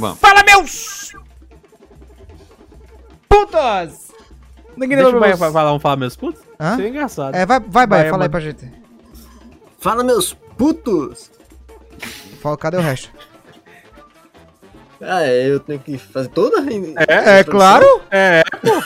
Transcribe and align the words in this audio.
Vamos. 0.00 0.18
Fala, 0.18 0.42
meus 0.44 1.12
putos! 3.28 4.10
Ninguém 4.76 4.96
Deixa 4.96 5.16
o 5.16 5.20
Bahia 5.20 5.36
meus- 5.36 5.52
falar, 5.52 5.68
vamos 5.68 5.82
falar 5.82 5.96
meus 5.96 6.16
putos? 6.16 6.42
Hã? 6.58 6.76
Seria 6.76 6.88
engraçado. 6.90 7.34
É, 7.34 7.44
vai, 7.44 7.60
vai, 7.60 7.86
Bahia, 7.86 7.86
Bahia, 7.86 8.10
fala 8.10 8.24
aí 8.24 8.28
pra 8.28 8.40
gente. 8.40 8.70
Fala, 9.78 10.02
meus 10.02 10.32
putos! 10.56 11.30
Fala, 12.40 12.56
cadê 12.56 12.78
o 12.78 12.80
resto? 12.80 13.10
Ah, 15.02 15.22
é, 15.22 15.50
eu 15.50 15.60
tenho 15.60 15.78
que 15.80 15.96
fazer 15.98 16.28
toda 16.28 16.60
a. 16.60 16.64
É, 17.38 17.44
claro! 17.44 18.02
É, 18.10 18.42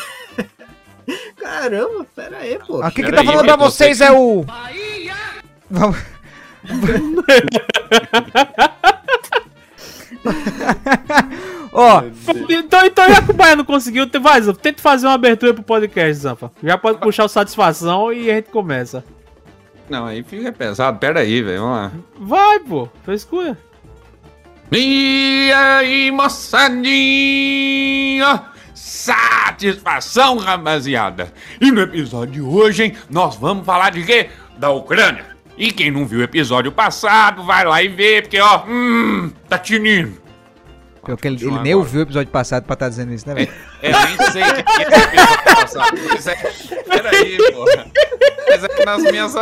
Caramba, 1.37 2.07
pera 2.17 2.39
aí, 2.39 2.59
pô. 2.59 2.81
Aqui 2.83 3.03
Pera 3.03 3.17
tá 3.17 3.21
aí, 3.23 3.27
falando 3.27 3.47
pra 3.47 3.57
vocês 3.57 3.99
você 3.99 4.05
é 4.05 4.13
o. 4.13 4.45
Vamos. 5.71 5.97
Ó, 11.73 12.03
então, 12.49 12.87
então 12.87 13.09
já 13.09 13.21
que 13.23 13.31
o 13.31 13.35
Bahia 13.35 13.57
não 13.57 13.65
conseguiu, 13.65 14.09
te- 14.09 14.19
vai, 14.19 14.41
Zanfa, 14.41 14.61
tenta 14.61 14.81
fazer 14.81 15.07
uma 15.07 15.15
abertura 15.15 15.53
pro 15.53 15.63
podcast, 15.63 16.15
Zanfa. 16.23 16.51
Já 16.63 16.79
pode 16.79 16.99
puxar 16.99 17.25
o 17.25 17.29
satisfação 17.29 18.13
e 18.13 18.31
a 18.31 18.35
gente 18.37 18.51
começa. 18.51 19.05
Não, 19.91 20.07
aí 20.07 20.23
fica 20.23 20.53
pesado. 20.53 20.99
Pera 20.99 21.21
aí, 21.21 21.43
velho. 21.43 21.61
Vamos 21.61 21.77
lá. 21.77 21.91
Vai, 22.19 22.61
pô, 22.61 22.89
frescura. 23.03 23.59
E 24.73 25.51
aí, 25.55 26.11
moçadinha? 27.05 28.43
Satisfação, 28.75 30.39
rapaziada! 30.39 31.33
E 31.61 31.71
no 31.71 31.83
episódio 31.83 32.33
de 32.35 32.41
hoje, 32.41 32.85
hein, 32.85 32.97
nós 33.11 33.37
vamos 33.37 33.67
falar 33.67 33.91
de 33.91 34.03
quê? 34.05 34.31
Da 34.57 34.71
Ucrânia. 34.71 35.34
E 35.57 35.71
quem 35.71 35.91
não 35.91 36.05
viu 36.05 36.19
o 36.21 36.23
episódio 36.23 36.73
passado, 36.73 37.45
vai 37.45 37.65
lá 37.65 37.81
e 37.83 37.89
vê, 37.89 38.21
porque 38.23 38.41
ó, 38.41 38.63
hum, 38.67 39.31
tá 39.49 39.57
tinindo. 39.57 40.21
pior 41.05 41.17
que 41.17 41.29
ele, 41.29 41.37
ele 41.45 41.59
nem 41.61 41.75
ouviu 41.75 42.01
o 42.01 42.03
episódio 42.03 42.31
passado 42.33 42.65
pra 42.65 42.75
tá 42.75 42.89
dizendo 42.89 43.13
isso, 43.13 43.29
né, 43.29 43.35
velho? 43.35 43.53
É, 43.81 43.93
nem 43.93 44.17
sei 44.33 44.43
o 44.43 44.55
que 44.55 44.63
que 44.65 44.83
é 44.83 44.89
esse 44.89 45.05
episódio 45.05 45.45
passado. 45.55 45.99
Mas 46.11 46.27
é, 46.27 46.35
peraí, 46.89 47.39
porra. 47.53 47.87
Mas 48.49 48.65
é 48.65 48.69
que 48.69 48.85
nas 48.85 49.03
minhas, 49.05 49.35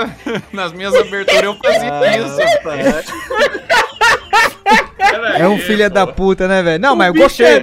nas 0.53 0.73
minhas 0.73 0.95
aberturas 0.95 1.43
eu 1.45 1.57
fazia 1.57 2.19
isso. 2.19 2.37
Peraí, 2.63 3.03
É 5.41 5.49
um 5.49 5.59
filho 5.59 5.89
da 5.91 6.07
puta, 6.07 6.47
né, 6.47 6.63
velho? 6.63 6.79
Não, 6.83 6.95
mas 6.95 7.09
eu 7.09 7.15
O 7.15 7.17
gostei. 7.25 7.47
é. 7.47 7.63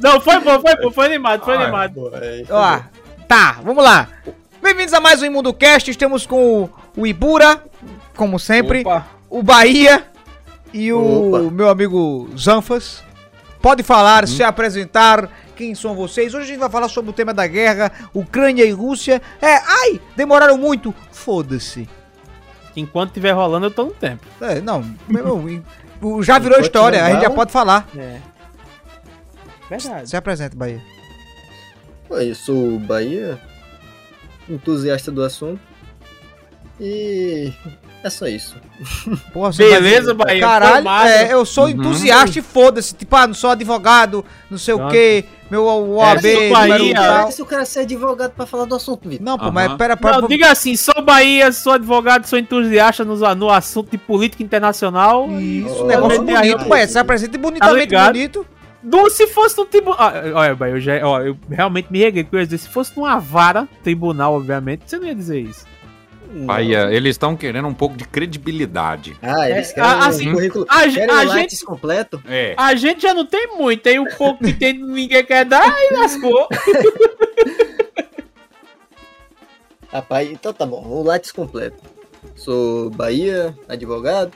Não, 0.00 0.18
foi 0.20 0.40
bom, 0.40 0.60
foi 0.60 0.76
bom, 0.76 0.90
foi 0.90 1.06
animado, 1.06 1.44
foi 1.44 1.56
Ah, 1.56 1.62
animado. 1.62 2.10
Ó, 2.50 2.80
tá, 3.28 3.58
vamos 3.62 3.84
lá. 3.84 4.08
Bem-vindos 4.62 4.94
a 4.94 5.00
mais 5.00 5.20
um 5.20 5.26
Imundo 5.26 5.52
Cast. 5.52 5.90
Estamos 5.90 6.24
com 6.24 6.62
o, 6.64 6.70
o 6.96 7.06
Ibura, 7.06 7.62
como 8.16 8.38
sempre, 8.38 8.80
Opa. 8.80 9.06
o 9.28 9.42
Bahia 9.42 10.06
e 10.72 10.92
o 10.92 11.28
Opa. 11.28 11.50
meu 11.50 11.68
amigo 11.68 12.30
Zanfas. 12.38 13.02
Pode 13.60 13.82
falar, 13.84 14.26
se 14.26 14.42
apresentar, 14.42 15.30
quem 15.54 15.72
são 15.74 15.94
vocês. 15.94 16.34
Hoje 16.34 16.44
a 16.44 16.48
gente 16.48 16.58
vai 16.58 16.68
falar 16.70 16.88
sobre 16.88 17.10
o 17.10 17.14
tema 17.14 17.32
da 17.32 17.46
guerra, 17.46 17.92
Ucrânia 18.12 18.64
e 18.64 18.72
Rússia. 18.72 19.22
É, 19.40 19.54
ai, 19.56 20.00
demoraram 20.16 20.58
muito. 20.58 20.92
Foda-se. 21.12 21.88
Enquanto 22.74 23.12
tiver 23.12 23.30
rolando, 23.32 23.66
eu 23.66 23.70
tô 23.70 23.84
no 23.84 23.90
tempo. 23.92 24.26
É, 24.40 24.60
não, 24.60 24.84
meu, 25.06 25.44
o- 26.00 26.22
já 26.24 26.38
virou 26.38 26.54
Enquanto 26.56 26.66
história, 26.66 26.98
não 27.02 27.06
a 27.06 27.10
gente 27.12 27.22
já 27.22 27.30
pode 27.30 27.52
falar. 27.52 27.86
É. 27.96 28.18
Verdade. 29.70 30.10
Se 30.10 30.16
apresenta, 30.16 30.56
Bahia. 30.56 30.82
Pô, 32.08 32.18
eu 32.18 32.34
sou 32.34 32.74
o 32.74 32.78
Bahia, 32.80 33.38
entusiasta 34.48 35.12
do 35.12 35.22
assunto. 35.22 35.60
E 36.80 37.52
é 38.02 38.10
só 38.10 38.26
isso. 38.26 38.56
Porra, 39.32 39.52
você 39.52 39.68
Beleza, 39.68 40.12
Bahia, 40.14 40.40
Caralho, 40.40 40.88
é, 41.08 41.32
eu 41.32 41.44
sou 41.44 41.64
Uhum. 41.64 41.70
entusiasta 41.70 42.38
e 42.38 42.42
foda-se. 42.42 42.94
Tipo, 42.94 43.14
ah, 43.16 43.26
não 43.26 43.34
sou 43.34 43.50
advogado, 43.50 44.24
não 44.50 44.58
sei 44.58 44.74
o 44.74 44.88
quê, 44.88 45.24
meu 45.50 45.64
OAB, 45.66 46.20
sou 46.20 46.30
número 46.42 46.52
Bahia. 46.52 46.94
tal. 46.94 47.30
Se 47.32 47.42
o 47.42 47.46
cara 47.46 47.64
ser 47.64 47.80
advogado 47.80 48.32
pra 48.32 48.44
falar 48.46 48.64
do 48.64 48.74
assunto, 48.74 49.08
Vitor. 49.08 49.24
Não, 49.24 49.38
pô, 49.38 49.44
Aham. 49.44 49.52
mas 49.52 49.72
pera, 49.74 49.96
pera. 49.96 50.20
Não, 50.20 50.28
diga 50.28 50.50
assim, 50.50 50.74
sou 50.76 51.02
Bahia, 51.02 51.52
sou 51.52 51.72
advogado, 51.74 52.26
sou 52.26 52.38
entusiasta 52.38 53.04
no, 53.04 53.16
no 53.34 53.50
assunto 53.50 53.90
de 53.90 53.98
política 53.98 54.42
internacional. 54.42 55.30
Isso, 55.38 55.82
Ô, 55.82 55.86
negócio 55.86 56.22
bonito, 56.22 56.62
ô, 56.62 56.68
Bahia. 56.68 56.88
Se 56.88 56.98
apresenta 56.98 57.38
bonitamente 57.38 57.88
Tá 57.92 58.06
bonito. 58.06 58.46
Do, 58.82 59.08
se 59.10 59.28
fosse 59.28 59.56
no 59.56 59.64
tribunal. 59.64 59.98
olha, 60.34 60.56
Bahia, 60.56 60.74
eu, 60.74 60.80
já, 60.80 61.06
ó, 61.06 61.20
eu 61.20 61.36
realmente 61.48 61.86
me 61.92 62.00
reguei 62.00 62.24
com 62.24 62.36
isso. 62.36 62.58
Se 62.58 62.68
fosse 62.68 62.96
numa 62.96 63.16
vara, 63.20 63.68
tribunal, 63.80 64.34
obviamente, 64.34 64.82
você 64.86 64.98
não 64.98 65.06
ia 65.06 65.14
dizer 65.14 65.38
isso. 65.40 65.64
Bahia, 66.46 66.88
eles 66.92 67.10
estão 67.14 67.36
querendo 67.36 67.68
um 67.68 67.74
pouco 67.74 67.96
de 67.96 68.04
credibilidade. 68.04 69.16
Ah, 69.22 69.48
eles 69.50 69.70
É, 69.70 69.74
querem 69.74 69.90
a- 69.90 69.96
um 69.96 70.00
assim, 70.02 70.32
currículo. 70.32 70.66
a 70.68 70.80
querem 70.88 71.10
a 71.10 71.20
um 71.22 71.28
gente- 71.32 71.64
completo? 71.64 72.22
É. 72.26 72.54
A 72.56 72.74
gente 72.74 73.02
já 73.02 73.12
não 73.14 73.26
tem 73.26 73.48
muito, 73.56 73.86
aí 73.88 73.98
o 73.98 74.06
pouco 74.16 74.42
que 74.44 74.52
tem 74.52 74.72
ninguém 74.82 75.24
quer 75.24 75.44
dar 75.44 75.68
e 75.68 75.94
lascou. 75.94 76.48
Rapaz, 79.88 80.30
então 80.30 80.52
tá 80.52 80.64
bom. 80.64 80.82
O 80.86 81.02
Lattes 81.02 81.32
completo. 81.32 81.76
Sou 82.34 82.88
Bahia, 82.90 83.54
advogado, 83.68 84.32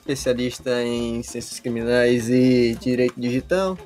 especialista 0.00 0.82
em 0.82 1.22
ciências 1.22 1.58
criminais 1.58 2.28
e 2.28 2.76
direito 2.80 3.14
digital. 3.18 3.78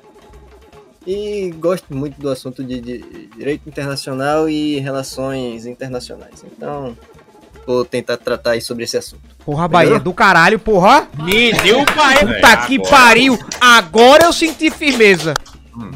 E 1.05 1.51
gosto 1.57 1.93
muito 1.95 2.19
do 2.19 2.29
assunto 2.29 2.63
de, 2.63 2.79
de 2.79 2.97
direito 3.37 3.67
internacional 3.67 4.49
e 4.49 4.79
relações 4.79 5.65
internacionais. 5.65 6.43
Então, 6.45 6.97
vou 7.65 7.85
tentar 7.85 8.17
tratar 8.17 8.51
aí 8.51 8.61
sobre 8.61 8.83
esse 8.83 8.97
assunto. 8.97 9.21
Porra, 9.45 9.67
Bahia, 9.67 9.99
do 9.99 10.13
caralho, 10.13 10.57
porra. 10.59 11.07
Me 11.17 11.51
deu 11.53 11.83
Bahia. 11.95 12.19
Puta 12.19 12.47
É, 12.47 12.57
que 12.67 12.75
agora- 12.75 12.89
pariu. 12.89 13.39
Agora 13.59 14.25
eu 14.25 14.33
senti 14.33 14.69
firmeza. 14.71 15.33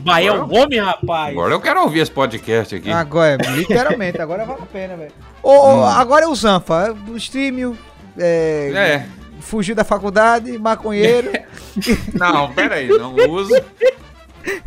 Bahia 0.01 0.29
é 0.31 0.33
um 0.33 0.53
homem, 0.57 0.79
rapaz. 0.79 1.31
Agora 1.31 1.53
eu 1.53 1.61
quero 1.61 1.81
ouvir 1.83 2.00
esse 2.00 2.11
podcast 2.11 2.75
aqui. 2.75 2.91
Agora, 2.91 3.38
literalmente, 3.51 4.19
agora 4.22 4.44
vale 4.45 4.61
a 4.63 4.66
pena, 4.66 4.97
velho. 4.97 5.11
Ô, 5.44 5.51
ô, 5.51 5.85
agora 5.85 6.25
é 6.25 6.28
o 6.28 6.33
Zanfa, 6.33 6.95
o 7.07 7.16
streaming, 7.16 7.78
é, 8.17 8.72
É. 8.75 9.05
fugiu 9.39 9.75
da 9.75 9.84
faculdade, 9.84 10.57
maconheiro. 10.57 11.31
Não, 12.13 12.51
pera 12.53 12.75
aí, 12.75 12.88
não 12.88 13.13
uso. 13.29 13.53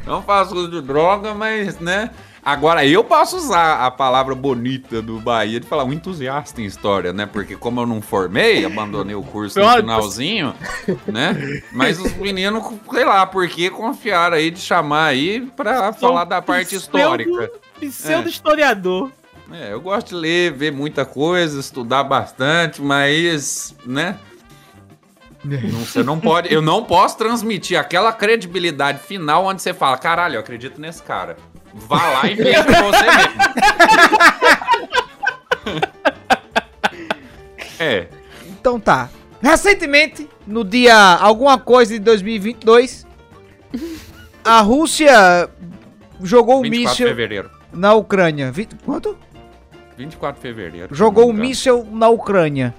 Não 0.06 0.22
faço 0.22 0.54
uso 0.54 0.70
de 0.70 0.80
droga, 0.80 1.34
mas, 1.34 1.78
né? 1.80 2.10
Agora, 2.42 2.86
eu 2.86 3.04
posso 3.04 3.36
usar 3.36 3.84
a 3.84 3.90
palavra 3.90 4.34
bonita 4.34 5.02
do 5.02 5.20
Bahia 5.20 5.60
de 5.60 5.66
falar 5.66 5.84
um 5.84 5.92
entusiasta 5.92 6.62
em 6.62 6.64
história, 6.64 7.12
né? 7.12 7.26
Porque 7.26 7.54
como 7.54 7.80
eu 7.80 7.86
não 7.86 8.00
formei, 8.00 8.64
abandonei 8.64 9.14
o 9.14 9.22
curso 9.22 9.60
no 9.60 9.68
finalzinho, 9.76 10.54
né? 11.06 11.62
Mas 11.72 12.00
os 12.00 12.14
meninos, 12.14 12.64
sei 12.92 13.04
lá, 13.04 13.26
por 13.26 13.46
que 13.46 13.68
confiaram 13.68 14.36
aí 14.36 14.50
de 14.50 14.60
chamar 14.60 15.06
aí 15.06 15.42
pra 15.54 15.92
falar 15.92 16.24
da 16.24 16.40
parte 16.40 16.74
histórica. 16.74 17.50
Pseudo 17.78 18.28
historiador. 18.28 19.10
É, 19.52 19.72
eu 19.72 19.80
gosto 19.80 20.08
de 20.08 20.14
ler, 20.14 20.52
ver 20.52 20.70
muita 20.70 21.04
coisa, 21.04 21.58
estudar 21.58 22.04
bastante, 22.04 22.80
mas, 22.80 23.74
né? 23.84 24.16
Não, 25.42 25.80
você 25.80 26.02
não 26.02 26.20
pode, 26.20 26.52
eu 26.52 26.60
não 26.60 26.84
posso 26.84 27.16
transmitir 27.16 27.78
aquela 27.78 28.12
credibilidade 28.12 29.00
final 29.00 29.46
onde 29.46 29.62
você 29.62 29.72
fala, 29.72 29.96
caralho, 29.96 30.36
eu 30.36 30.40
acredito 30.40 30.80
nesse 30.80 31.02
cara. 31.02 31.36
Vá 31.74 32.08
lá 32.10 32.26
e 32.30 32.34
veja 32.34 32.64
pra 32.64 32.82
você 32.82 33.04
mesmo. 33.04 33.40
É, 37.78 38.06
Então 38.46 38.78
tá. 38.78 39.08
Recentemente, 39.42 40.28
no 40.46 40.62
dia 40.64 40.94
alguma 40.94 41.58
coisa 41.58 41.94
de 41.94 41.98
2022, 42.00 43.06
a 44.44 44.60
Rússia 44.60 45.48
jogou 46.22 46.58
um 46.58 46.62
24 46.62 46.96
de 47.06 47.14
míssil 47.14 47.50
na 47.72 47.94
Ucrânia. 47.94 48.52
Vi- 48.52 48.68
Quanto? 48.84 49.16
24 49.96 50.36
de 50.36 50.42
fevereiro. 50.46 50.94
Jogou 50.94 51.30
um 51.30 51.32
míssil 51.32 51.86
na 51.90 52.08
Ucrânia. 52.10 52.74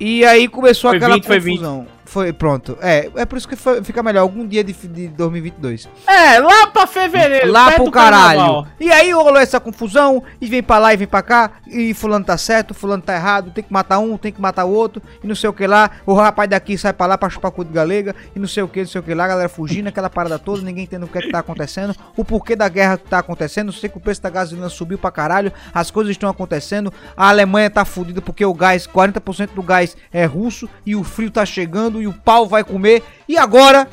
E 0.00 0.24
aí 0.24 0.48
começou 0.48 0.90
Foi 0.90 0.96
aquela 0.96 1.14
20, 1.16 1.26
foi 1.26 1.38
20. 1.38 1.58
confusão. 1.58 1.86
Foi, 2.12 2.30
pronto. 2.30 2.76
É, 2.82 3.10
é 3.16 3.24
por 3.24 3.38
isso 3.38 3.48
que 3.48 3.56
foi- 3.56 3.82
fica 3.82 4.02
melhor 4.02 4.20
algum 4.20 4.46
dia 4.46 4.62
de, 4.62 4.74
de 4.74 5.08
2022. 5.08 5.88
É, 6.06 6.38
lá 6.40 6.66
pra 6.66 6.86
fevereiro. 6.86 7.50
Lá 7.50 7.72
pro 7.72 7.90
caralho. 7.90 8.38
carnaval. 8.38 8.66
E 8.78 8.92
aí 8.92 9.10
rolou 9.12 9.38
essa 9.38 9.58
confusão, 9.58 10.22
e 10.38 10.46
vem 10.46 10.62
pra 10.62 10.76
lá 10.78 10.92
e 10.92 10.96
vem 10.98 11.06
pra 11.06 11.22
cá, 11.22 11.52
e 11.66 11.94
fulano 11.94 12.22
tá 12.22 12.36
certo, 12.36 12.74
fulano 12.74 13.02
tá 13.02 13.14
errado, 13.14 13.50
tem 13.50 13.64
que 13.64 13.72
matar 13.72 13.98
um, 13.98 14.18
tem 14.18 14.30
que 14.30 14.42
matar 14.42 14.66
o 14.66 14.70
outro, 14.70 15.00
e 15.24 15.26
não 15.26 15.34
sei 15.34 15.48
o 15.48 15.54
que 15.54 15.66
lá. 15.66 15.90
O 16.04 16.12
rapaz 16.12 16.50
daqui 16.50 16.76
sai 16.76 16.92
pra 16.92 17.06
lá 17.06 17.16
pra 17.16 17.30
chupar 17.30 17.50
cu 17.50 17.64
de 17.64 17.72
galega, 17.72 18.14
e 18.36 18.38
não 18.38 18.46
sei 18.46 18.62
o 18.62 18.68
que, 18.68 18.80
não 18.80 18.86
sei 18.88 19.00
o 19.00 19.04
que 19.04 19.14
lá, 19.14 19.24
a 19.24 19.28
galera 19.28 19.48
fugindo, 19.48 19.86
aquela 19.86 20.10
parada 20.10 20.38
toda, 20.38 20.60
ninguém 20.60 20.84
entende 20.84 21.04
o 21.04 21.08
que 21.08 21.16
é 21.16 21.22
que 21.22 21.30
tá 21.32 21.38
acontecendo, 21.38 21.94
o 22.14 22.22
porquê 22.26 22.54
da 22.54 22.68
guerra 22.68 22.98
que 22.98 23.08
tá 23.08 23.20
acontecendo, 23.20 23.72
sei 23.72 23.88
que 23.88 23.96
o 23.96 24.00
preço 24.02 24.20
da 24.20 24.28
gasolina 24.28 24.68
subiu 24.68 24.98
pra 24.98 25.10
caralho, 25.10 25.50
as 25.72 25.90
coisas 25.90 26.10
estão 26.10 26.28
acontecendo, 26.28 26.92
a 27.16 27.30
Alemanha 27.30 27.70
tá 27.70 27.86
fudida 27.86 28.20
porque 28.20 28.44
o 28.44 28.52
gás, 28.52 28.86
40% 28.86 29.54
do 29.54 29.62
gás 29.62 29.96
é 30.12 30.26
russo, 30.26 30.68
e 30.84 30.94
o 30.94 31.02
frio 31.02 31.30
tá 31.30 31.46
chegando, 31.46 32.01
e 32.02 32.06
o 32.06 32.12
pau 32.12 32.46
vai 32.46 32.62
comer, 32.64 33.02
e 33.28 33.36
agora 33.38 33.88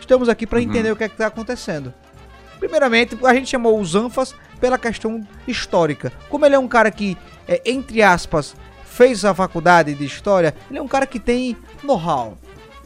estamos 0.00 0.28
aqui 0.28 0.46
pra 0.46 0.60
entender 0.60 0.90
o 0.90 0.96
que 0.96 1.04
é 1.04 1.08
que 1.08 1.16
tá 1.16 1.26
acontecendo. 1.26 1.92
Primeiramente, 2.58 3.16
a 3.24 3.34
gente 3.34 3.48
chamou 3.50 3.78
o 3.80 3.84
Zanfas 3.84 4.34
pela 4.60 4.78
questão 4.78 5.26
histórica. 5.46 6.12
Como 6.28 6.46
ele 6.46 6.54
é 6.54 6.58
um 6.58 6.68
cara 6.68 6.90
que, 6.90 7.16
é, 7.48 7.60
entre 7.66 8.02
aspas, 8.02 8.54
fez 8.84 9.24
a 9.24 9.34
faculdade 9.34 9.94
de 9.94 10.04
história, 10.04 10.54
ele 10.70 10.78
é 10.78 10.82
um 10.82 10.86
cara 10.88 11.06
que 11.06 11.18
tem 11.18 11.56
know-how. 11.82 12.38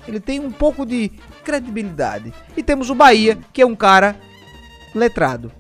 Ele 0.09 0.21
tem 0.21 0.41
um 0.41 0.51
pouco 0.51 0.87
de 0.87 1.11
credibilidade. 1.45 2.33
E 2.57 2.63
temos 2.63 2.89
o 2.91 2.95
Bahia, 2.95 3.37
que 3.53 3.61
é 3.61 3.67
um 3.67 3.77
cara 3.77 4.17
letrado, 4.95 5.53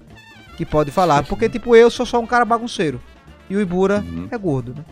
que 0.56 0.64
pode 0.64 0.90
falar, 0.90 1.24
porque 1.24 1.48
tipo 1.48 1.76
eu 1.76 1.90
sou 1.90 2.06
só 2.06 2.18
um 2.18 2.26
cara 2.26 2.44
bagunceiro. 2.44 3.00
E 3.50 3.56
o 3.56 3.60
Ibura 3.60 3.98
Uhum. 4.06 4.28
é 4.30 4.38
gordo, 4.38 4.74
né? 4.74 4.84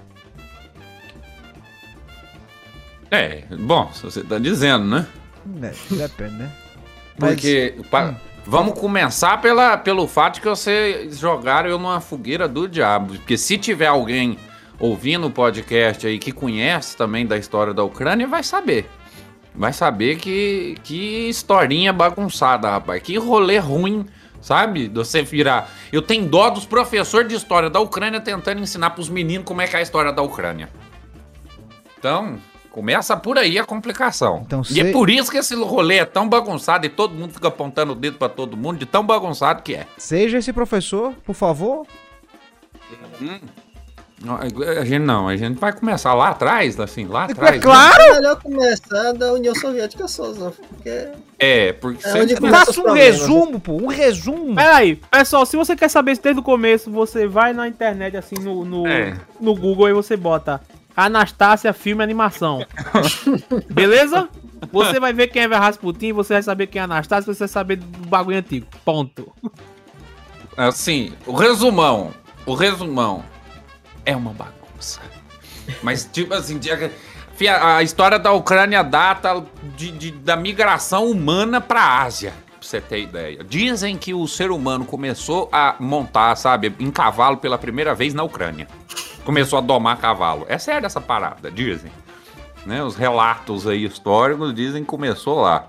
É, 3.14 3.44
bom, 3.56 3.90
se 3.93 4.02
você 4.02 4.22
tá 4.22 4.38
dizendo, 4.38 4.84
né? 4.84 5.06
É, 5.62 5.94
depende, 5.96 6.34
né? 6.34 6.50
Mas- 7.19 7.34
Porque. 7.34 7.75
pa- 7.90 8.06
hum. 8.11 8.14
Vamos 8.46 8.78
começar 8.78 9.40
pela, 9.40 9.75
pelo 9.78 10.06
fato 10.06 10.38
que 10.38 10.46
vocês 10.46 11.19
jogaram 11.19 11.70
eu 11.70 11.78
numa 11.78 11.99
fogueira 11.99 12.46
do 12.46 12.69
diabo. 12.69 13.14
Porque 13.14 13.38
se 13.38 13.56
tiver 13.56 13.87
alguém 13.87 14.37
ouvindo 14.78 15.26
o 15.28 15.31
podcast 15.31 16.06
aí 16.06 16.19
que 16.19 16.31
conhece 16.31 16.94
também 16.94 17.25
da 17.26 17.38
história 17.38 17.72
da 17.72 17.82
Ucrânia, 17.82 18.26
vai 18.26 18.43
saber. 18.43 18.87
Vai 19.55 19.72
saber 19.72 20.17
que, 20.17 20.76
que 20.84 21.26
historinha 21.31 21.90
bagunçada, 21.90 22.69
rapaz. 22.69 23.02
Que 23.02 23.17
rolê 23.17 23.56
ruim, 23.56 24.05
sabe? 24.43 24.88
Você 24.88 25.22
virar. 25.22 25.70
Eu 25.90 26.02
tenho 26.02 26.26
dó 26.26 26.50
dos 26.50 26.67
professores 26.67 27.28
de 27.31 27.37
história 27.37 27.70
da 27.70 27.81
Ucrânia 27.81 28.20
tentando 28.20 28.60
ensinar 28.60 28.90
pros 28.90 29.08
meninos 29.08 29.46
como 29.46 29.62
é 29.62 29.67
que 29.67 29.75
é 29.75 29.78
a 29.78 29.82
história 29.82 30.12
da 30.12 30.20
Ucrânia. 30.20 30.69
Então, 31.99 32.37
começa 32.74 33.16
por 33.16 33.38
aí 33.38 33.56
a 33.56 33.64
complicação. 33.64 34.42
Então, 34.44 34.62
e 34.68 34.80
é 34.80 34.90
por 34.90 35.08
isso 35.08 35.30
que 35.30 35.36
esse 35.38 35.54
rolê 35.54 35.98
é 35.98 36.04
tão 36.04 36.28
bagunçado 36.28 36.84
e 36.84 36.88
todo 36.88 37.14
mundo 37.14 37.32
fica 37.32 37.46
apontando 37.46 37.92
o 37.92 37.94
dedo 37.94 38.18
pra 38.18 38.28
todo 38.28 38.56
mundo 38.56 38.78
de 38.78 38.84
tão 38.86 39.06
bagunçado 39.06 39.62
que 39.62 39.76
é. 39.76 39.86
Seja 39.96 40.38
esse 40.38 40.52
professor, 40.52 41.12
por 41.24 41.34
favor. 41.34 41.86
Não, 44.24 44.36
A 44.36 44.84
gente 44.84 44.98
não, 45.04 45.28
a 45.28 45.36
gente 45.36 45.58
vai 45.58 45.72
começar 45.72 46.14
lá 46.14 46.28
atrás, 46.30 46.80
assim, 46.80 47.06
lá 47.06 47.26
É 47.28 47.32
atrás. 47.32 47.62
claro! 47.62 48.02
É 48.02 48.14
melhor 48.14 48.40
começar 48.42 49.12
da 49.12 49.32
União 49.34 49.54
Soviética 49.54 50.08
só, 50.08 50.32
Zé, 50.32 50.50
porque 50.68 51.08
É, 51.38 51.72
porque 51.74 52.06
É 52.08 52.22
onde 52.22 52.36
Faça 52.36 52.80
um 52.80 52.92
né? 52.94 53.04
resumo, 53.04 53.60
pô, 53.60 53.72
um 53.74 53.86
resumo. 53.88 54.54
Peraí, 54.54 54.96
pessoal, 54.96 55.44
se 55.44 55.56
você 55.56 55.76
quer 55.76 55.88
saber 55.88 56.12
isso 56.12 56.22
desde 56.22 56.40
o 56.40 56.44
começo, 56.44 56.90
você 56.90 57.26
vai 57.26 57.52
na 57.52 57.68
internet, 57.68 58.16
assim, 58.16 58.36
no, 58.40 58.64
no, 58.64 58.86
É. 58.86 59.14
no 59.40 59.54
Google, 59.54 59.88
e 59.90 59.92
você 59.92 60.16
bota 60.16 60.60
Anastácia 60.96 61.73
Filme 61.73 62.02
Animação. 62.02 62.64
Beleza? 63.70 64.29
Você 64.73 64.99
vai 64.99 65.12
ver 65.12 65.29
quem 65.29 65.43
é 65.43 65.46
Rasputin, 65.46 66.12
você 66.12 66.35
vai 66.35 66.43
saber 66.43 66.67
quem 66.69 66.81
é 66.81 66.85
Anastácia, 66.85 67.32
você 67.32 67.41
vai 67.41 67.49
saber 67.49 67.76
do 67.76 68.08
bagulho 68.08 68.38
antigo. 68.38 68.67
Ponto. 68.85 69.32
Assim, 70.56 71.12
o 71.26 71.32
resumão, 71.35 72.12
o 72.46 72.55
resumão 72.55 73.25
é 74.06 74.14
uma 74.17 74.32
bagunça. 74.32 75.00
Mas, 75.82 76.08
tipo 76.11 76.32
assim, 76.35 76.58
a 77.61 77.82
história 77.82 78.19
da 78.19 78.32
Ucrânia 78.32 78.82
data 78.82 79.44
de, 79.76 79.91
de- 79.91 80.11
da 80.12 80.37
migração 80.37 81.11
humana 81.11 81.61
pra 81.61 82.02
Ásia, 82.02 82.32
pra 82.49 82.58
você 82.61 82.81
ter 82.81 83.00
ideia. 83.02 83.43
Dizem 83.44 83.96
que 83.99 84.14
o 84.14 84.26
ser 84.29 84.50
humano 84.50 84.85
começou 84.85 85.49
a 85.52 85.75
montar, 85.81 86.37
sabe, 86.37 86.75
em 86.79 86.91
cavalo 86.91 87.37
pela 87.38 87.58
primeira 87.58 87.94
vez 87.94 88.14
na 88.14 88.23
Ucrânia. 88.23 88.69
Começou 89.24 89.58
a 89.58 89.62
domar 89.62 89.98
cavalo. 89.98 90.44
É 90.48 90.58
sério 90.58 90.86
essa 90.86 91.00
parada, 91.00 91.50
dizem. 91.50 91.90
Né, 92.66 92.82
os 92.82 92.96
relatos 92.96 93.66
aí 93.66 93.84
históricos 93.84 94.54
dizem 94.54 94.82
que 94.82 94.88
começou 94.88 95.42
lá. 95.42 95.68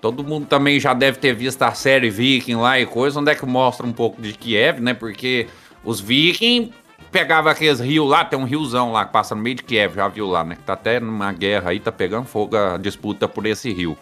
Todo 0.00 0.24
mundo 0.24 0.46
também 0.46 0.78
já 0.78 0.94
deve 0.94 1.18
ter 1.18 1.34
visto 1.34 1.62
a 1.62 1.72
série 1.72 2.10
Viking 2.10 2.56
lá 2.56 2.78
e 2.78 2.86
coisa, 2.86 3.20
onde 3.20 3.30
é 3.30 3.34
que 3.34 3.44
mostra 3.44 3.86
um 3.86 3.92
pouco 3.92 4.20
de 4.20 4.32
Kiev, 4.32 4.80
né? 4.80 4.94
Porque 4.94 5.46
os 5.84 6.00
Vikings 6.00 6.72
pegavam 7.10 7.50
aqueles 7.50 7.80
rios 7.80 8.08
lá, 8.08 8.24
tem 8.24 8.38
um 8.38 8.44
riozão 8.44 8.92
lá 8.92 9.04
que 9.04 9.12
passa 9.12 9.34
no 9.34 9.42
meio 9.42 9.56
de 9.56 9.62
Kiev, 9.62 9.94
já 9.94 10.08
viu 10.08 10.26
lá, 10.26 10.44
né? 10.44 10.54
Que 10.54 10.62
tá 10.62 10.74
até 10.74 11.00
numa 11.00 11.32
guerra 11.32 11.70
aí, 11.70 11.80
tá 11.80 11.90
pegando 11.90 12.26
fogo 12.26 12.56
a 12.56 12.76
disputa 12.76 13.26
por 13.26 13.46
esse 13.46 13.72
rio. 13.72 13.96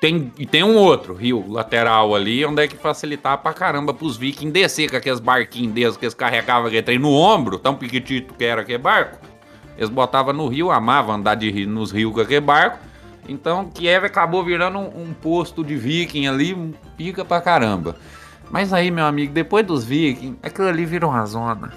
Tem, 0.00 0.32
e 0.38 0.46
tem 0.46 0.64
um 0.64 0.76
outro 0.76 1.12
rio 1.14 1.44
lateral 1.46 2.14
ali, 2.14 2.44
onde 2.46 2.62
é 2.62 2.68
que 2.68 2.76
facilitava 2.76 3.36
pra 3.36 3.52
caramba 3.52 3.92
pros 3.92 4.16
vikings 4.16 4.50
descer 4.50 4.90
com 4.90 4.96
aqueles 4.96 5.20
barquinhos 5.20 5.74
deles 5.74 5.96
que 5.96 6.06
eles 6.06 6.14
carregavam 6.14 6.66
aquele 6.66 6.82
trem 6.82 6.98
no 6.98 7.12
ombro, 7.12 7.58
tão 7.58 7.74
piquitito 7.74 8.32
que 8.32 8.44
era 8.44 8.62
aquele 8.62 8.78
barco. 8.78 9.18
Eles 9.76 9.90
botavam 9.90 10.32
no 10.32 10.48
rio, 10.48 10.70
amavam 10.70 11.16
andar 11.16 11.34
de 11.34 11.50
rio, 11.50 11.68
nos 11.68 11.90
rios 11.90 12.12
com 12.14 12.20
aquele 12.20 12.40
barco. 12.40 12.78
Então 13.28 13.68
Kiev 13.68 14.04
acabou 14.06 14.42
virando 14.42 14.78
um, 14.78 15.02
um 15.02 15.12
posto 15.12 15.62
de 15.62 15.76
viking 15.76 16.26
ali, 16.26 16.74
pica 16.96 17.24
pra 17.24 17.40
caramba. 17.40 17.96
Mas 18.50 18.72
aí, 18.72 18.90
meu 18.90 19.04
amigo, 19.04 19.32
depois 19.32 19.64
dos 19.64 19.84
vikings, 19.84 20.38
aquilo 20.42 20.68
ali 20.68 20.84
virou 20.84 21.10
uma 21.10 21.24
zona. 21.26 21.72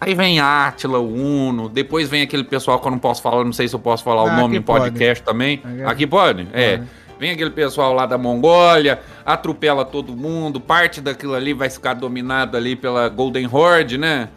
Aí 0.00 0.14
vem 0.14 0.38
Átila, 0.40 0.98
o 0.98 1.14
Uno, 1.14 1.68
depois 1.68 2.08
vem 2.08 2.22
aquele 2.22 2.44
pessoal 2.44 2.78
que 2.78 2.86
eu 2.86 2.90
não 2.90 2.98
posso 2.98 3.22
falar, 3.22 3.44
não 3.44 3.52
sei 3.52 3.68
se 3.68 3.74
eu 3.74 3.80
posso 3.80 4.02
falar 4.04 4.24
o 4.24 4.28
Ah, 4.28 4.36
nome 4.36 4.56
aqui 4.56 4.56
em 4.56 4.62
podcast 4.62 5.24
também. 5.24 5.62
Aqui- 5.64 5.82
Aqui 5.84 6.06
pode? 6.06 6.46
É. 6.52 6.80
Vem 7.18 7.30
aquele 7.30 7.50
pessoal 7.50 7.92
lá 7.94 8.04
da 8.06 8.18
Mongólia, 8.18 9.00
atropela 9.24 9.84
todo 9.84 10.14
mundo, 10.16 10.60
parte 10.60 11.00
daquilo 11.00 11.34
ali 11.34 11.54
vai 11.54 11.70
ficar 11.70 11.94
dominado 11.94 12.56
ali 12.56 12.74
pela 12.76 13.08
Golden 13.08 13.48
Horde, 13.50 13.96
né? 13.96 14.28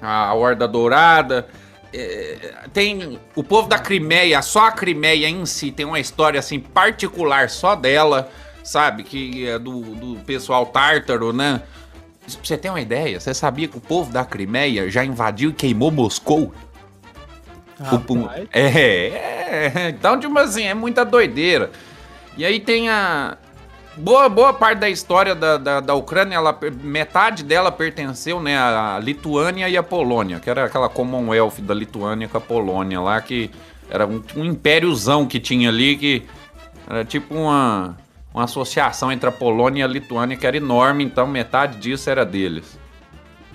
A 0.00 0.32
Horda 0.34 0.66
Dourada. 0.66 1.46
É, 1.92 2.54
tem 2.72 3.18
o 3.36 3.42
povo 3.44 3.68
da 3.68 3.78
Crimeia, 3.78 4.40
só 4.42 4.66
a 4.68 4.72
Crimeia 4.72 5.28
em 5.28 5.44
si 5.44 5.70
tem 5.70 5.84
uma 5.84 5.98
história 6.00 6.38
assim 6.38 6.58
particular 6.58 7.50
só 7.50 7.74
dela, 7.76 8.30
sabe? 8.64 9.02
Que 9.02 9.46
é 9.48 9.58
do, 9.58 9.80
do 9.96 10.16
pessoal 10.24 10.66
tártaro, 10.66 11.32
né? 11.32 11.60
Pra 12.20 12.30
você 12.44 12.56
ter 12.56 12.68
uma 12.70 12.80
ideia, 12.80 13.18
você 13.18 13.32
sabia 13.34 13.66
que 13.66 13.76
o 13.76 13.80
povo 13.80 14.12
da 14.12 14.24
Crimeia 14.24 14.88
já 14.90 15.04
invadiu 15.04 15.50
e 15.50 15.52
queimou 15.52 15.90
Moscou? 15.90 16.52
O 17.92 17.98
pum- 17.98 18.22
Rapaz. 18.24 18.48
É, 18.52 18.68
é, 19.74 19.88
então, 19.88 20.20
tipo 20.20 20.38
assim, 20.38 20.64
é 20.64 20.74
muita 20.74 21.04
doideira. 21.04 21.70
E 22.36 22.44
aí 22.44 22.60
tem 22.60 22.88
a. 22.88 23.36
Boa, 23.96 24.28
boa 24.28 24.52
parte 24.52 24.78
da 24.78 24.88
história 24.88 25.34
da, 25.34 25.56
da, 25.58 25.80
da 25.80 25.94
Ucrânia, 25.94 26.36
ela, 26.36 26.56
metade 26.82 27.42
dela 27.42 27.72
pertenceu 27.72 28.40
né, 28.40 28.56
à 28.56 28.98
Lituânia 29.02 29.68
e 29.68 29.76
à 29.76 29.82
Polônia, 29.82 30.38
que 30.38 30.48
era 30.48 30.64
aquela 30.64 30.88
Commonwealth 30.88 31.58
da 31.60 31.74
Lituânia 31.74 32.28
com 32.28 32.38
a 32.38 32.40
Polônia 32.40 33.00
lá, 33.00 33.20
que 33.20 33.50
era 33.90 34.06
um, 34.06 34.22
um 34.36 34.44
impériozão 34.44 35.26
que 35.26 35.40
tinha 35.40 35.68
ali, 35.68 35.96
que 35.96 36.22
era 36.88 37.04
tipo 37.04 37.34
uma, 37.34 37.96
uma 38.32 38.44
associação 38.44 39.10
entre 39.10 39.28
a 39.28 39.32
Polônia 39.32 39.80
e 39.80 39.84
a 39.84 39.88
Lituânia, 39.88 40.36
que 40.36 40.46
era 40.46 40.56
enorme, 40.56 41.04
então 41.04 41.26
metade 41.26 41.78
disso 41.78 42.08
era 42.08 42.24
deles. 42.24 42.78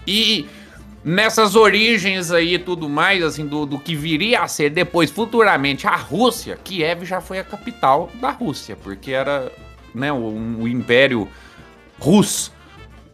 E 0.06 0.48
nessas 1.04 1.56
origens 1.56 2.32
aí 2.32 2.60
tudo 2.60 2.90
mais, 2.90 3.24
assim, 3.24 3.46
do, 3.46 3.66
do 3.66 3.80
que 3.80 3.96
viria 3.96 4.42
a 4.42 4.48
ser 4.48 4.70
depois, 4.70 5.10
futuramente, 5.10 5.88
a 5.88 5.96
Rússia, 5.96 6.60
Kiev 6.64 7.06
já 7.06 7.22
foi 7.22 7.40
a 7.40 7.44
capital 7.44 8.10
da 8.16 8.32
Rússia, 8.32 8.76
porque 8.76 9.12
era 9.12 9.52
né, 9.94 10.12
o, 10.12 10.18
o 10.60 10.68
Império 10.68 11.28
Rus, 12.00 12.52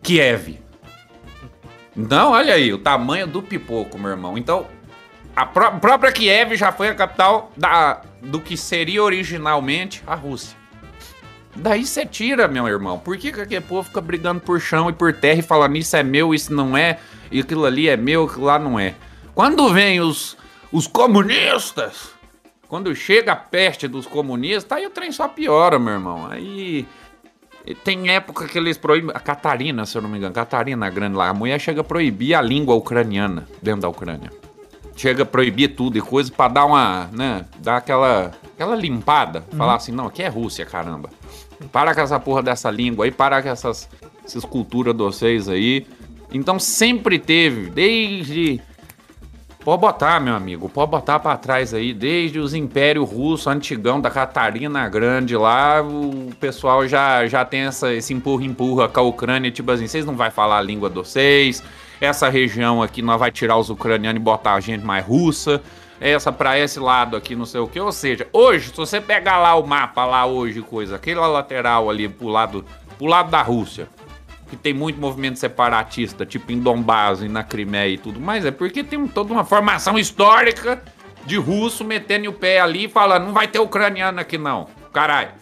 Kiev. 0.02 0.60
Então, 1.96 2.32
olha 2.32 2.54
aí, 2.54 2.74
o 2.74 2.78
tamanho 2.78 3.28
do 3.28 3.42
pipoco, 3.42 4.00
meu 4.00 4.12
irmão. 4.12 4.38
Então, 4.38 4.66
a 5.36 5.46
pró- 5.46 5.72
própria 5.72 6.12
Kiev 6.12 6.56
já 6.56 6.72
foi 6.72 6.90
a 6.90 6.96
capital 6.96 7.52
da, 7.56 8.02
do 8.22 8.40
que 8.40 8.58
seria 8.58 9.04
originalmente 9.04 10.02
a 10.08 10.16
Rússia. 10.16 10.61
Daí 11.56 11.86
você 11.86 12.06
tira, 12.06 12.48
meu 12.48 12.68
irmão. 12.68 12.98
Por 12.98 13.18
que, 13.18 13.32
que 13.32 13.42
aquele 13.42 13.62
povo 13.62 13.84
fica 13.84 14.02
brigando 14.02 14.40
por 14.40 14.60
chão 14.60 14.90
e 14.90 14.94
por 14.94 15.14
terra 15.14 15.40
e 15.40 15.44
falando 15.44 15.76
isso 15.78 15.96
é 15.96 16.04
meu, 16.04 16.34
isso 16.34 16.54
não 16.54 16.78
é, 16.78 17.00
e 17.32 17.40
aquilo 17.42 17.66
ali 17.66 17.90
é 17.90 17.98
meu, 17.98 18.26
aquilo 18.26 18.46
lá 18.46 18.58
não 18.58 18.80
é? 18.80 18.96
Quando 19.36 19.72
vem 19.74 20.00
os, 20.00 20.38
os 20.72 20.88
comunistas, 20.88 22.12
quando 22.68 22.96
chega 22.96 23.34
a 23.34 23.36
peste 23.36 23.88
dos 23.88 24.08
comunistas, 24.08 24.78
aí 24.78 24.86
o 24.86 24.90
trem 24.90 25.12
só 25.12 25.28
piora, 25.28 25.78
meu 25.78 25.94
irmão. 25.94 26.28
Aí 26.28 26.88
tem 27.84 28.10
época 28.10 28.48
que 28.48 28.58
eles 28.58 28.78
proíbem. 28.78 29.12
A 29.14 29.20
Catarina, 29.20 29.86
se 29.86 29.98
eu 29.98 30.02
não 30.02 30.10
me 30.10 30.18
engano, 30.18 30.34
Catarina 30.34 30.90
Grande 30.90 31.16
lá, 31.16 31.30
a 31.30 31.34
mulher 31.34 31.60
chega 31.60 31.82
a 31.82 31.84
proibir 31.84 32.34
a 32.34 32.42
língua 32.42 32.76
ucraniana 32.76 33.48
dentro 33.62 33.82
da 33.82 33.90
Ucrânia. 33.90 34.32
Chega 35.02 35.24
a 35.24 35.26
proibir 35.26 35.70
tudo 35.70 35.98
e 35.98 36.02
coisa 36.02 36.32
pra 36.32 36.48
dar 36.48 36.64
uma, 36.64 37.10
né, 37.12 37.44
dar 37.58 37.78
aquela, 37.78 38.34
aquela 38.54 38.76
limpada. 38.76 39.44
Falar 39.58 39.74
assim, 39.74 39.92
não, 39.92 40.06
aqui 40.06 40.22
é 40.22 40.28
Rússia, 40.28 40.64
caramba. 40.64 41.10
Para 41.72 41.96
com 41.96 42.02
essa 42.02 42.20
porra 42.20 42.44
dessa 42.44 42.70
língua 42.70 43.06
aí, 43.06 43.10
para 43.10 43.42
com 43.42 43.50
essas, 43.50 43.90
essas 44.24 44.46
culturas 44.46 44.94
de 44.94 45.02
vocês 45.02 45.50
aí. 45.50 45.88
Então 46.32 46.60
sempre 46.60 47.18
teve, 47.18 47.72
desde. 47.72 48.62
Pode 49.66 49.82
botar, 49.82 50.20
meu 50.20 50.36
amigo, 50.36 50.70
pode 50.70 50.92
botar 50.92 51.18
pra 51.18 51.36
trás 51.36 51.74
aí, 51.74 51.96
desde 51.96 52.38
os 52.38 52.54
Impérios 52.54 53.10
Russo 53.10 53.50
antigão 53.50 54.00
da 54.00 54.12
Catarina 54.12 54.88
Grande 54.88 55.36
lá, 55.36 55.82
o 55.82 56.30
pessoal 56.40 56.88
já, 56.88 57.26
já 57.26 57.44
tem 57.44 57.62
essa, 57.62 57.92
esse 57.92 58.14
empurra-empurra 58.14 58.88
com 58.88 59.00
a 59.00 59.04
Ucrânia, 59.04 59.50
tipo 59.50 59.72
assim, 59.72 59.88
vocês 59.88 60.06
não 60.06 60.16
vai 60.16 60.30
falar 60.30 60.60
a 60.60 60.62
língua 60.62 60.90
de 60.90 60.96
vocês, 60.96 61.64
essa 62.02 62.28
região 62.28 62.82
aqui 62.82 63.04
nós 63.04 63.20
vai 63.20 63.32
tirar 63.32 63.58
os 63.58 63.70
ucranianos 63.70 64.20
e 64.20 64.24
botar 64.24 64.56
a 64.56 64.60
gente 64.60 64.84
mais 64.84 65.06
russa, 65.06 65.62
essa 66.00 66.32
pra 66.32 66.58
esse 66.58 66.80
lado 66.80 67.16
aqui, 67.16 67.36
não 67.36 67.46
sei 67.46 67.62
o 67.62 67.68
que, 67.68 67.80
ou 67.80 67.92
seja, 67.92 68.28
hoje, 68.34 68.70
se 68.70 68.76
você 68.76 69.00
pegar 69.00 69.38
lá 69.38 69.54
o 69.56 69.66
mapa 69.66 70.04
lá 70.04 70.26
hoje, 70.26 70.60
coisa, 70.64 70.96
aquele 70.96 71.20
lateral 71.20 71.92
ali 71.92 72.10
pro 72.10 72.28
lado, 72.28 72.66
pro 72.98 73.06
lado 73.06 73.30
da 73.30 73.44
Rússia, 73.44 73.88
que 74.50 74.56
tem 74.56 74.74
muito 74.74 75.00
movimento 75.00 75.38
separatista, 75.38 76.26
tipo 76.26 76.52
em 76.52 76.60
Donbass 76.60 77.22
e 77.22 77.30
na 77.30 77.44
Crimeia 77.44 77.94
e 77.94 77.98
tudo 78.00 78.20
mais, 78.20 78.44
é 78.44 78.52
porque 78.52 78.84
tem 78.84 79.08
toda 79.08 79.32
uma 79.32 79.46
formação 79.46 79.98
histórica 79.98 80.82
de 81.24 81.38
russo 81.38 81.86
metendo 81.86 82.32
o 82.32 82.34
pé 82.34 82.60
ali 82.60 82.86
e 82.86 82.90
falando, 82.90 83.26
não 83.26 83.34
vai 83.34 83.48
ter 83.48 83.60
ucraniano 83.60 84.20
aqui 84.20 84.40
não, 84.40 84.68
caralho. 84.92 85.40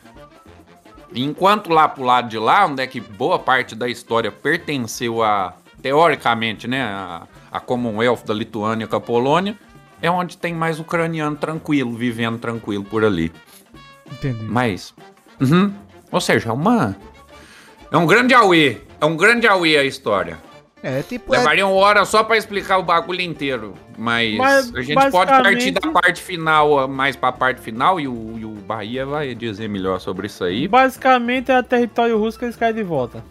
Enquanto 1.16 1.72
lá 1.72 1.88
pro 1.88 2.04
lado 2.04 2.28
de 2.28 2.38
lá, 2.38 2.66
onde 2.66 2.84
é 2.84 2.86
que 2.86 3.00
boa 3.00 3.40
parte 3.40 3.74
da 3.76 3.88
história 3.88 4.32
pertenceu 4.32 5.24
a, 5.24 5.56
teoricamente, 5.82 6.68
né, 6.68 6.82
a, 6.84 7.24
a 7.52 7.60
Commonwealth 7.60 8.24
da 8.26 8.34
Lituânia 8.34 8.88
com 8.88 8.96
a 8.96 9.02
Polônia, 9.02 9.58
é 10.02 10.10
onde 10.10 10.38
tem 10.38 10.54
mais 10.54 10.80
ucraniano 10.80 11.36
tranquilo, 11.36 11.92
vivendo 11.94 12.38
tranquilo 12.38 12.84
por 12.84 13.04
ali. 13.04 13.32
Entendi. 14.12 14.44
Mas, 14.44 14.94
uhum, 15.40 15.74
ou 16.12 16.22
seja, 16.22 16.50
é 16.50 16.54
uma... 16.54 16.96
É 17.92 17.98
um 17.98 18.06
grande 18.06 18.34
auê, 18.34 18.78
é 19.02 19.06
um 19.06 19.18
grande 19.18 19.48
auê 19.48 19.78
a 19.78 19.84
história. 19.84 20.38
É, 20.82 21.02
tipo, 21.02 21.34
é, 21.34 21.40
Levaria 21.40 21.68
uma 21.68 21.76
hora 21.76 22.06
só 22.06 22.24
pra 22.24 22.38
explicar 22.38 22.78
o 22.78 22.84
bagulho 22.84 23.22
inteiro. 23.22 23.74
Mas, 23.98 24.38
Mas, 24.38 24.76
a 24.76 24.82
gente 24.82 24.94
pode 24.94 25.12
partir 25.12 25.44
basicamente- 25.44 25.72
da 25.72 25.92
parte 25.92 26.22
final, 26.22 26.88
mais 26.88 27.16
pra 27.18 27.32
parte 27.34 27.60
final, 27.60 28.00
e 28.00 28.08
o, 28.08 28.38
e 28.40 28.46
o 28.46 28.52
Bahia 28.52 29.06
vai 29.06 29.36
dizer 29.36 29.68
melhor 29.68 30.00
sobre 30.00 30.28
isso 30.28 30.44
aí. 30.44 30.68
Basicamente 30.70 31.52
é 31.52 31.62
território 31.62 32.18
russo 32.18 32.40
que 32.40 32.46
eles 32.46 32.56
querem 32.56 32.76
de 32.76 32.84
volta. 32.84 33.24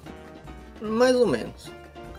Mais 0.82 1.16
ou 1.16 1.26
menos. 1.26 1.70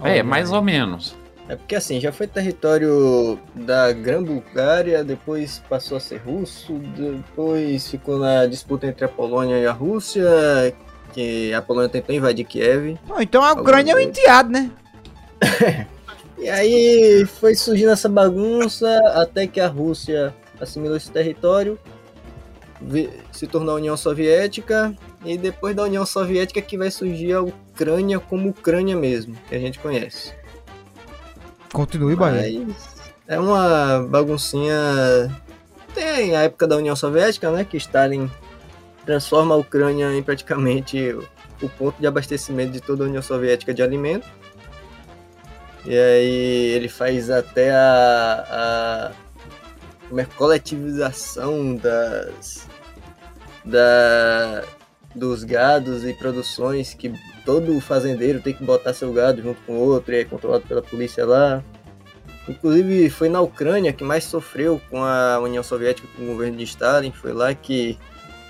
É, 0.04 0.24
mais 0.24 0.52
ou 0.52 0.62
menos. 0.62 1.16
É 1.48 1.56
porque 1.56 1.76
assim, 1.76 2.00
já 2.00 2.12
foi 2.12 2.28
território 2.28 3.40
da 3.56 3.92
Grã-Bulgária, 3.92 5.04
depois 5.04 5.64
passou 5.68 5.98
a 5.98 6.00
ser 6.00 6.18
russo, 6.18 6.74
depois 6.96 7.90
ficou 7.90 8.20
na 8.20 8.46
disputa 8.46 8.86
entre 8.86 9.04
a 9.04 9.10
Polônia 9.10 9.58
e 9.58 9.66
a 9.66 9.72
Rússia, 9.72 10.24
que 11.12 11.52
a 11.52 11.62
Polônia 11.62 11.90
tentou 11.90 12.14
invadir 12.14 12.46
Kiev. 12.46 13.00
Não, 13.08 13.20
então 13.20 13.44
a 13.44 13.54
Ucrânia 13.54 13.94
é 13.94 13.96
um 13.96 14.00
enteado, 14.00 14.50
né? 14.50 14.70
E 16.42 16.48
aí 16.48 17.26
foi 17.26 17.54
surgindo 17.54 17.92
essa 17.92 18.08
bagunça 18.08 18.98
até 19.14 19.46
que 19.46 19.60
a 19.60 19.68
Rússia 19.68 20.34
assimilou 20.60 20.96
esse 20.96 21.12
território, 21.12 21.78
se 23.30 23.46
tornou 23.46 23.76
a 23.76 23.78
União 23.78 23.98
Soviética, 23.98 24.96
e 25.24 25.38
depois 25.38 25.76
da 25.76 25.84
União 25.84 26.06
Soviética 26.06 26.62
que 26.62 26.78
vai 26.78 26.90
surgir 26.90 27.34
a 27.34 27.42
Ucrânia 27.42 28.20
como 28.20 28.50
Ucrânia 28.50 28.96
mesmo, 28.96 29.36
que 29.48 29.56
a 29.56 29.60
gente 29.60 29.80
conhece. 29.80 30.34
Continue, 31.74 32.16
Bahia. 32.16 32.66
É 33.28 33.40
uma 33.40 34.08
baguncinha. 34.10 34.76
Tem 35.94 36.36
a 36.36 36.44
época 36.44 36.68
da 36.68 36.78
União 36.78 36.96
Soviética, 36.96 37.52
né? 37.52 37.64
Que 37.64 37.78
Stalin 37.78 38.30
transforma 39.06 39.56
a 39.56 39.58
Ucrânia 39.58 40.14
em 40.16 40.24
praticamente 40.24 41.16
o 41.62 41.70
ponto 41.70 42.00
de 42.00 42.08
abastecimento 42.08 42.72
de 42.72 42.82
toda 42.82 43.04
a 43.04 43.08
União 43.08 43.22
Soviética 43.22 43.74
de 43.74 43.84
alimento. 43.84 44.28
E 45.86 45.96
aí 45.96 46.72
ele 46.76 46.90
faz 46.90 47.30
até 47.30 47.72
a, 47.72 48.46
a 48.50 49.12
como 50.08 50.20
é, 50.20 50.26
coletivização 50.26 51.76
das 51.76 52.68
da, 53.64 54.64
dos 55.20 55.44
gados 55.44 56.06
e 56.06 56.14
produções 56.14 56.94
que 56.94 57.14
todo 57.46 57.80
fazendeiro 57.82 58.42
tem 58.42 58.54
que 58.54 58.64
botar 58.64 58.94
seu 58.94 59.12
gado 59.12 59.42
junto 59.42 59.62
com 59.64 59.78
outro 59.78 60.14
e 60.14 60.20
é 60.20 60.26
controlado 60.26 60.66
pela 60.66 60.82
polícia 60.82 61.26
lá. 61.26 61.62
Inclusive 62.48 63.10
foi 63.10 63.30
na 63.30 63.42
Ucrânia 63.42 63.94
que 63.94 64.04
mais 64.04 64.24
sofreu 64.24 64.82
com 64.90 65.04
a 65.04 65.38
União 65.40 65.62
Soviética, 65.62 66.08
com 66.16 66.24
o 66.24 66.28
governo 66.28 66.58
de 66.58 66.64
Stalin. 66.64 67.12
Foi 67.12 67.34
lá 67.34 67.54
que 67.54 68.00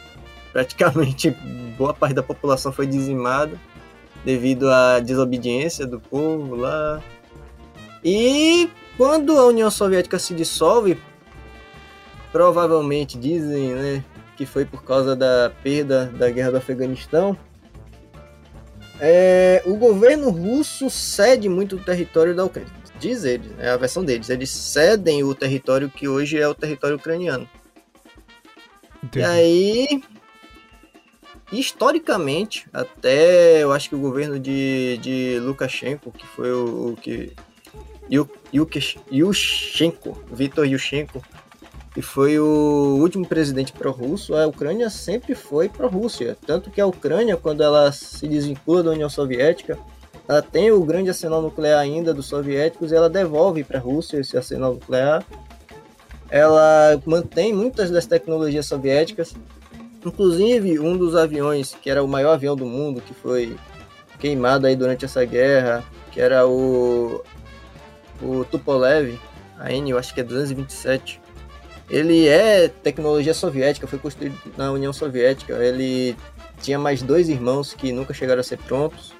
praticamente 0.53 1.31
boa 1.77 1.93
parte 1.93 2.13
da 2.13 2.23
população 2.23 2.71
foi 2.71 2.85
dizimada 2.85 3.59
devido 4.23 4.69
à 4.69 4.99
desobediência 4.99 5.87
do 5.87 5.99
povo 5.99 6.55
lá. 6.55 7.01
E 8.03 8.69
quando 8.95 9.37
a 9.37 9.47
União 9.47 9.71
Soviética 9.71 10.19
se 10.19 10.33
dissolve, 10.33 10.97
provavelmente 12.31 13.17
dizem, 13.17 13.73
né, 13.73 14.03
que 14.39 14.45
foi 14.45 14.63
por 14.63 14.81
causa 14.85 15.17
da 15.17 15.51
perda 15.61 16.05
da 16.05 16.29
guerra 16.29 16.51
do 16.51 16.57
Afeganistão. 16.57 17.37
É, 18.97 19.61
o 19.65 19.75
governo 19.75 20.29
russo 20.29 20.89
cede 20.89 21.49
muito 21.49 21.75
o 21.75 21.79
território 21.79 22.33
da 22.33 22.45
Ucrânia. 22.45 22.71
Diz 23.01 23.25
eles, 23.25 23.51
é 23.59 23.69
a 23.69 23.75
versão 23.75 24.01
deles. 24.01 24.29
Eles 24.29 24.49
cedem 24.49 25.25
o 25.25 25.35
território 25.35 25.89
que 25.89 26.07
hoje 26.07 26.39
é 26.39 26.47
o 26.47 26.55
território 26.55 26.95
ucraniano. 26.95 27.49
E 29.03 29.07
Entendi. 29.07 29.25
aí, 29.25 30.03
historicamente, 31.51 32.65
até 32.71 33.61
eu 33.61 33.73
acho 33.73 33.89
que 33.89 33.95
o 33.95 33.99
governo 33.99 34.39
de, 34.39 34.99
de 35.01 35.37
Lukashenko, 35.41 36.13
que 36.13 36.25
foi 36.25 36.49
o, 36.53 36.93
o 36.93 36.95
que. 36.95 37.33
Yushchenko, 39.11 40.17
Viktor 40.31 40.65
Yushchenko, 40.65 41.21
que 41.93 42.01
foi 42.01 42.39
o 42.39 42.97
último 42.99 43.25
presidente 43.25 43.73
pró-russo, 43.73 44.35
a 44.35 44.45
Ucrânia 44.45 44.89
sempre 44.89 45.33
foi 45.33 45.67
pró-Rússia. 45.67 46.37
Tanto 46.45 46.69
que 46.69 46.79
a 46.79 46.85
Ucrânia, 46.85 47.35
quando 47.35 47.63
ela 47.63 47.91
se 47.91 48.27
desvincula 48.27 48.83
da 48.83 48.91
União 48.91 49.09
Soviética, 49.09 49.77
ela 50.27 50.41
tem 50.41 50.71
o 50.71 50.83
grande 50.83 51.09
arsenal 51.09 51.41
nuclear 51.41 51.79
ainda 51.79 52.13
dos 52.13 52.27
soviéticos 52.27 52.91
e 52.91 52.95
ela 52.95 53.09
devolve 53.09 53.63
para 53.63 53.79
a 53.79 53.81
Rússia 53.81 54.19
esse 54.19 54.37
arsenal 54.37 54.73
nuclear. 54.73 55.25
Ela 56.29 57.01
mantém 57.05 57.51
muitas 57.51 57.89
das 57.89 58.05
tecnologias 58.05 58.67
soviéticas, 58.67 59.33
inclusive 60.05 60.79
um 60.79 60.95
dos 60.95 61.15
aviões 61.15 61.75
que 61.81 61.89
era 61.89 62.03
o 62.03 62.07
maior 62.07 62.33
avião 62.33 62.55
do 62.55 62.65
mundo, 62.65 63.01
que 63.01 63.15
foi 63.15 63.57
queimado 64.19 64.67
aí 64.67 64.75
durante 64.75 65.05
essa 65.05 65.25
guerra, 65.25 65.83
que 66.11 66.21
era 66.21 66.45
o 66.45 67.23
o 68.21 68.43
Tupolev, 68.43 69.17
a 69.57 69.71
N, 69.71 69.91
eu 69.91 69.97
acho 69.97 70.13
que 70.13 70.21
é 70.21 70.23
227. 70.23 71.21
Ele 71.89 72.27
é 72.27 72.67
tecnologia 72.67 73.33
soviética, 73.33 73.87
foi 73.87 73.97
construído 73.99 74.37
na 74.55 74.71
União 74.71 74.93
Soviética. 74.93 75.53
Ele 75.53 76.15
tinha 76.61 76.77
mais 76.77 77.01
dois 77.01 77.29
irmãos 77.29 77.73
que 77.73 77.91
nunca 77.91 78.13
chegaram 78.13 78.41
a 78.41 78.43
ser 78.43 78.57
prontos. 78.59 79.13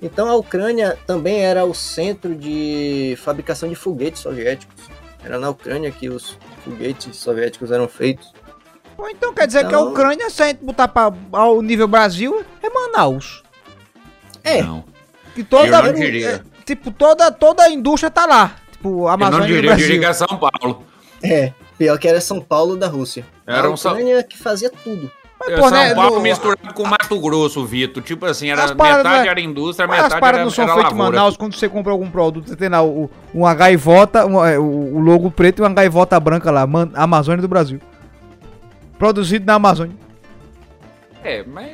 Então 0.00 0.28
a 0.28 0.34
Ucrânia 0.36 0.98
também 1.06 1.40
era 1.44 1.64
o 1.64 1.74
centro 1.74 2.34
de 2.34 3.16
fabricação 3.22 3.68
de 3.68 3.74
foguetes 3.74 4.22
soviéticos. 4.22 4.84
Era 5.24 5.38
na 5.38 5.50
Ucrânia 5.50 5.90
que 5.90 6.08
os 6.08 6.36
foguetes 6.64 7.16
soviéticos 7.16 7.70
eram 7.70 7.88
feitos. 7.88 8.32
Ou 8.98 9.08
então 9.08 9.32
quer 9.34 9.46
dizer 9.46 9.60
que 9.60 9.74
a 9.74 9.78
Então- 9.78 9.90
Ucrânia, 9.90 10.28
se 10.30 10.42
a 10.42 10.46
gente 10.48 10.64
botar 10.64 10.86
pra, 10.88 11.12
ao 11.32 11.60
nível 11.62 11.88
Brasil, 11.88 12.44
é 12.62 12.68
Manaus. 12.70 13.42
É, 14.44 14.62
Não. 14.62 14.84
Que 15.34 15.42
toda, 15.42 15.78
Eu 15.78 15.82
não 15.84 15.92
diria. 15.94 16.28
é, 16.28 16.42
tipo, 16.64 16.90
toda, 16.90 17.30
toda 17.32 17.62
a 17.62 17.70
indústria 17.70 18.10
tá 18.10 18.26
lá. 18.26 18.56
Tipo, 18.72 18.88
a 19.08 19.12
Eu 19.14 19.16
não 19.18 19.26
Amazônia 19.26 19.46
diria, 19.46 19.58
eu 19.60 19.66
Brasil. 19.66 19.86
diria 19.86 20.00
que 20.00 20.06
é 20.06 20.12
São 20.12 20.26
Paulo. 20.38 20.84
é. 21.22 21.52
Pior 21.82 21.98
que 21.98 22.06
era 22.06 22.20
São 22.20 22.40
Paulo 22.40 22.76
da 22.76 22.86
Rússia. 22.86 23.26
Era 23.44 23.66
a 23.66 23.70
um 23.72 23.76
São- 23.76 23.96
que 24.28 24.38
fazia 24.38 24.70
tudo. 24.70 25.10
Mas, 25.40 25.48
É 25.48 25.56
pô, 25.56 25.62
São 25.62 25.70
né, 25.72 25.94
Paulo 25.96 26.14
no- 26.14 26.20
misturado 26.22 26.72
com 26.74 26.84
Mato 26.86 27.20
Grosso, 27.20 27.66
Vitor. 27.66 28.00
Tipo 28.04 28.24
assim, 28.24 28.50
era 28.50 28.68
metade 28.68 29.02
não 29.02 29.10
é- 29.10 29.26
era 29.26 29.40
indústria, 29.40 29.88
Mas 29.88 29.96
as 29.98 30.04
metade 30.04 30.20
paradas 30.20 30.36
era, 30.38 30.44
não 30.44 30.50
são 30.52 30.64
era 30.64 30.74
feitas 30.74 30.92
em. 30.92 30.96
Manaus 30.96 31.36
quando 31.36 31.56
você 31.56 31.68
compra 31.68 31.90
algum 31.90 32.08
produto, 32.08 32.46
você 32.48 32.54
tem 32.54 32.68
lá 32.68 32.84
o, 32.84 33.10
uma 33.34 33.52
gaivota, 33.52 34.24
um, 34.24 34.44
é, 34.46 34.56
o, 34.60 34.62
o 34.62 35.00
logo 35.00 35.28
preto 35.32 35.58
e 35.58 35.62
uma 35.62 35.74
gaivota 35.74 36.20
branca 36.20 36.52
lá, 36.52 36.64
Man- 36.68 36.92
Amazônia 36.94 37.42
do 37.42 37.48
Brasil. 37.48 37.80
Produzido 38.96 39.44
na 39.44 39.54
Amazônia. 39.54 39.96
É, 41.24 41.42
mas. 41.42 41.72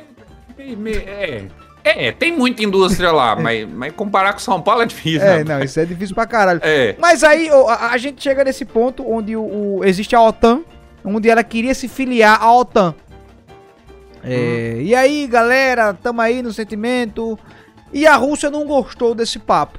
me- 0.57 0.75
me- 0.75 0.93
É, 0.97 1.45
é, 1.85 2.13
tem 2.13 2.31
muita 2.37 2.63
indústria 2.63 3.11
lá, 3.13 3.35
mas, 3.41 3.67
mas 3.69 3.93
comparar 3.93 4.33
com 4.33 4.39
São 4.39 4.61
Paulo 4.61 4.83
é 4.83 4.87
difícil. 4.87 5.23
É, 5.27 5.43
né? 5.45 5.57
não, 5.59 5.65
isso 5.65 5.79
é 5.81 5.85
difícil 5.85 6.15
pra 6.15 6.27
caralho. 6.27 6.61
É. 6.63 6.95
Mas 6.99 7.23
aí 7.25 7.49
a, 7.49 7.91
a 7.93 7.99
gente 7.99 8.23
chega 8.23 8.45
nesse 8.45 8.65
ponto 8.65 9.09
onde 9.11 9.35
o, 9.37 9.43
o- 9.79 9.85
existe 9.85 10.15
a 10.15 10.23
OTAN, 10.23 10.63
onde 11.05 11.29
ela 11.31 11.43
queria 11.45 11.75
se 11.75 11.89
filiar 11.89 12.43
à 12.43 12.53
OTAN. 12.55 12.95
É, 14.23 14.79
E 14.83 14.95
aí, 14.95 15.27
galera, 15.27 15.95
tamo 15.95 16.21
aí 16.21 16.43
no 16.43 16.53
sentimento. 16.53 17.39
E 17.93 18.07
a 18.07 18.17
Rússia 18.17 18.51
não 18.51 18.67
gostou 18.67 19.15
desse 19.15 19.39
papo. 19.39 19.79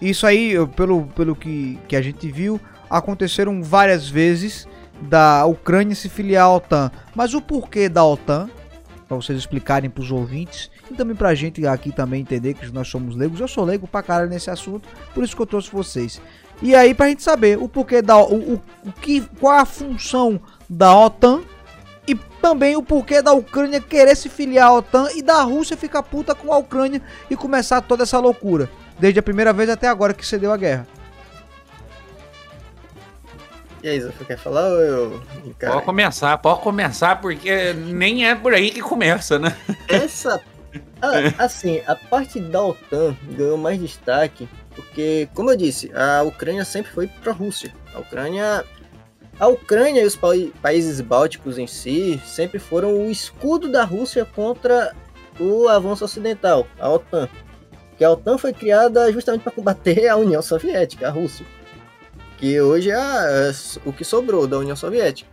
Isso 0.00 0.26
aí, 0.26 0.54
pelo, 0.76 1.06
pelo 1.06 1.34
que, 1.34 1.78
que 1.88 1.96
a 1.96 2.02
gente 2.02 2.30
viu, 2.30 2.60
aconteceram 2.90 3.62
várias 3.62 4.08
vezes 4.08 4.68
da 5.00 5.44
Ucrânia 5.46 5.94
se 5.94 6.08
filiar 6.08 6.44
à 6.44 6.52
OTAN. 6.54 6.90
Mas 7.14 7.34
o 7.34 7.40
porquê 7.40 7.88
da 7.88 8.04
OTAN, 8.04 8.48
pra 9.08 9.16
vocês 9.16 9.38
explicarem 9.38 9.88
pros 9.90 10.10
ouvintes, 10.12 10.70
e 10.90 10.94
também 10.94 11.16
pra 11.16 11.34
gente 11.34 11.66
aqui 11.66 11.90
também 11.90 12.20
entender 12.20 12.54
que 12.54 12.70
nós 12.72 12.88
somos 12.88 13.16
leigos. 13.16 13.40
Eu 13.40 13.48
sou 13.48 13.64
leigo 13.64 13.86
pra 13.86 14.02
caralho 14.02 14.30
nesse 14.30 14.50
assunto, 14.50 14.88
por 15.14 15.24
isso 15.24 15.34
que 15.34 15.42
eu 15.42 15.46
trouxe 15.46 15.70
vocês. 15.70 16.20
E 16.62 16.74
aí, 16.74 16.94
pra 16.94 17.08
gente 17.08 17.22
saber 17.22 17.58
o 17.58 17.68
porquê 17.68 18.00
da. 18.00 18.16
O, 18.18 18.54
o, 18.54 18.62
o 18.86 18.92
que, 18.92 19.20
qual 19.40 19.58
a 19.58 19.64
função 19.64 20.40
da 20.68 20.96
OTAN 20.96 21.42
e 22.06 22.14
também 22.14 22.76
o 22.76 22.82
porquê 22.82 23.22
da 23.22 23.32
Ucrânia 23.32 23.80
querer 23.80 24.16
se 24.16 24.28
filiar 24.28 24.68
à 24.68 24.72
OTAN 24.74 25.08
e 25.14 25.22
da 25.22 25.42
Rússia 25.42 25.76
ficar 25.76 26.02
puta 26.02 26.34
com 26.34 26.52
a 26.52 26.58
Ucrânia 26.58 27.02
e 27.28 27.36
começar 27.36 27.80
toda 27.80 28.02
essa 28.02 28.18
loucura. 28.18 28.70
Desde 28.98 29.18
a 29.18 29.22
primeira 29.22 29.52
vez 29.52 29.68
até 29.68 29.88
agora 29.88 30.14
que 30.14 30.24
cedeu 30.24 30.52
a 30.52 30.56
guerra. 30.56 30.86
E 33.82 33.88
aí, 33.88 34.00
Zé, 34.00 34.10
quer 34.26 34.38
falar 34.38 34.66
ou 34.66 34.80
eu. 34.80 35.22
Cara, 35.58 35.74
Pode 35.74 35.84
começar, 35.84 36.38
pode 36.38 36.60
começar, 36.62 37.20
porque 37.20 37.74
nem 37.74 38.26
é 38.26 38.34
por 38.34 38.54
aí 38.54 38.70
que 38.70 38.80
começa, 38.80 39.38
né? 39.38 39.54
essa. 39.86 40.40
A- 41.02 41.44
assim, 41.44 41.80
a 41.86 41.94
parte 41.94 42.40
da 42.40 42.62
OTAN 42.64 43.16
ganhou 43.32 43.56
mais 43.56 43.80
destaque 43.80 44.48
porque, 44.74 45.28
como 45.34 45.50
eu 45.50 45.56
disse, 45.56 45.90
a 45.94 46.22
Ucrânia 46.22 46.64
sempre 46.64 46.90
foi 46.92 47.06
pró-Rússia. 47.06 47.72
A 47.94 48.00
Ucrânia 48.00 48.64
A 49.40 49.48
Ucrânia 49.48 50.00
e 50.00 50.06
os 50.06 50.14
pa- 50.14 50.28
países 50.62 51.00
bálticos 51.00 51.58
em 51.58 51.66
si 51.66 52.20
sempre 52.24 52.60
foram 52.60 52.94
o 53.04 53.10
escudo 53.10 53.68
da 53.70 53.82
Rússia 53.84 54.24
contra 54.24 54.94
o 55.40 55.66
avanço 55.68 56.04
ocidental, 56.04 56.66
a 56.78 56.88
OTAN. 56.88 57.28
Que 57.98 58.04
a 58.04 58.10
OTAN 58.12 58.38
foi 58.38 58.52
criada 58.52 59.10
justamente 59.12 59.42
para 59.42 59.50
combater 59.52 60.06
a 60.08 60.16
União 60.16 60.40
Soviética, 60.40 61.08
a 61.08 61.10
Rússia. 61.10 61.44
Que 62.38 62.60
hoje 62.60 62.90
é 62.90 62.94
a- 62.94 63.52
o 63.84 63.92
que 63.92 64.04
sobrou 64.04 64.46
da 64.46 64.56
União 64.58 64.76
Soviética. 64.76 65.28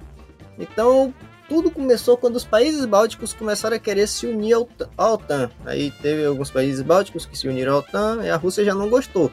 Então, 0.57 1.13
tudo 1.51 1.69
começou 1.69 2.15
quando 2.15 2.37
os 2.37 2.45
países 2.45 2.85
bálticos 2.85 3.33
começaram 3.33 3.75
a 3.75 3.79
querer 3.79 4.07
se 4.07 4.25
unir 4.25 4.53
ao- 4.53 4.69
à 4.97 5.11
OTAN. 5.11 5.51
Aí 5.65 5.91
teve 6.01 6.23
alguns 6.23 6.49
países 6.49 6.81
bálticos 6.81 7.25
que 7.25 7.37
se 7.37 7.45
uniram 7.45 7.73
à 7.73 7.79
OTAN 7.79 8.21
e 8.23 8.29
a 8.29 8.37
Rússia 8.37 8.63
já 8.63 8.73
não 8.73 8.89
gostou. 8.89 9.29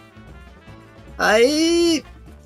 Aí 1.17 2.03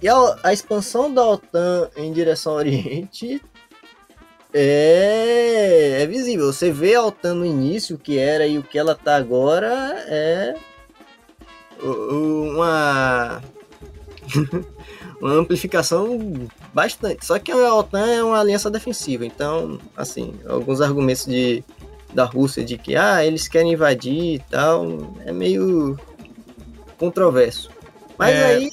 a, 0.07 0.49
a 0.49 0.53
expansão 0.53 1.11
da 1.11 1.27
OTAN 1.27 1.89
em 1.97 2.13
direção 2.13 2.53
ao 2.53 2.59
Oriente 2.59 3.41
é, 4.53 6.03
é 6.03 6.07
visível. 6.07 6.53
Você 6.53 6.71
vê 6.71 6.95
a 6.95 7.03
OTAN 7.07 7.33
no 7.33 7.47
início, 7.47 7.97
o 7.97 7.99
que 7.99 8.19
era 8.19 8.47
e 8.47 8.59
o 8.59 8.63
que 8.63 8.79
ela 8.79 8.95
tá 8.95 9.17
agora 9.17 10.05
é 10.07 10.55
uma, 11.83 13.41
uma 15.19 15.33
amplificação 15.33 16.47
bastante. 16.73 17.25
Só 17.27 17.39
que 17.39 17.51
a 17.53 17.75
OTAN 17.75 18.07
é 18.07 18.23
uma 18.23 18.41
aliança 18.41 18.71
defensiva, 18.71 19.25
então, 19.27 19.79
assim, 19.97 20.35
alguns 20.49 20.81
argumentos 20.81 21.27
de, 21.27 21.63
da 22.15 22.25
Rússia 22.25 22.65
de 22.65 22.77
que 22.79 22.97
ah, 22.97 23.25
eles 23.25 23.49
querem 23.49 23.73
invadir 23.73 24.35
e 24.37 24.39
tal, 24.51 24.87
é 25.27 25.33
meio 25.33 25.99
controverso. 26.99 27.71
Mas 28.19 28.35
É. 28.35 28.45
aí 28.47 28.71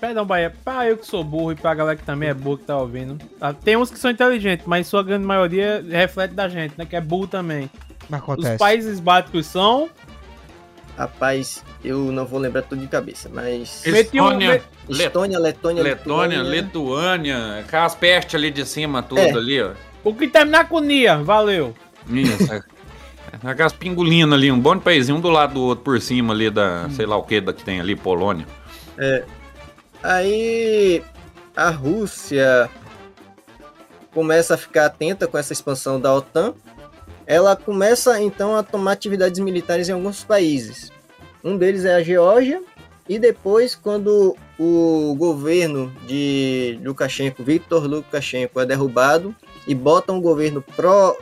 Perdão, 0.00 0.26
Bahia, 0.26 0.54
pra 0.62 0.86
eu 0.86 0.98
que 0.98 1.06
sou 1.06 1.24
burro 1.24 1.52
e 1.52 1.54
pra 1.56 1.72
galera 1.72 1.96
que 1.96 2.04
também 2.04 2.28
é 2.28 2.34
burro 2.34 2.58
que 2.58 2.64
tá 2.64 2.76
ouvindo. 2.76 3.16
tá? 3.38 3.54
Tem 3.54 3.74
uns 3.74 3.90
que 3.90 3.98
são 3.98 4.10
inteligentes, 4.10 4.66
mas 4.66 4.86
sua 4.86 5.02
grande 5.02 5.24
maioria 5.24 5.82
reflete 5.88 6.34
da 6.34 6.46
gente, 6.46 6.74
né? 6.76 6.84
Que 6.84 6.94
é 6.94 7.00
burro 7.00 7.26
também. 7.26 7.70
Mas 8.10 8.20
Os 8.20 8.24
acontece. 8.24 8.58
países 8.58 9.00
báticos 9.00 9.46
são. 9.46 9.88
Rapaz, 10.96 11.64
eu 11.84 12.12
não 12.12 12.24
vou 12.24 12.38
lembrar 12.38 12.62
tudo 12.62 12.80
de 12.80 12.86
cabeça, 12.86 13.28
mas. 13.32 13.84
Estônia, 13.84 14.62
Estônia, 14.88 15.38
Letônia, 15.38 15.82
Letônia, 15.82 16.38
Lituânia, 16.42 17.58
aquelas 17.60 17.94
pestes 17.96 18.36
ali 18.36 18.50
de 18.50 18.64
cima, 18.64 19.02
tudo 19.02 19.20
É. 19.20 19.30
ali, 19.32 19.60
ó. 19.60 19.72
O 20.04 20.14
que 20.14 20.28
terminar 20.28 20.68
com 20.68 20.78
Nia, 20.78 21.16
valeu. 21.16 21.74
Isso, 22.08 22.52
é. 22.52 22.62
Aquelas 23.42 23.72
pingolinas 23.72 24.38
ali, 24.38 24.52
um 24.52 24.60
bom 24.60 24.76
de 24.76 24.82
paísinho, 24.82 25.18
um 25.18 25.20
do 25.20 25.30
lado 25.30 25.54
do 25.54 25.62
outro, 25.62 25.82
por 25.84 26.00
cima 26.00 26.32
ali 26.32 26.48
da, 26.50 26.88
sei 26.90 27.06
lá 27.06 27.16
o 27.16 27.24
que, 27.24 27.40
da 27.40 27.52
que 27.52 27.64
tem 27.64 27.80
ali, 27.80 27.96
Polônia. 27.96 28.46
Aí 30.02 31.02
a 31.56 31.70
Rússia 31.70 32.70
começa 34.12 34.54
a 34.54 34.56
ficar 34.56 34.86
atenta 34.86 35.26
com 35.26 35.36
essa 35.36 35.52
expansão 35.52 36.00
da 36.00 36.14
OTAN. 36.14 36.54
Ela 37.26 37.56
começa 37.56 38.20
então 38.20 38.56
a 38.56 38.62
tomar 38.62 38.92
atividades 38.92 39.40
militares 39.40 39.88
em 39.88 39.92
alguns 39.92 40.24
países. 40.24 40.92
Um 41.42 41.56
deles 41.56 41.84
é 41.84 41.94
a 41.94 42.02
Geórgia. 42.02 42.62
E 43.08 43.18
depois, 43.18 43.74
quando 43.74 44.34
o 44.58 45.14
governo 45.18 45.92
de 46.06 46.78
Lukashenko, 46.82 47.42
Viktor 47.42 47.86
Lukashenko, 47.86 48.60
é 48.60 48.66
derrubado 48.66 49.34
e 49.66 49.74
bota 49.74 50.12
um 50.12 50.20
governo 50.20 50.62
pró 50.74 51.14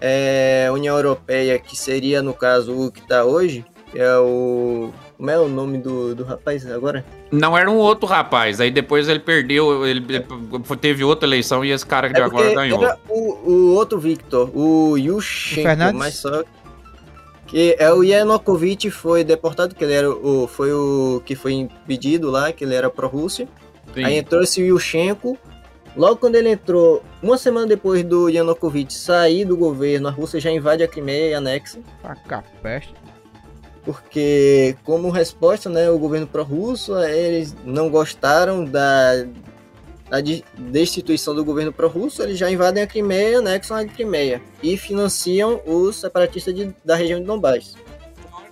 é, 0.00 0.68
União 0.72 0.96
Europeia, 0.96 1.58
que 1.58 1.76
seria 1.76 2.20
no 2.20 2.34
caso 2.34 2.76
o 2.76 2.90
que 2.90 3.00
está 3.00 3.24
hoje, 3.24 3.64
que 3.90 3.98
é 3.98 4.18
o. 4.18 4.92
Como 5.16 5.30
é 5.30 5.38
o 5.38 5.48
nome 5.48 5.78
do, 5.78 6.14
do 6.14 6.24
rapaz 6.24 6.68
agora? 6.70 7.04
Não 7.32 7.56
era 7.56 7.70
um 7.70 7.76
outro 7.76 8.06
rapaz, 8.06 8.60
aí 8.60 8.70
depois 8.70 9.08
ele 9.08 9.18
perdeu, 9.18 9.86
ele 9.86 10.04
ele 10.06 10.76
teve 10.78 11.02
outra 11.02 11.26
eleição 11.26 11.64
e 11.64 11.70
esse 11.70 11.86
cara 11.86 12.08
de 12.08 12.20
É 12.20 12.22
agora 12.22 12.54
ganhou. 12.54 12.84
era 12.84 12.98
o, 13.08 13.50
o 13.50 13.74
outro 13.74 13.98
Victor, 13.98 14.50
o 14.54 14.98
Yushchenko, 14.98 15.94
mas 15.94 16.16
só 16.16 16.44
que 17.46 17.76
é 17.78 17.92
o 17.92 18.02
Yanukovych 18.02 18.90
foi 18.90 19.24
deportado, 19.24 19.74
que 19.74 19.82
ele 19.82 19.92
era 19.92 20.10
o 20.10 20.46
foi 20.46 20.72
o 20.72 21.22
que 21.24 21.34
foi 21.34 21.52
impedido 21.52 22.30
lá, 22.30 22.52
que 22.52 22.64
ele 22.64 22.74
era 22.74 22.90
pró-Rússia. 22.90 23.48
Sim. 23.94 24.04
Aí 24.04 24.16
entrou 24.16 24.42
esse 24.42 24.62
Yushchenko. 24.62 25.38
Logo 25.94 26.16
quando 26.16 26.36
ele 26.36 26.48
entrou, 26.48 27.02
uma 27.22 27.36
semana 27.36 27.66
depois 27.66 28.02
do 28.02 28.30
Yanukovych 28.30 28.94
sair 28.94 29.44
do 29.44 29.54
governo, 29.54 30.08
a 30.08 30.10
Rússia 30.10 30.40
já 30.40 30.50
invade 30.50 30.82
a 30.82 30.88
Crimeia 30.88 31.30
e 31.30 31.34
anexa. 31.34 31.78
Taca 32.02 32.42
peste. 32.62 32.94
Porque 33.84 34.76
como 34.84 35.10
resposta, 35.10 35.68
né, 35.68 35.90
o 35.90 35.98
governo 35.98 36.26
pró-russo, 36.26 36.96
eles 36.98 37.54
não 37.64 37.88
gostaram 37.90 38.64
da, 38.64 39.24
da 40.08 40.20
de- 40.20 40.44
destituição 40.56 41.34
do 41.34 41.44
governo 41.44 41.72
pró-russo, 41.72 42.22
eles 42.22 42.38
já 42.38 42.50
invadem 42.50 42.82
a 42.82 42.86
Crimeia, 42.86 43.38
anexam 43.38 43.76
a 43.76 43.84
Crimeia 43.84 44.40
e 44.62 44.76
financiam 44.76 45.60
os 45.66 45.96
separatistas 45.96 46.54
de- 46.54 46.74
da 46.84 46.94
região 46.94 47.18
de 47.20 47.26
Donbass. 47.26 47.74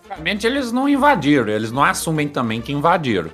Basicamente, 0.08 0.46
eles 0.46 0.72
não 0.72 0.88
invadiram, 0.88 1.48
eles 1.48 1.70
não 1.70 1.84
assumem 1.84 2.26
também 2.26 2.60
que 2.60 2.72
invadiram. 2.72 3.30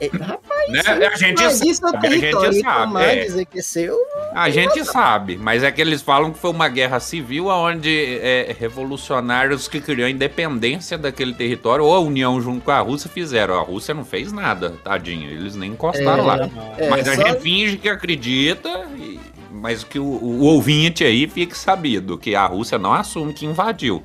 É, 0.00 0.06
rapaz, 0.16 0.68
Né? 0.70 0.80
A 1.06 1.16
gente 1.16 1.42
mas 1.42 1.60
isso 1.60 1.86
é 1.86 1.90
sabe, 1.90 2.06
a 2.06 2.10
gente 2.10 2.60
sabe. 2.62 3.02
é. 3.02 3.24
dizer 3.24 3.44
que 3.46 3.58
é 3.58 3.62
seu, 3.62 3.96
A 4.34 4.48
gente 4.50 4.84
sabe, 4.84 5.36
mas 5.36 5.62
é 5.62 5.70
que 5.72 5.80
eles 5.80 6.00
falam 6.02 6.32
que 6.32 6.38
foi 6.38 6.50
uma 6.50 6.68
guerra 6.68 7.00
civil 7.00 7.46
onde 7.48 8.18
é, 8.22 8.54
revolucionários 8.58 9.66
que 9.68 9.80
queriam 9.80 10.06
a 10.06 10.10
independência 10.10 10.96
daquele 10.96 11.34
território 11.34 11.84
ou 11.84 11.94
a 11.94 12.00
união 12.00 12.40
junto 12.40 12.64
com 12.64 12.70
a 12.70 12.80
Rússia 12.80 13.10
fizeram. 13.12 13.54
A 13.58 13.62
Rússia 13.62 13.92
não 13.94 14.04
fez 14.04 14.32
nada, 14.32 14.74
tadinho, 14.84 15.30
eles 15.30 15.56
nem 15.56 15.72
encostaram 15.72 16.22
É, 16.24 16.26
lá. 16.26 16.50
é, 16.78 16.88
mas 16.88 17.08
a 17.08 17.14
só- 17.16 17.26
gente 17.26 17.40
finge 17.40 17.76
que 17.76 17.88
acredita, 17.88 18.86
e- 18.96 19.18
mas 19.50 19.84
que 19.84 19.98
o, 19.98 20.04
o 20.04 20.40
ouvinte 20.44 21.04
aí 21.04 21.28
fique 21.28 21.56
sabido 21.56 22.16
que 22.18 22.34
a 22.34 22.46
Rússia 22.46 22.78
não 22.78 22.92
assume 22.92 23.32
que 23.32 23.46
invadiu. 23.46 24.02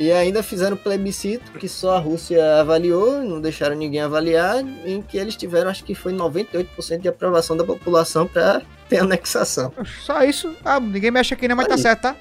E 0.00 0.12
ainda 0.12 0.42
fizeram 0.44 0.76
plebiscito 0.76 1.50
que 1.52 1.68
só 1.68 1.96
a 1.96 1.98
Rússia 1.98 2.60
avaliou, 2.60 3.20
não 3.22 3.40
deixaram 3.40 3.74
ninguém 3.74 4.00
avaliar, 4.00 4.60
em 4.86 5.02
que 5.02 5.18
eles 5.18 5.34
tiveram, 5.34 5.68
acho 5.70 5.82
que 5.82 5.92
foi 5.94 6.12
98% 6.12 7.00
de 7.00 7.08
aprovação 7.08 7.56
da 7.56 7.64
população 7.64 8.26
para 8.26 8.62
ter 8.88 8.98
anexação. 9.00 9.72
Só 10.04 10.22
isso. 10.22 10.54
Ah, 10.64 10.78
ninguém 10.78 11.10
mexe 11.10 11.34
aqui, 11.34 11.48
né? 11.48 11.54
Mas 11.54 11.66
tá 11.66 11.74
Aí. 11.74 11.80
certo, 11.80 12.00
tá? 12.02 12.16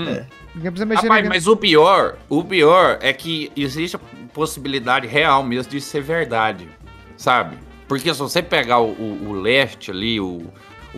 Hum. 0.00 0.04
Ninguém 0.54 0.70
precisa 0.72 0.86
mexer 0.86 1.02
Rapaz, 1.02 1.22
ninguém. 1.22 1.36
mas 1.38 1.46
o 1.46 1.56
pior, 1.56 2.16
o 2.28 2.42
pior 2.42 2.98
é 3.00 3.12
que 3.12 3.52
existe 3.56 3.96
a 3.96 4.00
possibilidade 4.32 5.06
real 5.06 5.42
mesmo 5.44 5.70
de 5.70 5.80
ser 5.80 6.00
verdade, 6.02 6.68
sabe? 7.16 7.56
Porque 7.86 8.12
se 8.12 8.18
você 8.18 8.42
pegar 8.42 8.80
o, 8.80 8.90
o- 8.90 9.28
o 9.28 9.32
leste 9.32 9.90
ali, 9.90 10.20
o, 10.20 10.42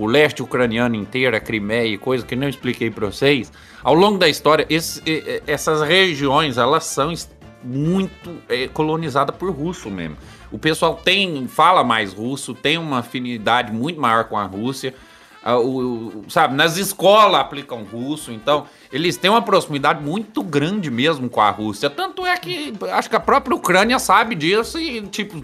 o 0.03 0.07
leste 0.07 0.43
ucraniano 0.43 0.95
inteiro, 0.95 1.37
a 1.37 1.41
Crimeia 1.41 1.87
e 1.87 1.99
coisa 1.99 2.25
que 2.25 2.35
não 2.37 2.49
expliquei 2.49 2.91
pra 2.91 3.07
vocês, 3.07 3.53
ao 3.83 3.95
longo 3.95 4.19
da 4.19 4.29
história, 4.29 4.67
esse- 4.71 5.03
essas 5.47 5.83
regiões, 5.83 6.57
elas 6.59 6.85
são 6.85 7.13
muito 7.63 8.31
é, 8.49 8.69
colonizadas 8.69 9.37
por 9.37 9.51
russo 9.51 9.91
mesmo. 9.91 10.17
O 10.51 10.59
pessoal 10.59 10.95
tem, 10.97 11.47
fala 11.47 11.85
mais 11.85 12.13
russo, 12.13 12.55
tem 12.55 12.79
uma 12.79 13.01
afinidade 13.01 13.73
muito 13.73 14.01
maior 14.01 14.25
com 14.25 14.37
a 14.37 14.45
Rússia. 14.45 14.95
Ah, 15.43 15.57
o- 15.59 16.09
o- 16.09 16.25
sabe, 16.29 16.55
nas 16.55 16.77
escolas 16.77 17.41
aplicam 17.41 17.83
russo, 17.85 18.31
então 18.33 18.67
eles 18.93 19.17
têm 19.17 19.31
uma 19.31 19.41
proximidade 19.41 20.03
muito 20.03 20.43
grande 20.43 20.91
mesmo 20.91 21.31
com 21.31 21.41
a 21.41 21.51
Rússia. 21.51 21.89
Tanto 21.89 22.27
é 22.27 22.37
que 22.37 22.75
acho 22.93 23.09
que 23.09 23.17
a 23.17 23.21
própria 23.21 23.55
Ucrânia 23.57 23.99
sabe 23.99 24.35
disso 24.35 24.79
e, 24.79 25.01
tipo, 25.03 25.43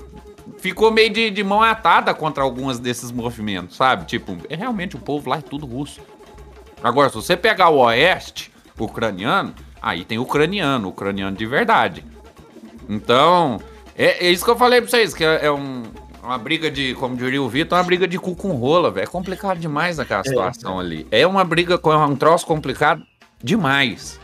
ficou 0.58 0.90
meio 0.90 1.10
de, 1.10 1.30
de 1.30 1.42
mão 1.44 1.62
atada 1.62 2.12
contra 2.14 2.42
alguns 2.42 2.78
desses 2.78 3.10
movimentos, 3.10 3.76
sabe? 3.76 4.04
Tipo, 4.06 4.36
é 4.48 4.56
realmente 4.56 4.96
o 4.96 4.98
povo 4.98 5.28
lá 5.30 5.38
é 5.38 5.42
tudo 5.42 5.66
russo. 5.66 6.00
Agora, 6.82 7.08
se 7.08 7.14
você 7.16 7.36
pegar 7.36 7.68
o 7.70 7.78
oeste 7.78 8.52
ucraniano, 8.78 9.54
aí 9.80 10.04
tem 10.04 10.18
ucraniano, 10.18 10.88
ucraniano 10.88 11.36
de 11.36 11.46
verdade. 11.46 12.04
Então, 12.88 13.60
é, 13.96 14.26
é 14.26 14.30
isso 14.30 14.44
que 14.44 14.50
eu 14.50 14.56
falei 14.56 14.80
pra 14.80 14.90
vocês, 14.90 15.12
que 15.14 15.24
é, 15.24 15.46
é 15.46 15.50
um- 15.52 15.84
uma 16.22 16.38
briga 16.38 16.70
de, 16.70 16.94
como 16.96 17.16
diria 17.16 17.40
o 17.40 17.48
Vitor, 17.48 17.78
uma 17.78 17.84
briga 17.84 18.06
de 18.06 18.18
cu 18.18 18.34
com 18.34 18.52
rola, 18.52 18.90
velho. 18.90 19.04
É 19.04 19.06
complicado 19.06 19.58
demais 19.58 19.98
aquela 20.00 20.24
situação 20.24 20.78
ali. 20.80 21.06
É 21.10 21.24
uma 21.26 21.44
briga 21.44 21.78
com 21.78 21.92
é 21.92 21.96
um 21.96 22.16
troço 22.16 22.44
complicado 22.46 23.02
demais. 23.42 24.18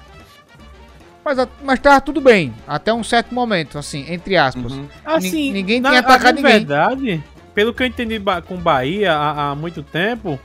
Mas, 1.24 1.38
mas 1.62 1.78
tava 1.78 2.00
tudo 2.00 2.20
bem. 2.20 2.52
Até 2.66 2.92
um 2.92 3.04
certo 3.04 3.32
momento, 3.35 3.78
assim, 3.78 4.04
entre 4.12 4.37
aspas. 4.37 4.72
Uhum. 4.72 4.88
Assim, 5.04 5.30
Nin- 5.30 5.52
ninguém 5.52 5.80
na, 5.80 5.90
tinha 5.90 6.00
atacado 6.00 6.24
na 6.37 6.42
ninguém. 6.42 6.52
verdade, 6.66 7.24
pelo 7.54 7.72
que 7.72 7.82
eu 7.82 7.87
entendi 7.87 8.20
com 8.46 8.56
Bahia 8.56 9.12
há, 9.14 9.50
há 9.50 9.54
muito 9.54 9.82
tempo, 9.85 10.38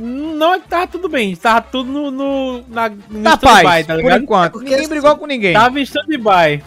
não 0.00 0.54
é 0.54 0.60
que 0.60 0.68
tava 0.68 0.86
tudo 0.86 1.08
bem, 1.08 1.34
tava 1.34 1.62
tudo 1.62 1.90
no, 1.90 2.10
no, 2.10 2.64
na, 2.68 2.88
no 2.90 2.96
stand-by, 3.30 3.62
paz, 3.64 3.86
tá 3.86 3.94
por 3.94 4.02
ligado? 4.02 4.22
enquanto. 4.22 4.52
Porque 4.52 4.64
Ninguém 4.66 4.80
assim, 4.84 4.88
brigou 4.88 5.16
com 5.16 5.26
ninguém. 5.26 5.52
Tava 5.52 5.80
em 5.80 5.82
stand-by. 5.82 6.62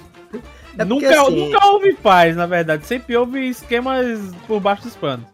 É 0.78 0.86
nunca, 0.86 1.10
assim- 1.22 1.36
nunca 1.46 1.66
houve 1.68 1.94
paz, 1.94 2.36
na 2.36 2.46
verdade. 2.46 2.86
Sempre 2.86 3.16
houve 3.16 3.48
esquemas 3.48 4.20
por 4.46 4.60
baixo 4.60 4.84
dos 4.84 4.96
panos. 4.96 5.26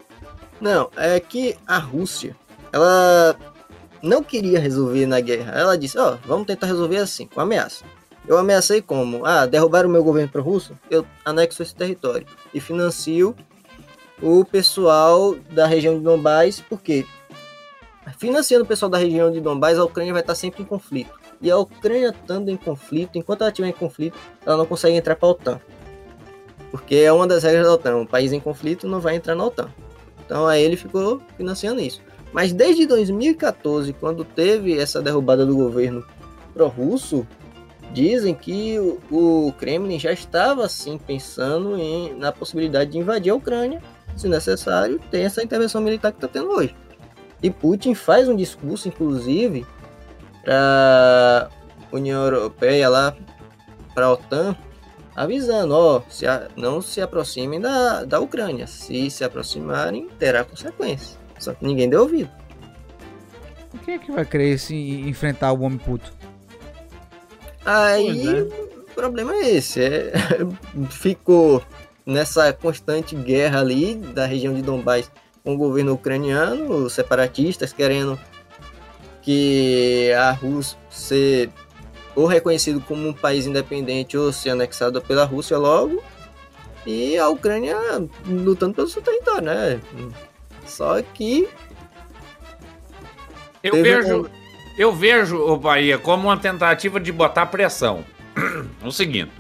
Não, 0.62 0.90
é 0.96 1.20
que 1.20 1.58
a 1.68 1.78
Rússia, 1.80 2.36
ela 2.72 3.36
não 4.04 4.22
queria 4.22 4.60
resolver 4.60 5.06
na 5.06 5.22
guerra. 5.22 5.54
Ela 5.58 5.78
disse, 5.78 5.98
ó, 5.98 6.18
vamos 6.26 6.46
tentar 6.46 6.68
resolver 6.68 6.98
assim, 6.98 7.26
com 7.26 7.40
ameaça. 7.40 7.86
Eu 8.28 8.38
ameacei 8.38 8.82
como? 8.82 9.26
Ah, 9.26 9.46
derrubaram 9.46 9.88
o 9.88 9.92
meu 9.92 10.04
governo 10.04 10.30
pro 10.30 10.44
russo, 10.44 10.78
eu 10.92 11.06
anexo 11.26 11.64
esse 11.64 11.74
território 11.74 12.28
e 12.54 12.60
financio 12.60 13.36
o 14.22 14.46
pessoal 14.46 15.36
da 15.52 15.66
região 15.66 15.98
de 15.98 16.04
Donbás, 16.04 16.62
porque 16.62 17.06
financiando 18.18 18.64
o 18.64 18.68
pessoal 18.68 18.90
da 18.90 18.98
região 18.98 19.32
de 19.32 19.42
Donbás, 19.42 19.80
a 19.80 19.84
Ucrânia 19.84 20.14
vai 20.14 20.22
estar 20.22 20.36
sempre 20.36 20.64
em 20.64 20.66
conflito. 20.66 21.12
E 21.42 21.52
a 21.52 21.58
Ucrânia 21.58 22.10
estando 22.10 22.50
em 22.50 22.56
conflito, 22.56 23.18
enquanto 23.18 23.42
ela 23.42 23.50
estiver 23.50 23.68
em 23.68 23.74
conflito, 23.74 24.18
ela 24.46 24.56
não 24.56 24.66
consegue 24.66 24.96
entrar 24.96 25.16
para 25.16 25.28
a 25.28 25.32
OTAN. 25.32 25.62
Porque 26.72 26.96
é 26.96 27.12
uma 27.12 27.28
das 27.28 27.44
regras 27.44 27.66
da 27.66 27.74
OTAN. 27.74 27.98
Um 27.98 28.06
país 28.06 28.32
em 28.32 28.40
conflito 28.40 28.88
não 28.88 29.02
vai 29.02 29.16
entrar 29.16 29.36
na 29.36 29.46
OTAN. 29.46 29.70
Então 30.26 30.48
aí 30.48 30.64
ele 30.64 30.78
ficou 30.78 31.22
financiando 31.36 31.82
isso. 31.82 32.02
Mas 32.34 32.52
desde 32.52 32.88
2014, 32.88 33.94
quando 33.94 34.26
teve 34.26 34.78
essa 34.78 35.02
derrubada 35.02 35.46
do 35.46 35.56
governo 35.56 36.04
pró-russo, 36.52 37.28
dizem 37.94 38.34
que 38.34 38.80
o, 38.80 39.00
o, 39.48 39.54
Kremlin 39.54 40.00
já 40.00 40.12
estava 40.12 40.66
assim 40.66 40.98
pensando 40.98 41.78
em, 41.78 42.16
na 42.16 42.32
possibilidade 42.32 42.92
de 42.92 42.98
invadir 42.98 43.32
a 43.32 43.36
Ucrânia, 43.36 43.82
se 44.18 44.28
necessário, 44.28 45.00
ter 45.12 45.22
essa 45.22 45.44
intervenção 45.44 45.80
militar 45.80 46.12
que 46.12 46.18
está 46.18 46.28
tendo 46.28 46.50
hoje. 46.50 46.76
E 47.42 47.52
Putin 47.52 47.94
faz 47.94 48.28
um 48.28 48.36
discurso, 48.36 48.88
inclusive, 48.88 49.66
para 50.44 51.50
a 51.92 51.96
União 51.96 52.24
Europeia 52.24 52.90
lá, 52.90 53.16
para 53.94 54.08
a 54.08 54.12
OTAN, 54.14 54.56
avisando, 55.16 55.76
ó, 55.76 56.02
se 56.10 56.26
a, 56.26 56.48
não 56.56 56.82
se 56.82 57.00
aproximem 57.00 57.60
da, 57.60 58.06
da 58.06 58.20
Ucrânia. 58.20 58.66
Se 58.66 59.10
se 59.12 59.24
aproximarem, 59.24 60.08
terá 60.18 60.44
consequências. 60.44 61.23
Só 61.44 61.54
que 61.54 61.66
ninguém 61.66 61.90
deu 61.90 62.02
ouvido. 62.02 62.30
Quem 63.84 63.96
é 63.96 63.98
que 64.00 64.12
vai 64.12 64.26
querer 64.26 64.58
se 64.58 64.76
enfrentar 64.76 65.52
o 65.52 65.62
homem 65.62 65.78
puto? 65.78 66.14
Aí, 67.66 68.28
é. 68.28 68.42
o 68.42 68.94
problema 68.96 69.34
é 69.34 69.56
esse. 69.56 69.82
É, 69.82 70.12
ficou 70.90 71.62
nessa 72.06 72.54
constante 72.54 73.16
guerra 73.16 73.60
ali 73.60 73.96
da 73.96 74.26
região 74.26 74.54
de 74.54 74.62
Donbass 74.62 75.12
com 75.44 75.56
o 75.56 75.58
governo 75.58 75.94
ucraniano, 75.94 76.86
os 76.86 76.94
separatistas 76.94 77.74
querendo 77.74 78.18
que 79.22 80.12
a 80.18 80.32
Rússia 80.32 80.78
ser 80.90 81.50
ou 82.16 82.28
reconhecido 82.28 82.80
como 82.82 83.08
um 83.08 83.14
país 83.14 83.48
independente 83.48 84.16
ou 84.18 84.32
ser 84.32 84.52
anexado 84.52 85.02
pela 85.02 85.26
Rússia 85.26 85.58
logo, 85.58 86.02
e 86.86 87.18
a 87.18 87.28
Ucrânia 87.30 87.78
lutando 88.26 88.76
pelo 88.76 88.88
seu 88.88 89.02
território, 89.02 89.46
né? 89.46 89.82
Só 90.66 91.02
que. 91.02 91.48
Eu 93.62 93.82
vejo, 93.82 94.22
um... 94.24 94.30
eu 94.78 94.92
vejo 94.92 95.38
o 95.38 95.58
Bahia 95.58 95.98
como 95.98 96.28
uma 96.28 96.38
tentativa 96.38 97.00
de 97.00 97.12
botar 97.12 97.46
pressão. 97.46 98.04
o 98.84 98.92
seguinte. 98.92 99.32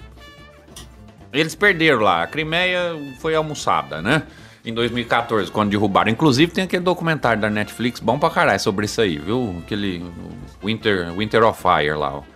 Eles 1.31 1.55
perderam 1.55 1.99
lá. 1.99 2.23
A 2.23 2.27
Crimeia 2.27 2.95
foi 3.19 3.35
almoçada, 3.35 4.01
né? 4.01 4.23
Em 4.63 4.73
2014, 4.73 5.51
quando 5.51 5.71
derrubaram. 5.71 6.09
Inclusive, 6.09 6.51
tem 6.51 6.63
aquele 6.63 6.83
documentário 6.83 7.41
da 7.41 7.49
Netflix 7.49 7.99
bom 7.99 8.17
pra 8.17 8.29
caralho 8.29 8.59
sobre 8.59 8.85
isso 8.85 9.01
aí, 9.01 9.17
viu? 9.17 9.61
Aquele 9.63 10.05
Winter, 10.63 11.11
Winter 11.13 11.43
of 11.43 11.61
Fire 11.61 11.95
lá, 11.95 12.17
ó. 12.17 12.32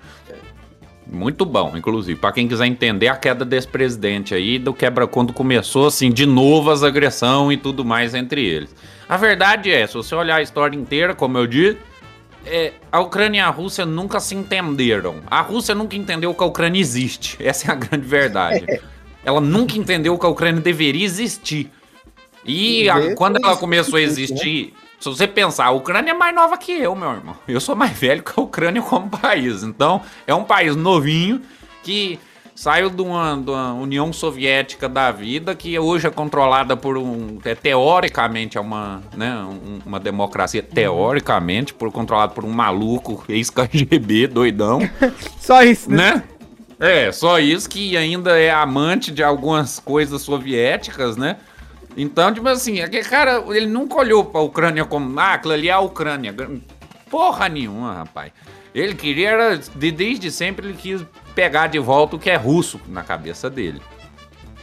Muito 1.09 1.45
bom, 1.45 1.73
inclusive, 1.75 2.19
para 2.19 2.33
quem 2.33 2.47
quiser 2.47 2.65
entender 2.65 3.07
a 3.07 3.15
queda 3.15 3.45
desse 3.45 3.67
presidente 3.67 4.35
aí, 4.35 4.59
do 4.59 4.73
quebra 4.73 5.07
quando 5.07 5.31
começou 5.31 5.87
assim 5.87 6.11
de 6.11 6.25
novo 6.25 6.69
as 6.69 6.83
agressão 6.83 7.51
e 7.51 7.57
tudo 7.57 7.85
mais 7.85 8.13
entre 8.13 8.45
eles. 8.45 8.75
A 9.07 9.15
verdade 9.15 9.71
é, 9.71 9.87
se 9.87 9.93
você 9.93 10.13
olhar 10.13 10.35
a 10.35 10.41
história 10.41 10.75
inteira, 10.75 11.15
como 11.15 11.37
eu 11.37 11.47
disse, 11.47 11.77
é, 12.45 12.73
a 12.91 12.99
Ucrânia 12.99 13.39
e 13.39 13.41
a 13.41 13.49
Rússia 13.49 13.85
nunca 13.85 14.19
se 14.19 14.35
entenderam. 14.35 15.21
A 15.27 15.41
Rússia 15.41 15.73
nunca 15.73 15.95
entendeu 15.95 16.33
que 16.33 16.43
a 16.43 16.45
Ucrânia 16.45 16.79
existe. 16.79 17.37
Essa 17.43 17.69
é 17.69 17.71
a 17.71 17.75
grande 17.75 18.05
verdade. 18.05 18.65
ela 19.23 19.39
nunca 19.39 19.77
entendeu 19.77 20.17
que 20.17 20.25
a 20.25 20.29
Ucrânia 20.29 20.61
deveria 20.61 21.05
existir. 21.05 21.71
E 22.45 22.89
a, 22.89 23.15
quando 23.15 23.37
ela 23.43 23.57
começou 23.57 23.97
a 23.97 23.99
né? 23.99 24.05
existir, 24.05 24.73
se 24.99 25.09
você 25.09 25.27
pensar, 25.27 25.65
a 25.65 25.71
Ucrânia 25.71 26.11
é 26.11 26.13
mais 26.13 26.33
nova 26.33 26.57
que 26.57 26.71
eu, 26.71 26.95
meu 26.95 27.11
irmão. 27.11 27.35
Eu 27.47 27.59
sou 27.59 27.75
mais 27.75 27.91
velho 27.91 28.23
que 28.23 28.31
a 28.35 28.41
Ucrânia 28.41 28.81
como 28.81 29.09
país. 29.09 29.63
Então, 29.63 30.01
é 30.25 30.33
um 30.33 30.43
país 30.43 30.75
novinho 30.75 31.41
que 31.83 32.19
saiu 32.57 32.89
de 32.89 33.01
uma, 33.03 33.37
de 33.37 33.51
uma 33.51 33.73
União 33.73 34.11
Soviética 34.11 34.89
da 34.89 35.11
vida, 35.11 35.53
que 35.53 35.77
hoje 35.77 36.07
é 36.07 36.09
controlada 36.09 36.75
por 36.75 36.97
um. 36.97 37.37
É, 37.45 37.53
teoricamente 37.53 38.57
é 38.57 38.61
uma, 38.61 39.03
né, 39.15 39.37
uma 39.85 39.99
democracia, 39.99 40.63
teoricamente, 40.63 41.73
por, 41.73 41.91
controlada 41.91 42.33
por 42.33 42.43
um 42.43 42.49
maluco, 42.49 43.23
ex-KGB, 43.29 44.27
doidão. 44.27 44.79
Só 45.39 45.61
isso, 45.61 45.89
né? 45.91 46.15
né? 46.15 46.23
É, 46.79 47.11
só 47.11 47.39
isso 47.39 47.67
que 47.67 47.97
ainda 47.97 48.39
é 48.39 48.51
amante 48.51 49.11
de 49.11 49.23
algumas 49.23 49.79
coisas 49.79 50.21
soviéticas, 50.21 51.17
né? 51.17 51.37
Então, 51.97 52.31
tipo 52.31 52.47
assim, 52.47 52.79
aquele 52.79 53.03
cara, 53.03 53.43
ele 53.47 53.65
nunca 53.65 53.95
olhou 53.95 54.23
pra 54.23 54.39
Ucrânia 54.39 54.85
como, 54.85 55.19
ah, 55.19 55.33
aquilo 55.33 55.55
ali 55.55 55.67
é 55.67 55.71
a 55.71 55.79
Ucrânia. 55.79 56.33
Porra 57.09 57.49
nenhuma, 57.49 57.91
rapaz. 57.91 58.31
Ele 58.75 58.93
queria, 58.93 59.29
era, 59.29 59.57
de, 59.57 59.91
desde 59.91 60.29
sempre, 60.29 60.67
ele 60.67 60.77
quis 60.77 61.03
pegar 61.33 61.65
de 61.65 61.79
volta 61.79 62.15
o 62.15 62.19
que 62.19 62.29
é 62.29 62.35
russo 62.35 62.79
na 62.87 63.01
cabeça 63.01 63.49
dele. 63.49 63.81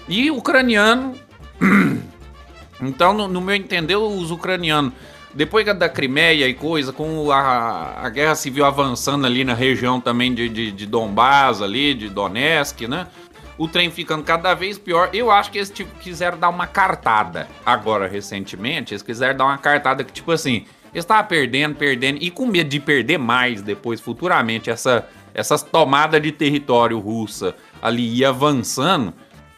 E 0.09 0.31
ucraniano. 0.31 1.17
então, 2.81 3.13
no, 3.13 3.27
no, 3.27 3.41
meu 3.41 3.57
entender, 3.57 3.97
os 3.97 4.31
ucranianos, 4.31 4.93
depois 5.35 5.67
da 5.67 5.89
Crimeia 5.89 6.47
e 6.47 6.55
coisa, 6.55 6.93
com 6.93 7.33
a, 7.33 8.01
a 8.01 8.09
guerra 8.11 8.37
civil 8.37 8.65
avançando 8.65 9.27
ali 9.27 9.43
na 9.43 9.55
região 9.55 10.01
também 10.01 10.33
de, 10.33 10.49
de, 10.49 10.71
de 10.71 10.87
Donbass, 10.87 11.61
ali, 11.61 11.95
de 11.95 12.09
Donetsk, 12.09 12.83
né? 12.83 13.09
O 13.57 13.69
trem 13.69 13.91
ficando 13.91 14.25
cada 14.25 14.55
vez 14.55 14.79
pior. 14.79 15.11
Eu 15.13 15.31
acho 15.31 15.51
que 15.51 15.59
eles 15.59 15.71
tipo, 15.71 15.95
quiseram 16.01 16.39
dar 16.39 16.49
uma 16.49 16.67
cartada 16.67 17.49
agora, 17.65 18.07
recentemente. 18.09 18.93
Eles 18.93 19.03
quiseram 19.03 19.37
dar 19.37 19.45
uma 19.45 19.59
cartada 19.59 20.03
que, 20.05 20.13
tipo 20.13 20.33
assim, 20.33 20.65
eles 20.93 21.05
estavam 21.05 21.25
perdendo, 21.27 21.75
perdendo, 21.75 22.19
e 22.21 22.31
com 22.31 22.47
medo 22.47 22.69
de 22.71 22.81
perder 22.81 23.19
mais 23.19 23.63
depois, 23.63 24.01
futuramente, 24.01 24.71
essa, 24.71 25.09
essas 25.33 25.63
tomadas 25.63 26.21
de 26.23 26.33
território 26.33 26.99
russa 26.99 27.55
ali 27.83 28.19
ia 28.19 28.29
avançando. 28.31 29.13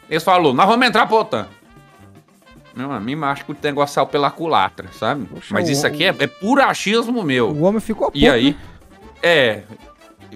Eles 0.09 0.23
falaram, 0.23 0.53
nós 0.53 0.67
vamos 0.67 0.87
entrar 0.87 1.05
pra 1.05 1.17
OTAN. 1.17 1.47
Meu 2.75 2.91
amigo, 2.91 3.25
acho 3.25 3.43
que 3.43 3.51
o 3.51 3.57
negócio 3.63 3.95
saiu 3.95 4.05
pela 4.05 4.29
culatra, 4.29 4.87
sabe? 4.91 5.25
Poxa, 5.25 5.47
Mas 5.51 5.67
isso 5.67 5.85
aqui 5.87 6.03
é, 6.03 6.09
é 6.19 6.27
puro 6.27 6.61
achismo 6.61 7.23
meu. 7.23 7.49
O 7.49 7.63
homem 7.63 7.79
ficou 7.81 8.07
puto, 8.07 8.19
E 8.19 8.29
aí, 8.29 8.51
né? 8.51 8.57
é, 9.23 9.63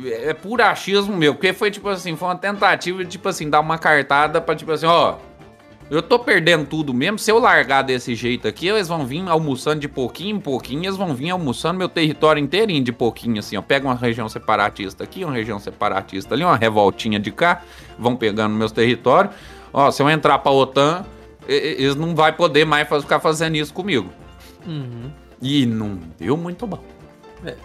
é 0.06 0.34
puro 0.34 0.64
achismo 0.64 1.16
meu, 1.16 1.34
porque 1.34 1.54
foi 1.54 1.72
tipo 1.72 1.90
assim, 1.90 2.16
foi 2.16 2.28
uma 2.28 2.38
tentativa 2.38 3.04
de 3.04 3.12
tipo 3.12 3.28
assim, 3.28 3.50
dar 3.50 3.60
uma 3.60 3.78
cartada 3.78 4.40
pra 4.40 4.56
tipo 4.56 4.72
assim, 4.72 4.86
ó, 4.86 5.16
eu 5.90 6.02
tô 6.02 6.18
perdendo 6.18 6.66
tudo 6.66 6.94
mesmo, 6.94 7.20
se 7.20 7.30
eu 7.30 7.38
largar 7.38 7.82
desse 7.82 8.16
jeito 8.16 8.48
aqui, 8.48 8.68
eles 8.68 8.88
vão 8.88 9.06
vir 9.06 9.28
almoçando 9.28 9.82
de 9.82 9.90
pouquinho 9.90 10.38
em 10.38 10.40
pouquinho, 10.40 10.86
eles 10.86 10.96
vão 10.96 11.14
vir 11.14 11.32
almoçando 11.32 11.78
meu 11.78 11.90
território 11.90 12.42
inteirinho 12.42 12.84
de 12.84 12.92
pouquinho 12.92 13.40
assim, 13.40 13.58
ó, 13.58 13.62
pega 13.62 13.86
uma 13.88 13.96
região 13.96 14.30
separatista 14.30 15.04
aqui, 15.04 15.26
uma 15.26 15.34
região 15.34 15.60
separatista 15.60 16.34
ali, 16.34 16.44
uma 16.44 16.56
revoltinha 16.56 17.20
de 17.20 17.32
cá, 17.32 17.62
vão 18.00 18.16
pegando 18.16 18.56
meus 18.56 18.72
territórios, 18.72 19.34
ó, 19.74 19.92
se 19.92 20.02
eu 20.02 20.10
entrar 20.10 20.40
pra 20.40 20.52
OTAN, 20.52 21.06
eles 21.48 21.96
não 21.96 22.16
vai 22.16 22.32
poder 22.32 22.66
mais 22.66 22.88
ficar 22.88 23.20
fazendo 23.20 23.56
isso 23.56 23.74
comigo. 23.74 24.10
Uhum. 24.66 25.12
E 25.42 25.66
não 25.66 26.00
deu 26.20 26.38
muito 26.38 26.68
bom. 26.68 26.80
É. 27.44 27.56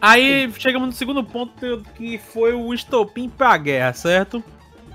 Aí 0.00 0.50
chegamos 0.58 0.88
no 0.88 0.94
segundo 0.94 1.24
ponto 1.24 1.82
que 1.94 2.18
foi 2.18 2.52
o 2.52 2.72
estopim 2.72 3.28
pra 3.28 3.56
guerra, 3.56 3.92
certo? 3.92 4.42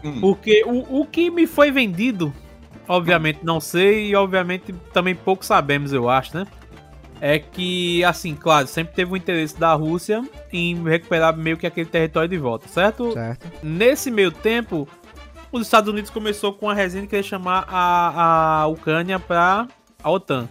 Hum. 0.03 0.19
Porque 0.19 0.63
o, 0.65 1.01
o 1.01 1.05
que 1.05 1.29
me 1.29 1.47
foi 1.47 1.71
vendido, 1.71 2.33
obviamente 2.87 3.39
não 3.43 3.59
sei, 3.59 4.09
e 4.09 4.15
obviamente 4.15 4.73
também 4.93 5.15
pouco 5.15 5.45
sabemos, 5.45 5.93
eu 5.93 6.09
acho, 6.09 6.37
né? 6.37 6.47
É 7.21 7.39
que, 7.39 8.03
assim, 8.03 8.35
claro, 8.35 8.67
sempre 8.67 8.93
teve 8.93 9.13
o 9.13 9.15
interesse 9.15 9.57
da 9.57 9.73
Rússia 9.73 10.21
em 10.51 10.83
recuperar 10.83 11.35
meio 11.35 11.55
que 11.55 11.65
aquele 11.65 11.89
território 11.89 12.27
de 12.27 12.37
volta, 12.37 12.67
certo? 12.67 13.13
Certo. 13.13 13.49
Nesse 13.63 14.11
meio 14.11 14.29
tempo, 14.29 14.87
os 15.49 15.61
Estados 15.61 15.89
Unidos 15.89 16.09
começou 16.09 16.51
com 16.53 16.69
a 16.69 16.73
resenha 16.73 17.07
que 17.07 17.15
ia 17.15 17.23
chamar 17.23 17.65
a, 17.69 18.63
a 18.63 18.67
Ucrânia 18.67 19.19
pra 19.19 19.67
a 20.03 20.11
OTAN. 20.11 20.49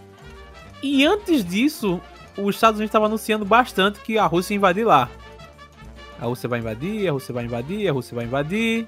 E 0.82 1.04
antes 1.04 1.44
disso, 1.44 2.00
os 2.36 2.54
Estados 2.54 2.78
Unidos 2.78 2.90
estavam 2.90 3.06
anunciando 3.06 3.44
bastante 3.44 4.00
que 4.00 4.18
a 4.18 4.26
Rússia 4.26 4.54
ia 4.54 4.56
invadir 4.56 4.84
lá. 4.84 5.08
A 6.20 6.26
Rússia 6.26 6.48
vai 6.48 6.60
invadir, 6.60 7.08
a 7.08 7.12
Rússia 7.12 7.34
vai 7.34 7.44
invadir, 7.44 7.88
a 7.88 7.92
Rússia 7.92 8.14
vai 8.14 8.24
invadir. 8.24 8.86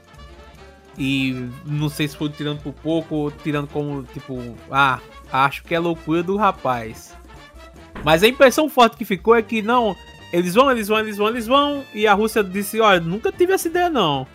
E 0.96 1.48
não 1.66 1.88
sei 1.88 2.06
se 2.06 2.16
foi 2.16 2.28
tirando 2.28 2.60
por 2.60 2.72
pouco, 2.72 3.32
tirando 3.42 3.66
como, 3.66 4.04
tipo, 4.04 4.56
ah, 4.70 5.00
acho 5.32 5.64
que 5.64 5.74
é 5.74 5.78
loucura 5.78 6.22
do 6.22 6.36
rapaz. 6.36 7.16
Mas 8.04 8.22
a 8.22 8.28
impressão 8.28 8.68
forte 8.68 8.96
que 8.96 9.04
ficou 9.04 9.34
é 9.34 9.42
que 9.42 9.62
não, 9.62 9.96
eles 10.32 10.54
vão, 10.54 10.70
eles 10.70 10.88
vão, 10.88 10.98
eles 10.98 11.16
vão, 11.16 11.28
eles 11.28 11.46
vão. 11.46 11.84
E 11.92 12.06
a 12.06 12.14
Rússia 12.14 12.42
disse: 12.42 12.80
Olha, 12.80 13.00
nunca 13.00 13.32
tive 13.32 13.52
essa 13.52 13.68
ideia 13.68 13.88
não. 13.88 14.26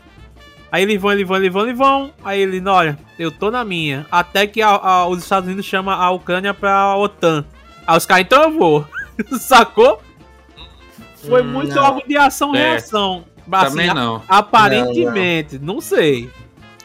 Aí 0.72 0.84
eles 0.84 1.02
vão, 1.02 1.12
eles 1.12 1.28
vão, 1.28 1.38
eles 1.38 1.54
vão, 1.54 1.64
eles 1.64 1.78
vão. 1.78 2.14
Aí 2.24 2.42
ele, 2.42 2.62
olha, 2.68 2.98
eu 3.18 3.32
tô 3.32 3.50
na 3.50 3.66
minha. 3.66 4.06
Até 4.12 4.46
que 4.46 4.62
a, 4.62 4.70
a, 4.70 5.08
os 5.08 5.24
Estados 5.24 5.48
Unidos 5.48 5.66
chamam 5.66 5.94
a 5.94 6.12
Ucrânia 6.12 6.54
pra 6.54 6.96
OTAN. 6.96 7.46
Aí 7.88 7.98
os 7.98 8.06
caras, 8.06 8.26
então 8.26 8.44
eu 8.44 8.52
vou. 8.52 8.88
Sacou? 9.40 10.02
Foi 11.16 11.42
hum, 11.42 11.52
muito 11.52 11.76
não. 11.76 11.86
algo 11.86 12.02
de 12.08 12.18
ação-reação. 12.18 13.26
É, 13.52 13.56
assim, 13.58 13.70
também 13.70 13.94
não. 13.94 14.22
Aparentemente, 14.28 15.58
não, 15.58 15.66
não. 15.66 15.74
não 15.76 15.82
sei. 15.82 16.30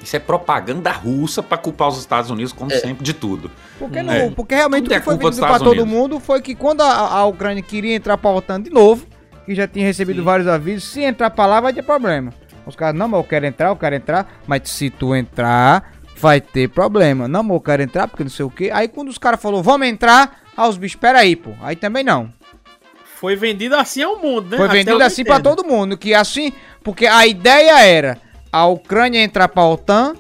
Isso 0.02 0.16
é 0.16 0.18
propaganda 0.18 0.90
russa 0.92 1.42
pra 1.42 1.56
culpar 1.56 1.88
os 1.88 1.98
Estados 1.98 2.30
Unidos, 2.30 2.52
como 2.52 2.70
É. 2.70 2.78
sempre, 2.78 3.02
de 3.02 3.14
tudo. 3.14 3.50
Porque, 3.78 3.98
É. 3.98 4.02
não, 4.02 4.32
porque 4.32 4.54
realmente 4.54 4.84
Tudo 4.84 4.92
o 4.92 4.94
é 4.94 4.98
que 4.98 5.04
foi 5.04 5.14
culpa 5.14 5.30
dos 5.30 5.36
vendido 5.38 5.46
pra 5.46 5.56
Estados 5.56 5.76
todo 5.76 5.86
mundo 5.86 6.20
foi 6.20 6.42
que 6.42 6.54
quando 6.54 6.82
a, 6.82 6.92
a 6.92 7.24
Ucrânia 7.24 7.62
queria 7.62 7.94
entrar 7.94 8.18
pra 8.18 8.30
OTAN 8.30 8.60
de 8.60 8.70
novo, 8.70 9.06
que 9.46 9.54
já 9.54 9.66
tinha 9.66 9.84
recebido 9.86 10.18
Sim. 10.18 10.24
vários 10.24 10.48
avisos, 10.48 10.84
se 10.84 11.00
entrar 11.00 11.30
pra 11.30 11.46
lá 11.46 11.60
vai 11.60 11.72
ter 11.72 11.82
problema. 11.82 12.32
Os 12.66 12.76
caras, 12.76 12.94
não, 12.98 13.08
mas 13.08 13.18
eu 13.18 13.24
quero 13.24 13.46
entrar, 13.46 13.68
eu 13.68 13.76
quero 13.76 13.94
entrar, 13.94 14.40
mas 14.46 14.68
se 14.68 14.90
tu 14.90 15.14
entrar, 15.14 15.92
vai 16.18 16.40
ter 16.40 16.68
problema. 16.68 17.26
Não, 17.28 17.42
mas 17.42 17.54
eu 17.54 17.60
quero 17.60 17.82
entrar 17.82 18.08
porque 18.08 18.24
não 18.24 18.30
sei 18.30 18.44
o 18.44 18.50
que. 18.50 18.70
Aí 18.70 18.88
quando 18.88 19.08
os 19.08 19.18
caras 19.18 19.40
falaram, 19.40 19.62
vamos 19.62 19.86
entrar, 19.86 20.43
ah, 20.56 20.68
os 20.68 20.76
bichos, 20.76 21.00
peraí, 21.00 21.36
pô. 21.36 21.50
Aí 21.62 21.76
também 21.76 22.04
não. 22.04 22.32
Foi 23.16 23.36
vendido 23.36 23.74
assim 23.74 24.02
ao 24.02 24.18
mundo, 24.18 24.50
né? 24.50 24.56
Foi 24.56 24.66
Até 24.66 24.74
vendido 24.74 25.02
assim 25.02 25.24
pra 25.24 25.36
entendo. 25.36 25.56
todo 25.56 25.66
mundo, 25.66 25.96
que 25.96 26.12
assim, 26.12 26.52
porque 26.82 27.06
a 27.06 27.26
ideia 27.26 27.80
era 27.80 28.18
a 28.52 28.66
Ucrânia 28.66 29.22
entrar 29.22 29.48
pra 29.48 29.64
OTAN, 29.64 30.14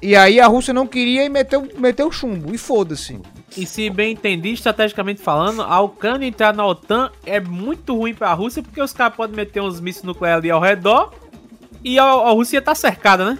e 0.00 0.14
aí 0.14 0.38
a 0.38 0.46
Rússia 0.46 0.72
não 0.72 0.86
queria 0.86 1.24
e 1.24 1.28
meteu, 1.28 1.68
meteu 1.76 2.10
chumbo, 2.12 2.54
e 2.54 2.58
foda-se. 2.58 3.20
E 3.56 3.66
se 3.66 3.88
bem 3.88 4.12
entendi, 4.12 4.52
estrategicamente 4.52 5.20
falando, 5.20 5.62
a 5.62 5.80
Ucrânia 5.80 6.26
entrar 6.26 6.54
na 6.54 6.64
OTAN 6.66 7.10
é 7.24 7.40
muito 7.40 7.96
ruim 7.96 8.14
pra 8.14 8.32
Rússia, 8.34 8.62
porque 8.62 8.80
os 8.80 8.92
caras 8.92 9.16
podem 9.16 9.34
meter 9.34 9.62
uns 9.62 9.80
mísseis 9.80 10.04
nucleares 10.04 10.38
ali 10.38 10.50
ao 10.50 10.60
redor. 10.60 11.12
E 11.88 12.00
a, 12.00 12.02
a 12.04 12.30
Rússia 12.32 12.60
tá 12.60 12.74
cercada, 12.74 13.24
né? 13.30 13.38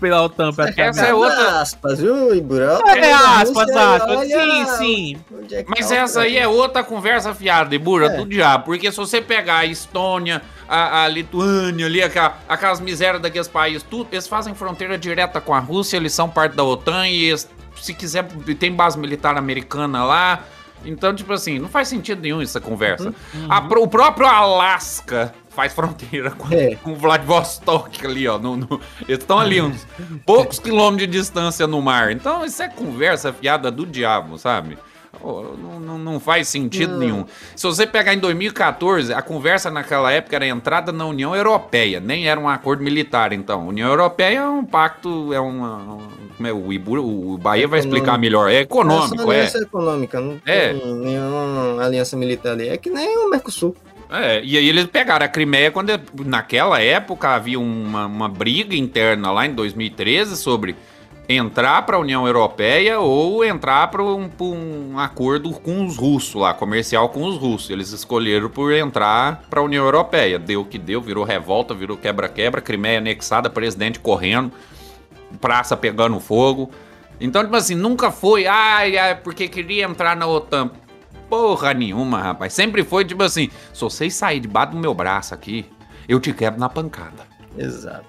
Pela 0.00 0.22
OTAN, 0.22 0.54
praticamente. 0.54 0.98
Essa 0.98 1.08
é 1.08 1.12
outra- 1.12 1.60
Aspas, 1.60 1.98
viu, 2.00 2.34
Ibura? 2.34 2.80
É, 2.86 3.12
aspas, 3.12 3.48
Rússia, 3.66 3.94
aspas. 3.94 4.16
olha 4.16 4.26
Sim, 4.40 4.66
sim. 4.78 5.16
é 5.52 5.64
Mas 5.68 5.86
tá 5.90 5.96
essa 5.96 6.20
aí 6.22 6.38
é 6.38 6.48
outra 6.48 6.82
conversa 6.82 7.34
fiada, 7.34 7.68
de 7.68 7.78
burra, 7.78 8.06
É. 8.06 8.16
do 8.16 8.24
diabo. 8.24 8.64
Porque 8.64 8.90
se 8.90 8.96
você 8.96 9.20
pegar 9.20 9.58
a 9.58 9.64
Estônia, 9.66 10.40
a, 10.66 11.04
a 11.04 11.08
Lituânia 11.08 11.84
ali, 11.84 12.02
aquela- 12.02 12.38
aquelas 12.48 12.80
misérias 12.80 13.20
daqueles 13.20 13.48
países, 13.48 13.82
tudo, 13.82 14.08
eles 14.12 14.26
fazem 14.26 14.54
fronteira 14.54 14.96
direta 14.96 15.38
com 15.38 15.52
a 15.52 15.58
Rússia, 15.58 15.98
eles 15.98 16.14
são 16.14 16.26
parte 16.26 16.56
da 16.56 16.64
OTAN 16.64 17.06
e 17.06 17.26
eles, 17.26 17.46
se 17.76 17.92
quiser, 17.92 18.24
tem 18.58 18.72
base 18.72 18.98
militar 18.98 19.36
americana 19.36 20.04
lá. 20.04 20.42
Então, 20.86 21.14
tipo 21.14 21.32
assim, 21.32 21.58
não 21.58 21.68
faz 21.68 21.88
sentido 21.88 22.22
nenhum 22.22 22.40
essa 22.40 22.60
conversa. 22.62 23.12
A 23.50 23.60
pro- 23.60 23.82
o 23.82 23.88
próprio 23.88 24.26
Alasca 24.26 25.34
faz 25.58 25.72
fronteira 25.72 26.30
com, 26.30 26.54
É. 26.54 26.76
com 26.76 26.94
Vladivostok 26.94 28.06
ali, 28.06 28.28
ó. 28.28 28.38
no- 28.38 28.56
no- 28.56 28.80
eles 29.08 29.18
estão 29.18 29.40
ali 29.40 29.60
uns 29.60 29.84
poucos 30.24 30.60
quilômetros 30.60 31.10
de 31.10 31.18
distância 31.18 31.66
no 31.66 31.82
mar. 31.82 32.12
Então, 32.12 32.44
isso 32.44 32.62
é 32.62 32.68
conversa 32.68 33.32
fiada 33.32 33.68
do 33.68 33.84
diabo, 33.84 34.38
sabe? 34.38 34.78
Não, 35.20 35.80
não- 35.80 35.98
não 35.98 36.20
faz 36.20 36.46
sentido 36.46 36.96
nenhum. 36.96 37.24
Se 37.56 37.66
você 37.66 37.88
pegar 37.88 38.14
em 38.14 38.20
2014, 38.20 39.12
a 39.12 39.20
conversa 39.20 39.68
naquela 39.68 40.12
época 40.12 40.36
era 40.36 40.46
entrada 40.46 40.92
na 40.92 41.04
União 41.06 41.34
Europeia, 41.34 41.98
nem 41.98 42.28
era 42.28 42.38
um 42.38 42.48
acordo 42.48 42.84
militar, 42.84 43.32
então. 43.32 43.66
União 43.66 43.88
Europeia 43.88 44.38
é 44.38 44.48
um 44.48 44.64
pacto, 44.64 45.32
é 45.34 45.40
uma. 45.40 45.76
um- 45.78 46.28
como 46.36 46.46
é, 46.46 46.52
o, 46.52 46.72
Ibura, 46.72 47.00
o 47.02 47.36
Bahia 47.36 47.66
vai 47.66 47.80
explicar 47.80 48.16
melhor. 48.16 48.48
É 48.48 48.58
É 48.58 48.60
econômico, 48.60 49.22
só 49.24 49.32
é. 49.32 49.36
aliança 49.38 49.58
econômica, 49.58 50.20
não 50.20 50.40
É. 50.46 50.72
tem 50.72 50.94
nenhuma 50.94 51.82
aliança 51.84 52.16
militar 52.16 52.52
ali. 52.52 52.68
É 52.68 52.76
que 52.76 52.88
nem 52.88 53.18
o 53.18 53.28
Mercosul. 53.28 53.74
É, 54.10 54.42
e 54.42 54.56
aí 54.56 54.68
eles 54.68 54.86
pegaram 54.86 55.26
a 55.26 55.28
Crimeia 55.28 55.70
quando 55.70 55.92
naquela 56.24 56.80
época 56.80 57.28
havia 57.28 57.60
uma, 57.60 58.06
uma 58.06 58.28
briga 58.28 58.74
interna 58.74 59.30
lá 59.30 59.44
em 59.46 59.54
2013 59.54 60.36
sobre 60.36 60.74
entrar 61.28 61.82
para 61.82 61.96
a 61.96 62.00
União 62.00 62.26
Europeia 62.26 62.98
ou 63.00 63.44
entrar 63.44 63.88
para 63.88 64.02
um, 64.02 64.30
um 64.40 64.98
acordo 64.98 65.50
com 65.50 65.84
os 65.84 65.98
russos 65.98 66.34
lá, 66.34 66.54
comercial 66.54 67.10
com 67.10 67.22
os 67.24 67.36
russos. 67.36 67.68
Eles 67.68 67.92
escolheram 67.92 68.48
por 68.48 68.72
entrar 68.72 69.42
para 69.50 69.60
a 69.60 69.62
União 69.62 69.84
Europeia. 69.84 70.38
Deu 70.38 70.62
o 70.62 70.64
que 70.64 70.78
deu, 70.78 71.02
virou 71.02 71.24
revolta, 71.24 71.74
virou 71.74 71.98
quebra-quebra, 71.98 72.62
Crimeia 72.62 72.98
anexada, 72.98 73.50
presidente 73.50 74.00
correndo, 74.00 74.50
praça 75.38 75.76
pegando 75.76 76.18
fogo. 76.18 76.70
Então, 77.20 77.44
tipo 77.44 77.56
assim, 77.56 77.74
nunca 77.74 78.10
foi, 78.10 78.46
ai, 78.46 78.96
ai, 78.96 79.14
porque 79.16 79.48
queria 79.48 79.84
entrar 79.84 80.16
na 80.16 80.26
OTAN. 80.26 80.70
Porra 81.28 81.74
nenhuma, 81.74 82.20
rapaz. 82.20 82.52
Sempre 82.52 82.82
foi 82.84 83.04
tipo 83.04 83.22
assim: 83.22 83.50
se 83.72 83.80
vocês 83.80 84.14
saírem 84.14 84.42
debaixo 84.42 84.72
do 84.72 84.78
meu 84.78 84.94
braço 84.94 85.34
aqui, 85.34 85.66
eu 86.08 86.18
te 86.18 86.32
quebro 86.32 86.58
na 86.58 86.68
pancada. 86.68 87.26
Exato. 87.56 88.04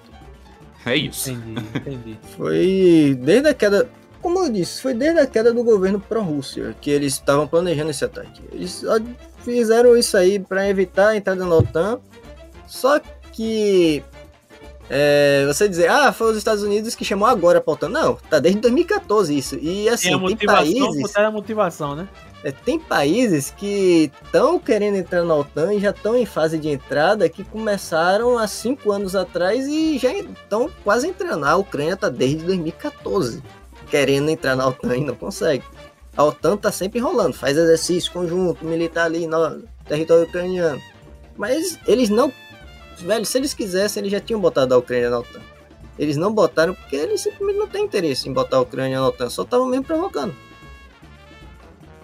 É 0.86 0.96
isso. 0.96 1.32
Entendi, 1.32 1.66
entendi. 1.76 2.20
Foi 2.38 3.18
desde 3.20 3.50
a 3.50 3.54
queda. 3.54 3.90
Como 4.22 4.40
eu 4.40 4.50
disse, 4.50 4.82
foi 4.82 4.94
desde 4.94 5.20
a 5.22 5.26
queda 5.26 5.54
do 5.54 5.64
governo 5.64 5.98
pró-Rússia 5.98 6.76
que 6.82 6.90
eles 6.92 7.14
estavam 7.14 7.48
planejando 7.48 7.90
esse 7.90 8.04
ataque. 8.04 8.42
Eles 8.52 8.84
fizeram 9.46 9.96
isso 9.96 10.18
aí 10.18 10.40
para 10.40 10.68
evitar 10.68 11.10
a 11.10 11.16
entrada 11.16 11.46
na 11.46 11.56
OTAN. 11.56 12.00
Só 12.68 13.00
que. 13.32 14.04
é, 14.90 15.46
você 15.48 15.70
dizer, 15.70 15.90
ah, 15.90 16.12
foi 16.12 16.32
os 16.32 16.38
Estados 16.38 16.64
Unidos 16.64 16.96
que 16.96 17.06
chamou 17.06 17.30
agora 17.30 17.62
pra 17.62 17.74
OTAN. 17.74 17.88
Não, 17.90 18.16
tá 18.30 18.40
desde 18.40 18.60
2014 18.60 19.38
isso. 19.38 19.56
E 19.56 19.88
assim, 19.88 20.10
Tem 20.10 20.34
a 20.34 20.36
tem, 20.38 20.48
países. 20.48 21.14
da 21.14 21.32
motivação, 21.32 21.96
né? 21.96 22.08
É, 22.44 22.52
tem 22.52 22.80
países 22.80 23.54
que 23.56 24.12
estão 24.24 24.58
querendo 24.58 24.96
entrar 24.96 25.24
na 25.24 25.36
OTAN 25.36 25.74
e 25.74 25.80
já 25.80 25.90
estão 25.90 26.16
em 26.16 26.26
fase 26.26 26.58
de 26.58 26.70
entrada 26.70 27.28
que 27.28 27.44
começaram 27.44 28.38
há 28.38 28.48
cinco 28.48 28.92
anos 28.92 29.16
atrás 29.16 29.68
e 29.68 29.98
já 29.98 30.14
estão 30.14 30.70
quase 30.84 31.08
entrando. 31.08 31.46
A 31.46 31.56
Ucrânia 31.58 31.94
está 31.94 32.08
desde 32.08 32.46
2014 32.46 33.44
querendo 33.90 34.30
entrar 34.30 34.56
na 34.56 34.68
OTAN 34.68 34.98
e 34.98 35.04
não 35.04 35.16
consegue. 35.16 35.64
A 36.16 36.24
OTAN 36.24 36.56
está 36.56 36.72
sempre 36.72 37.00
enrolando, 37.00 37.34
faz 37.34 37.58
exercício 37.58 38.12
conjunto, 38.12 38.66
militar 38.66 39.06
ali 39.06 39.28
no 39.28 39.64
território 39.86 40.24
ucraniano. 40.24 40.82
Mas 41.38 41.78
eles 41.88 42.10
não. 42.10 42.32
Velho, 43.00 43.26
se 43.26 43.38
eles 43.38 43.54
quisessem, 43.54 44.02
eles 44.02 44.12
já 44.12 44.20
tinham 44.20 44.40
botado 44.40 44.74
a 44.74 44.78
Ucrânia 44.78 45.10
na 45.10 45.20
OTAN. 45.20 45.42
Eles 45.98 46.16
não 46.16 46.34
botaram 46.34 46.74
porque 46.74 46.96
eles 46.96 47.22
simplesmente 47.22 47.58
não 47.58 47.68
têm 47.68 47.86
interesse 47.86 48.30
em 48.30 48.34
botar 48.34 48.58
a 48.58 48.62
Ucrânia 48.62 49.00
na 49.00 49.08
OTAN, 49.08 49.30
só 49.30 49.44
estavam 49.44 49.68
mesmo 49.68 49.86
provocando. 49.86 50.34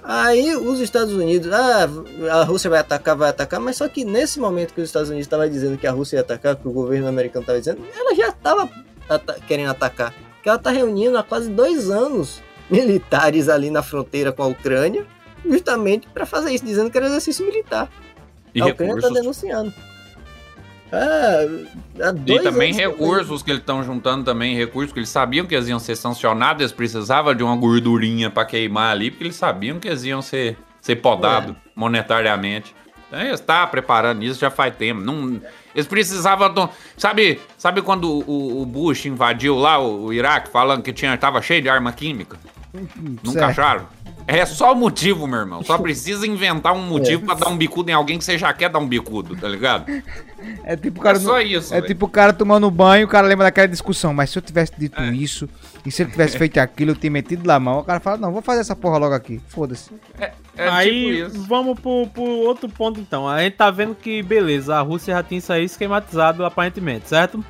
Aí 0.08 0.56
os 0.56 0.80
Estados 0.80 1.14
Unidos, 1.14 1.52
ah, 1.52 1.90
a 2.32 2.44
Rússia 2.44 2.70
vai 2.70 2.80
atacar, 2.80 3.16
vai 3.16 3.30
atacar, 3.30 3.60
mas 3.60 3.78
só 3.78 3.88
que 3.90 4.06
nesse 4.06 4.40
momento 4.40 4.74
que 4.74 4.80
os 4.82 4.88
Estados 4.88 5.10
Unidos 5.10 5.26
estavam 5.26 5.50
dizendo 5.50 5.78
que 5.80 5.88
a 5.88 5.92
Rússia 5.92 6.18
ia 6.18 6.22
atacar, 6.22 6.56
que 6.56 6.68
o 6.68 6.72
governo 6.72 7.08
americano 7.08 7.42
estava 7.42 7.58
dizendo, 7.60 7.82
ela 7.98 8.14
já 8.16 8.30
estava 8.30 8.70
ata- 9.10 9.38
querendo 9.48 9.72
atacar. 9.72 10.14
Que 10.44 10.50
ela 10.50 10.60
está 10.60 10.70
reunindo 10.70 11.18
há 11.18 11.24
quase 11.24 11.50
dois 11.50 11.90
anos 11.90 12.40
militares 12.70 13.50
ali 13.50 13.72
na 13.72 13.82
fronteira 13.82 14.32
com 14.32 14.44
a 14.44 14.48
Ucrânia, 14.48 15.06
justamente 15.44 16.08
para 16.10 16.26
fazer 16.26 16.52
isso, 16.54 16.64
dizendo 16.66 16.92
que 16.92 16.98
era 16.98 17.08
exercício 17.08 17.44
militar. 17.46 17.90
E 18.54 18.62
a 18.62 18.66
Ucrânia 18.68 18.94
está 18.98 19.10
denunciando. 19.22 19.74
Há 20.96 22.14
E 22.28 22.40
também 22.40 22.70
anos 22.72 22.78
que 22.78 22.84
eu 22.84 22.92
recursos 22.92 23.44
que 23.44 23.52
eles 23.52 23.62
estão 23.62 23.84
juntando 23.84 24.24
também, 24.24 24.56
recursos 24.56 24.92
que 24.94 25.00
eles 25.00 25.10
sabiam 25.10 25.46
que 25.46 25.56
eles 25.56 25.68
iam 25.68 25.80
ser 25.80 25.96
sancionados, 25.96 26.62
eles 26.62 26.72
precisavam 26.72 27.34
de 27.36 27.44
uma 27.44 27.56
gordurinha 27.56 28.30
pra 28.30 28.46
queimar 28.46 28.92
ali, 28.92 29.12
porque 29.12 29.24
eles 29.26 29.36
sabiam 29.36 29.80
que 29.80 29.88
eles 29.88 30.04
iam 30.04 30.22
ser, 30.22 30.58
ser 30.82 30.98
podados 30.98 31.56
monetariamente. 31.76 32.76
Então 33.08 33.20
eles 33.22 33.40
estavam 33.40 33.70
preparando 33.70 34.24
isso 34.24 34.40
já 34.40 34.50
faz 34.50 34.76
tempo. 34.76 35.00
Não, 35.02 35.40
eles 35.74 35.88
precisavam. 35.88 36.52
do- 36.54 36.70
sabe, 36.98 37.40
sabe 37.58 37.82
quando 37.82 38.10
o, 38.10 38.62
o 38.62 38.66
Bush 38.66 39.06
invadiu 39.06 39.56
lá 39.56 39.78
o, 39.80 40.06
o 40.06 40.14
Iraque, 40.14 40.50
falando 40.50 40.82
que 40.82 40.92
tinha, 40.92 41.16
tava 41.18 41.42
cheio 41.42 41.62
de 41.62 41.70
arma 41.70 41.92
química? 41.92 42.38
Nunca 43.24 43.32
Certo. 43.32 43.44
acharam? 43.50 43.88
É 44.28 44.44
só 44.44 44.74
o 44.74 44.76
motivo, 44.76 45.28
meu 45.28 45.40
irmão. 45.40 45.64
Só 45.64 45.78
precisa 45.80 46.26
inventar 46.26 46.74
um 46.74 46.82
motivo 46.88 47.22
É. 47.24 47.26
pra 47.28 47.36
dar 47.36 47.48
um 47.50 47.56
bicudo 47.58 47.92
em 47.92 47.94
alguém 47.94 48.18
que 48.18 48.24
você 48.24 48.38
já 48.40 48.52
quer 48.54 48.70
dar 48.70 48.80
um 48.80 48.88
bicudo, 48.88 49.36
tá 49.36 49.48
ligado? 49.48 49.86
É 50.64 50.76
tipo 50.76 51.00
o 51.00 51.04
cara. 51.04 51.18
é 51.18 51.20
só 51.22 51.40
isso. 51.40 51.72
É 51.74 51.78
velho. 51.78 51.88
tipo 51.88 52.06
o 52.08 52.10
cara 52.10 52.34
tomando 52.34 52.70
banho, 52.72 53.06
o 53.06 53.10
cara 53.10 53.28
lembra 53.28 53.46
daquela 53.46 53.68
discussão, 53.68 54.14
mas 54.16 54.32
se 54.32 54.38
eu 54.40 54.42
tivesse 54.42 54.72
dito 54.78 55.00
É. 55.00 55.12
isso, 55.12 55.48
e 55.86 55.92
se 55.92 56.02
eu 56.02 56.10
tivesse 56.10 56.38
feito 56.40 56.58
aquilo, 56.58 56.92
eu 56.92 56.96
tinha 56.96 57.12
metido 57.12 57.48
lá 57.48 57.56
a 57.56 57.60
mão, 57.60 57.80
o 57.80 57.84
cara 57.84 58.00
fala, 58.00 58.18
não, 58.18 58.32
vou 58.32 58.42
fazer 58.42 58.62
essa 58.62 58.76
porra 58.76 58.98
logo 58.98 59.14
aqui, 59.14 59.40
foda-se. 59.48 59.92
É 60.20 60.70
Aí 60.70 61.18
tipo 61.26 61.36
isso. 61.38 61.46
vamos 61.48 61.80
pro, 61.80 62.08
pro 62.08 62.24
outro 62.24 62.68
ponto 62.68 63.00
então. 63.00 63.28
A 63.30 63.42
gente 63.44 63.54
tá 63.58 63.70
vendo 63.70 63.94
que, 63.94 64.24
beleza, 64.24 64.76
a 64.76 64.82
Rússia 64.82 65.14
já 65.14 65.22
tinha 65.22 65.38
isso 65.38 65.54
aí 65.54 65.66
esquematizado 65.66 66.44
aparentemente, 66.44 67.10
certo? 67.10 67.46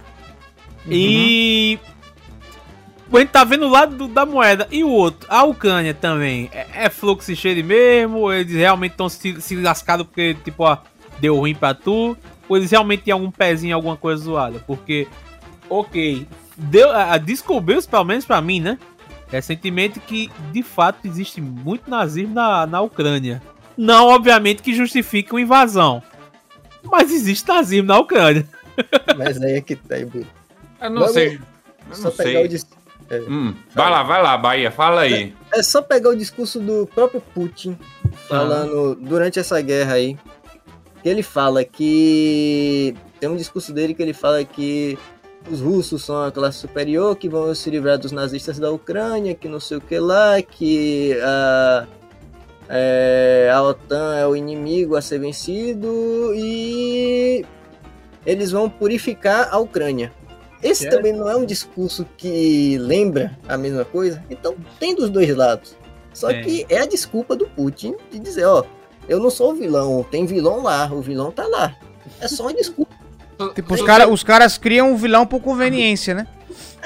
E. 0.87 1.79
A 3.15 3.19
gente 3.19 3.29
tá 3.29 3.43
vendo 3.43 3.65
o 3.65 3.69
lado 3.69 3.95
do- 3.95 4.07
da 4.07 4.25
moeda. 4.25 4.67
E 4.71 4.83
o 4.83 4.89
outro, 4.89 5.27
a 5.29 5.43
Ucrânia 5.43 5.93
também. 5.93 6.49
É, 6.53 6.85
é 6.85 6.89
fluxo 6.89 7.35
cheio 7.35 7.63
mesmo? 7.63 8.17
Ou 8.19 8.33
eles 8.33 8.53
realmente 8.53 8.91
estão 8.91 9.07
se, 9.09 9.39
se 9.41 9.55
lascados 9.55 10.05
porque, 10.05 10.35
tipo, 10.43 10.63
ó, 10.63 10.77
deu 11.19 11.35
ruim 11.37 11.55
pra 11.55 11.73
tu? 11.73 12.17
Ou 12.47 12.57
eles 12.57 12.71
realmente 12.71 13.03
têm 13.03 13.13
algum 13.13 13.31
pezinho, 13.31 13.75
alguma 13.75 13.97
coisa 13.97 14.23
zoada? 14.23 14.59
Porque, 14.67 15.07
ok, 15.69 16.27
deu, 16.57 16.91
a, 16.91 17.17
descobriu-se, 17.17 17.87
pelo 17.87 18.03
menos 18.03 18.25
pra 18.25 18.41
mim, 18.41 18.59
né? 18.59 18.77
Recentemente 19.31 19.99
que, 19.99 20.31
de 20.51 20.61
fato, 20.61 20.99
existe 21.05 21.41
muito 21.41 21.89
nazismo 21.89 22.33
na, 22.33 22.65
na 22.67 22.81
Ucrânia. 22.81 23.41
Não, 23.75 24.07
obviamente, 24.07 24.61
que 24.61 24.73
justifique 24.73 25.31
uma 25.33 25.41
invasão. 25.41 26.01
Mas 26.83 27.11
existe 27.11 27.47
nazismo 27.47 27.87
na 27.87 27.97
Ucrânia. 27.99 28.47
Mas 29.17 29.41
aí 29.41 29.53
é 29.53 29.61
que 29.61 29.75
tá. 29.75 29.97
Eu 29.97 30.09
não 30.89 30.99
Vamos 30.99 31.11
sei. 31.13 31.39
Eu 31.89 31.95
Só 31.95 32.09
não 32.09 32.11
pegar 32.15 32.39
sei. 32.39 32.47
Dis- 33.09 33.27
Hum, 33.27 33.53
vai 33.73 33.89
lá, 33.89 34.03
vai 34.03 34.21
lá, 34.21 34.37
Bahia, 34.37 34.71
fala 34.71 35.01
aí. 35.01 35.33
É 35.53 35.61
só 35.63 35.81
pegar 35.81 36.09
o 36.09 36.15
discurso 36.15 36.59
do 36.59 36.87
próprio 36.93 37.21
Putin 37.21 37.77
falando 38.27 38.95
durante 38.95 39.39
essa 39.39 39.59
guerra 39.61 39.93
aí. 39.93 40.17
Que 41.03 41.09
ele 41.09 41.21
fala 41.23 41.63
que. 41.63 42.95
Tem 43.19 43.29
um 43.29 43.35
discurso 43.35 43.71
dele 43.71 43.93
que 43.93 44.01
ele 44.01 44.13
fala 44.13 44.43
que 44.43 44.97
os 45.49 45.61
russos 45.61 46.03
são 46.03 46.23
a 46.23 46.31
classe 46.31 46.57
superior, 46.57 47.15
que 47.15 47.29
vão 47.29 47.53
se 47.53 47.69
livrar 47.69 47.97
dos 47.99 48.11
nazistas 48.11 48.57
da 48.57 48.71
Ucrânia, 48.71 49.35
que 49.35 49.47
não 49.47 49.59
sei 49.59 49.77
o 49.77 49.81
que 49.81 49.99
lá, 49.99 50.41
que 50.41 51.15
a, 51.21 51.85
é, 52.67 53.51
a 53.53 53.61
OTAN 53.61 54.15
é 54.15 54.25
o 54.27 54.35
inimigo 54.35 54.95
a 54.95 55.01
ser 55.01 55.19
vencido 55.19 56.33
e 56.35 57.45
eles 58.25 58.51
vão 58.51 58.67
purificar 58.69 59.49
a 59.51 59.59
Ucrânia. 59.59 60.11
Esse 60.65 60.87
É. 60.87 60.89
também 60.89 61.13
não 61.13 61.29
é 61.29 61.35
um 61.35 61.45
discurso 61.45 62.05
que 62.17 62.77
lembra 62.79 63.37
a 63.47 63.55
mesma 63.57 63.85
coisa? 63.85 64.23
Então 64.29 64.55
tem 64.79 64.95
dos 64.95 65.09
dois 65.11 65.35
lados. 65.35 65.75
Só 66.13 66.29
Tem. 66.29 66.43
que 66.43 66.65
é 66.69 66.79
a 66.79 66.85
desculpa 66.85 67.35
do 67.35 67.45
Putin 67.45 67.93
de 68.11 68.17
dizer, 68.17 68.45
ó, 68.45 68.63
eu 69.07 69.19
não 69.19 69.29
sou 69.29 69.51
o 69.51 69.55
vilão, 69.55 70.03
tem 70.09 70.25
vilão 70.25 70.63
lá, 70.63 70.89
o 70.91 71.01
vilão 71.01 71.31
tá 71.31 71.45
lá. 71.45 71.75
É 72.19 72.27
só 72.27 72.43
uma 72.43 72.53
desculpa. 72.53 72.95
Tipo, 73.53 73.73
os, 73.73 73.81
cara, 73.81 74.07
os 74.07 74.23
caras 74.23 74.57
criam 74.57 74.91
um 74.91 74.95
vilão 74.95 75.25
por 75.27 75.41
conveniência, 75.41 76.13
né? 76.15 76.25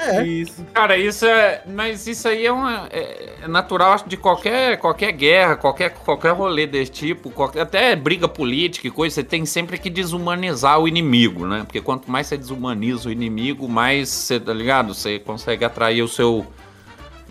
É. 0.00 0.26
Isso. 0.26 0.64
Cara, 0.72 0.96
isso 0.96 1.26
é. 1.26 1.62
Mas 1.66 2.06
isso 2.06 2.26
aí 2.26 2.46
é, 2.46 2.52
uma, 2.52 2.88
é 2.90 3.30
é 3.42 3.48
natural 3.48 3.92
acho, 3.92 4.08
de 4.08 4.16
qualquer, 4.16 4.76
qualquer 4.78 5.12
guerra, 5.12 5.56
qualquer, 5.56 5.90
qualquer 5.90 6.32
rolê 6.32 6.66
desse 6.66 6.92
tipo, 6.92 7.30
qualquer, 7.30 7.62
até 7.62 7.96
briga 7.96 8.28
política 8.28 8.86
e 8.86 8.90
coisa, 8.90 9.14
você 9.14 9.24
tem 9.24 9.46
sempre 9.46 9.78
que 9.78 9.88
desumanizar 9.88 10.78
o 10.78 10.86
inimigo, 10.86 11.46
né? 11.46 11.62
Porque 11.64 11.80
quanto 11.80 12.10
mais 12.10 12.26
você 12.26 12.36
desumaniza 12.36 13.08
o 13.08 13.12
inimigo, 13.12 13.68
mais 13.68 14.08
você, 14.10 14.38
tá 14.38 14.52
ligado? 14.52 14.94
Você 14.94 15.18
consegue 15.18 15.64
atrair 15.64 16.02
o 16.02 16.08
seu. 16.08 16.46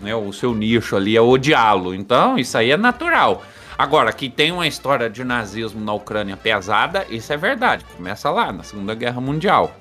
Né, 0.00 0.14
o 0.14 0.32
seu 0.32 0.54
nicho 0.54 0.96
ali, 0.96 1.14
é 1.14 1.20
odiá-lo. 1.20 1.94
Então, 1.94 2.38
isso 2.38 2.56
aí 2.56 2.70
é 2.70 2.76
natural. 2.76 3.44
Agora, 3.76 4.12
que 4.12 4.30
tem 4.30 4.50
uma 4.50 4.66
história 4.66 5.10
de 5.10 5.22
nazismo 5.22 5.78
na 5.84 5.92
Ucrânia 5.92 6.38
pesada, 6.38 7.06
isso 7.10 7.30
é 7.32 7.36
verdade. 7.36 7.84
Começa 7.96 8.30
lá, 8.30 8.50
na 8.50 8.62
Segunda 8.62 8.94
Guerra 8.94 9.20
Mundial. 9.20 9.74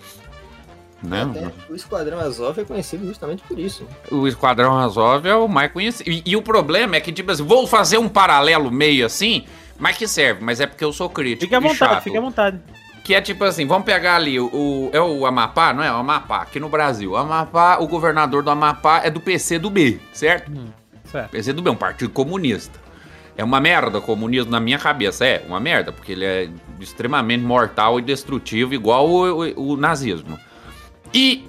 Né? 1.02 1.22
Até 1.24 1.52
o 1.72 1.76
Esquadrão 1.76 2.20
Azov 2.20 2.60
é 2.60 2.64
conhecido 2.66 3.08
justamente 3.08 3.42
por 3.44 3.58
isso. 3.58 3.88
O 4.12 4.28
Esquadrão 4.28 4.78
Azov 4.78 5.26
é 5.28 5.36
o 5.36 5.48
mais 5.48 5.72
conhecido. 5.72 6.10
E, 6.10 6.22
e 6.26 6.36
o 6.36 6.42
problema 6.42 6.96
é 6.98 7.00
que, 7.00 7.12
tipo 7.12 7.32
assim, 7.32 7.44
vou 7.44 7.66
fazer 7.66 7.98
um 7.98 8.10
paralelo 8.10 8.70
meio 8.70 9.06
assim, 9.06 9.46
mas 9.78 9.96
que 9.98 10.08
serve, 10.08 10.44
mas 10.44 10.60
é 10.60 10.68
porque 10.68 10.84
eu 10.84 10.92
sou 10.92 11.10
crítico. 11.10 11.42
Fique 11.44 11.56
à 11.56 11.60
e 11.60 11.62
vontade, 11.62 11.78
chato. 11.78 12.04
fique 12.04 12.18
à 12.18 12.22
vontade. 12.22 12.60
Que 13.04 13.16
é 13.16 13.22
tipo 13.22 13.44
assim, 13.46 13.66
vamos 13.66 13.86
pegar 13.86 14.18
ali 14.18 14.40
o, 14.40 14.46
o- 14.48 14.90
É 14.94 15.00
o 15.02 15.26
Amapá, 15.26 15.74
não 15.74 15.82
é? 15.82 15.92
O 15.92 15.96
Amapá, 15.96 16.42
aqui 16.42 16.60
no 16.60 16.68
Brasil. 16.70 17.12
O 17.12 17.18
Amapá, 17.18 17.78
o 17.80 17.88
governador 17.88 18.44
do 18.44 18.52
Amapá 18.52 19.02
é 19.04 19.10
do 19.10 19.20
PC 19.22 19.58
do 19.58 19.70
B, 19.70 20.00
certo? 20.12 20.52
Certo. 21.06 21.32
PC 21.32 21.54
do 21.54 21.62
B, 21.62 21.70
um 21.70 21.76
partido 21.76 22.10
comunista. 22.12 22.78
É 23.38 23.44
uma 23.44 23.60
merda 23.62 23.98
o 24.00 24.02
comunismo 24.02 24.52
na 24.52 24.60
minha 24.60 24.78
cabeça. 24.78 25.26
É, 25.26 25.44
uma 25.48 25.62
merda, 25.62 25.94
porque 25.94 26.12
ele 26.12 26.26
é 26.26 26.50
extremamente 26.80 27.42
mortal 27.44 27.98
e 27.98 28.02
destrutivo, 28.04 28.74
igual 28.74 29.10
o, 29.10 29.46
o- 29.48 29.72
o 29.72 29.78
nazismo. 29.78 30.38
E 31.14 31.48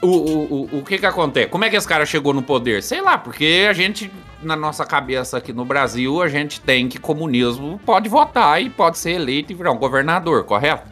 o, 0.00 0.06
o, 0.06 0.68
o, 0.74 0.78
o 0.78 0.84
que 0.84 0.98
que 0.98 1.06
acontece? 1.06 1.48
Como 1.48 1.64
é 1.64 1.70
que 1.70 1.76
esse 1.76 1.88
cara 1.88 2.06
chegou 2.06 2.32
no 2.32 2.42
poder? 2.42 2.82
Sei 2.82 3.00
lá, 3.00 3.18
porque 3.18 3.66
a 3.68 3.72
gente, 3.72 4.10
na 4.42 4.54
nossa 4.54 4.84
cabeça 4.84 5.38
aqui 5.38 5.52
no 5.52 5.64
Brasil, 5.64 6.22
a 6.22 6.28
gente 6.28 6.60
tem 6.60 6.88
que 6.88 6.98
comunismo 6.98 7.80
pode 7.84 8.08
votar 8.08 8.62
e 8.62 8.70
pode 8.70 8.98
ser 8.98 9.12
eleito 9.12 9.52
e 9.52 9.54
virar 9.54 9.72
um 9.72 9.78
governador, 9.78 10.44
correto? 10.44 10.88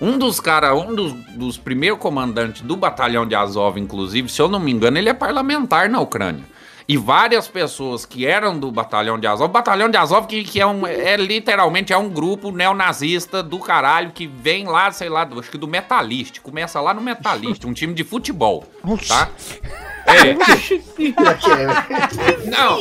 Um 0.00 0.18
dos 0.18 0.40
caras, 0.40 0.72
um 0.76 0.94
dos, 0.94 1.12
dos 1.12 1.56
primeiros 1.56 2.00
comandantes 2.00 2.62
do 2.62 2.76
batalhão 2.76 3.24
de 3.24 3.36
Azov, 3.36 3.78
inclusive, 3.78 4.28
se 4.28 4.42
eu 4.42 4.48
não 4.48 4.58
me 4.58 4.72
engano, 4.72 4.98
ele 4.98 5.08
é 5.08 5.14
parlamentar 5.14 5.88
na 5.88 6.00
Ucrânia. 6.00 6.44
E 6.86 6.96
várias 6.96 7.48
pessoas 7.48 8.04
que 8.04 8.26
eram 8.26 8.58
do 8.58 8.70
batalhão 8.70 9.18
de 9.18 9.26
Azov, 9.26 9.48
o 9.48 9.52
batalhão 9.52 9.88
de 9.88 9.96
Azov 9.96 10.26
que, 10.26 10.44
que 10.44 10.60
é, 10.60 10.66
um, 10.66 10.86
é 10.86 11.16
literalmente 11.16 11.92
é 11.92 11.96
um 11.96 12.10
grupo 12.10 12.50
neonazista 12.50 13.42
do 13.42 13.58
caralho 13.58 14.12
que 14.12 14.26
vem 14.26 14.66
lá, 14.66 14.90
sei 14.92 15.08
lá, 15.08 15.24
do, 15.24 15.40
acho 15.40 15.50
que 15.50 15.56
do 15.56 15.66
Metalist, 15.66 16.40
começa 16.40 16.80
lá 16.80 16.92
no 16.92 17.00
Metalist, 17.00 17.64
um 17.64 17.72
time 17.72 17.94
de 17.94 18.04
futebol, 18.04 18.64
tá? 19.08 19.30
É, 20.06 20.34
Pior 20.34 21.38
que 21.38 21.50
é, 21.50 21.56
velho. 21.56 22.50
não, 22.50 22.78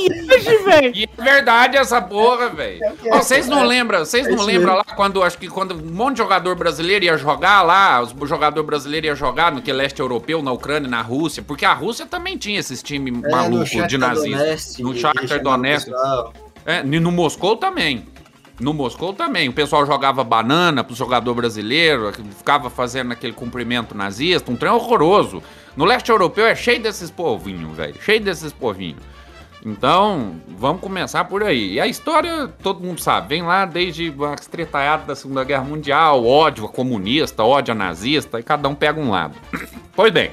e 0.93 1.03
é 1.05 1.23
verdade 1.23 1.77
essa 1.77 2.01
porra, 2.01 2.49
velho. 2.49 2.79
Ó, 3.09 3.17
Vocês 3.17 3.47
não 3.47 3.63
lembram, 3.63 3.99
vocês 3.99 4.27
É 4.27 4.29
não 4.29 4.37
isso 4.37 4.45
lembram 4.45 4.75
lá 4.75 4.83
quando 4.83 5.23
acho 5.23 5.37
que 5.37 5.47
quando 5.47 5.73
um 5.73 5.91
monte 5.93 6.15
de 6.15 6.17
jogador 6.17 6.55
brasileiro 6.55 7.05
ia 7.05 7.17
jogar 7.17 7.61
lá, 7.61 8.01
os 8.01 8.13
jogador 8.27 8.63
brasileiro 8.63 9.05
ia 9.05 9.15
jogar 9.15 9.51
no 9.51 9.61
que 9.61 9.71
leste 9.71 9.99
europeu, 9.99 10.41
na 10.43 10.51
Ucrânia, 10.51 10.89
na 10.89 11.01
Rússia, 11.01 11.41
porque 11.41 11.65
a 11.65 11.73
Rússia 11.73 12.05
também 12.05 12.37
tinha 12.37 12.59
esses 12.59 12.83
times 12.83 13.13
É, 13.13 13.17
no 13.17 13.31
malucos 13.31 13.87
de 13.97 13.97
nazistas. 13.97 14.39
Donetsk, 14.39 14.79
No 14.79 14.95
Shakhtar 14.95 15.41
Donetsk. 15.41 15.91
É, 16.65 16.79
e 16.79 16.99
no 16.99 17.11
Moscou 17.11 17.55
também. 17.57 18.05
No 18.59 18.73
Moscou 18.73 19.13
também. 19.13 19.49
O 19.49 19.53
pessoal 19.53 19.85
jogava 19.85 20.23
banana 20.23 20.83
pro 20.83 20.95
jogador 20.95 21.33
brasileiro, 21.33 22.11
ficava 22.37 22.69
fazendo 22.69 23.11
aquele 23.11 23.33
cumprimento 23.33 23.95
nazista, 23.95 24.51
um 24.51 24.55
trem 24.55 24.71
horroroso. 24.71 25.41
No 25.75 25.85
leste 25.85 26.09
europeu 26.09 26.45
é 26.45 26.55
cheio 26.55 26.81
desses 26.81 27.09
povinhos, 27.09 27.75
velho. 27.75 27.95
Cheio 28.01 28.21
desses 28.21 28.53
povinhos. 28.53 29.01
Então, 29.65 30.35
vamos 30.47 30.81
começar 30.81 31.23
por 31.25 31.41
aí. 31.41 31.73
E 31.73 31.79
a 31.79 31.87
história, 31.87 32.49
todo 32.61 32.83
mundo 32.83 32.99
sabe, 32.99 33.29
vem 33.29 33.41
lá 33.41 33.65
desde 33.65 34.13
a 34.29 34.33
estreitaiada 34.33 35.05
da 35.05 35.15
Segunda 35.15 35.43
Guerra 35.43 35.63
Mundial, 35.63 36.25
ódio 36.25 36.65
a 36.65 36.69
comunista, 36.69 37.43
ódio 37.43 37.71
a 37.71 37.75
nazista, 37.75 38.39
e 38.39 38.43
cada 38.43 38.67
um 38.67 38.75
pega 38.75 38.99
um 38.99 39.09
lado. 39.09 39.35
pois 39.95 40.11
bem, 40.11 40.31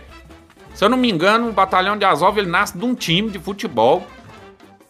se 0.75 0.85
eu 0.85 0.89
não 0.89 0.97
me 0.97 1.11
engano, 1.11 1.49
o 1.49 1.53
batalhão 1.53 1.97
de 1.97 2.05
Azov 2.05 2.39
ele 2.39 2.49
nasce 2.49 2.77
de 2.77 2.85
um 2.85 2.95
time 2.95 3.31
de 3.31 3.39
futebol 3.39 4.07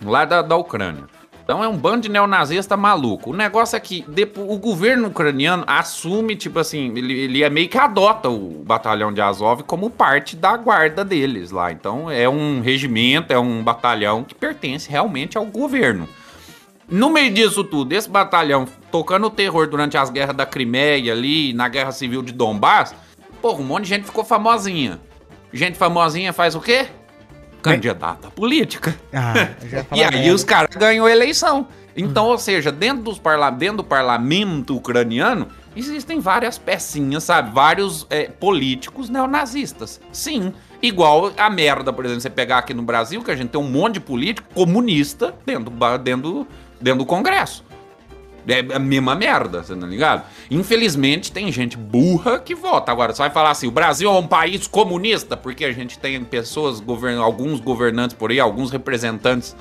lá 0.04 0.24
da, 0.24 0.42
da 0.42 0.56
Ucrânia. 0.56 1.04
Então 1.42 1.64
é 1.64 1.68
um 1.68 1.76
bando 1.76 2.02
de 2.02 2.08
neonazista 2.08 2.76
maluco. 2.76 3.30
O 3.30 3.36
negócio 3.36 3.74
é 3.76 3.80
que 3.80 4.04
depo- 4.06 4.42
o 4.42 4.56
governo 4.56 5.08
ucraniano 5.08 5.64
assume, 5.66 6.36
tipo 6.36 6.60
assim, 6.60 6.96
ele, 6.96 7.12
ele 7.12 7.42
é 7.42 7.50
meio 7.50 7.68
que 7.68 7.76
adota 7.76 8.28
o 8.28 8.62
batalhão 8.64 9.12
de 9.12 9.20
Azov 9.20 9.64
como 9.64 9.90
parte 9.90 10.36
da 10.36 10.56
guarda 10.56 11.04
deles 11.04 11.50
lá. 11.50 11.72
Então 11.72 12.08
é 12.08 12.28
um 12.28 12.60
regimento, 12.60 13.32
é 13.32 13.38
um 13.38 13.64
batalhão 13.64 14.22
que 14.22 14.32
pertence 14.32 14.88
realmente 14.88 15.36
ao 15.36 15.44
governo. 15.44 16.08
No 16.88 17.10
meio 17.10 17.32
disso 17.32 17.64
tudo, 17.64 17.92
esse 17.94 18.08
batalhão 18.08 18.64
tocando 18.92 19.26
o 19.26 19.30
terror 19.30 19.66
durante 19.68 19.96
as 19.96 20.08
guerras 20.08 20.36
da 20.36 20.46
Crimeia 20.46 21.12
ali, 21.12 21.52
na 21.52 21.68
guerra 21.68 21.90
civil 21.90 22.22
de 22.22 22.32
Donbass, 22.32 22.94
porra, 23.42 23.60
um 23.60 23.64
monte 23.64 23.84
de 23.84 23.88
gente 23.90 24.06
ficou 24.06 24.24
famosinha. 24.24 25.00
Gente 25.52 25.76
famosinha 25.76 26.32
faz 26.32 26.54
o 26.54 26.60
quê? 26.60 26.86
Candidata 27.62 28.30
política. 28.30 28.94
Ah, 29.12 29.34
E 29.94 30.02
aí 30.02 30.10
merda. 30.10 30.34
os 30.34 30.44
caras 30.44 30.74
ganhou 30.76 31.06
a 31.06 31.10
eleição. 31.10 31.66
Então, 31.96 32.26
ou 32.26 32.38
seja, 32.38 32.70
dentro, 32.70 33.02
dos 33.02 33.18
parla 33.18 33.50
dentro 33.50 33.78
do 33.78 33.84
parlamento 33.84 34.76
ucraniano, 34.76 35.48
existem 35.76 36.20
várias 36.20 36.56
pecinhas, 36.56 37.24
sabe? 37.24 37.52
Vários 37.52 38.06
é, 38.08 38.28
políticos 38.28 39.08
neonazistas. 39.08 40.00
Sim. 40.12 40.54
Igual 40.80 41.32
a 41.36 41.50
merda, 41.50 41.92
por 41.92 42.04
exemplo, 42.04 42.22
você 42.22 42.30
pegar 42.30 42.58
aqui 42.58 42.72
no 42.72 42.82
Brasil, 42.82 43.22
que 43.22 43.30
a 43.30 43.36
gente 43.36 43.50
tem 43.50 43.60
um 43.60 43.68
monte 43.68 43.94
de 43.94 44.00
político 44.00 44.48
comunista 44.54 45.34
dentro, 45.44 45.70
dentro, 45.98 46.46
dentro 46.80 46.98
do 47.00 47.06
Congresso. 47.06 47.64
É 48.48 48.74
a 48.74 48.78
mesma 48.78 49.14
merda, 49.14 49.62
você 49.62 49.74
tá 49.76 49.86
ligado? 49.86 50.24
Infelizmente, 50.50 51.30
tem 51.30 51.50
gente 51.52 51.76
burra 51.76 52.38
que 52.38 52.54
vota. 52.54 52.90
Agora, 52.90 53.14
você 53.14 53.22
vai 53.22 53.30
falar 53.30 53.50
assim: 53.50 53.66
o 53.66 53.70
Brasil 53.70 54.10
é 54.10 54.12
um 54.12 54.26
país 54.26 54.66
comunista, 54.66 55.36
porque 55.36 55.64
a 55.64 55.72
gente 55.72 55.98
tem 55.98 56.22
pessoas, 56.24 56.80
govern... 56.80 57.20
alguns 57.20 57.60
governantes 57.60 58.16
por 58.16 58.30
aí, 58.30 58.40
alguns 58.40 58.70
representantes 58.70 59.54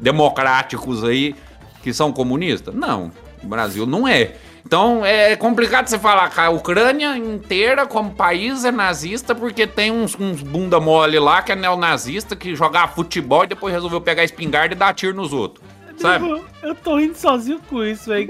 democráticos 0.00 1.04
aí 1.04 1.34
que 1.82 1.92
são 1.92 2.12
comunistas? 2.12 2.74
Não, 2.74 3.12
o 3.42 3.46
Brasil 3.46 3.86
não 3.86 4.06
é. 4.06 4.34
Então 4.64 5.04
é 5.04 5.34
complicado 5.36 5.88
você 5.88 5.98
falar 5.98 6.30
que 6.30 6.40
a 6.40 6.48
Ucrânia 6.48 7.16
inteira, 7.16 7.84
como 7.84 8.12
país, 8.12 8.64
é 8.64 8.70
nazista, 8.70 9.34
porque 9.34 9.66
tem 9.66 9.90
uns, 9.90 10.16
uns 10.18 10.40
bunda 10.40 10.78
mole 10.80 11.18
lá 11.18 11.42
que 11.42 11.52
é 11.52 11.56
neonazista, 11.56 12.36
que 12.36 12.54
jogava 12.54 12.92
futebol 12.92 13.44
e 13.44 13.48
depois 13.48 13.74
resolveu 13.74 14.00
pegar 14.00 14.24
espingarda 14.24 14.74
e 14.74 14.78
dar 14.78 14.94
tiro 14.94 15.14
nos 15.14 15.32
outros. 15.32 15.64
Sabe? 16.02 16.42
Eu 16.62 16.74
tô 16.74 16.96
rindo 16.96 17.16
sozinho 17.16 17.60
com 17.68 17.82
isso, 17.84 18.10
velho. 18.10 18.28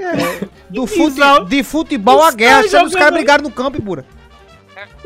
Do 0.70 0.86
Que 0.86 0.94
fute, 0.94 1.10
bizarro. 1.14 1.44
de 1.46 1.62
futebol 1.62 2.18
Os 2.20 2.26
à 2.26 2.30
guerra, 2.32 2.62
sendo 2.62 2.86
os 2.86 2.92
caras 2.92 2.92
jogando- 2.92 3.14
brigaram 3.14 3.42
no 3.44 3.50
campo, 3.50 3.76
Ibura. 3.78 4.04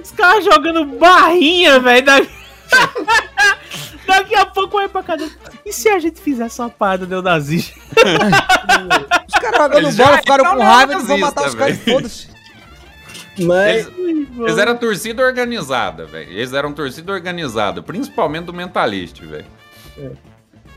Os 0.03 0.11
caras 0.13 0.45
jogando 0.45 0.85
barrinha, 0.85 1.81
velho. 1.81 2.05
Daqui... 2.05 2.29
Daqui 4.07 4.35
a 4.37 4.47
pouco 4.47 4.77
vai 4.77 4.89
pra 4.89 5.03
casa. 5.03 5.29
E 5.65 5.73
se 5.73 5.89
a 5.89 5.99
gente 5.99 6.21
fizesse 6.21 6.61
uma 6.61 6.71
parada 6.71 7.07
neonazista? 7.07 7.75
Os 9.29 9.35
caras 9.41 9.59
jogando 9.59 9.79
Eles 9.79 9.97
bola 9.97 10.11
já 10.13 10.19
ficaram 10.19 10.45
com 10.45 10.63
raiva 10.63 10.93
e 10.95 10.97
vão 10.99 11.19
matar 11.19 11.49
os 11.49 11.55
caras 11.55 11.79
foda-se. 11.79 12.29
Mas 13.39 13.87
Eles, 13.99 14.29
eles 14.39 14.59
eram 14.59 14.77
torcida 14.79 15.23
organizada, 15.25 16.07
velho. 16.07 16.31
Eles 16.31 16.53
eram 16.53 16.73
torcida 16.73 17.13
organizada, 17.13 17.83
principalmente 17.83 18.45
do 18.45 18.53
Mentalist, 18.55 19.21
velho. 19.21 19.45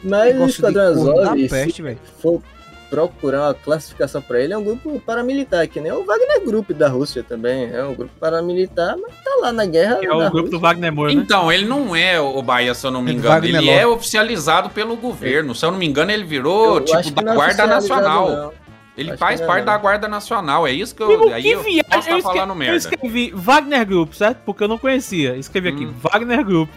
Mas 0.03 0.39
o 0.39 0.45
Esquadrão 0.45 0.83
Azov, 0.83 1.47
peste, 1.49 1.73
se 1.73 1.81
velho. 1.81 1.99
for 2.21 2.41
procurar 2.89 3.41
uma 3.47 3.53
classificação 3.53 4.19
pra 4.21 4.39
ele, 4.41 4.51
é 4.51 4.57
um 4.57 4.63
grupo 4.63 4.99
paramilitar, 5.05 5.67
que 5.69 5.79
nem 5.79 5.91
o 5.91 6.03
Wagner 6.03 6.43
Group 6.43 6.71
da 6.71 6.87
Rússia 6.87 7.21
também. 7.23 7.69
É 7.71 7.83
um 7.83 7.93
grupo 7.93 8.11
paramilitar, 8.19 8.95
mas 8.99 9.11
tá 9.23 9.31
lá 9.41 9.51
na 9.51 9.65
guerra. 9.65 9.99
É 10.01 10.11
o 10.11 10.17
grupo 10.17 10.37
Rússia. 10.37 10.51
do 10.51 10.59
Wagner 10.59 10.91
Moura, 10.91 11.13
né? 11.13 11.21
Então, 11.21 11.51
ele 11.51 11.65
não 11.65 11.95
é 11.95 12.19
o 12.19 12.41
Bahia, 12.41 12.73
se 12.73 12.87
eu 12.87 12.89
não 12.91 13.01
me 13.03 13.11
É 13.11 13.13
engano. 13.13 13.45
Ele 13.45 13.69
é 13.69 13.85
oficializado 13.85 14.69
pelo 14.71 14.95
governo. 14.95 15.53
Se 15.53 15.63
eu 15.65 15.71
não 15.71 15.77
me 15.77 15.85
engano, 15.85 16.11
ele 16.11 16.23
virou, 16.23 16.77
Eu 16.77 16.85
tipo, 16.85 17.21
da 17.21 17.31
é 17.31 17.35
Guarda 17.35 17.67
Nacional. 17.67 18.29
não. 18.31 18.53
Ele 18.97 19.11
Acho 19.11 19.17
faz 19.19 19.39
que 19.39 19.45
parte 19.47 19.59
não. 19.65 19.73
da 19.73 19.77
Guarda 19.77 20.07
Nacional, 20.09 20.67
é 20.67 20.71
isso 20.73 20.93
que 20.95 21.01
eu. 21.01 21.07
Primo, 21.07 21.33
aí 21.33 21.41
que 21.43 21.49
eu 21.51 21.61
viagem. 21.63 21.83
posso 21.89 22.09
Eu, 22.09 22.17
estar 22.17 22.33
falando 22.33 22.49
escrevi, 22.49 22.49
eu 22.49 22.55
merda. 22.55 22.75
escrevi 22.77 23.31
Wagner 23.33 23.85
Group, 23.85 24.13
certo? 24.13 24.37
Porque 24.45 24.63
eu 24.63 24.67
não 24.67 24.77
conhecia. 24.77 25.35
Escrevi 25.37 25.69
aqui, 25.69 25.85
Hum. 25.85 25.93
Wagner 26.01 26.43
Group. 26.43 26.69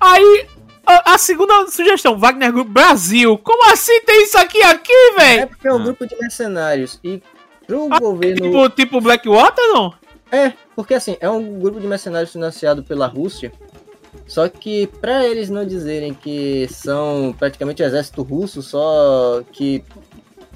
Aí, 0.00 0.46
a, 0.86 1.14
a 1.14 1.18
segunda 1.18 1.66
sugestão, 1.68 2.18
Wagner 2.18 2.52
Group 2.52 2.68
Brasil. 2.68 3.38
Como 3.38 3.64
assim 3.72 4.00
tem 4.02 4.22
isso 4.24 4.38
aqui 4.38 4.62
aqui, 4.62 4.92
É 4.92 5.16
velho? 5.20 5.48
porque 5.48 5.68
é 5.68 5.72
um 5.72 5.76
Ah. 5.76 5.84
grupo 5.84 6.06
de 6.06 6.16
mercenários. 6.16 6.98
E 7.02 7.22
pro 7.66 7.88
Ah, 7.90 7.98
governo. 7.98 8.42
Tipo, 8.46 8.70
tipo 8.70 9.00
Blackwater, 9.00 9.64
não? 9.72 9.94
É, 10.30 10.52
porque 10.74 10.94
assim, 10.94 11.16
é 11.20 11.28
um 11.30 11.58
grupo 11.58 11.80
de 11.80 11.86
mercenários 11.86 12.32
financiado 12.32 12.82
pela 12.82 13.06
Rússia. 13.06 13.52
Só 14.26 14.48
que 14.48 14.86
pra 15.00 15.24
eles 15.26 15.50
não 15.50 15.66
dizerem 15.66 16.14
que 16.14 16.66
são 16.70 17.34
praticamente 17.38 17.82
o 17.82 17.86
exército 17.86 18.22
russo, 18.22 18.62
só 18.62 19.42
que 19.52 19.84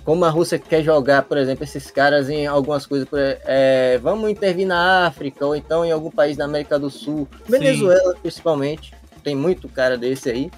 como 0.05 0.25
a 0.25 0.31
Rússia 0.31 0.59
quer 0.59 0.83
jogar, 0.83 1.23
por 1.25 1.37
exemplo, 1.37 1.65
esses 1.65 1.91
caras 1.91 2.31
em 2.31 2.47
algumas 2.47 2.87
coisas, 2.87 3.07
é, 3.13 3.99
vamos 4.03 4.31
intervir 4.31 4.67
na 4.67 5.07
África 5.07 5.45
ou 5.45 5.55
então 5.55 5.85
em 5.85 5.93
algum 5.93 6.11
país 6.11 6.35
da 6.37 6.47
América 6.47 6.79
do 6.79 6.89
Sul, 6.89 7.29
Venezuela 7.47 8.15
principalmente, 8.23 8.95
tem 9.23 9.35
muito 9.37 9.69
cara 9.69 9.97
desse 9.97 10.31
aí. 10.31 10.51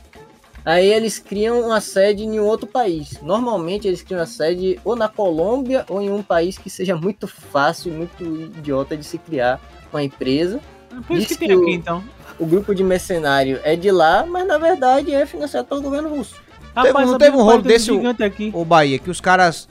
Aí 0.64 0.92
eles 0.92 1.18
criam 1.18 1.60
uma 1.62 1.80
sede 1.80 2.22
em 2.22 2.38
um 2.38 2.44
outro 2.44 2.66
país. 2.66 3.18
Normalmente 3.22 3.88
eles 3.88 4.02
criam 4.02 4.20
a 4.20 4.26
sede 4.26 4.78
ou 4.84 4.94
na 4.94 5.08
Colômbia 5.08 5.86
ou 5.88 6.02
em 6.02 6.10
um 6.10 6.22
país 6.22 6.58
que 6.58 6.68
seja 6.68 6.94
muito 6.94 7.26
fácil 7.26 7.92
e 7.92 7.96
muito 7.96 8.22
idiota 8.58 8.94
de 8.96 9.04
se 9.04 9.16
criar 9.16 9.58
uma 9.90 10.02
empresa. 10.02 10.60
Por 11.06 11.16
isso 11.16 11.28
que 11.28 11.36
tem 11.36 11.56
o- 11.56 11.62
aqui, 11.62 11.72
então. 11.72 12.04
O 12.38 12.44
grupo 12.44 12.74
de 12.74 12.84
mercenário 12.84 13.58
é 13.64 13.74
de 13.74 13.90
lá, 13.90 14.26
mas 14.26 14.46
na 14.46 14.58
verdade 14.58 15.14
é 15.14 15.24
financiado 15.24 15.66
pelo 15.66 15.80
governo 15.80 16.10
russo. 16.10 16.34
Teve- 16.82 17.04
não 17.04 17.18
teve 17.18 17.36
um 17.36 17.42
rolo 17.42 17.62
desse, 17.62 17.90
o- 17.90 17.94
gigante 17.94 18.22
aqui. 18.22 18.50
Ô 18.54 18.64
Bahia, 18.64 18.98
que 18.98 19.10
os 19.10 19.20
caras 19.20 19.66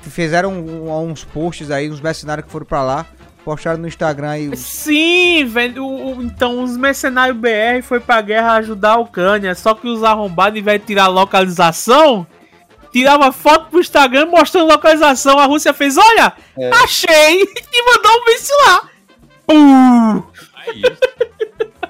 fizeram 0.00 0.52
um- 0.52 1.10
uns 1.10 1.24
posts 1.24 1.70
aí, 1.70 1.90
uns 1.90 2.00
mercenários 2.00 2.44
que 2.46 2.52
foram 2.52 2.66
pra 2.66 2.82
lá, 2.82 3.06
postaram 3.44 3.78
no 3.78 3.86
Instagram 3.88 4.30
aí. 4.30 4.56
Sim, 4.56 5.44
velho. 5.44 5.84
o- 5.84 6.16
o- 6.18 6.22
Então, 6.22 6.62
os 6.62 6.76
mercenários 6.76 7.36
BR 7.36 7.82
foi 7.82 8.00
pra 8.00 8.20
guerra 8.20 8.52
ajudar 8.54 8.92
a 8.92 8.98
Ucrânia. 8.98 9.54
Só 9.54 9.74
que 9.74 9.86
os 9.86 10.02
arrombados, 10.02 10.58
em 10.58 10.62
vez 10.62 10.80
de 10.80 10.86
tirar 10.86 11.04
a 11.04 11.08
localização, 11.08 12.26
tirava 12.92 13.30
foto 13.32 13.70
pro 13.70 13.80
Instagram 13.80 14.26
mostrando 14.26 14.68
localização. 14.68 15.38
A 15.38 15.44
Rússia 15.46 15.72
fez: 15.74 15.96
Olha, 15.98 16.32
É. 16.58 16.70
achei! 16.82 17.42
E 17.72 17.94
mandou 17.94 18.12
um 18.12 18.24
míssil 18.24 18.56
lá. 18.66 18.80
Pum! 19.46 20.22
É 20.66 20.72
isso. 20.72 21.00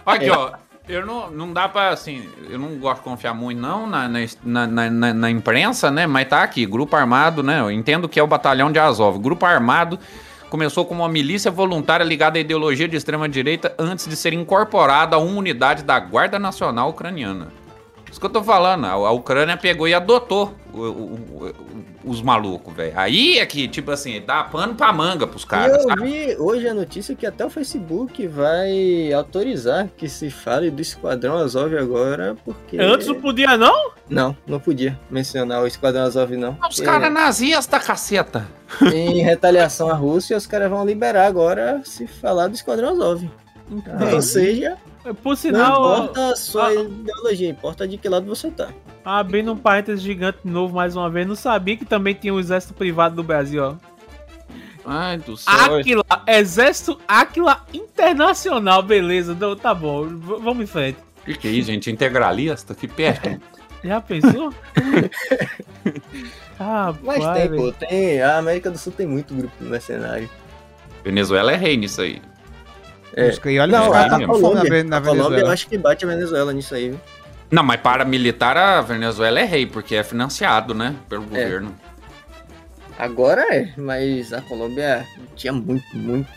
Aqui, 0.04 0.30
ó. 0.30 0.52
Eu 0.86 1.06
não, 1.06 1.30
não 1.30 1.50
dá 1.50 1.66
pra, 1.66 1.88
assim, 1.88 2.28
eu 2.50 2.58
não 2.58 2.76
gosto 2.76 2.98
de 2.98 3.04
confiar 3.04 3.32
muito, 3.32 3.58
não, 3.58 3.86
na, 3.86 4.06
na, 4.06 4.20
na, 4.66 4.90
na- 4.90 5.14
na 5.14 5.30
imprensa, 5.30 5.90
né? 5.90 6.06
Mas 6.06 6.28
tá 6.28 6.42
aqui, 6.42 6.66
grupo 6.66 6.94
armado, 6.94 7.42
né? 7.42 7.60
Eu 7.60 7.70
entendo 7.70 8.06
que 8.06 8.20
é 8.20 8.22
o 8.22 8.26
batalhão 8.26 8.70
de 8.70 8.78
Azov. 8.78 9.18
Grupo 9.18 9.46
armado 9.46 9.98
começou 10.54 10.84
como 10.84 11.02
uma 11.02 11.08
milícia 11.08 11.50
voluntária 11.50 12.04
ligada 12.04 12.38
à 12.38 12.40
ideologia 12.40 12.86
de 12.86 12.96
extrema-direita 12.96 13.74
antes 13.76 14.06
de 14.06 14.14
ser 14.14 14.32
incorporada 14.32 15.16
a 15.16 15.18
uma 15.18 15.36
unidade 15.36 15.82
da 15.82 15.98
Guarda 15.98 16.38
Nacional 16.38 16.90
Ucraniana. 16.90 17.48
Isso 18.08 18.20
que 18.20 18.26
eu 18.26 18.30
tô 18.30 18.40
falando, 18.40 18.86
a, 18.86 19.10
Ucrânia 19.10 19.56
pegou 19.56 19.88
e 19.88 19.94
adotou 19.94 20.54
os 22.04 22.20
malucos, 22.22 22.74
velho. 22.74 22.92
Aí 22.96 23.38
é 23.38 23.46
que, 23.46 23.68
tipo 23.68 23.90
assim, 23.90 24.20
dá 24.20 24.44
pano 24.44 24.74
pra 24.74 24.92
manga 24.92 25.26
pros 25.26 25.44
caras, 25.44 25.78
eu 25.78 25.88
sabe? 25.88 26.02
vi 26.02 26.36
hoje 26.36 26.68
a 26.68 26.74
notícia 26.74 27.14
que 27.14 27.26
até 27.26 27.44
o 27.44 27.50
Facebook 27.50 28.26
vai 28.26 29.12
autorizar 29.12 29.88
que 29.96 30.08
se 30.08 30.30
fale 30.30 30.70
do 30.70 30.82
Esquadrão 30.82 31.36
Azov 31.36 31.76
agora, 31.76 32.36
porque... 32.44 32.78
Antes 32.78 33.06
não 33.06 33.20
podia, 33.20 33.56
não? 33.56 33.92
Não, 34.08 34.36
não 34.46 34.60
podia 34.60 34.98
mencionar 35.10 35.62
o 35.62 35.66
Esquadrão 35.66 36.02
Azov, 36.02 36.32
não. 36.36 36.58
Os 36.68 36.80
caras 36.80 37.12
nazistas, 37.12 37.84
caceta. 37.84 38.46
Em 38.92 39.22
retaliação 39.22 39.88
à 39.88 39.94
Rússia, 39.94 40.36
os 40.36 40.46
caras 40.46 40.68
vão 40.70 40.84
liberar 40.84 41.26
agora 41.26 41.80
se 41.84 42.06
falar 42.06 42.48
do 42.48 42.54
Esquadrão 42.54 42.90
Azov. 42.90 43.24
Entendi. 43.70 44.14
Ou 44.14 44.20
seja, 44.22 44.76
Por 45.22 45.30
não 45.30 45.36
sinal, 45.36 46.04
importa 46.04 46.32
a 46.32 46.36
sua 46.36 46.68
ah. 46.68 46.74
ideologia, 46.74 47.50
importa 47.50 47.86
de 47.86 47.98
que 47.98 48.08
lado 48.08 48.26
você 48.26 48.50
tá. 48.50 48.70
abrindo 49.04 49.52
um 49.52 49.56
parênteses 49.56 50.02
gigante 50.02 50.38
novo 50.44 50.74
mais 50.74 50.96
uma 50.96 51.10
vez, 51.10 51.26
não 51.26 51.36
sabia 51.36 51.76
que 51.76 51.84
também 51.84 52.14
tinha 52.14 52.32
o 52.32 52.40
exército 52.40 52.72
privado 52.72 53.14
do 53.14 53.22
Brasil, 53.22 53.62
ó. 53.62 53.74
Ai, 54.86 55.18
do 55.18 55.36
céu. 55.36 55.76
Aquila, 55.76 56.04
Exército 56.26 57.00
Aquila 57.08 57.64
Internacional, 57.72 58.82
beleza, 58.82 59.34
não, 59.34 59.54
tá 59.56 59.74
bom, 59.74 60.06
v- 60.06 60.40
vamos 60.40 60.64
em 60.64 60.66
frente. 60.66 60.98
O 61.22 61.24
que, 61.24 61.34
que 61.36 61.48
é 61.48 61.50
isso, 61.50 61.66
gente? 61.70 61.90
Integralista? 61.90 62.74
Que 62.74 62.86
perto. 62.86 63.40
Já 63.84 64.00
pensou? 64.00 64.52
ah, 66.58 66.94
Mas 67.02 67.18
pai, 67.18 67.48
tem, 67.48 67.58
pô, 67.58 67.72
tem. 67.72 68.22
A 68.22 68.38
América 68.38 68.70
do 68.70 68.78
Sul 68.78 68.92
tem 68.92 69.06
muito 69.06 69.34
grupo 69.34 69.52
mercenário. 69.60 70.28
Venezuela 71.02 71.52
é 71.52 71.56
rei 71.56 71.76
nisso 71.76 72.00
aí. 72.00 72.20
É. 73.16 73.32
Aí, 73.44 73.58
olha 73.58 73.78
Não, 73.78 73.92
a, 73.92 74.00
a 74.00 74.08
tá 74.08 74.26
com 74.26 74.34
fome 74.34 74.54
na, 74.54 74.60
Colômbia, 74.60 74.84
na 74.84 74.96
a 74.96 75.00
Colômbia 75.00 75.38
eu 75.40 75.50
acho 75.50 75.68
que 75.68 75.78
bate 75.78 76.04
a 76.04 76.08
Venezuela 76.08 76.52
nisso 76.52 76.74
aí, 76.74 76.90
viu? 76.90 77.00
Não, 77.50 77.62
mas 77.62 77.80
para 77.80 78.04
militar 78.04 78.56
a 78.56 78.80
Venezuela 78.80 79.38
é 79.38 79.44
rei, 79.44 79.66
porque 79.66 79.94
é 79.94 80.02
financiado, 80.02 80.74
né? 80.74 80.96
Pelo 81.08 81.22
governo. 81.22 81.74
Agora 82.98 83.42
é, 83.54 83.72
mas 83.76 84.32
a 84.32 84.40
Colômbia 84.42 85.06
tinha 85.36 85.52
muito, 85.52 85.84
muito. 85.96 86.28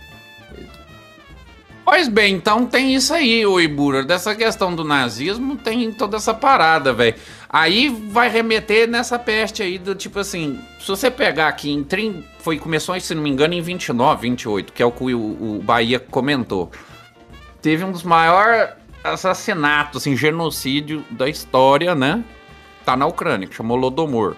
Pois 1.90 2.10
bem, 2.10 2.36
então 2.36 2.66
tem 2.66 2.94
isso 2.94 3.14
aí, 3.14 3.46
o 3.46 3.62
Ibura. 3.62 4.04
Dessa 4.04 4.36
questão 4.36 4.76
do 4.76 4.84
nazismo, 4.84 5.56
tem 5.56 5.90
toda 5.90 6.18
essa 6.18 6.34
parada, 6.34 6.92
velho. 6.92 7.16
Aí 7.50 7.88
vai 7.88 8.28
remeter 8.28 8.90
nessa 8.90 9.18
peste 9.18 9.64
aí 9.64 9.78
do 9.78 9.96
tipo 9.96 10.20
assim, 10.20 10.60
se 10.82 10.86
você 10.86 11.10
pegar 11.10 11.48
aqui 11.48 11.72
em 11.72 11.86
30, 11.86 12.28
foi 12.40 12.60
começou, 12.60 13.00
se 13.00 13.16
não 13.16 13.24
me 13.24 13.30
engano, 13.30 13.54
em 13.54 13.62
29, 13.62 14.24
28, 14.24 14.74
que 14.74 14.84
é 14.84 14.86
o 14.86 14.92
que 14.92 15.14
o, 15.14 15.18
o 15.18 15.62
Bahia 15.64 15.98
comentou. 15.98 16.70
Teve 17.62 17.86
um 17.86 17.92
dos 17.94 18.04
maiores 18.04 18.70
assassinatos, 19.02 20.02
assim, 20.02 20.14
genocídio 20.14 21.06
da 21.10 21.30
história, 21.30 21.96
né? 21.96 22.22
Tá 22.84 22.98
na 22.98 23.06
Ucrânia, 23.06 23.48
que 23.48 23.56
chamou 23.56 23.78
Lodomor. 23.78 24.36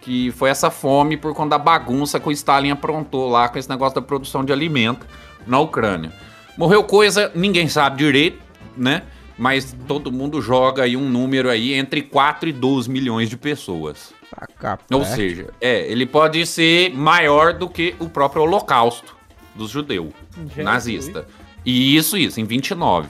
Que 0.00 0.30
foi 0.30 0.48
essa 0.48 0.70
fome 0.70 1.16
por 1.16 1.34
conta 1.34 1.50
da 1.50 1.58
bagunça 1.58 2.20
que 2.20 2.28
o 2.28 2.30
Stalin 2.30 2.70
aprontou 2.70 3.28
lá 3.28 3.48
com 3.48 3.58
esse 3.58 3.68
negócio 3.68 3.96
da 3.96 4.02
produção 4.02 4.44
de 4.44 4.52
alimento 4.52 5.04
na 5.44 5.58
Ucrânia. 5.58 6.12
Morreu 6.58 6.82
coisa, 6.82 7.30
ninguém 7.36 7.68
sabe 7.68 7.98
direito, 7.98 8.40
né? 8.76 9.04
Mas 9.38 9.76
todo 9.86 10.10
mundo 10.10 10.42
joga 10.42 10.82
aí 10.82 10.96
um 10.96 11.08
número 11.08 11.48
aí 11.48 11.72
entre 11.72 12.02
4 12.02 12.48
e 12.48 12.52
12 12.52 12.90
milhões 12.90 13.30
de 13.30 13.36
pessoas. 13.36 14.12
Pra 14.28 14.44
cá, 14.48 14.78
Ou 14.92 15.04
seja, 15.04 15.50
é, 15.60 15.88
ele 15.88 16.04
pode 16.04 16.44
ser 16.44 16.92
maior 16.92 17.54
do 17.54 17.68
que 17.68 17.94
o 18.00 18.08
próprio 18.08 18.42
holocausto 18.42 19.16
dos 19.54 19.70
judeus 19.70 20.12
Jesus. 20.36 20.64
nazista. 20.64 21.28
E 21.64 21.96
isso, 21.96 22.16
isso, 22.16 22.40
em 22.40 22.44
29. 22.44 23.08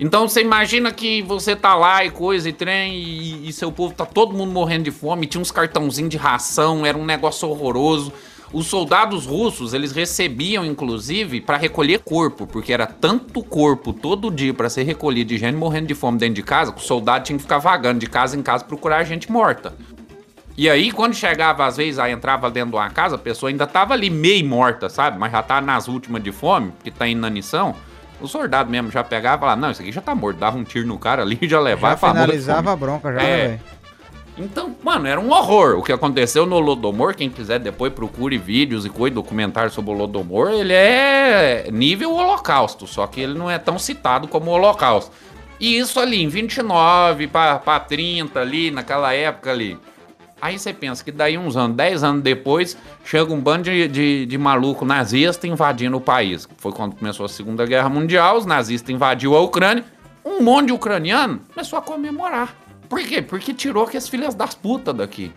Então 0.00 0.26
você 0.26 0.40
imagina 0.40 0.90
que 0.90 1.20
você 1.20 1.54
tá 1.54 1.74
lá 1.74 2.02
e 2.06 2.10
coisa 2.10 2.48
e 2.48 2.54
trem 2.54 2.94
e, 2.94 3.48
e 3.48 3.52
seu 3.52 3.70
povo 3.70 3.92
tá 3.92 4.06
todo 4.06 4.32
mundo 4.32 4.50
morrendo 4.50 4.84
de 4.84 4.90
fome, 4.90 5.26
tinha 5.26 5.42
uns 5.42 5.50
cartãozinhos 5.50 6.10
de 6.10 6.16
ração, 6.16 6.86
era 6.86 6.96
um 6.96 7.04
negócio 7.04 7.46
horroroso. 7.50 8.10
Os 8.52 8.66
soldados 8.66 9.26
russos, 9.26 9.74
eles 9.74 9.92
recebiam 9.92 10.64
inclusive 10.64 11.40
para 11.40 11.58
recolher 11.58 11.98
corpo, 11.98 12.46
porque 12.46 12.72
era 12.72 12.86
tanto 12.86 13.42
corpo 13.42 13.92
todo 13.92 14.30
dia 14.30 14.54
para 14.54 14.70
ser 14.70 14.84
recolhido 14.84 15.28
de 15.28 15.38
gente 15.38 15.54
morrendo 15.54 15.86
de 15.86 15.94
fome 15.94 16.16
dentro 16.18 16.34
de 16.36 16.42
casa, 16.42 16.72
que 16.72 16.78
o 16.80 16.82
soldado 16.82 17.24
tinha 17.24 17.36
que 17.36 17.42
ficar 17.42 17.58
vagando 17.58 17.98
de 18.00 18.06
casa 18.06 18.36
em 18.36 18.42
casa 18.42 18.64
procurar 18.64 19.04
gente 19.04 19.30
morta. 19.30 19.74
E 20.56 20.68
aí, 20.68 20.90
quando 20.90 21.14
chegava, 21.14 21.66
às 21.66 21.76
vezes, 21.76 21.98
aí 22.00 22.10
entrava 22.10 22.50
dentro 22.50 22.70
de 22.70 22.76
uma 22.76 22.90
casa, 22.90 23.14
a 23.14 23.18
pessoa 23.18 23.48
ainda 23.50 23.66
tava 23.66 23.94
ali 23.94 24.10
meio 24.10 24.44
morta, 24.44 24.88
sabe? 24.88 25.16
Mas 25.18 25.30
já 25.30 25.40
tá 25.42 25.60
nas 25.60 25.86
últimas 25.86 26.20
de 26.22 26.32
fome, 26.32 26.72
que 26.82 26.90
tá 26.90 27.06
indo 27.06 27.20
na 27.20 27.30
missão. 27.30 27.76
O 28.20 28.26
soldado 28.26 28.68
mesmo 28.68 28.90
já 28.90 29.04
pegava 29.04 29.36
e 29.36 29.40
falava, 29.40 29.60
não, 29.60 29.70
isso 29.70 29.80
aqui 29.82 29.92
já 29.92 30.00
tá 30.00 30.14
morto. 30.16 30.38
Dava 30.38 30.58
um 30.58 30.64
tiro 30.64 30.84
no 30.88 30.98
cara 30.98 31.22
ali, 31.22 31.38
já 31.46 31.60
levava 31.60 31.92
Já 31.92 31.96
e 31.96 32.00
falava, 32.00 32.18
"Morra 32.18 32.26
de 32.32 32.38
finalizava 32.38 32.70
fome." 32.70 32.72
a 32.72 32.76
bronca 32.76 33.12
já, 33.12 33.20
É. 33.22 33.24
né, 33.24 33.46
velho? 33.48 33.60
Então, 34.38 34.74
mano, 34.82 35.06
era 35.06 35.20
um 35.20 35.30
horror. 35.30 35.78
O 35.78 35.82
que 35.82 35.92
aconteceu 35.92 36.46
no 36.46 36.60
Lodomor, 36.60 37.14
quem 37.14 37.28
quiser 37.28 37.58
depois 37.58 37.92
procure 37.92 38.38
vídeos 38.38 38.86
e 38.86 38.90
coisa, 38.90 39.16
documentário 39.16 39.70
sobre 39.70 39.90
o 39.90 39.94
Lodomor, 39.94 40.50
ele 40.50 40.72
é 40.72 41.68
nível 41.72 42.14
holocausto, 42.14 42.86
só 42.86 43.06
que 43.06 43.20
ele 43.20 43.34
não 43.34 43.50
é 43.50 43.58
tão 43.58 43.78
citado 43.78 44.28
como 44.28 44.50
o 44.50 44.54
holocausto. 44.54 45.10
E 45.58 45.76
isso 45.76 45.98
ali, 45.98 46.22
em 46.22 46.28
29 46.28 47.26
pra, 47.26 47.58
pra 47.58 47.80
30 47.80 48.38
ali, 48.38 48.70
naquela 48.70 49.12
época 49.12 49.50
ali. 49.50 49.76
Aí 50.40 50.56
você 50.56 50.72
pensa 50.72 51.02
que 51.02 51.10
daí 51.10 51.36
uns 51.36 51.56
anos, 51.56 51.76
10 51.76 52.04
anos 52.04 52.22
depois, 52.22 52.76
chega 53.04 53.32
um 53.32 53.40
bando 53.40 53.64
de, 53.64 53.88
de, 53.88 54.26
de 54.26 54.38
maluco 54.38 54.84
nazista 54.84 55.48
invadindo 55.48 55.96
o 55.96 56.00
país. 56.00 56.48
Foi 56.58 56.70
quando 56.70 56.94
começou 56.94 57.26
a 57.26 57.28
Segunda 57.28 57.66
Guerra 57.66 57.88
Mundial, 57.88 58.36
os 58.36 58.46
nazistas 58.46 58.90
invadiu 58.90 59.36
a 59.36 59.40
Ucrânia. 59.40 59.84
Um 60.24 60.40
monte 60.40 60.66
de 60.66 60.72
ucraniano 60.72 61.40
começou 61.52 61.78
a 61.78 61.82
comemorar. 61.82 62.54
Por 62.88 63.00
quê? 63.00 63.20
Porque 63.22 63.52
tirou 63.52 63.84
aqueles 63.84 64.08
filhas 64.08 64.34
das 64.34 64.54
putas 64.54 64.94
daqui. 64.94 65.32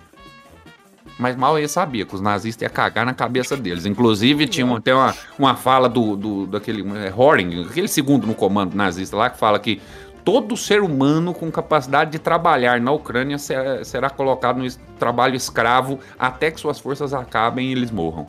Mas 1.19 1.35
mal 1.35 1.57
ele 1.57 1.67
sabia 1.67 2.05
que 2.05 2.15
os 2.15 2.21
nazistas 2.21 2.63
iam 2.63 2.71
cagar 2.71 3.05
na 3.05 3.13
cabeça 3.13 3.55
deles. 3.55 3.85
Inclusive, 3.85 4.47
tinha 4.47 4.65
uma, 4.65 4.81
tem 4.81 4.93
uma, 4.93 5.13
uma 5.37 5.55
fala 5.55 5.87
do, 5.87 6.15
do 6.15 6.47
daquele 6.47 6.81
é, 6.97 7.13
Horing, 7.15 7.65
aquele 7.65 7.87
segundo 7.87 8.25
no 8.25 8.33
comando 8.33 8.75
nazista 8.75 9.15
lá, 9.15 9.29
que 9.29 9.37
fala 9.37 9.59
que 9.59 9.81
todo 10.23 10.55
ser 10.55 10.81
humano 10.81 11.33
com 11.33 11.51
capacidade 11.51 12.11
de 12.11 12.19
trabalhar 12.19 12.79
na 12.79 12.91
Ucrânia 12.91 13.37
será, 13.37 13.83
será 13.83 14.09
colocado 14.09 14.57
no 14.57 14.71
trabalho 14.97 15.35
escravo 15.35 15.99
até 16.17 16.49
que 16.51 16.59
suas 16.59 16.79
forças 16.79 17.13
acabem 17.13 17.69
e 17.69 17.71
eles 17.71 17.91
morram. 17.91 18.27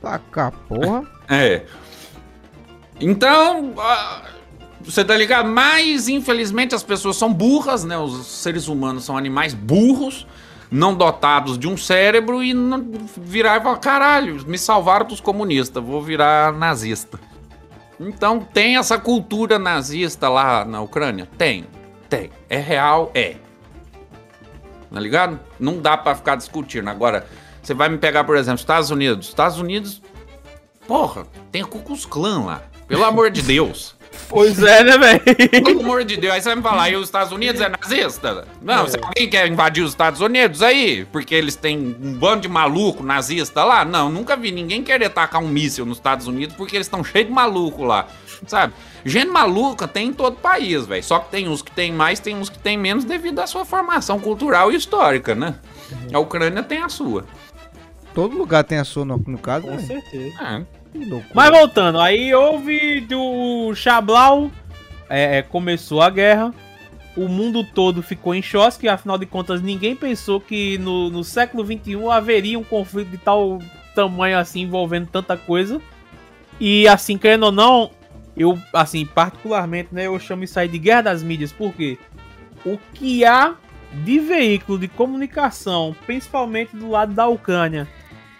Taca 0.00 0.52
porra. 0.68 1.02
É. 1.28 1.64
Então, 3.00 3.74
você 4.86 5.04
tá 5.04 5.16
ligado? 5.16 5.48
Mas, 5.48 6.08
infelizmente, 6.08 6.74
as 6.74 6.82
pessoas 6.82 7.16
são 7.16 7.32
burras, 7.32 7.84
né? 7.84 7.98
Os 7.98 8.26
seres 8.26 8.68
humanos 8.68 9.04
são 9.04 9.16
animais 9.16 9.52
burros, 9.52 10.26
não 10.70 10.94
dotados 10.94 11.58
de 11.58 11.68
um 11.68 11.76
cérebro 11.76 12.42
e 12.42 12.54
não 12.54 12.84
virar 13.18 13.58
e 13.58 13.62
falar: 13.62 13.78
caralho, 13.78 14.46
me 14.46 14.56
salvaram 14.56 15.06
dos 15.06 15.20
comunistas, 15.20 15.82
vou 15.82 16.00
virar 16.00 16.52
nazista. 16.52 17.18
Então, 17.98 18.40
tem 18.40 18.76
essa 18.76 18.98
cultura 18.98 19.58
nazista 19.58 20.28
lá 20.28 20.64
na 20.64 20.80
Ucrânia? 20.80 21.28
Tem, 21.36 21.66
tem. 22.08 22.30
É 22.48 22.58
real? 22.58 23.10
É. 23.14 23.36
Tá 24.92 25.00
ligado? 25.00 25.40
Não 25.58 25.78
dá 25.78 25.96
pra 25.96 26.14
ficar 26.14 26.36
discutindo. 26.36 26.88
Agora, 26.88 27.26
você 27.62 27.74
vai 27.74 27.88
me 27.88 27.98
pegar, 27.98 28.24
por 28.24 28.36
exemplo, 28.36 28.60
Estados 28.60 28.90
Unidos. 28.90 29.28
Estados 29.28 29.58
Unidos 29.58 30.00
Porra, 30.86 31.26
tem 31.50 31.62
a 31.62 31.66
Ku 31.66 31.80
Klux 31.80 32.06
Klan 32.06 32.44
lá. 32.44 32.62
Pelo 32.86 33.04
amor 33.04 33.30
de 33.30 33.42
Deus. 33.42 33.95
Pois 34.28 34.62
é, 34.62 34.82
né, 34.82 34.98
velho? 34.98 35.64
Pelo 35.64 35.80
amor 35.80 36.04
de 36.04 36.16
Deus. 36.16 36.34
Aí 36.34 36.40
você 36.40 36.48
vai 36.48 36.56
me 36.56 36.62
falar, 36.62 36.90
e 36.90 36.96
os 36.96 37.04
Estados 37.04 37.32
Unidos 37.32 37.60
é 37.60 37.68
nazista? 37.68 38.46
Não, 38.60 38.88
se 38.88 38.98
alguém 39.02 39.28
quer 39.28 39.46
invadir 39.46 39.82
os 39.82 39.90
Estados 39.90 40.20
Unidos 40.20 40.62
aí, 40.62 41.06
porque 41.12 41.34
eles 41.34 41.56
têm 41.56 41.78
um 41.78 42.14
bando 42.14 42.42
de 42.42 42.48
maluco 42.48 43.02
nazista 43.02 43.64
lá, 43.64 43.84
não, 43.84 44.10
nunca 44.10 44.36
vi 44.36 44.50
ninguém 44.50 44.82
querer 44.82 45.10
tacar 45.10 45.42
um 45.42 45.48
míssil 45.48 45.86
nos 45.86 45.98
Estados 45.98 46.26
Unidos 46.26 46.56
porque 46.56 46.76
eles 46.76 46.86
estão 46.86 47.04
cheios 47.04 47.28
de 47.28 47.32
maluco 47.32 47.84
lá, 47.84 48.06
sabe? 48.46 48.72
Gente 49.04 49.28
maluca 49.28 49.86
tem 49.86 50.08
em 50.08 50.12
todo 50.12 50.36
país, 50.36 50.84
velho. 50.84 51.04
Só 51.04 51.20
que 51.20 51.30
tem 51.30 51.48
uns 51.48 51.62
que 51.62 51.70
tem 51.70 51.92
mais, 51.92 52.18
tem 52.18 52.36
uns 52.36 52.48
que 52.48 52.58
tem 52.58 52.76
menos 52.76 53.04
devido 53.04 53.38
à 53.38 53.46
sua 53.46 53.64
formação 53.64 54.18
cultural 54.18 54.72
e 54.72 54.76
histórica, 54.76 55.34
né? 55.34 55.54
A 56.12 56.18
Ucrânia 56.18 56.62
tem 56.62 56.82
a 56.82 56.88
sua. 56.88 57.24
Todo 58.12 58.36
lugar 58.36 58.64
tem 58.64 58.78
a 58.78 58.84
sua, 58.84 59.04
no, 59.04 59.22
no 59.26 59.38
caso. 59.38 59.66
Com 59.66 59.74
né? 59.74 59.82
certeza. 59.82 60.42
É. 60.42 60.75
Mas 61.34 61.50
voltando, 61.50 62.00
aí 62.00 62.34
houve 62.34 63.00
do 63.00 63.74
Chablau, 63.74 64.50
é, 65.08 65.38
é, 65.38 65.42
começou 65.42 66.00
a 66.00 66.10
guerra, 66.10 66.54
o 67.16 67.28
mundo 67.28 67.64
todo 67.64 68.02
ficou 68.02 68.34
em 68.34 68.42
choque, 68.42 68.88
afinal 68.88 69.18
de 69.18 69.26
contas 69.26 69.62
ninguém 69.62 69.96
pensou 69.96 70.40
que 70.40 70.78
no, 70.78 71.10
no 71.10 71.24
século 71.24 71.64
XXI 71.64 72.10
haveria 72.10 72.58
um 72.58 72.64
conflito 72.64 73.10
de 73.10 73.18
tal 73.18 73.58
tamanho 73.94 74.38
assim, 74.38 74.60
envolvendo 74.62 75.08
tanta 75.08 75.36
coisa. 75.36 75.80
E 76.60 76.86
assim, 76.86 77.16
querendo 77.16 77.44
ou 77.44 77.52
não, 77.52 77.90
eu, 78.36 78.58
assim, 78.72 79.06
particularmente, 79.06 79.88
né, 79.92 80.06
eu 80.06 80.18
chamo 80.18 80.44
isso 80.44 80.58
aí 80.60 80.68
de 80.68 80.78
guerra 80.78 81.02
das 81.02 81.22
mídias, 81.22 81.52
porque 81.52 81.98
o 82.64 82.78
que 82.92 83.24
há 83.24 83.54
de 84.04 84.18
veículo 84.18 84.78
de 84.78 84.88
comunicação, 84.88 85.96
principalmente 86.04 86.76
do 86.76 86.90
lado 86.90 87.14
da 87.14 87.26
Ucrânia, 87.26 87.88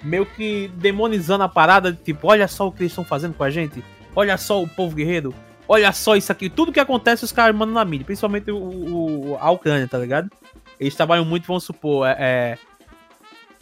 meio 0.07 0.25
que 0.27 0.71
demonizando 0.77 1.45
a 1.45 1.49
parada, 1.49 1.93
de 1.93 1.99
tipo, 1.99 2.29
olha 2.29 2.47
só 2.49 2.67
o 2.69 2.73
que 2.73 2.83
eles 2.83 2.93
estão 2.93 3.05
fazendo 3.05 3.35
com 3.35 3.45
a 3.45 3.51
gente, 3.51 3.83
olha 4.15 4.37
só 4.39 4.63
o 4.63 4.69
povo 4.69 4.95
guerreiro, 4.97 5.35
olha 5.69 5.93
só 5.93 6.17
isso 6.17 6.31
aqui, 6.33 6.49
tudo 6.49 6.73
que 6.73 6.81
acontece 6.81 7.25
os 7.25 7.33
caras 7.33 7.55
mandam 7.57 7.75
na 7.75 7.85
mídia, 7.85 8.07
principalmente 8.07 8.51
o, 8.51 8.57
o- 8.57 9.39
a 9.41 9.51
Ucrânia, 9.51 9.87
tá 9.89 9.99
ligado? 9.99 10.31
Eles 10.79 10.95
trabalham 10.95 11.25
muito, 11.25 11.47
vamos 11.47 11.65
supor, 11.65 12.07
é, 12.07 12.17
é, 12.19 12.59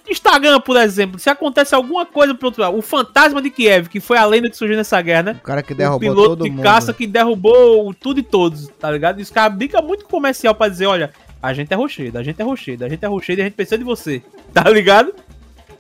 Instagram, 0.08 0.60
por 0.60 0.76
exemplo, 0.76 1.18
se 1.18 1.30
acontece 1.30 1.74
alguma 1.74 2.04
coisa 2.04 2.34
pro 2.34 2.48
outro 2.48 2.60
lado, 2.60 2.76
o 2.76 2.82
fantasma 2.82 3.40
de 3.40 3.48
Kiev, 3.50 3.88
que 3.88 4.00
foi 4.00 4.18
a 4.18 4.26
lenda 4.26 4.50
que 4.50 4.56
surgiu 4.56 4.76
nessa 4.76 5.00
guerra, 5.00 5.22
né? 5.22 5.36
O 5.40 5.42
cara 5.42 5.62
que 5.62 5.72
o 5.72 5.76
derrubou 5.76 5.98
piloto 6.00 6.28
todo 6.28 6.44
de 6.44 6.50
mundo. 6.50 6.62
caça 6.62 6.92
que 6.92 7.06
derrubou 7.06 7.94
tudo 7.94 8.20
e 8.20 8.22
todos, 8.22 8.68
tá 8.78 8.90
ligado? 8.90 9.18
E 9.18 9.22
os 9.22 9.30
caras 9.30 9.56
brincam 9.56 9.82
muito 9.82 10.04
com 10.04 10.10
comercial 10.10 10.54
pra 10.54 10.68
dizer, 10.68 10.86
olha, 10.86 11.10
a 11.42 11.54
gente 11.54 11.72
é 11.72 11.76
rochedo, 11.76 12.18
a 12.18 12.22
gente 12.22 12.38
é 12.40 12.44
rochedo, 12.44 12.84
a 12.84 12.88
gente 12.88 13.02
é 13.02 13.08
rochedo 13.08 13.40
e 13.40 13.42
a 13.42 13.44
gente 13.44 13.54
precisa 13.54 13.78
de 13.78 13.84
você, 13.84 14.22
tá 14.52 14.68
ligado? 14.68 15.14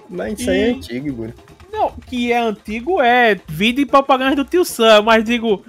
Mas 0.08 0.38
isso 0.40 0.50
aí 0.50 0.58
é 0.60 0.68
E- 0.70 0.74
antigo, 0.74 1.08
Igor. 1.08 1.30
Não, 1.72 1.90
que 2.06 2.32
é 2.32 2.38
antigo 2.38 3.00
é 3.00 3.38
vida 3.48 3.80
e 3.80 3.86
propaganda 3.86 4.36
do 4.36 4.44
tio 4.44 4.64
Sam, 4.64 5.02
mas 5.02 5.24
digo, 5.24 5.64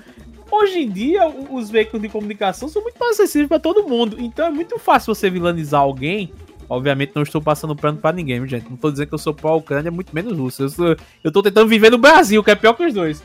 hoje 0.52 0.80
em 0.82 0.90
dia 0.90 1.28
os 1.28 1.70
veículos 1.70 2.02
de 2.02 2.10
comunicação 2.10 2.70
são 2.70 2.82
muito 2.84 2.98
mais 3.00 3.14
acessíveis 3.20 3.48
pra 3.50 3.60
todo 3.60 3.88
mundo, 3.88 4.16
então 4.20 4.46
é 4.46 4.50
muito 4.52 4.78
fácil 4.78 5.14
você 5.16 5.30
vilanizar 5.30 5.82
alguém. 5.82 6.32
Obviamente 6.68 7.12
não 7.16 7.22
estou 7.24 7.42
passando 7.42 7.76
plano 7.76 8.00
pra 8.00 8.12
ninguém, 8.12 8.46
gente. 8.48 8.68
Não 8.70 8.76
tô 8.78 8.90
dizendo 8.92 9.08
que 9.08 9.14
eu 9.14 9.20
sou 9.20 9.34
pró-Ucrânia, 9.36 9.92
muito 9.92 10.14
menos 10.16 10.36
russo. 10.36 10.64
Eu, 10.64 10.70
sou, 10.70 10.96
eu 11.24 11.32
tô 11.32 11.44
tentando 11.44 11.68
viver 11.68 11.92
no 11.92 11.98
Brasil, 12.00 12.44
que 12.44 12.50
é 12.50 12.56
pior 12.56 12.74
que 12.74 12.86
os 12.86 12.94
dois. 12.94 13.24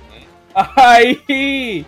Aí, 0.77 1.87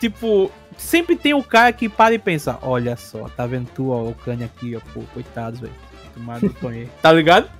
tipo, 0.00 0.50
sempre 0.76 1.16
tem 1.16 1.34
um 1.34 1.42
cara 1.42 1.72
que 1.72 1.88
para 1.88 2.14
e 2.14 2.18
pensa, 2.18 2.58
olha 2.62 2.96
só, 2.96 3.28
tá 3.28 3.46
vendo 3.46 3.68
tu, 3.74 3.90
ó, 3.90 4.00
a 4.00 4.08
Ucrânia 4.10 4.46
aqui, 4.46 4.74
ó, 4.76 4.80
pô, 4.94 5.02
coitados, 5.12 5.60
velho. 5.60 5.72
Tá 7.02 7.12
ligado? 7.12 7.50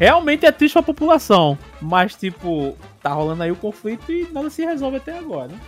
Realmente 0.00 0.46
é 0.46 0.50
triste 0.50 0.72
pra 0.72 0.82
população, 0.82 1.58
mas 1.80 2.14
tipo, 2.16 2.74
tá 3.02 3.10
rolando 3.12 3.42
aí 3.42 3.52
o 3.52 3.56
conflito 3.56 4.10
e 4.10 4.26
nada 4.32 4.48
se 4.48 4.64
resolve 4.64 4.96
até 4.96 5.16
agora. 5.18 5.48
né? 5.48 5.60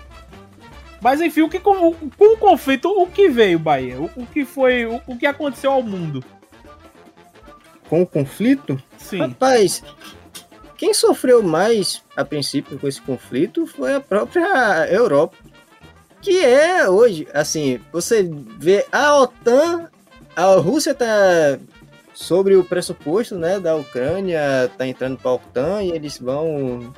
Mas 1.03 1.21
enfim, 1.21 1.43
o 1.43 1.51
que 1.51 1.61
com, 1.61 1.89
o- 1.89 1.95
com 2.17 2.35
o 2.35 2.39
conflito, 2.39 2.89
o 2.89 3.07
que 3.07 3.29
veio, 3.29 3.59
Bahia? 3.59 4.01
O, 4.01 4.07
o 4.17 4.27
que 4.27 4.45
foi, 4.47 4.87
o, 4.87 5.01
o 5.07 5.19
que 5.19 5.27
aconteceu 5.27 5.71
ao 5.73 5.83
mundo? 5.83 6.25
Com 7.91 8.01
o 8.03 8.07
conflito, 8.07 8.81
Sim. 8.97 9.19
rapaz, 9.19 9.83
quem 10.79 10.95
sofreu 10.95 11.43
mais 11.43 12.03
a 12.17 12.25
princípio 12.25 12.79
com 12.79 12.89
esse 12.89 13.03
conflito 13.03 13.67
foi 13.67 13.95
a 13.95 14.01
própria 14.01 14.87
Europa. 14.91 15.37
Que 16.23 16.43
é 16.43 16.89
hoje, 16.89 17.29
assim, 17.35 17.81
você 17.93 18.23
vê 18.59 18.87
a 18.91 19.17
OTAN, 19.21 19.91
a 20.37 20.55
Rússia 20.55 20.95
tá 20.95 21.05
sobre 22.15 22.55
o 22.57 22.65
pressuposto, 22.65 23.37
né, 23.37 23.59
da 23.59 23.75
Ucrânia, 23.77 24.71
tá 24.77 24.87
entrando 24.87 25.17
para 25.17 25.31
a 25.31 25.35
OTAN 25.35 25.83
e 25.83 25.91
eles 25.93 26.19
vão 26.19 26.93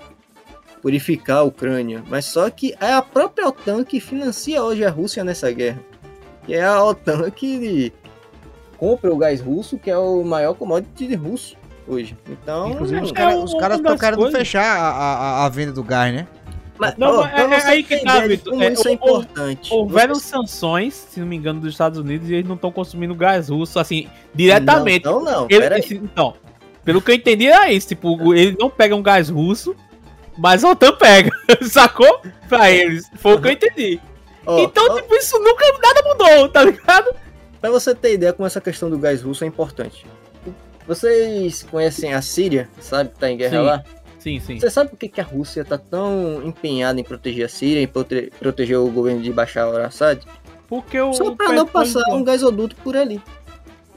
purificar 0.83 1.39
a 1.39 1.43
Ucrânia. 1.45 2.03
Mas 2.09 2.27
só 2.27 2.49
que 2.51 2.75
é 2.81 2.93
a 2.93 3.03
própria 3.03 3.49
OTAN 3.49 3.85
que 3.85 4.01
financia 4.01 4.63
hoje 4.63 4.85
a 4.85 4.91
Rússia 4.91 5.25
nessa 5.25 5.51
guerra. 5.51 5.81
E 6.47 6.55
é 6.55 6.65
a 6.65 6.83
OTAN 6.85 7.31
que 7.31 7.93
compra 8.77 9.13
o 9.13 9.17
gás 9.17 9.41
russo, 9.41 9.79
que 9.79 9.91
é 9.91 9.97
o 9.97 10.23
maior 10.25 10.55
commodity 10.55 11.15
russo 11.15 11.57
hoje. 11.87 12.17
Então, 12.29 12.71
Inclusive, 12.71 13.01
os 13.03 13.11
É 13.11 13.15
caras 13.15 13.35
um- 13.37 13.45
os 13.45 13.53
estão 13.53 13.97
querendo 13.97 14.17
coisas- 14.19 14.39
fechar 14.39 14.65
a, 14.79 14.89
a, 14.91 15.47
a 15.47 15.49
venda 15.49 15.73
do 15.73 15.83
gás, 15.83 16.13
né? 16.15 16.27
Mas, 16.79 16.95
Não, 16.97 17.23
pra 17.23 17.41
é- 17.57 17.61
é 17.61 17.63
aí 17.67 17.83
que 17.83 17.99
tá, 17.99 18.21
Vitor. 18.27 18.61
É, 18.63 18.73
isso 18.73 18.89
é 18.89 18.93
importante. 18.93 19.73
Houveram 19.73 20.15
sanções, 20.17 20.95
se 20.95 21.21
não 21.21 21.27
me 21.27 21.37
engano, 21.37 21.61
dos 21.61 21.73
Estados 21.73 21.99
Unidos 21.99 22.29
e 22.29 22.35
eles 22.35 22.47
não 22.49 22.57
estão 22.57 22.73
consumindo 22.73 23.15
gás 23.15 23.49
russo, 23.49 23.79
assim, 23.79 24.09
diretamente. 24.35 25.05
Não, 25.05 25.23
não, 25.23 25.33
não. 25.43 25.47
Ele- 25.51 25.79
esse- 25.79 25.95
então, 25.97 26.35
pelo 26.85 27.01
que 27.01 27.11
eu 27.11 27.15
entendi 27.15 27.47
era 27.47 27.71
isso, 27.73 27.89
tipo, 27.89 28.35
eles 28.35 28.57
não 28.59 28.69
pegam 28.69 29.01
gás 29.03 29.29
russo, 29.29 29.75
mas 30.37 30.65
a 30.65 30.71
OTAN 30.71 30.93
pega, 30.97 31.31
sacou? 31.71 32.21
Pra 32.49 32.71
eles, 32.71 33.09
foi 33.17 33.35
o 33.35 33.41
que 33.41 33.49
eu 33.49 33.53
entendi. 33.53 34.01
Ó, 34.47 34.59
então, 34.59 34.85
ó, 34.91 34.97
tipo, 34.97 35.15
isso 35.15 35.39
nunca, 35.39 35.65
nada 35.83 36.03
mudou, 36.09 36.49
tá 36.49 36.63
ligado? 36.65 37.15
Pra 37.61 37.71
você 37.71 37.95
ter 37.95 38.13
ideia 38.15 38.33
como 38.33 38.47
essa 38.47 38.61
questão 38.61 38.91
do 38.91 38.99
gás 38.99 39.23
russo 39.23 39.45
é 39.45 39.47
importante. 39.47 40.05
Vocês 40.87 41.63
conhecem 41.63 42.13
a 42.13 42.21
Síria, 42.21 42.69
sabe 42.79 43.11
que 43.11 43.19
tá 43.19 43.31
em 43.31 43.37
guerra 43.39 43.57
Sim. 43.59 43.63
lá? 43.65 43.85
Sim, 44.25 44.41
sim. 44.41 44.59
Você 44.59 44.71
sabe 44.71 44.89
por 44.89 44.97
que, 44.97 45.07
que 45.07 45.21
a 45.21 45.25
Rússia 45.25 45.63
tá 45.67 45.77
tão 45.77 46.41
empenhada 46.47 46.99
em 46.99 47.05
proteger 47.05 47.45
a 47.45 47.49
Síria, 47.49 47.83
em 47.83 47.87
prote- 47.87 48.33
proteger 48.41 48.79
o 48.79 48.89
governo 48.91 49.21
de 49.21 49.31
Bashar 49.31 49.65
al-Assad? 49.67 50.23
Porque 50.67 50.99
o. 50.99 51.13
Só 51.13 51.25
o 51.25 51.37
pra 51.37 51.53
não 51.53 51.67
passar 51.67 52.01
um 52.09 52.25
gasoduto 52.25 52.75
por 52.77 52.97
ali. 52.97 53.21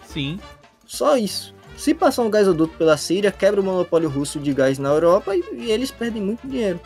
Sim. 0.06 0.38
Só 0.86 1.16
isso. 1.16 1.56
Se 1.78 1.94
passar 1.94 2.24
um 2.24 2.30
gasoduto 2.30 2.76
pela 2.78 2.98
Síria, 2.98 3.32
quebra 3.32 3.62
o 3.62 3.64
monopólio 3.64 4.10
russo 4.10 4.38
de 4.38 4.54
gás 4.54 4.78
na 4.78 4.90
Europa 4.90 5.34
e, 5.34 5.42
e 5.54 5.72
eles 5.72 5.92
perdem 5.92 6.22
muito 6.22 6.46
dinheiro. 6.46 6.82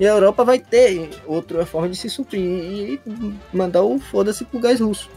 E 0.00 0.06
a 0.06 0.10
Europa 0.12 0.42
vai 0.42 0.58
ter 0.58 1.10
outra 1.26 1.66
forma 1.66 1.90
de 1.90 1.96
se 1.96 2.08
suprir 2.08 2.40
e 2.40 3.00
mandar 3.52 3.82
o 3.82 3.98
foda-se 3.98 4.42
pro 4.46 4.58
gás 4.58 4.80
russo. 4.80 5.10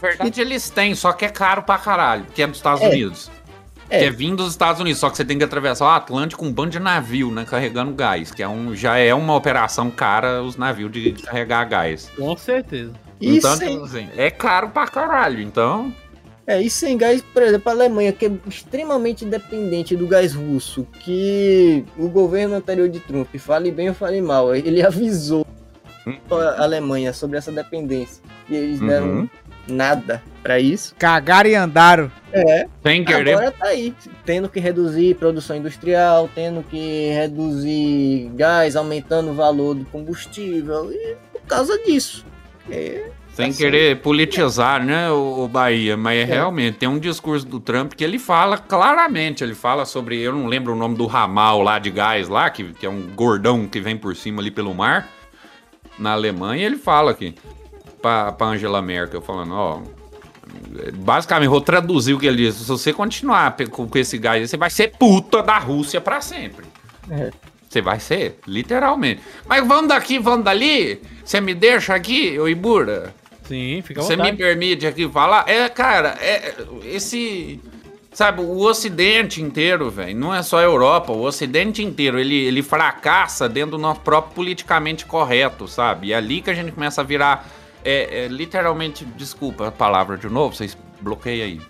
Na 0.00 0.08
verdade, 0.10 0.40
eles 0.40 0.70
têm, 0.70 0.94
só 0.94 1.12
que 1.12 1.24
é 1.24 1.28
caro 1.28 1.64
pra 1.64 1.76
caralho, 1.76 2.24
que 2.32 2.40
é 2.40 2.46
dos 2.46 2.58
Estados 2.58 2.82
É. 2.82 2.88
Unidos. 2.88 3.30
É. 3.88 4.00
Que 4.00 4.04
é 4.06 4.10
vindo 4.10 4.36
dos 4.36 4.50
Estados 4.50 4.80
Unidos, 4.80 4.98
só 4.98 5.08
que 5.08 5.16
você 5.16 5.24
tem 5.24 5.38
que 5.38 5.44
atravessar 5.44 5.84
o 5.84 5.88
Atlântico 5.88 6.42
com 6.42 6.48
um 6.48 6.52
bando 6.52 6.70
de 6.70 6.80
navio, 6.80 7.30
né? 7.30 7.44
Carregando 7.44 7.92
gás, 7.94 8.32
que 8.32 8.42
é 8.42 8.48
um, 8.48 8.74
já 8.74 8.96
é 8.96 9.14
uma 9.14 9.34
operação 9.34 9.90
cara 9.90 10.42
os 10.42 10.56
navios 10.56 10.90
de 10.90 11.12
carregar 11.12 11.64
gás. 11.64 12.10
Com 12.16 12.36
certeza. 12.36 12.92
E 13.20 13.36
então, 13.36 13.56
sem, 13.56 13.82
assim, 13.82 14.08
é 14.16 14.30
caro 14.30 14.68
pra 14.70 14.86
caralho. 14.86 15.40
Então, 15.40 15.92
é, 16.46 16.62
e 16.62 16.70
sem 16.70 16.96
gás, 16.96 17.22
por 17.22 17.42
exemplo, 17.42 17.68
a 17.70 17.72
Alemanha, 17.72 18.12
que 18.12 18.26
é 18.26 18.30
extremamente 18.46 19.24
dependente 19.24 19.96
do 19.96 20.06
gás 20.06 20.32
russo, 20.32 20.86
que 21.00 21.84
o 21.98 22.08
governo 22.08 22.54
anterior 22.54 22.88
de 22.88 23.00
Trump, 23.00 23.34
fale 23.36 23.72
bem 23.72 23.88
ou 23.88 23.94
fale 23.94 24.20
mal, 24.22 24.54
ele 24.54 24.80
avisou 24.86 25.44
a 26.30 26.62
Alemanha 26.62 27.12
sobre 27.12 27.36
essa 27.36 27.50
dependência. 27.50 28.22
E 28.48 28.54
eles 28.54 28.78
deram 28.78 29.06
Uhum. 29.06 29.28
Nada 29.66 30.22
pra 30.42 30.60
isso. 30.60 30.94
Cagaram 30.98 31.50
e 31.50 31.54
andaram. 31.54 32.10
É, 32.32 32.66
sem 32.82 33.04
querer. 33.04 33.34
Agora 33.34 33.50
tá 33.50 33.66
aí, 33.66 33.94
tendo 34.24 34.48
que 34.48 34.60
reduzir 34.60 35.16
produção 35.16 35.56
industrial, 35.56 36.28
tendo 36.34 36.62
que 36.62 37.10
reduzir 37.10 38.30
gás, 38.34 38.76
aumentando 38.76 39.30
o 39.30 39.34
valor 39.34 39.74
do 39.74 39.84
combustível, 39.86 40.92
e 40.92 41.16
por 41.32 41.42
causa 41.42 41.78
disso. 41.78 42.24
É, 42.70 43.10
Sem 43.32 43.52
Tá 43.52 43.58
querer 43.58 44.00
politizar, 44.00 44.84
né, 44.84 45.10
o, 45.10 45.44
o 45.44 45.48
Bahia, 45.48 45.96
mas 45.96 46.20
é. 46.20 46.24
realmente 46.24 46.78
tem 46.78 46.88
um 46.88 46.98
discurso 46.98 47.46
do 47.46 47.60
Trump 47.60 47.92
que 47.92 48.02
ele 48.02 48.18
fala 48.18 48.58
claramente, 48.58 49.44
ele 49.44 49.54
fala 49.54 49.84
sobre, 49.84 50.20
eu 50.20 50.32
não 50.32 50.46
lembro 50.46 50.72
o 50.72 50.76
nome 50.76 50.96
do 50.96 51.06
ramal 51.06 51.62
lá 51.62 51.78
de 51.78 51.90
gás 51.90 52.28
lá, 52.28 52.50
que, 52.50 52.72
que 52.72 52.86
é 52.86 52.88
um 52.88 53.02
gordão 53.14 53.68
que 53.68 53.80
vem 53.80 53.96
por 53.96 54.16
cima 54.16 54.40
ali 54.40 54.50
pelo 54.50 54.74
mar, 54.74 55.08
na 55.98 56.12
Alemanha, 56.12 56.66
ele 56.66 56.76
fala 56.76 57.12
aqui, 57.12 57.34
pra, 58.06 58.30
pra 58.30 58.46
Angela 58.46 58.80
Merkel, 58.80 59.20
falando, 59.20 59.52
ó, 59.52 59.80
basicamente, 60.94 61.48
vou 61.48 61.60
traduzir 61.60 62.14
o 62.14 62.18
que 62.20 62.26
ele 62.26 62.36
disse, 62.36 62.60
se 62.60 62.68
você 62.68 62.92
continuar 62.92 63.56
com, 63.70 63.88
esse 63.96 64.16
gás, 64.16 64.40
aí, 64.40 64.46
você 64.46 64.56
vai 64.56 64.70
ser 64.70 64.92
puta 64.96 65.42
da 65.42 65.58
Rússia 65.58 66.00
pra 66.00 66.20
sempre. 66.20 66.64
É. 67.10 67.32
Você 67.68 67.82
vai 67.82 67.98
ser, 67.98 68.38
literalmente. 68.46 69.20
Mas 69.44 69.66
vamos 69.66 69.88
daqui, 69.88 70.20
vamos 70.20 70.44
dali? 70.44 71.02
Você 71.24 71.40
me 71.40 71.52
deixa 71.52 71.94
aqui, 71.94 72.38
ô 72.38 72.48
Ibura? 72.48 73.12
Sim, 73.42 73.82
fica 73.82 74.00
à 74.00 74.04
Você 74.04 74.16
me 74.16 74.32
permite 74.32 74.86
aqui 74.86 75.08
falar? 75.08 75.44
É, 75.48 75.68
cara, 75.68 76.16
é 76.20 76.54
esse. 76.84 77.60
Sabe, 78.12 78.40
o 78.40 78.60
Ocidente 78.60 79.42
inteiro, 79.42 79.90
velho, 79.90 80.16
não 80.16 80.34
é 80.34 80.42
só 80.42 80.58
a 80.58 80.62
Europa, 80.62 81.12
o 81.12 81.22
Ocidente 81.22 81.82
inteiro, 81.82 82.18
ele, 82.18 82.34
ele 82.34 82.62
fracassa 82.62 83.46
dentro 83.46 83.72
do 83.72 83.78
nosso 83.78 84.00
próprio 84.00 84.34
politicamente 84.34 85.04
correto, 85.04 85.68
sabe? 85.68 86.06
E 86.06 86.12
é 86.14 86.16
ali 86.16 86.40
que 86.40 86.48
a 86.48 86.54
gente 86.54 86.72
começa 86.72 87.02
a 87.02 87.04
virar, 87.04 87.46
é, 87.86 88.24
é, 88.24 88.28
literalmente, 88.28 89.04
desculpa 89.16 89.68
a 89.68 89.72
palavra 89.72 90.18
de 90.18 90.28
novo, 90.28 90.56
vocês 90.56 90.76
bloqueiam 91.00 91.46
aí. 91.46 91.60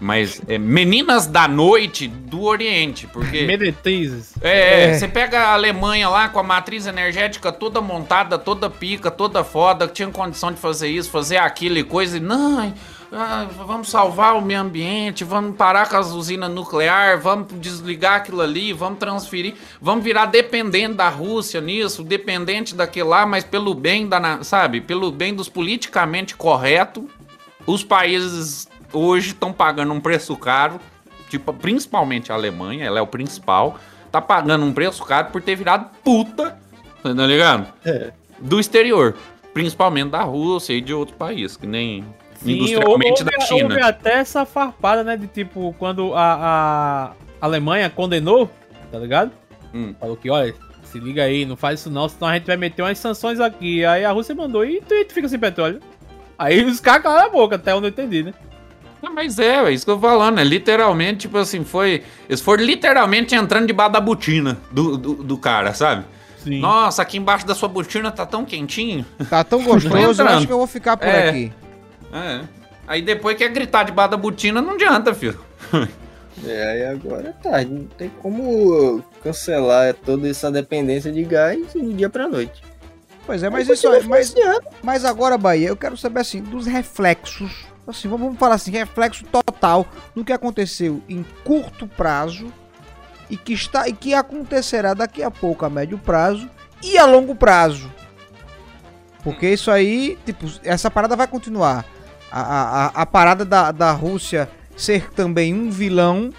Mas 0.00 0.40
é, 0.48 0.56
meninas 0.58 1.26
da 1.26 1.46
noite 1.46 2.08
do 2.08 2.44
Oriente, 2.44 3.06
porque... 3.08 3.42
Meretrizes. 3.46 4.32
É, 4.40 4.84
É. 4.84 4.94
você 4.94 5.08
pega 5.08 5.40
a 5.40 5.52
Alemanha 5.52 6.08
lá 6.08 6.28
com 6.28 6.38
a 6.38 6.42
matriz 6.42 6.86
energética 6.86 7.52
toda 7.52 7.80
montada, 7.80 8.38
toda 8.38 8.70
pica, 8.70 9.10
toda 9.10 9.44
foda, 9.44 9.86
que 9.86 9.94
tinha 9.94 10.08
condição 10.08 10.52
de 10.52 10.58
fazer 10.58 10.88
isso, 10.88 11.10
fazer 11.10 11.38
aquilo 11.38 11.76
e 11.78 11.84
coisa, 11.84 12.16
e 12.16 12.20
não, 12.20 12.72
ah, 13.10 13.48
vamos 13.66 13.88
salvar 13.88 14.36
o 14.36 14.42
meio 14.42 14.60
ambiente, 14.60 15.24
vamos 15.24 15.56
parar 15.56 15.88
com 15.88 15.96
as 15.96 16.10
usinas 16.12 16.50
nucleares, 16.50 17.22
vamos 17.22 17.46
desligar 17.58 18.16
aquilo 18.16 18.42
ali, 18.42 18.72
vamos 18.72 18.98
transferir, 18.98 19.54
vamos 19.80 20.04
virar 20.04 20.26
dependente 20.26 20.94
da 20.94 21.08
Rússia 21.08 21.60
nisso, 21.60 22.04
dependente 22.04 22.74
daquilo 22.74 23.08
lá, 23.08 23.24
mas 23.24 23.44
pelo 23.44 23.74
bem 23.74 24.06
da, 24.06 24.42
sabe, 24.44 24.80
pelo 24.80 25.10
bem 25.10 25.34
dos 25.34 25.48
politicamente 25.48 26.36
corretos, 26.36 27.04
os 27.66 27.82
países 27.82 28.68
hoje 28.92 29.28
estão 29.28 29.52
pagando 29.52 29.92
um 29.92 30.00
preço 30.00 30.36
caro, 30.36 30.78
tipo, 31.30 31.52
principalmente 31.54 32.30
a 32.30 32.34
Alemanha, 32.34 32.84
ela 32.84 32.98
é 32.98 33.02
o 33.02 33.06
principal, 33.06 33.78
tá 34.12 34.20
pagando 34.20 34.66
um 34.66 34.72
preço 34.72 35.02
caro 35.04 35.28
por 35.30 35.40
ter 35.40 35.56
virado 35.56 35.90
puta, 36.04 36.58
tá 37.02 37.26
ligado? 37.26 37.72
É. 37.86 38.12
Do 38.38 38.60
exterior, 38.60 39.14
principalmente 39.54 40.10
da 40.10 40.22
Rússia 40.22 40.74
e 40.74 40.80
de 40.80 40.92
outros 40.92 41.16
países, 41.16 41.56
que 41.56 41.66
nem 41.66 42.04
Sim, 42.42 42.52
industrialmente 42.52 43.22
houve, 43.22 43.36
da 43.36 43.40
China. 43.44 43.64
houve 43.74 43.80
até 43.82 44.14
essa 44.14 44.44
farpada, 44.46 45.02
né? 45.02 45.16
De 45.16 45.26
tipo, 45.26 45.74
quando 45.78 46.14
a, 46.14 47.12
a 47.40 47.44
Alemanha 47.44 47.90
condenou, 47.90 48.50
tá 48.90 48.98
ligado? 48.98 49.32
Hum. 49.74 49.94
Falou 49.98 50.16
que, 50.16 50.30
olha, 50.30 50.54
se 50.84 50.98
liga 50.98 51.24
aí, 51.24 51.44
não 51.44 51.56
faz 51.56 51.80
isso 51.80 51.90
não, 51.90 52.08
senão 52.08 52.28
a 52.28 52.34
gente 52.34 52.46
vai 52.46 52.56
meter 52.56 52.82
umas 52.82 52.98
sanções 52.98 53.40
aqui. 53.40 53.84
Aí 53.84 54.04
a 54.04 54.10
Rússia 54.12 54.34
mandou 54.34 54.64
e 54.64 54.80
tu, 54.80 54.94
tu 55.04 55.12
fica 55.12 55.28
sem 55.28 55.38
petróleo. 55.38 55.80
Aí 56.38 56.64
os 56.64 56.80
caras 56.80 57.02
calaram 57.02 57.26
a 57.26 57.30
boca, 57.30 57.56
até 57.56 57.74
onde 57.74 57.86
eu 57.86 57.90
entendi, 57.90 58.22
né? 58.22 58.32
Não, 59.02 59.14
mas 59.14 59.38
é, 59.38 59.64
é 59.64 59.70
isso 59.72 59.84
que 59.84 59.90
eu 59.90 59.96
tô 59.96 60.00
falando, 60.00 60.40
é 60.40 60.44
literalmente, 60.44 61.20
tipo 61.20 61.38
assim, 61.38 61.64
foi. 61.64 62.02
Eles 62.28 62.40
foram 62.40 62.64
literalmente 62.64 63.34
entrando 63.34 63.66
debaixo 63.66 63.92
da 63.92 64.00
botina 64.00 64.58
do, 64.70 64.96
do, 64.96 65.14
do 65.22 65.38
cara, 65.38 65.72
sabe? 65.74 66.04
Sim. 66.38 66.60
Nossa, 66.60 67.02
aqui 67.02 67.18
embaixo 67.18 67.46
da 67.46 67.54
sua 67.54 67.68
botina 67.68 68.10
tá 68.10 68.24
tão 68.24 68.44
quentinho. 68.44 69.04
Tá 69.28 69.44
tão 69.44 69.62
gostoso, 69.64 70.22
eu 70.22 70.28
acho 70.28 70.46
que 70.46 70.52
eu 70.52 70.58
vou 70.58 70.66
ficar 70.66 70.96
por 70.96 71.06
É. 71.08 71.28
aqui. 71.28 71.52
É. 72.12 72.44
Aí 72.86 73.02
depois 73.02 73.36
quer 73.36 73.50
gritar 73.50 73.84
debaixo 73.84 74.12
da 74.12 74.16
botina, 74.16 74.62
não 74.62 74.72
adianta, 74.72 75.14
filho. 75.14 75.38
É, 76.46 76.70
aí 76.70 76.84
agora 76.84 77.34
tá, 77.42 77.64
não 77.64 77.84
tem 77.84 78.08
como 78.22 79.02
cancelar 79.24 79.92
toda 79.92 80.28
essa 80.28 80.52
dependência 80.52 81.10
de 81.10 81.24
gás 81.24 81.72
do 81.72 81.92
dia 81.92 82.08
pra 82.08 82.28
noite. 82.28 82.62
Pois 83.26 83.42
é, 83.42 83.50
mas 83.50 83.68
isso 83.68 83.88
aí, 83.88 84.06
mas, 84.06 84.34
mas 84.82 85.04
agora, 85.04 85.36
Bahia, 85.36 85.68
eu 85.68 85.76
quero 85.76 85.96
saber 85.96 86.20
assim, 86.20 86.40
dos 86.40 86.66
reflexos. 86.66 87.66
Assim, 87.86 88.08
vamos 88.08 88.26
vamos 88.26 88.38
falar 88.38 88.54
assim, 88.54 88.70
reflexo 88.70 89.24
total 89.24 89.86
do 90.14 90.24
que 90.24 90.32
aconteceu 90.32 91.02
em 91.08 91.24
curto 91.44 91.86
prazo 91.86 92.52
e 93.28 93.36
que 93.36 93.52
está 93.52 93.88
e 93.88 93.92
que 93.92 94.14
acontecerá 94.14 94.94
daqui 94.94 95.22
a 95.22 95.30
pouco 95.30 95.64
a 95.64 95.70
médio 95.70 95.98
prazo 95.98 96.48
e 96.82 96.96
a 96.96 97.04
longo 97.04 97.34
prazo. 97.34 97.92
Porque 99.22 99.50
isso 99.50 99.70
aí, 99.70 100.18
tipo, 100.24 100.46
essa 100.62 100.90
parada 100.90 101.16
vai 101.16 101.26
continuar. 101.26 101.84
A, 102.30 102.40
a, 102.40 102.86
a- 103.02 103.06
parada 103.06 103.44
da, 103.44 103.72
da 103.72 103.92
Rússia 103.92 104.48
ser 104.76 105.10
também 105.12 105.54
um 105.54 105.70
vilão 105.70 106.30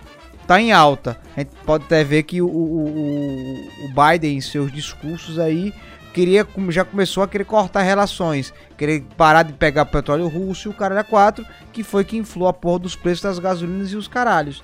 tá 0.48 0.60
em 0.62 0.72
alta. 0.72 1.20
A 1.36 1.40
gente 1.42 1.52
pode 1.66 1.86
até 1.86 2.04
ver 2.04 2.24
que 2.24 2.42
o, 2.42 2.48
o, 2.48 2.88
o- 2.88 3.86
o 3.86 3.88
Biden, 3.94 4.38
em 4.38 4.42
seus 4.42 4.72
discursos 4.72 5.38
aí, 5.40 5.74
queria 6.14 6.46
já 6.70 6.84
começou 6.86 7.24
a 7.24 7.28
querer 7.28 7.44
cortar 7.46 7.82
relações, 7.82 8.54
querer 8.78 9.04
parar 9.18 9.44
de 9.44 9.54
pegar 9.54 9.86
petróleo 9.86 10.28
russo 10.28 10.68
e 10.68 10.72
o 10.72 10.74
caralho 10.74 11.02
a 11.02 11.04
quatro, 11.04 11.46
que 11.72 11.84
foi 11.84 12.04
que 12.04 12.18
inflou 12.18 12.48
a 12.48 12.54
porra 12.54 12.80
dos 12.80 12.96
preços 12.96 13.22
das 13.22 13.40
gasolinas 13.40 13.92
e 13.92 13.96
os 13.96 14.08
caralhos. 14.08 14.64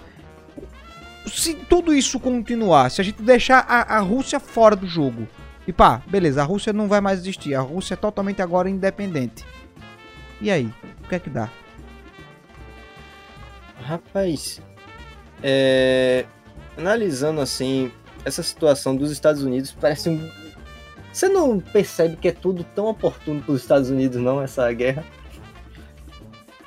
Se 1.28 1.56
tudo 1.56 1.94
isso 1.94 2.20
continuar, 2.20 2.90
se 2.92 3.02
a 3.02 3.04
gente 3.04 3.22
deixar 3.22 3.66
a, 3.68 3.98
a 3.98 4.00
Rússia 4.00 4.40
fora 4.40 4.76
do 4.76 4.86
jogo, 4.88 5.28
e 5.68 5.74
pá, 5.74 6.02
beleza, 6.08 6.42
a 6.42 6.46
Rússia 6.46 6.72
não 6.72 6.88
vai 6.88 7.02
mais 7.02 7.20
existir, 7.20 7.56
a 7.56 7.62
Rússia 7.62 7.96
é 7.96 7.98
totalmente 7.98 8.42
agora 8.44 8.70
independente. 8.70 9.44
E 10.40 10.52
aí, 10.52 10.70
o 11.06 11.08
que 11.08 11.16
é 11.16 11.20
que 11.20 11.30
dá? 11.30 11.50
Rapaz, 13.82 14.62
é, 15.44 16.26
analisando 16.76 17.40
assim, 17.40 17.92
essa 18.26 18.42
situação 18.42 18.96
dos 18.96 19.12
Estados 19.12 19.44
Unidos 19.44 19.72
parece 19.80 20.10
um. 20.10 20.30
Você 21.14 21.30
não 21.30 21.60
percebe 21.60 22.18
que 22.18 22.28
é 22.28 22.32
tudo 22.32 22.64
tão 22.76 22.88
oportuno 22.88 23.42
para 23.42 23.54
os 23.54 23.62
Estados 23.62 23.90
Unidos, 23.90 24.20
não, 24.20 24.42
essa 24.42 24.72
guerra? 24.74 25.06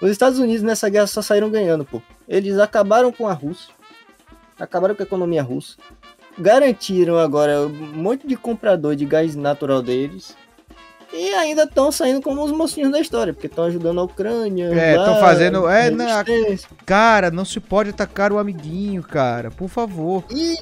Os 0.00 0.10
Estados 0.10 0.38
Unidos 0.38 0.62
nessa 0.62 0.88
guerra 0.88 1.08
só 1.08 1.20
saíram 1.20 1.50
ganhando, 1.50 1.84
pô. 1.84 2.00
Eles 2.28 2.58
acabaram 2.58 3.10
com 3.10 3.26
a 3.26 3.32
Rússia, 3.32 3.74
acabaram 4.58 4.94
com 4.94 5.02
a 5.02 5.06
economia 5.06 5.42
russa, 5.42 5.76
garantiram 6.38 7.18
agora 7.18 7.62
um 7.62 7.68
monte 7.68 8.26
de 8.26 8.36
comprador 8.36 8.94
de 8.94 9.04
gás 9.04 9.34
natural 9.34 9.82
deles. 9.82 10.36
E 11.18 11.34
ainda 11.34 11.64
estão 11.64 11.90
saindo 11.90 12.22
como 12.22 12.42
os 12.44 12.52
mocinhos 12.52 12.90
da 12.92 13.00
história, 13.00 13.32
porque 13.32 13.46
estão 13.46 13.64
ajudando 13.64 14.00
a 14.00 14.04
Ucrânia. 14.04 14.66
É, 14.66 14.96
lá, 14.96 15.04
tão 15.04 15.16
fazendo- 15.20 15.68
é, 15.68 15.90
resistência. 15.90 16.68
Cara, 16.86 17.30
não 17.30 17.44
se 17.44 17.58
pode 17.60 17.90
atacar 17.90 18.32
o 18.32 18.38
amiguinho, 18.38 19.02
cara, 19.02 19.50
por 19.50 19.68
favor. 19.68 20.24
E 20.30 20.56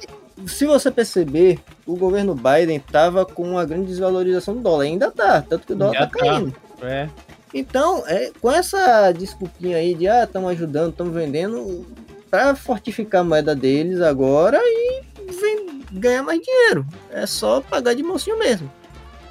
se 0.47 0.65
você 0.65 0.89
perceber, 0.91 1.59
o 1.85 1.95
governo 1.95 2.35
Biden 2.35 2.79
tava 2.79 3.25
com 3.25 3.43
uma 3.43 3.65
grande 3.65 3.87
desvalorização 3.87 4.55
do 4.55 4.61
dólar. 4.61 4.83
Ainda 4.85 5.11
tá, 5.11 5.41
tanto 5.41 5.67
que 5.67 5.73
o 5.73 5.75
dólar 5.75 5.93
Já 5.93 6.07
tá 6.07 6.07
tá. 6.07 6.19
caindo. 6.19 6.55
É. 6.81 7.07
Então, 7.53 8.03
é, 8.07 8.31
com 8.41 8.51
essa 8.51 9.11
desculpinha 9.11 9.77
aí 9.77 9.95
de 9.95 10.07
ah, 10.07 10.23
estamos 10.25 10.51
ajudando, 10.51 10.91
estamos 10.91 11.13
vendendo, 11.13 11.85
pra 12.29 12.55
fortificar 12.55 13.21
a 13.21 13.23
moeda 13.23 13.55
deles 13.55 14.01
agora 14.01 14.59
e 14.61 15.01
vem- 15.39 15.81
ganhar 15.91 16.21
mais 16.23 16.41
dinheiro. 16.41 16.85
É 17.09 17.25
só 17.25 17.61
pagar 17.61 17.95
de 17.95 18.03
mocinho 18.03 18.37
mesmo. 18.37 18.69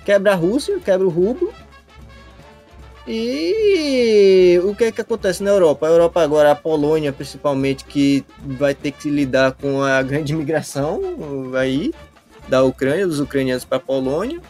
Quebra 0.06 0.32
a 0.32 0.34
Rússia, 0.36 0.78
quebra 0.78 1.04
o 1.04 1.10
rublo. 1.10 1.52
E 3.08 4.60
o 4.62 4.72
que 4.72 4.84
é 4.84 4.92
que 4.92 5.00
acontece 5.00 5.42
na 5.42 5.50
Europa? 5.50 5.84
A 5.84 5.90
Europa 5.90 6.22
agora, 6.22 6.52
a 6.52 6.54
Polônia 6.54 7.12
principalmente, 7.12 7.84
que 7.84 8.24
vai 8.38 8.72
ter 8.72 8.92
que 8.92 9.10
lidar 9.10 9.52
com 9.52 9.82
a 9.82 10.00
grande 10.04 10.32
imigração 10.32 11.00
aí 11.58 11.92
da 12.48 12.62
Ucrânia, 12.62 13.04
dos 13.04 13.18
ucranianos 13.18 13.64
para 13.64 13.78
a 13.78 13.80
Polônia. 13.80 14.40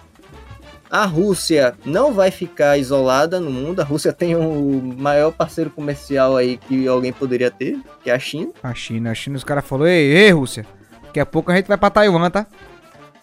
A 0.90 1.06
Rússia 1.06 1.74
não 1.86 2.12
vai 2.12 2.30
ficar 2.30 2.76
isolada 2.76 3.40
no 3.40 3.50
mundo. 3.50 3.80
A 3.80 3.84
Rússia 3.84 4.12
tem 4.12 4.36
o 4.36 4.82
maior 4.98 5.32
parceiro 5.32 5.70
comercial 5.70 6.36
aí 6.36 6.58
que 6.58 6.86
alguém 6.86 7.14
poderia 7.14 7.50
ter, 7.50 7.80
que 8.04 8.10
é 8.10 8.14
a 8.14 8.18
China. 8.18 8.52
A 8.62 8.74
China, 8.74 9.10
a 9.10 9.14
China, 9.14 9.36
os 9.36 9.44
caras 9.44 9.64
falaram, 9.64 9.90
ei, 9.90 10.16
ei, 10.16 10.30
Rússia, 10.32 10.66
daqui 11.02 11.18
a 11.18 11.24
pouco 11.24 11.50
a 11.50 11.56
gente 11.56 11.66
vai 11.66 11.78
pra 11.78 11.88
Taiwan, 11.88 12.28
tá? 12.28 12.46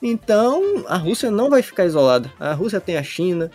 Então, 0.06 0.84
a 0.88 0.98
Rússia 0.98 1.32
não 1.32 1.50
vai 1.50 1.62
ficar 1.62 1.86
isolada. 1.86 2.30
A 2.38 2.52
Rússia 2.54 2.82
tem 2.82 2.98
a 2.98 3.04
China, 3.04 3.50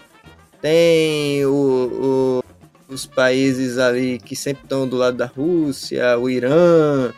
tem 0.63 1.45
o- 1.45 2.41
o- 2.89 2.93
os 2.95 3.05
países 3.05 3.77
ali 3.79 4.19
que 4.19 4.35
sempre 4.35 4.63
estão 4.65 4.89
do 4.89 4.97
lado 4.97 5.17
da 5.19 5.27
Rússia, 5.27 6.19
o 6.19 6.31
Irã, 6.31 7.13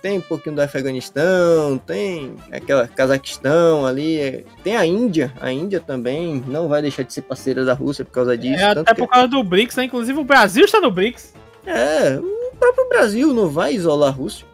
tem 0.00 0.18
um 0.18 0.20
pouquinho 0.20 0.54
do 0.54 0.62
Afeganistão, 0.62 1.76
tem 1.78 2.36
aquela 2.52 2.86
Cazaquistão 2.86 3.84
ali, 3.84 4.20
é, 4.20 4.44
tem 4.62 4.76
a 4.76 4.86
Índia, 4.86 5.32
a 5.40 5.50
Índia 5.50 5.80
também 5.80 6.40
não 6.46 6.68
vai 6.68 6.80
deixar 6.80 7.02
de 7.02 7.12
ser 7.12 7.22
parceira 7.22 7.64
da 7.64 7.74
Rússia 7.74 8.04
por 8.04 8.12
causa 8.12 8.38
disso. 8.38 8.62
É 8.62 8.66
até 8.70 8.94
que- 8.94 9.00
por 9.00 9.08
causa 9.08 9.26
do 9.26 9.42
BRICS, 9.42 9.74
né? 9.76 9.84
Inclusive 9.84 10.16
o 10.20 10.24
Brasil 10.24 10.64
está 10.64 10.80
no 10.80 10.92
BRICS. 10.92 11.34
É, 11.66 12.16
o 12.16 12.56
próprio 12.56 12.88
Brasil 12.88 13.34
não 13.34 13.48
vai 13.48 13.74
isolar 13.74 14.10
a 14.10 14.12
Rússia. 14.12 14.46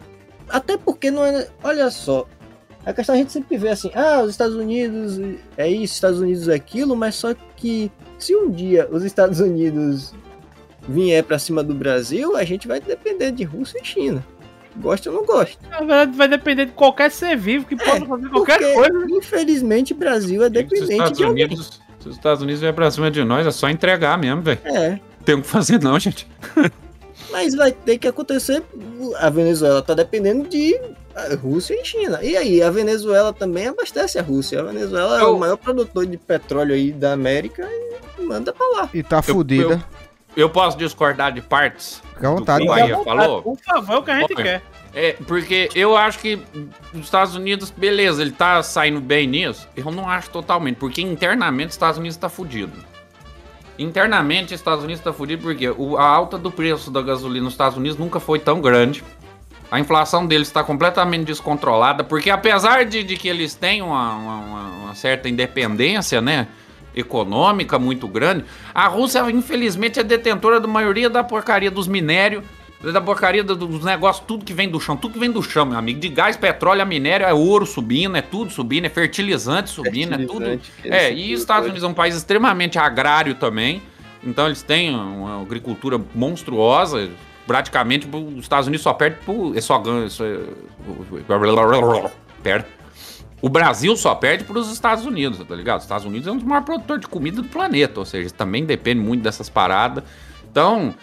Até 0.49 0.77
porque 0.79 1.11
não 1.11 1.25
é. 1.25 1.47
Olha 1.63 1.91
só. 1.91 2.27
A 2.87 2.93
questão 2.93 3.15
é 3.15 3.19
a 3.19 3.21
gente 3.21 3.33
sempre 3.33 3.57
vê 3.57 3.71
assim, 3.71 3.91
ah, 3.95 4.23
os 4.23 4.31
Estados 4.31 4.55
Unidos 4.55 5.19
é 5.57 5.69
isso, 5.69 5.95
Estados 5.95 6.21
Unidos 6.21 6.49
é 6.49 6.55
aquilo, 6.55 6.95
mas 6.95 7.15
só 7.15 7.35
que 7.57 7.91
se 8.19 8.37
um 8.37 8.51
dia 8.51 8.89
os 8.91 9.05
Estados 9.05 9.41
Unidos 9.41 10.15
vier 10.87 11.25
pra 11.25 11.39
cima 11.39 11.63
do 11.63 11.75
Brasil, 11.75 12.37
a 12.37 12.45
gente 12.45 12.69
vai 12.69 12.81
depender 12.81 13.33
de 13.33 13.43
Rússia 13.43 13.81
e 13.83 13.85
China. 13.85 14.25
Gosta 14.77 15.09
ou 15.09 15.17
não 15.17 15.25
gosta. 15.25 15.57
Na 15.71 15.79
verdade, 15.79 16.17
vai 16.17 16.29
depender 16.29 16.67
de 16.67 16.73
qualquer 16.73 17.11
ser 17.11 17.37
vivo 17.37 17.65
que 17.65 17.77
possa 17.77 18.05
fazer 18.05 18.29
qualquer 18.29 18.59
Porque, 18.59 18.75
coisa. 18.75 19.07
Infelizmente, 19.09 19.95
Brasil 19.95 20.43
é 20.43 20.51
dependente 20.51 21.13
de 21.13 21.25
alguém. 21.25 21.45
Unidos, 21.47 21.81
se 22.01 22.09
os 22.09 22.17
Estados 22.17 22.43
Unidos 22.43 22.61
vier 22.61 22.75
pra 22.75 22.91
cima 22.91 23.11
de 23.11 23.23
nós, 23.25 23.47
é 23.47 23.51
só 23.51 23.71
entregar 23.71 24.19
mesmo, 24.19 24.43
velho. 24.43 24.61
É. 24.65 24.99
Tem 25.25 25.37
o 25.37 25.43
que 25.43 25.47
fazer 25.47 25.81
não, 25.81 25.99
gente. 25.99 26.27
Mas 27.31 27.55
vai 27.55 27.73
ter 27.73 27.99
que 27.99 28.09
acontecer. 28.09 28.63
A 29.19 29.31
Venezuela 29.31 29.81
tá 29.81 29.95
dependendo 29.95 30.49
de 30.49 30.79
ah, 31.15 31.35
Rússia 31.41 31.75
e 31.81 31.85
China. 31.85 32.21
E 32.23 32.37
aí, 32.37 32.63
a 32.63 32.71
Venezuela 32.71 33.33
também 33.33 33.69
abastece 33.69 34.19
a 34.19 34.23
Rússia. 34.23 34.61
A 34.61 34.65
Venezuela 34.65 35.19
é 35.19 35.23
Eu- 35.23 35.37
o 35.37 35.39
maior 35.39 35.57
produtor 35.57 36.07
de 36.07 36.17
petróleo 36.17 36.75
aí 36.75 36.93
da 36.93 37.13
América 37.13 37.69
e 38.19 38.23
manda 38.23 38.53
pra 38.53 38.67
lá. 38.69 38.91
E 38.93 39.03
tá 39.03 39.23
fudida. 39.23 39.85
Eu 40.37 40.51
posso 40.51 40.77
discordar 40.77 41.33
de 41.33 41.41
partes 41.41 42.03
Fica 42.15 42.29
à 42.29 42.31
vontade. 42.33 42.67
Bahia 42.67 42.99
falou? 43.05 43.43
Por 43.43 43.57
favor, 43.59 43.95
é 43.95 43.99
o 43.99 44.03
que 44.03 44.11
a 44.11 44.21
gente 44.21 44.35
Olha, 44.35 44.43
quer. 44.45 44.63
É, 44.93 45.13
porque 45.27 45.69
eu 45.75 45.97
acho 45.97 46.19
que 46.19 46.41
os 46.93 47.01
Estados 47.01 47.35
Unidos, 47.35 47.71
beleza, 47.71 48.23
ele 48.23 48.33
tá 48.33 48.63
saindo 48.63 49.01
bem 49.01 49.27
nisso. 49.27 49.69
Eu 49.77 49.91
não 49.91 50.09
acho 50.09 50.31
totalmente, 50.31 50.77
porque 50.77 51.03
internamente 51.03 51.69
os 51.69 51.75
Estados 51.75 51.99
Unidos 51.99 52.17
tá 52.17 52.29
fudido. 52.29 52.73
Internamente 53.77 54.55
os 54.55 54.61
Estados 54.61 54.85
Unidos 54.85 55.03
tá 55.03 55.13
fudido 55.13 55.43
porque 55.43 55.67
a 55.67 56.05
alta 56.05 56.39
do 56.39 56.51
preço 56.51 56.91
da 56.93 57.03
gasolina 57.03 57.45
nos 57.45 57.55
Estados 57.55 57.77
Unidos 57.77 57.99
nunca 57.99 58.21
foi 58.21 58.39
tão 58.39 58.61
grande. 58.61 59.03
A 59.75 59.81
inflação 59.81 60.25
deles 60.25 60.47
está 60.47 60.63
completamente 60.63 61.25
descontrolada, 61.25 62.05
porque 62.05 62.31
apesar 62.31 62.85
de, 62.85 63.03
de 63.03 63.17
que 63.17 63.27
eles 63.27 63.55
têm 63.57 63.83
uma, 63.83 64.15
uma- 64.15 64.39
uma- 64.85 64.95
certa 64.95 65.29
independência, 65.29 66.21
né? 66.21 66.47
Econômica 66.95 67.77
muito 67.77 68.07
grande, 68.07 68.45
a 68.73 68.87
Rússia, 68.87 69.29
infelizmente, 69.33 69.99
é 69.99 70.05
detentora 70.05 70.61
da 70.61 70.69
maioria 70.69 71.11
da 71.11 71.25
porcaria 71.25 71.73
dos 71.73 71.89
minérios, 71.89 72.45
da 72.93 73.01
porcaria 73.01 73.43
do- 73.43 73.57
dos 73.57 73.85
negócios, 73.85 74.25
tudo 74.25 74.45
que 74.45 74.53
vem 74.53 74.69
do 74.69 74.79
chão, 74.79 74.97
tudo 74.97 75.15
que 75.15 75.19
vem 75.19 75.33
do 75.33 75.43
chão, 75.43 75.67
meu 75.67 75.77
amigo. 75.77 75.99
De 75.99 76.09
gás, 76.09 76.37
petróleo, 76.37 76.83
a 76.83 76.85
minério, 76.85 77.27
é 77.27 77.35
ouro 77.35 77.67
subindo, 77.67 78.17
é 78.17 78.23
tudo 78.23 78.53
subindo, 78.53 78.85
é 78.85 78.89
fertilizante 78.89 79.71
subindo, 79.71 80.15
é 80.15 80.19
tudo. 80.25 80.45
Fertilizante, 80.45 80.71
É, 80.89 81.13
e 81.13 81.35
os 81.35 81.41
Estados. 81.41 81.65
Unidos 81.65 81.83
é 81.83 81.87
um 81.89 81.95
país 81.95 82.15
extremamente 82.15 82.79
agrário 82.79 83.35
também. 83.35 83.83
Então 84.23 84.47
eles 84.47 84.63
têm 84.63 84.95
uma 84.95 85.43
agricultura 85.43 86.01
monstruosa. 86.15 87.11
Praticamente 87.47 88.09
os 88.09 88.43
Estados 88.43 88.67
Unidos 88.67 88.83
só 88.83 88.95
perde 88.95 89.19
por. 89.25 89.57
É 89.57 89.61
só 89.61 89.79
ganha. 89.79 90.09
Só, 90.09 90.25
perde. 92.43 92.67
O 93.43 93.49
Brasil 93.51 93.95
só 93.97 94.15
perde 94.15 94.45
para 94.45 94.59
os 94.59 94.73
Estados 94.73 95.05
Unidos, 95.05 95.47
tá 95.47 95.55
ligado? 95.55 95.79
Os 95.79 95.85
Estados 95.85 96.07
Unidos 96.07 96.27
é 96.27 96.31
um 96.31 96.37
dos 96.37 96.47
maiores 96.47 96.65
produtores 96.65 97.03
de 97.03 97.09
comida 97.09 97.43
do 97.43 97.49
planeta, 97.49 98.01
ou 98.01 98.07
seja, 98.07 98.31
também 98.31 98.65
depende 98.65 99.03
muito 99.03 99.23
dessas 99.23 99.51
paradas. 99.51 100.03
Então, 100.51 100.95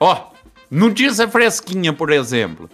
ó, 0.00 0.30
notícia 0.68 1.28
fresquinha, 1.28 1.92
por 1.92 2.10
exemplo. 2.10 2.68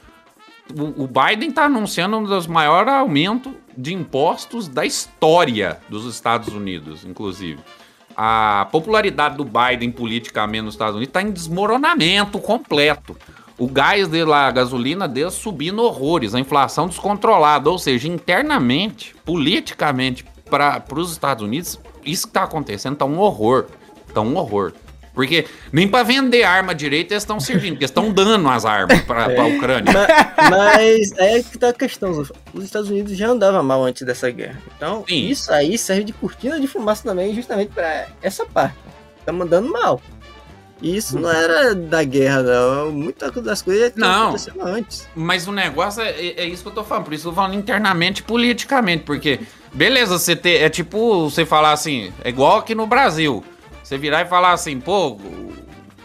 O, 0.75 1.05
o 1.05 1.07
Biden 1.07 1.51
tá 1.51 1.65
anunciando 1.67 2.17
um 2.17 2.25
dos 2.25 2.47
maiores 2.47 2.91
aumentos 2.91 3.53
de 3.77 3.93
impostos 3.93 4.67
da 4.67 4.87
história 4.87 5.79
dos 5.91 6.07
Estados 6.07 6.49
Unidos, 6.49 7.05
inclusive. 7.05 7.61
A 8.25 8.69
popularidade 8.71 9.37
do 9.37 9.45
Biden 9.45 9.91
politicamente 9.91 10.63
nos 10.63 10.75
Estados 10.75 10.95
Unidos 10.95 11.09
está 11.09 11.21
em 11.21 11.33
desmoronamento 11.33 12.39
completo. 12.39 13.17
O 13.59 13.67
gás 13.67 14.07
dele 14.07 14.27
lá, 14.27 14.47
a 14.47 14.51
gasolina 14.53 15.09
dele 15.09 15.33
subindo 15.33 15.83
horrores, 15.83 16.33
a 16.33 16.39
inflação 16.39 16.87
descontrolada. 16.87 17.69
Ou 17.69 17.81
seja, 17.81 18.07
internamente, 18.07 19.13
politicamente, 19.25 20.25
para 20.49 20.85
os 20.95 21.11
Estados 21.11 21.43
Unidos, 21.43 21.81
isso 22.05 22.29
que 22.29 22.33
tá 22.33 22.45
acontecendo 22.45 22.95
tá 22.95 23.05
um 23.05 23.19
horror. 23.19 23.67
Tá 24.15 24.21
um 24.21 24.37
horror. 24.37 24.73
Porque 25.15 25.47
nem 25.71 25.87
para 25.87 26.03
vender 26.05 26.43
arma 26.43 26.75
direito 26.75 27.13
eles 27.13 27.23
estão 27.23 27.39
servindo, 27.39 27.73
porque 27.75 27.85
estão 27.85 28.11
dando 28.11 28.49
as 28.49 28.65
armas 28.65 29.01
para 29.03 29.25
a 29.25 29.47
Ucrânia. 29.47 29.93
Ma- 29.93 30.49
Mas 30.51 31.13
é 31.19 31.43
que 31.43 31.59
tá 31.59 31.69
a 31.69 31.73
questão. 31.75 32.25
Os 32.55 32.65
Estados 32.65 32.89
Unidos 32.89 33.17
já 33.17 33.29
andavam 33.29 33.63
mal 33.63 33.85
antes 33.85 34.07
dessa 34.07 34.31
guerra. 34.31 34.59
Então, 34.77 35.05
Sim. 35.09 35.27
isso 35.29 35.53
aí 35.53 35.77
serve 35.77 36.05
de 36.05 36.13
cortina 36.15 36.59
de 36.59 36.67
fumaça 36.67 37.03
também, 37.05 37.35
justamente 37.35 37.71
pra 37.73 38.07
essa 38.23 38.47
parte. 38.47 38.77
Tá 39.27 39.33
mandando 39.33 39.71
mal. 39.71 40.01
E 40.81 40.97
isso 40.97 41.17
não 41.21 41.31
era 41.31 41.75
da 41.77 42.03
guerra, 42.03 42.43
não. 42.43 42.91
Muitas 42.91 43.31
das 43.45 43.63
coisas 43.63 43.93
Não. 43.95 44.35
antes. 44.63 45.07
Mas 45.15 45.47
o 45.47 45.53
negócio 45.53 46.03
é, 46.03 46.11
é- 46.11 46.41
é 46.43 46.45
isso 46.47 46.63
que 46.63 46.69
eu 46.71 46.75
tô 46.75 46.83
falando. 46.83 47.05
Por 47.05 47.13
isso 47.15 47.29
eu 47.29 47.31
tô 47.33 47.37
falando 47.37 47.55
internamente, 47.55 48.21
politicamente. 48.23 49.05
Porque, 49.05 49.39
beleza, 49.73 50.19
você 50.19 50.35
ter. 50.35 50.61
É 50.63 50.69
tipo 50.69 51.31
você 51.31 51.47
falar 51.47 51.71
assim, 51.73 52.13
é 52.25 52.31
igual 52.31 52.57
aqui 52.59 52.75
no 52.75 52.85
Brasil. 52.87 53.45
Você 53.83 53.99
virar 53.99 54.23
e 54.23 54.27
falar 54.27 54.53
assim, 54.53 54.81
pô, 54.81 55.09
o, 55.09 55.53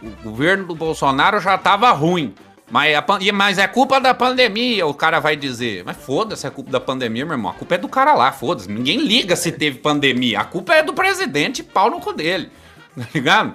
o 0.03 0.09
governo 0.23 0.65
do 0.65 0.75
Bolsonaro 0.75 1.39
já 1.39 1.57
tava 1.57 1.91
ruim. 1.91 2.33
Mas, 2.69 2.93
a 2.95 3.05
mas 3.33 3.57
é 3.57 3.67
culpa 3.67 3.99
da 3.99 4.13
pandemia, 4.13 4.85
o 4.85 4.93
cara 4.93 5.19
vai 5.19 5.37
dizer. 5.37 5.83
Mas 5.85 5.95
foda-se, 5.97 6.45
é 6.45 6.49
culpa 6.49 6.69
da 6.69 6.79
pandemia, 6.79 7.25
meu 7.25 7.35
irmão. 7.35 7.51
A 7.51 7.53
culpa 7.53 7.75
é 7.75 7.77
do 7.77 7.87
cara 7.87 8.13
lá, 8.13 8.31
foda-se. 8.31 8.69
Ninguém 8.69 8.99
liga 8.99 9.35
se 9.35 9.51
teve 9.53 9.79
pandemia. 9.79 10.41
A 10.41 10.45
culpa 10.45 10.73
é 10.73 10.83
do 10.83 10.93
presidente, 10.93 11.63
pau 11.63 11.89
no 11.89 11.99
cu 11.99 12.13
dele. 12.13 12.49
Tá 12.97 13.05
ligado? 13.13 13.53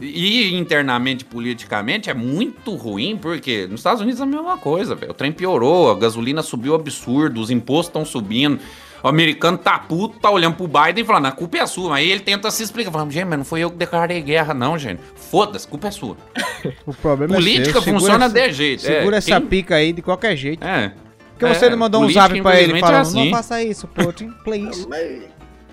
E 0.00 0.54
internamente, 0.56 1.24
politicamente, 1.24 2.08
é 2.08 2.14
muito 2.14 2.76
ruim, 2.76 3.18
porque 3.20 3.66
nos 3.66 3.80
Estados 3.80 4.00
Unidos 4.00 4.20
é 4.20 4.22
a 4.22 4.26
mesma 4.26 4.56
coisa, 4.56 4.94
velho. 4.94 5.10
O 5.10 5.14
trem 5.14 5.32
piorou, 5.32 5.90
a 5.90 5.98
gasolina 5.98 6.42
subiu 6.42 6.76
absurdo, 6.76 7.40
os 7.40 7.50
impostos 7.50 7.88
estão 7.88 8.04
subindo. 8.04 8.60
O 9.02 9.08
americano 9.08 9.56
tá 9.58 9.78
puto, 9.78 10.18
tá 10.18 10.30
olhando 10.30 10.56
pro 10.56 10.66
Biden 10.66 11.02
e 11.02 11.06
falando, 11.06 11.26
a 11.26 11.32
culpa 11.32 11.58
é 11.58 11.66
sua. 11.66 11.96
Aí 11.96 12.10
ele 12.10 12.20
tenta 12.20 12.50
se 12.50 12.62
explicar, 12.62 12.90
falando, 12.90 13.10
gente, 13.10 13.24
mas 13.26 13.38
não 13.38 13.44
foi 13.44 13.60
eu 13.60 13.70
que 13.70 13.76
declarei 13.76 14.20
guerra, 14.20 14.52
não, 14.54 14.76
gente. 14.78 15.00
Foda-se, 15.14 15.66
a 15.66 15.70
culpa 15.70 15.88
é 15.88 15.90
sua. 15.90 16.16
O 16.86 16.92
problema 16.92 17.34
Política 17.34 17.78
é 17.78 17.82
seu. 17.82 17.92
Funciona 17.94 18.24
essa- 18.26 18.34
de 18.34 18.52
jeito. 18.52 18.82
Segura 18.82 19.16
é, 19.16 19.18
essa 19.18 19.38
quem- 19.40 19.48
pica 19.48 19.76
aí 19.76 19.92
de 19.92 20.02
qualquer 20.02 20.36
jeito. 20.36 20.64
É. 20.66 20.92
Porque 21.32 21.44
É, 21.46 21.54
você 21.54 21.70
não 21.70 21.78
mandou 21.78 22.02
um 22.02 22.10
zap 22.10 22.28
pra 22.42 22.60
ele 22.60 22.72
infelizmente, 22.72 22.80
falando, 22.80 22.96
é 22.96 23.00
assim. 23.00 23.24
não 23.30 23.36
faça 23.36 23.62
isso, 23.62 23.86
Putin, 23.86 24.32
please. 24.42 24.88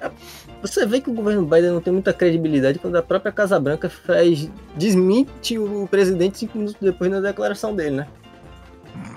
A- 0.01 0.11
você 0.61 0.86
vê 0.86 1.01
que 1.01 1.09
o 1.09 1.13
governo 1.13 1.43
Biden 1.45 1.71
não 1.71 1.82
tem 1.82 1.91
muita 1.93 2.11
credibilidade 2.13 2.78
quando 2.80 2.95
a 2.95 3.01
própria 3.01 3.32
Casa 3.32 3.59
Branca 3.59 3.89
faz 3.89 4.49
desmente 4.76 5.57
o 5.57 5.88
presidente 5.89 6.38
cinco 6.39 6.57
minutos 6.57 6.78
depois 6.82 7.09
na 7.11 7.19
declaração 7.19 7.76
dele, 7.76 7.97
né? 7.97 8.07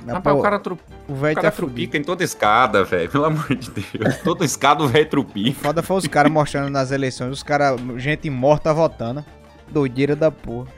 Rapaz, 0.06 0.36
o 0.36 0.40
cara, 0.42 0.58
tru... 0.58 0.78
o 1.08 1.12
o 1.12 1.16
velho 1.16 1.34
cara 1.34 1.50
tá 1.50 1.56
fudido. 1.56 1.72
trupica 1.74 1.98
em 1.98 2.02
toda 2.02 2.24
escada, 2.24 2.84
velho. 2.84 3.10
Pelo 3.10 3.24
amor 3.26 3.54
de 3.54 3.70
Deus. 3.70 4.16
Toda 4.24 4.44
escada 4.44 4.82
o 4.82 4.88
velho 4.88 5.08
trupica. 5.08 5.60
Foda 5.60 5.82
foi 5.82 5.96
os 5.98 6.06
caras 6.06 6.32
mostrando 6.32 6.70
nas 6.70 6.90
eleições, 6.90 7.30
os 7.30 7.42
caras, 7.42 7.78
gente 7.96 8.28
morta 8.30 8.72
votando. 8.72 9.24
Doideira 9.70 10.16
da 10.16 10.30
porra. 10.30 10.68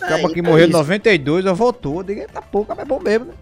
Acaba 0.00 0.28
Aí, 0.28 0.34
que 0.34 0.40
é 0.40 0.42
morreu 0.42 0.64
em 0.66 0.68
isso. 0.70 0.78
92, 0.78 1.44
eu 1.44 1.54
votou. 1.54 1.98
Eu 1.98 2.02
digo, 2.02 2.20
eita 2.20 2.42
porra, 2.42 2.68
mas 2.74 2.78
é 2.80 2.84
bom 2.84 3.00
mesmo, 3.00 3.26
né? 3.26 3.34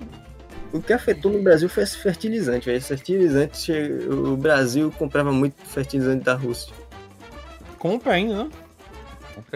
O 0.72 0.80
que 0.80 0.92
afetou 0.92 1.32
no 1.32 1.42
Brasil 1.42 1.68
foi 1.68 1.82
esse 1.82 1.96
fertilizante, 1.98 2.66
velho. 2.66 2.78
Esse 2.78 2.88
fertilizante, 2.88 3.58
che- 3.58 4.06
o 4.08 4.36
Brasil 4.36 4.92
comprava 4.98 5.32
muito 5.32 5.56
fertilizante 5.64 6.24
da 6.24 6.34
Rússia. 6.34 6.72
Compra 7.78 8.12
ainda, 8.14 8.44
né? 8.44 8.50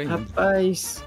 Rapaz, 0.08 1.04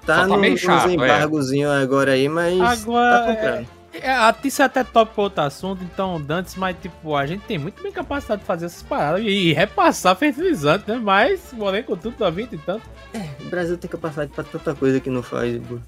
Só 0.00 0.06
tá, 0.06 0.16
tá 0.22 0.26
no, 0.26 0.36
meio 0.38 0.52
nos 0.52 0.60
chato, 0.60 0.88
é. 0.88 0.92
embargozinho 0.94 1.70
agora 1.70 2.12
aí, 2.12 2.28
mas 2.28 2.60
Agora, 2.60 3.20
tá 3.20 3.34
comprando. 3.34 3.66
É, 3.92 4.10
a- 4.10 4.34
isso 4.44 4.62
é 4.62 4.64
até 4.64 4.84
top 4.84 5.12
pra 5.14 5.24
outro 5.24 5.42
assunto, 5.42 5.82
então, 5.82 6.20
Dantes, 6.20 6.54
mas 6.54 6.76
tipo, 6.80 7.14
a 7.16 7.26
gente 7.26 7.42
tem 7.42 7.58
muito 7.58 7.82
bem 7.82 7.90
capacidade 7.90 8.40
de 8.40 8.46
fazer 8.46 8.66
essas 8.66 8.82
paradas 8.82 9.20
e, 9.22 9.28
e 9.28 9.52
repassar 9.52 10.14
fertilizante, 10.16 10.88
né? 10.88 11.00
Mas, 11.02 11.40
porém, 11.56 11.82
com 11.82 11.96
tudo 11.96 12.16
da 12.16 12.30
vida 12.30 12.54
e 12.54 12.58
tanto. 12.58 12.82
O 13.40 13.48
Brasil 13.50 13.76
tem 13.76 13.90
capacidade 13.90 14.30
pra 14.32 14.44
tanta 14.44 14.74
coisa 14.74 15.00
que 15.00 15.10
não 15.10 15.22
faz, 15.22 15.60
pô. 15.68 15.78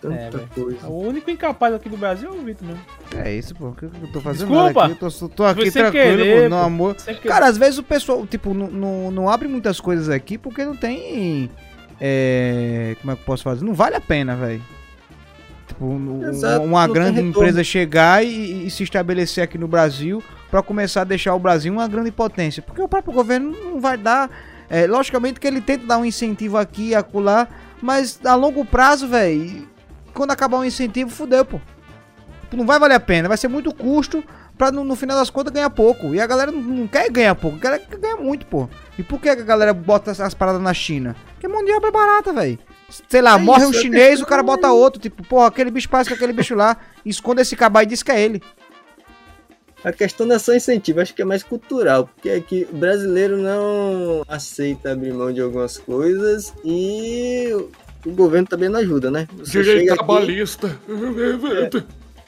Tanta 0.00 0.14
É. 0.16 0.86
O 0.86 0.98
único 1.08 1.30
incapaz 1.30 1.74
aqui 1.74 1.88
do 1.88 1.96
Brasil 1.96 2.28
é 2.30 2.32
o 2.32 2.42
Vitor 2.42 2.66
mesmo. 2.66 2.82
É 3.16 3.34
isso, 3.34 3.54
pô. 3.54 3.68
O 3.68 3.74
que 3.74 3.84
eu 3.84 3.90
tô 4.12 4.20
fazendo 4.20 4.48
Desculpa. 4.48 4.84
aqui? 4.84 4.92
Eu 4.92 5.10
tô, 5.10 5.28
tô 5.28 5.44
aqui 5.44 5.70
tranquilo, 5.70 5.92
querer, 5.92 6.42
pô, 6.44 6.48
no 6.48 6.56
amor. 6.62 6.96
Cara, 7.26 7.46
às 7.46 7.58
vezes 7.58 7.78
o 7.78 7.82
pessoal, 7.82 8.26
tipo, 8.26 8.54
não, 8.54 8.68
não, 8.68 9.10
não 9.10 9.28
abre 9.28 9.46
muitas 9.46 9.78
coisas 9.80 10.08
aqui 10.08 10.38
porque 10.38 10.64
não 10.64 10.74
tem. 10.74 11.50
É, 12.00 12.96
como 13.00 13.12
é 13.12 13.14
que 13.16 13.22
eu 13.22 13.26
posso 13.26 13.42
fazer? 13.42 13.64
Não 13.64 13.74
vale 13.74 13.96
a 13.96 14.00
pena, 14.00 14.34
velho. 14.36 14.62
Tipo, 15.68 15.84
um- 15.86 16.28
Exato, 16.28 16.64
uma 16.64 16.86
grande 16.88 17.20
empresa 17.20 17.62
chegar 17.64 18.24
e, 18.24 18.66
e 18.66 18.70
se 18.70 18.82
estabelecer 18.82 19.44
aqui 19.44 19.58
no 19.58 19.68
Brasil 19.68 20.22
pra 20.50 20.62
começar 20.62 21.02
a 21.02 21.04
deixar 21.04 21.34
o 21.34 21.38
Brasil 21.38 21.72
uma 21.72 21.86
grande 21.86 22.10
potência. 22.10 22.62
Porque 22.62 22.80
o 22.82 22.88
próprio 22.88 23.12
governo 23.14 23.50
não 23.64 23.80
vai 23.80 23.96
dar. 23.96 24.30
é, 24.68 24.86
logicamente 24.86 25.38
que 25.40 25.46
ele 25.46 25.60
tenta 25.60 25.86
dar 25.86 25.98
um 25.98 26.04
incentivo 26.04 26.56
aqui 26.56 26.88
e 26.88 26.94
acolá, 26.94 27.48
mas 27.82 28.18
a 28.24 28.34
longo 28.34 28.64
prazo, 28.64 29.06
velho, 29.08 29.68
quando 30.14 30.30
acabar 30.30 30.58
o 30.58 30.64
incentivo, 30.64 31.10
fudeu, 31.10 31.44
pô. 31.44 31.60
Não 32.52 32.66
vai 32.66 32.78
valer 32.80 32.94
a 32.94 33.00
pena, 33.00 33.28
vai 33.28 33.36
ser 33.36 33.46
muito 33.48 33.72
custo 33.74 34.24
pra 34.58 34.72
no, 34.72 34.82
no 34.84 34.96
final 34.96 35.16
das 35.16 35.30
contas 35.30 35.52
ganhar 35.52 35.70
pouco. 35.70 36.14
E 36.14 36.20
a 36.20 36.26
galera 36.26 36.50
não, 36.50 36.60
não 36.60 36.86
quer 36.88 37.08
ganhar 37.10 37.34
pouco, 37.36 37.56
a 37.56 37.60
galera 37.60 37.82
quer 37.88 37.96
ganhar 37.98 38.16
muito, 38.16 38.44
pô. 38.46 38.68
E 38.98 39.02
por 39.04 39.20
que 39.20 39.28
a 39.28 39.34
galera 39.36 39.72
bota 39.72 40.10
as 40.10 40.34
paradas 40.34 40.60
na 40.60 40.74
China? 40.74 41.14
Porque 41.40 41.48
mão 41.48 41.64
de 41.64 41.72
obra 41.72 41.88
é 41.88 41.92
barata, 41.92 42.34
velho. 42.34 42.58
Sei 43.08 43.22
lá, 43.22 43.36
É 43.36 43.38
morre 43.38 43.62
isso, 43.62 43.72
um 43.72 43.74
é 43.74 43.80
chinês, 43.80 44.20
o 44.20 44.26
cara 44.26 44.42
bota 44.42 44.70
outro. 44.70 45.00
Tipo, 45.00 45.24
porra, 45.26 45.46
aquele 45.46 45.70
bicho 45.70 45.88
parece 45.88 46.10
com 46.10 46.16
aquele 46.16 46.34
bicho 46.34 46.54
lá. 46.54 46.76
Esconde 47.02 47.40
esse 47.40 47.56
cabá 47.56 47.82
e 47.82 47.86
diz 47.86 48.02
que 48.02 48.12
é 48.12 48.20
ele. 48.20 48.42
A 49.82 49.90
questão 49.90 50.26
não 50.26 50.36
é 50.36 50.38
só 50.38 50.54
incentivo, 50.54 51.00
acho 51.00 51.14
que 51.14 51.22
é 51.22 51.24
mais 51.24 51.42
cultural, 51.42 52.06
porque 52.06 52.28
aqui 52.28 52.68
o 52.70 52.76
brasileiro 52.76 53.38
não 53.38 54.22
aceita 54.28 54.92
abrir 54.92 55.14
mão 55.14 55.32
de 55.32 55.40
algumas 55.40 55.78
coisas 55.78 56.52
e 56.62 57.48
o 58.04 58.10
governo 58.10 58.46
também 58.46 58.68
não 58.68 58.78
ajuda, 58.80 59.10
né? 59.10 59.26
Você 59.38 59.64
chega 59.64 59.94
aqui, 59.94 60.44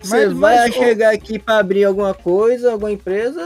você 0.03 0.26
Mas- 0.26 0.36
vai 0.38 0.57
mas, 0.57 0.74
chegar 0.74 1.12
aqui 1.14 1.38
para 1.38 1.59
abrir 1.59 1.84
alguma 1.84 2.12
coisa, 2.14 2.72
alguma 2.72 2.90
empresa, 2.92 3.40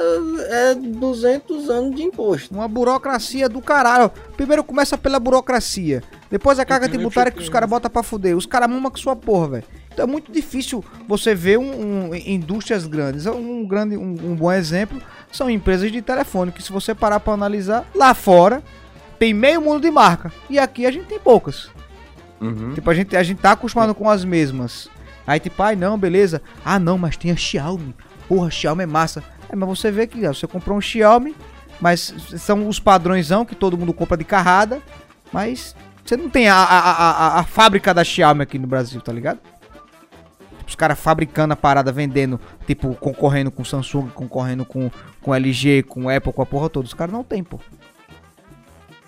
é 0.49 0.75
200 0.75 1.69
anos 1.69 1.95
de 1.95 2.03
imposto. 2.03 2.55
Uma 2.55 2.67
burocracia 2.69 3.49
do 3.49 3.61
caralho. 3.61 4.11
Primeiro 4.37 4.65
começa 4.65 4.97
pela 4.97 5.19
burocracia. 5.21 6.03
Depois 6.31 6.59
a 6.59 6.65
carga 6.65 6.89
tributária 6.89 7.31
que 7.31 7.41
os 7.41 7.49
caras 7.49 7.69
botam 7.69 7.91
pra 7.91 8.03
fuder. 8.03 8.37
Os 8.37 8.47
caras 8.47 8.69
mamam 8.69 8.91
com 8.91 8.97
sua 8.97 9.15
porra, 9.15 9.49
velho. 9.49 9.65
Então 9.93 10.05
é 10.05 10.07
muito 10.09 10.31
difícil 10.33 10.85
você 11.09 11.35
ver 11.35 11.59
um, 11.59 12.11
um- 12.11 12.15
indústrias 12.15 12.87
grandes. 12.87 13.27
Um, 13.27 13.67
grande, 13.67 13.97
um, 13.97 14.11
um 14.11 14.35
bom 14.35 14.53
exemplo 14.53 15.01
são 15.33 15.49
empresas 15.49 15.91
de 15.93 16.03
telefone. 16.03 16.53
Que 16.53 16.63
se 16.63 16.73
você 16.73 16.95
parar 16.95 17.21
pra 17.21 17.33
analisar, 17.33 17.89
lá 17.95 18.13
fora 18.15 18.63
tem 19.19 19.33
meio 19.33 19.61
mundo 19.63 19.81
de 19.81 19.91
marca. 19.91 20.33
E 20.51 20.59
aqui 20.59 20.85
a 20.85 20.91
gente 20.91 21.07
tem 21.07 21.19
poucas. 21.19 21.69
Uhum. 22.41 22.75
Tipo, 22.75 22.91
a 22.91 22.95
gente, 22.95 23.17
a 23.17 23.23
gente 23.23 23.41
tá 23.41 23.53
acostumado 23.53 23.95
com 23.95 24.11
as 24.11 24.23
mesmas. 24.25 24.91
Aí 25.27 25.41
tipo, 25.41 25.63
ai 25.63 25.75
não, 25.77 25.99
beleza. 25.99 26.41
Ah 26.65 26.79
não, 26.79 26.97
mas 26.99 27.17
tem 27.17 27.31
a 27.31 27.37
Xiaomi. 27.37 27.95
Porra, 28.29 28.51
Xiaomi 28.51 28.83
é 28.85 28.87
massa. 28.87 29.23
É, 29.49 29.57
mas 29.57 29.69
você 29.69 29.91
vê 29.91 30.07
que 30.07 30.21
você 30.27 30.47
comprou 30.47 30.77
um 30.77 30.81
Xiaomi, 30.81 31.35
mas 31.81 32.15
são 32.39 32.69
os 32.69 32.79
padrõesão 32.81 33.45
que 33.45 33.55
todo 33.55 33.77
mundo 33.79 33.93
compra 33.93 34.17
de 34.17 34.25
carrada. 34.25 34.81
Mas 35.33 35.75
você 36.05 36.17
não 36.17 36.29
tem 36.31 36.49
a, 36.49 36.55
a, 36.57 36.79
a, 36.79 37.11
a- 37.11 37.41
a 37.41 37.45
fábrica 37.45 37.93
da 37.93 38.05
Xiaomi 38.05 38.43
aqui 38.43 38.59
no 38.59 38.67
Brasil, 38.67 39.01
tá 39.01 39.13
ligado? 39.13 39.39
Tipo, 39.39 40.69
Os 40.69 40.75
caras 40.75 40.99
fabricando 40.99 41.53
a 41.53 41.57
parada, 41.57 41.91
vendendo, 41.93 42.41
tipo, 42.67 42.95
concorrendo 42.95 43.51
com 43.51 43.65
Samsung, 43.65 44.09
concorrendo 44.15 44.65
com, 44.65 44.91
com 45.21 45.35
LG, 45.35 45.83
com 45.85 46.09
Apple, 46.09 46.33
com 46.33 46.43
a 46.43 46.47
porra 46.47 46.69
toda. 46.71 46.87
Os 46.87 46.95
caras 46.95 47.13
não 47.13 47.23
tem, 47.25 47.43
pô. 47.45 47.59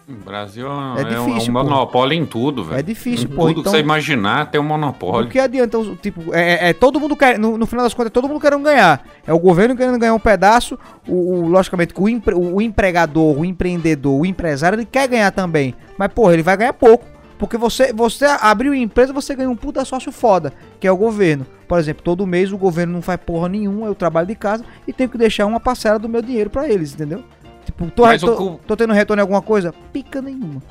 O 0.08 0.24
Brasil 0.24 0.66
É 0.66 0.70
é, 0.70 0.72
um- 0.72 0.96
é 0.96 1.04
difícil, 1.04 1.50
um 1.50 1.52
monopólio 1.62 2.16
em 2.18 2.24
tudo, 2.24 2.64
velho. 2.64 2.78
É 2.78 2.82
difícil, 2.82 3.28
Em 3.30 3.34
pô, 3.34 3.42
Tudo 3.42 3.54
que 3.56 3.60
então- 3.60 3.72
você 3.72 3.78
imaginar 3.80 4.50
tem 4.50 4.58
um 4.58 4.64
O 4.64 4.66
monopólio. 4.66 5.28
que 5.28 5.38
adianta, 5.38 5.76
tipo, 6.00 6.34
é, 6.34 6.54
é- 6.54 6.68
é 6.70 6.72
todo 6.72 6.98
mundo 6.98 7.14
quer, 7.14 7.38
no, 7.38 7.58
no 7.58 7.66
final 7.66 7.84
das 7.84 7.92
contas, 7.92 8.06
é 8.06 8.10
todo 8.10 8.26
mundo 8.26 8.40
querendo 8.40 8.62
ganhar. 8.62 9.06
É 9.26 9.34
o 9.34 9.38
governo 9.38 9.76
querendo 9.76 9.98
ganhar 9.98 10.14
um 10.14 10.18
pedaço, 10.18 10.78
o, 11.06 11.12
o- 11.42 11.48
logicamente, 11.48 11.92
que 11.92 12.00
o, 12.00 12.08
empre- 12.08 12.34
o 12.34 12.58
empregador, 12.62 13.38
o 13.38 13.44
empreendedor, 13.44 14.18
o 14.18 14.24
empresário, 14.24 14.76
ele 14.76 14.86
quer 14.86 15.06
ganhar 15.08 15.30
também. 15.30 15.74
Mas, 15.98 16.10
porra, 16.10 16.32
ele 16.32 16.42
vai 16.42 16.56
ganhar 16.56 16.72
pouco. 16.72 17.04
Porque 17.38 17.56
você, 17.56 17.92
você 17.92 18.24
abriu 18.24 18.74
empresa, 18.74 19.12
você 19.12 19.32
ganha 19.32 19.48
um 19.48 19.54
puta 19.54 19.84
sócio 19.84 20.10
foda, 20.10 20.52
que 20.80 20.88
é 20.88 20.90
o 20.90 20.96
governo. 20.96 21.46
Por 21.68 21.78
exemplo, 21.78 22.02
todo 22.02 22.26
mês 22.26 22.50
o 22.50 22.58
governo 22.58 22.94
não 22.94 23.02
faz 23.02 23.20
porra 23.24 23.48
nenhuma, 23.48 23.86
eu 23.86 23.94
trabalho 23.94 24.26
de 24.26 24.34
casa 24.34 24.64
e 24.88 24.92
tenho 24.92 25.08
que 25.08 25.16
deixar 25.18 25.46
uma 25.46 25.60
parcela 25.60 26.00
do 26.00 26.08
meu 26.08 26.20
dinheiro 26.20 26.50
pra 26.50 26.68
eles, 26.68 26.94
entendeu? 26.94 27.22
Tipo, 27.68 27.90
tô, 27.90 28.02
tô, 28.18 28.34
cu- 28.36 28.60
tô 28.66 28.76
tendo 28.76 28.94
retorno 28.94 29.20
em 29.20 29.22
alguma 29.22 29.42
coisa? 29.42 29.74
Pica 29.92 30.22
nenhuma. 30.22 30.62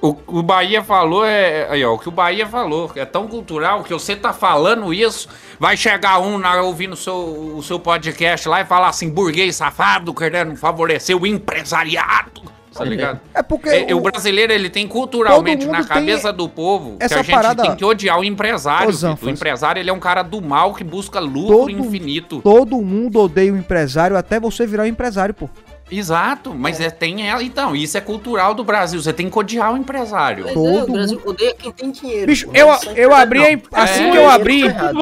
O, 0.00 0.16
o 0.26 0.42
Bahia 0.42 0.82
falou 0.82 1.24
é. 1.26 1.66
Aí, 1.70 1.84
ó, 1.84 1.92
o 1.94 1.98
que 1.98 2.08
o 2.08 2.10
Bahia 2.10 2.46
falou, 2.46 2.90
é 2.96 3.04
tão 3.04 3.28
cultural 3.28 3.84
que 3.84 3.92
você 3.92 4.16
tá 4.16 4.32
falando 4.32 4.92
isso, 4.94 5.28
vai 5.60 5.76
chegar 5.76 6.18
um 6.20 6.38
na, 6.38 6.60
ouvindo 6.62 6.94
o 6.94 6.96
seu, 6.96 7.14
o 7.56 7.62
seu 7.62 7.78
podcast 7.78 8.48
lá 8.48 8.62
e 8.62 8.64
falar 8.64 8.88
assim, 8.88 9.10
burguês 9.10 9.54
safado, 9.56 10.12
querendo 10.14 10.56
favorecer 10.56 11.16
o 11.16 11.26
empresariado. 11.26 12.42
Tá 12.74 12.84
ligado? 12.84 13.20
É 13.34 13.42
porque. 13.42 13.68
É, 13.68 13.94
o, 13.94 13.98
o- 13.98 14.00
brasileiro 14.00 14.50
ele 14.50 14.70
tem 14.70 14.88
culturalmente 14.88 15.66
na 15.66 15.84
cabeça 15.84 16.32
do 16.32 16.48
povo 16.48 16.96
que 16.96 17.04
a 17.04 17.08
gente 17.08 17.30
parada- 17.30 17.62
tem 17.62 17.76
que 17.76 17.84
odiar 17.84 18.18
o 18.18 18.24
empresário. 18.24 18.88
O 19.20 19.28
empresário 19.28 19.78
ele 19.78 19.90
é 19.90 19.92
um 19.92 20.00
cara 20.00 20.22
do 20.22 20.40
mal 20.40 20.72
que 20.72 20.82
busca 20.82 21.20
lucro 21.20 21.58
Todo- 21.58 21.70
infinito. 21.70 22.40
Todo 22.42 22.80
mundo 22.80 23.20
odeia 23.20 23.52
o 23.52 23.56
empresário 23.58 24.16
até 24.16 24.40
você 24.40 24.66
virar 24.66 24.84
um 24.84 24.86
empresário, 24.86 25.34
pô. 25.34 25.50
Exato, 25.92 26.54
mas 26.54 26.80
é. 26.80 26.88
tem 26.90 27.28
ela. 27.28 27.42
Então, 27.42 27.76
isso 27.76 27.98
é 27.98 28.00
cultural 28.00 28.54
do 28.54 28.64
Brasil. 28.64 29.00
Você 29.02 29.12
tem 29.12 29.28
que 29.28 29.38
odiar 29.38 29.72
o 29.72 29.76
empresário. 29.76 30.44
Mas 30.44 30.54
Todo 30.54 30.78
é, 30.78 30.82
o 30.84 30.92
Brasil 30.92 31.22
odeia 31.24 31.54
quem 31.54 31.70
tem 31.70 31.90
dinheiro. 31.90 32.26
Bicho, 32.26 32.48
eu, 32.54 32.68
eu 32.96 33.14
abri, 33.14 33.44
a 33.44 33.50
em- 33.50 33.54
empresário. 33.54 33.92
assim 33.92 34.04
É, 34.08 34.10
que 34.10 34.16
eu 34.16 34.22
isso 34.22 34.30
abri, 34.30 34.72
tá. 34.72 34.92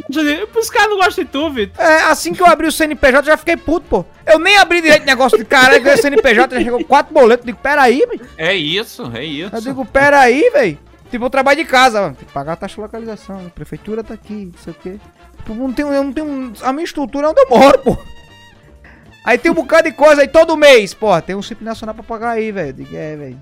Os 0.59 0.70
caras 0.70 0.91
não 0.91 0.97
gostam 0.99 1.24
de 1.24 1.30
tu, 1.30 1.51
Vitor. 1.51 1.84
é, 1.84 2.03
assim 2.03 2.32
que 2.34 2.43
eu 2.43 2.47
abri 2.47 2.66
o 2.66 2.72
CNPJ, 2.72 3.18
eu 3.20 3.32
já 3.32 3.36
fiquei 3.36 3.57
puto, 3.57 3.86
pô. 3.88 4.05
Eu 4.26 4.38
nem 4.38 4.57
abri 4.57 4.80
direito 4.80 5.07
negócio 5.07 5.38
de 5.38 5.45
caralho, 5.45 5.82
ganhei 5.82 6.01
CNPJ, 6.03 6.57
já 6.59 6.64
chegou 6.64 6.84
quatro 6.84 7.14
boletos, 7.14 7.47
eu 7.47 7.53
digo, 7.53 7.59
peraí, 7.62 8.05
velho. 8.07 8.20
É 8.36 8.55
isso, 8.55 9.11
é 9.14 9.24
isso. 9.24 9.55
Eu 9.55 9.61
digo, 9.61 9.84
peraí, 9.84 10.51
velho. 10.51 10.78
Tipo, 11.11 11.24
eu 11.24 11.30
trabalho 11.30 11.59
de 11.59 11.64
casa, 11.64 12.01
mano. 12.03 12.14
Tem 12.14 12.26
que 12.26 12.32
pagar 12.32 12.53
a 12.53 12.57
taxa 12.57 12.74
de 12.76 12.80
localização, 12.80 13.47
a 13.47 13.51
prefeitura 13.51 14.03
tá 14.05 14.14
aqui, 14.14 14.51
não 14.53 14.59
sei 14.62 14.72
o 14.72 14.76
quê. 14.76 14.97
Tipo, 15.38 15.55
não 15.55 15.72
tem, 15.72 15.84
eu 15.86 16.05
não 16.05 16.12
tenho, 16.12 16.53
a 16.62 16.72
minha 16.72 16.84
estrutura 16.84 17.26
é 17.26 17.30
onde 17.30 17.41
eu 17.41 17.49
moro, 17.51 17.78
pô. 17.80 17.99
Aí 19.24 19.36
tem 19.38 19.50
um 19.50 19.54
bocado 19.54 19.88
de 19.88 19.94
coisa 19.94 20.22
aí 20.22 20.28
todo 20.28 20.56
mês, 20.56 20.94
pô. 20.94 21.20
Tem 21.20 21.34
um 21.36 21.42
CIP 21.42 21.62
nacional 21.62 21.94
pra 21.94 22.02
pagar 22.04 22.30
aí, 22.30 22.50
velho. 22.50 22.72
Digo, 22.72 22.96
é, 22.96 23.16
velho. 23.16 23.38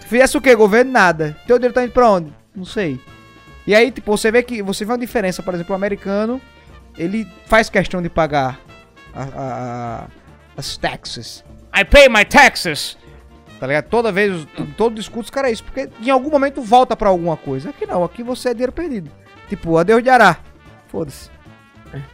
Se 0.00 0.06
fizesse 0.06 0.36
o 0.36 0.40
quê? 0.40 0.54
Governo, 0.54 0.92
nada. 0.92 1.36
Teu 1.46 1.58
dinheiro 1.58 1.74
tá 1.74 1.82
indo 1.82 1.92
pra 1.92 2.10
onde? 2.10 2.32
Não 2.54 2.64
sei. 2.64 3.00
E 3.66 3.74
aí, 3.74 3.90
tipo, 3.90 4.14
você 4.16 4.30
vê 4.30 4.42
que, 4.42 4.62
você 4.62 4.84
vê 4.84 4.92
uma 4.92 4.98
diferença, 4.98 5.42
por 5.42 5.54
exemplo, 5.54 5.72
o 5.72 5.76
americano, 5.76 6.40
ele 6.98 7.26
faz 7.46 7.70
questão 7.70 8.02
de 8.02 8.10
pagar 8.10 8.60
a- 9.14 9.22
a- 9.22 9.28
a- 9.34 10.06
as 10.56 10.76
taxes. 10.76 11.42
I 11.74 11.84
pay 11.84 12.08
my 12.10 12.24
taxes. 12.24 12.98
Tá 13.58 13.66
ligado? 13.66 13.86
Toda 13.88 14.12
vez, 14.12 14.46
todo 14.76 14.94
discurso, 14.96 15.32
cara, 15.32 15.48
é 15.48 15.52
isso. 15.52 15.64
Porque 15.64 15.88
em 16.02 16.10
algum 16.10 16.28
momento 16.28 16.60
volta 16.60 16.94
pra 16.94 17.08
alguma 17.08 17.36
coisa. 17.36 17.70
Aqui 17.70 17.86
não, 17.86 18.04
aqui 18.04 18.22
você 18.22 18.50
é 18.50 18.52
dinheiro 18.52 18.72
perdido. 18.72 19.10
Tipo, 19.48 19.78
adeus 19.78 20.02
de 20.02 20.10
Ará. 20.10 20.36
Foda-se. 20.88 21.30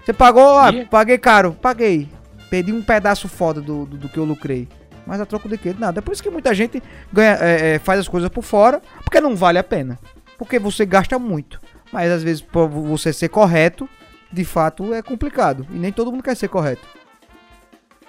Você 0.04 0.12
pagou, 0.12 0.68
E- 0.72 0.84
paguei 0.84 1.18
caro. 1.18 1.56
Paguei. 1.60 2.08
Perdi 2.50 2.72
um 2.72 2.82
pedaço 2.82 3.28
foda 3.28 3.60
do, 3.60 3.86
do, 3.86 3.96
do 3.96 4.08
que 4.08 4.18
eu 4.18 4.24
lucrei. 4.24 4.68
Mas 5.06 5.20
a 5.20 5.26
troco 5.26 5.48
de 5.48 5.56
quê? 5.56 5.72
De 5.72 5.80
Nada. 5.80 6.00
É 6.00 6.02
por 6.02 6.12
isso 6.12 6.22
que 6.22 6.30
muita 6.30 6.54
gente 6.54 6.82
ganha, 7.12 7.38
é, 7.40 7.74
é, 7.74 7.78
faz 7.78 8.00
as 8.00 8.08
coisas 8.08 8.28
por 8.28 8.42
fora, 8.42 8.82
porque 9.02 9.20
não 9.20 9.34
vale 9.34 9.58
a 9.58 9.64
pena. 9.64 9.98
Porque 10.36 10.58
você 10.58 10.84
gasta 10.84 11.18
muito. 11.18 11.60
Mas 11.92 12.10
às 12.10 12.22
vezes, 12.22 12.42
pra 12.42 12.64
você 12.66 13.12
ser 13.12 13.28
correto, 13.28 13.88
de 14.32 14.44
fato 14.44 14.92
é 14.92 15.02
complicado. 15.02 15.66
E 15.70 15.78
nem 15.78 15.92
todo 15.92 16.10
mundo 16.10 16.22
quer 16.22 16.36
ser 16.36 16.48
correto. 16.48 16.86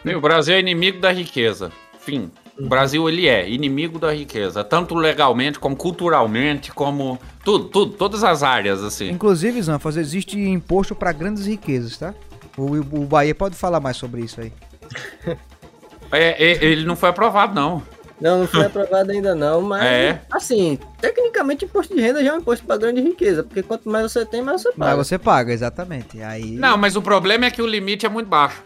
E 0.03 0.13
O 0.15 0.21
Brasil 0.21 0.55
é 0.55 0.59
inimigo 0.59 0.99
da 0.99 1.11
riqueza. 1.11 1.71
Fim. 1.99 2.31
O 2.59 2.67
Brasil 2.67 3.07
ele 3.09 3.27
é 3.27 3.49
inimigo 3.49 3.97
da 3.97 4.13
riqueza, 4.13 4.63
tanto 4.63 4.93
legalmente 4.93 5.57
como 5.57 5.75
culturalmente, 5.75 6.71
como 6.71 7.19
tudo, 7.43 7.65
tudo, 7.69 7.93
todas 7.93 8.23
as 8.23 8.43
áreas 8.43 8.83
assim. 8.83 9.09
Inclusive, 9.09 9.61
Zanfas, 9.61 9.97
existe 9.97 10.39
imposto 10.39 10.93
para 10.93 11.11
grandes 11.11 11.47
riquezas, 11.47 11.97
tá? 11.97 12.13
O, 12.57 12.65
o 13.01 13.05
Bahia 13.05 13.33
pode 13.35 13.55
falar 13.55 13.79
mais 13.79 13.97
sobre 13.97 14.21
isso 14.21 14.41
aí. 14.41 14.51
É, 16.13 16.31
é, 16.45 16.65
ele 16.65 16.83
não 16.83 16.97
foi 16.97 17.07
aprovado 17.07 17.55
não. 17.55 17.81
Não, 18.19 18.39
não 18.39 18.47
foi 18.47 18.65
aprovado 18.65 19.11
ainda 19.11 19.33
não, 19.33 19.61
mas 19.61 19.81
É. 19.81 20.21
assim, 20.29 20.77
tecnicamente 20.99 21.63
imposto 21.63 21.95
de 21.95 22.01
renda 22.01 22.21
já 22.21 22.31
é 22.31 22.33
um 22.33 22.39
imposto 22.39 22.65
para 22.65 22.75
grande 22.75 22.99
riqueza, 23.01 23.43
porque 23.43 23.63
quanto 23.63 23.89
mais 23.89 24.11
você 24.11 24.25
tem, 24.25 24.41
mais 24.41 24.61
você 24.61 24.73
Mas 24.75 24.89
paga. 24.89 25.03
você 25.03 25.17
paga, 25.17 25.53
exatamente. 25.53 26.21
Aí. 26.21 26.51
Não, 26.57 26.75
mas 26.77 26.97
o 26.97 27.01
problema 27.01 27.45
é 27.45 27.49
que 27.49 27.61
o 27.61 27.65
limite 27.65 28.05
é 28.05 28.09
muito 28.09 28.27
baixo. 28.27 28.61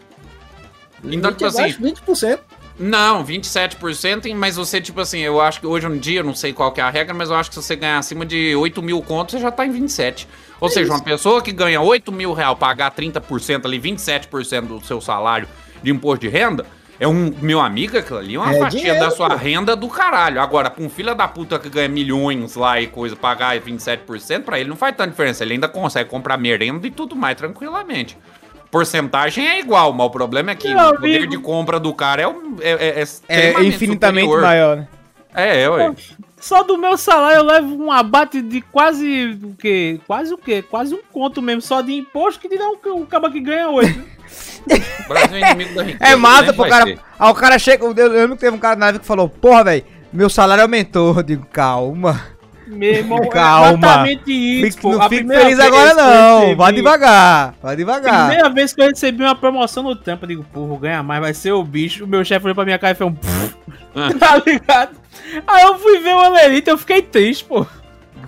Então, 1.04 1.10
Limite 1.30 1.32
tipo 1.36 1.46
assim, 1.46 1.58
abaixo, 1.62 1.80
20%. 1.80 2.38
Não, 2.78 3.24
27%, 3.24 4.34
mas 4.34 4.56
você, 4.56 4.80
tipo 4.80 5.00
assim, 5.00 5.20
eu 5.20 5.40
acho 5.40 5.60
que 5.60 5.66
hoje 5.66 5.86
em 5.86 5.96
dia, 5.98 6.20
eu 6.20 6.24
não 6.24 6.34
sei 6.34 6.52
qual 6.52 6.70
que 6.72 6.80
é 6.80 6.84
a 6.84 6.90
regra, 6.90 7.14
mas 7.14 7.30
eu 7.30 7.36
acho 7.36 7.48
que 7.50 7.54
se 7.54 7.62
você 7.62 7.74
ganhar 7.74 7.98
acima 7.98 8.26
de 8.26 8.54
8 8.54 8.82
mil 8.82 9.00
contos, 9.00 9.32
você 9.32 9.40
já 9.40 9.50
tá 9.50 9.64
em 9.64 9.70
27. 9.70 10.28
Ou 10.60 10.68
seja, 10.68 10.92
uma 10.92 11.02
pessoa 11.02 11.40
que 11.40 11.52
ganha 11.52 11.80
8 11.80 12.12
mil 12.12 12.34
real 12.34 12.54
pagar 12.54 12.90
30% 12.94 13.64
ali, 13.64 13.80
27% 13.80 14.66
do 14.66 14.84
seu 14.84 15.00
salário 15.00 15.48
de 15.82 15.90
imposto 15.90 16.20
de 16.20 16.28
renda, 16.28 16.66
é 17.00 17.06
um, 17.08 17.32
meu 17.40 17.60
amigo, 17.60 17.96
aquilo 17.96 18.18
ali 18.18 18.34
é 18.34 18.38
uma 18.38 18.54
É 18.54 18.58
fatia 18.58 18.80
dinheiro, 18.80 19.00
da 19.00 19.10
sua 19.10 19.30
pô. 19.30 19.36
renda 19.36 19.74
do 19.76 19.88
caralho. 19.88 20.40
Agora, 20.40 20.70
pra 20.70 20.82
um 20.84 20.88
filho 20.88 21.14
da 21.14 21.28
puta 21.28 21.58
que 21.58 21.68
ganha 21.70 21.88
milhões 21.88 22.56
lá 22.56 22.80
e 22.80 22.86
coisa, 22.86 23.14
pagar 23.16 23.58
27%, 23.58 24.42
pra 24.42 24.58
ele 24.58 24.68
não 24.68 24.76
faz 24.76 24.94
tanta 24.96 25.10
diferença. 25.10 25.44
Ele 25.44 25.54
ainda 25.54 25.68
consegue 25.68 26.08
comprar 26.10 26.36
merenda 26.38 26.86
e 26.86 26.90
tudo 26.90 27.14
mais 27.16 27.36
tranquilamente. 27.36 28.16
Porcentagem 28.70 29.46
é 29.46 29.60
igual, 29.60 29.92
mas 29.92 30.06
o 30.06 30.10
problema 30.10 30.50
é 30.50 30.54
que 30.54 30.68
Meu 30.74 30.88
o 30.88 30.94
poder 30.94 31.16
amigo. 31.18 31.30
de 31.30 31.38
compra 31.38 31.78
do 31.80 31.92
cara 31.94 32.22
é, 32.22 32.28
um- 32.28 32.56
é, 32.60 32.70
é, 33.00 33.04
é 33.28 33.36
é 33.54 33.64
infinitamente 33.64 34.24
superior. 34.26 34.42
maior, 34.42 34.76
né? 34.76 34.88
É, 35.34 35.62
é, 35.62 35.70
ué. 35.70 35.94
Só 36.38 36.62
do 36.62 36.76
meu 36.78 36.96
salário 36.96 37.38
eu 37.38 37.44
levo 37.44 37.84
um 37.84 37.90
abate 37.90 38.40
de 38.42 38.60
quase 38.60 39.38
o 39.42 39.54
quê? 39.54 40.00
Quase 40.06 40.32
o 40.34 40.38
quê? 40.38 40.62
Quase 40.62 40.94
um 40.94 41.00
conto 41.12 41.40
mesmo, 41.42 41.62
só 41.62 41.80
de 41.80 41.92
imposto 41.94 42.40
que 42.40 42.48
dirá 42.48 42.64
um, 42.68 42.94
um 42.94 43.06
caba 43.06 43.30
que 43.30 43.40
ganha. 43.40 43.68
O 43.70 43.74
Brasil 45.08 45.36
é 45.36 45.40
inimigo 45.52 45.74
da 45.74 45.82
riqueza. 45.82 46.12
É 46.12 46.16
massa, 46.16 46.46
sempre 46.46 46.56
pô, 46.56 46.68
cara. 46.68 46.84
ser. 46.84 46.98
Aí 47.18 47.30
o 47.30 47.34
cara 47.34 47.58
chega. 47.58 47.84
Eu 47.84 47.92
lembro 48.08 48.36
que 48.36 48.40
teve 48.40 48.56
um 48.56 48.58
cara 48.58 48.76
na 48.76 48.86
live 48.86 48.98
que 49.00 49.06
falou: 49.06 49.28
Porra, 49.28 49.64
velho, 49.64 49.84
meu 50.12 50.28
salário 50.28 50.62
aumentou. 50.62 51.16
Eu 51.16 51.22
digo, 51.22 51.46
calma. 51.46 52.20
Meu 52.66 52.92
irmão, 52.94 53.18
é 53.22 53.28
Calma. 53.28 53.68
exatamente 53.68 54.30
isso, 54.32 54.66
Fique- 54.72 54.82
pô. 54.82 54.92
não 54.92 55.02
A 55.02 55.08
fique 55.08 55.26
feliz 55.28 55.58
agora, 55.58 55.94
não. 55.94 56.38
recebi- 56.40 56.54
Vai 56.56 56.72
devagar. 56.72 57.54
Vai 57.62 57.76
devagar. 57.76 58.26
Primeira 58.28 58.50
vez 58.50 58.72
que 58.72 58.82
eu 58.82 58.86
recebi 58.88 59.22
uma 59.22 59.34
promoção 59.36 59.82
no 59.82 59.94
tempo, 59.94 60.24
eu 60.24 60.28
digo, 60.28 60.44
porra, 60.52 60.66
vou 60.66 60.78
ganhar 60.78 61.02
mais, 61.02 61.20
vai 61.20 61.32
ser 61.34 61.52
o 61.52 61.62
bicho. 61.62 62.04
O 62.04 62.08
meu 62.08 62.24
chefe 62.24 62.44
olhou 62.44 62.54
pra 62.54 62.64
minha 62.64 62.78
cara 62.78 62.92
e 62.92 62.96
fez 62.96 63.10
um. 63.10 63.14
Ah. 63.94 64.08
tá 64.18 64.42
ligado? 64.44 64.96
Aí 65.46 65.62
eu 65.62 65.78
fui 65.78 65.98
ver 66.00 66.14
o 66.14 66.18
Alerita 66.20 66.70
e 66.70 66.72
eu 66.72 66.78
fiquei 66.78 67.02
triste, 67.02 67.44
pô. 67.44 67.64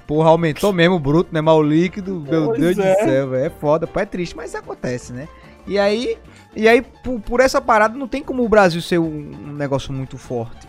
Porra, 0.07 0.30
aumentou 0.30 0.72
mesmo 0.72 0.95
o 0.95 0.99
bruto, 1.01 1.28
né? 1.34 1.41
Mas 1.41 1.55
o 1.55 1.62
líquido, 1.62 2.24
meu 2.28 2.47
Pois 2.47 2.61
Deus 2.61 2.78
é. 2.78 2.95
do 2.95 2.99
céu, 3.11 3.28
velho. 3.30 3.45
É 3.45 3.51
foda, 3.51 3.86
pô, 3.86 4.01
é 4.01 4.07
triste, 4.07 4.34
mas 4.36 4.55
acontece, 4.55 5.12
né? 5.12 5.28
E 5.66 5.78
aí, 5.78 6.16
e 6.57 6.66
aí 6.66 6.80
por, 6.80 7.20
por 7.20 7.41
essa 7.41 7.61
parada, 7.61 7.99
não 7.99 8.09
tem 8.09 8.22
como 8.22 8.43
o 8.43 8.49
Brasil 8.49 8.80
ser 8.80 8.99
um, 8.99 9.05
um 9.49 9.53
negócio 9.53 9.93
muito 9.93 10.16
forte. 10.16 10.66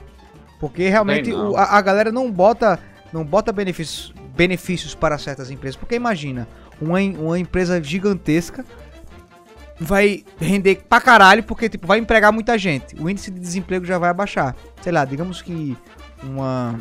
Porque 0.60 0.90
realmente 0.90 1.32
o- 1.32 1.56
a, 1.56 1.78
a 1.78 1.82
galera 1.82 2.12
não 2.12 2.30
bota, 2.30 2.78
não 3.14 3.24
bota 3.26 3.51
benefícios, 3.51 4.14
benefícios 4.36 4.93
para 4.95 5.18
certas 5.18 5.49
empresas. 5.51 5.76
Porque 5.76 5.95
imagina, 5.95 6.47
uma, 6.82 6.99
uma 6.99 7.39
empresa 7.39 7.82
gigantesca 7.84 8.66
vai 9.80 10.24
render 10.39 10.84
pra 10.89 10.99
caralho, 10.99 11.43
porque 11.43 11.70
tipo, 11.70 11.88
vai 11.88 11.99
empregar 11.99 12.32
muita 12.34 12.57
gente. 12.57 12.95
O 13.01 13.10
índice 13.10 13.32
de 13.32 13.39
desemprego 13.39 13.86
já 13.86 13.97
vai 13.97 14.10
abaixar. 14.10 14.55
Sei 14.82 14.91
lá, 14.91 15.05
digamos 15.05 15.41
que 15.41 15.78
uma 16.24 16.78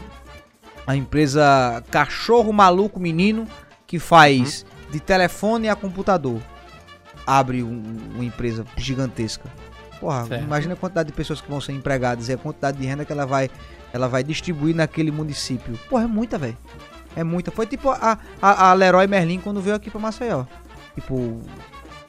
a 0.87 0.97
empresa 0.97 1.83
Cachorro 1.91 2.53
Maluco 2.53 2.99
Menino 2.99 3.47
que 3.87 3.99
faz 3.99 4.65
de 4.91 4.99
telefone 4.99 5.69
a 5.69 5.77
computador 5.77 6.41
abre 7.27 7.63
um- 7.63 7.99
uma 8.15 8.25
empresa 8.25 8.65
gigantesca. 8.77 9.45
Porra, 10.01 10.25
Certo. 10.27 10.45
imagina 10.45 10.75
a 10.75 10.77
quantidade 10.77 11.09
de 11.09 11.13
pessoas 11.13 11.41
que 11.41 11.49
vão 11.51 11.61
ser 11.61 11.73
empregadas 11.73 12.29
e 12.29 12.33
a 12.33 12.39
quantidade 12.39 12.79
de 12.79 12.87
renda 12.87 13.05
que 13.05 13.13
ela 13.13 13.27
vai 13.27 13.51
ela 13.93 14.09
vai 14.09 14.23
distribuir 14.23 14.75
naquele 14.75 15.11
município. 15.11 15.79
Porra, 15.89 16.05
é 16.05 16.07
muita, 16.07 16.39
velho. 16.39 16.57
É 17.17 17.25
muita. 17.25 17.51
Foi 17.51 17.67
tipo 17.67 17.91
a, 17.91 18.19
a, 18.41 18.71
a 18.71 18.73
Leroy 18.75 19.07
Merlin 19.07 19.41
quando 19.41 19.61
veio 19.61 19.77
aqui 19.77 19.91
pra 19.91 20.01
Maceió. 20.01 20.45
Tipo, 20.95 21.41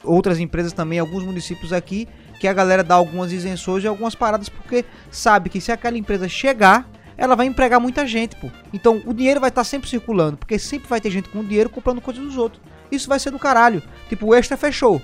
outras 0.04 0.40
empresas 0.40 0.74
também, 0.74 1.00
alguns 1.00 1.24
municípios 1.24 1.72
aqui, 1.74 2.08
que 2.40 2.48
a 2.48 2.54
galera 2.54 2.84
dá 2.84 2.96
algumas 2.96 3.32
isenções 3.32 3.84
e 3.84 3.88
algumas 3.88 4.16
paradas, 4.16 4.50
porque 4.50 4.86
sabe 5.12 5.50
que 5.50 5.60
se 5.62 5.72
aquela 5.72 5.98
empresa 5.98 6.28
chegar, 6.28 6.88
ela 7.18 7.36
vai 7.36 7.46
empregar 7.46 7.80
muita 7.80 8.06
gente, 8.08 8.36
pô. 8.38 8.50
Então 8.74 9.02
o 9.06 9.14
dinheiro 9.14 9.40
vai 9.40 9.50
estar 9.50 9.64
sempre 9.64 9.90
circulando, 9.90 10.38
porque 10.38 10.58
sempre 10.58 10.88
vai 10.88 11.02
ter 11.02 11.12
gente 11.12 11.30
com 11.30 11.44
dinheiro 11.44 11.70
comprando 11.70 12.02
coisas 12.02 12.24
dos 12.24 12.38
outros. 12.38 12.62
Isso 12.92 13.08
vai 13.08 13.20
ser 13.20 13.30
do 13.32 13.38
caralho. 13.40 13.84
Tipo, 14.08 14.28
o 14.28 14.34
extra 14.36 14.58
fechou. 14.58 15.02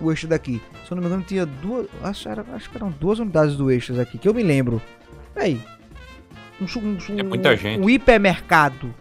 O 0.00 0.10
extra 0.12 0.28
daqui. 0.30 0.62
Se 0.86 0.92
eu 0.92 0.96
não 0.96 1.02
me 1.02 1.08
engano, 1.08 1.22
tinha 1.22 1.44
duas. 1.44 1.86
Acho, 2.02 2.28
era- 2.28 2.44
acho 2.54 2.70
que 2.70 2.76
eram 2.76 2.90
duas 2.90 3.18
unidades 3.18 3.56
do 3.56 3.70
extras 3.70 3.98
aqui, 3.98 4.16
que 4.18 4.28
eu 4.28 4.32
me 4.34 4.42
lembro. 4.42 4.80
Véi. 5.34 5.60
Um, 6.60 7.18
É 7.18 7.22
muita 7.22 7.56
gente. 7.56 7.80
um 7.80 7.90
hipermercado 7.90 8.94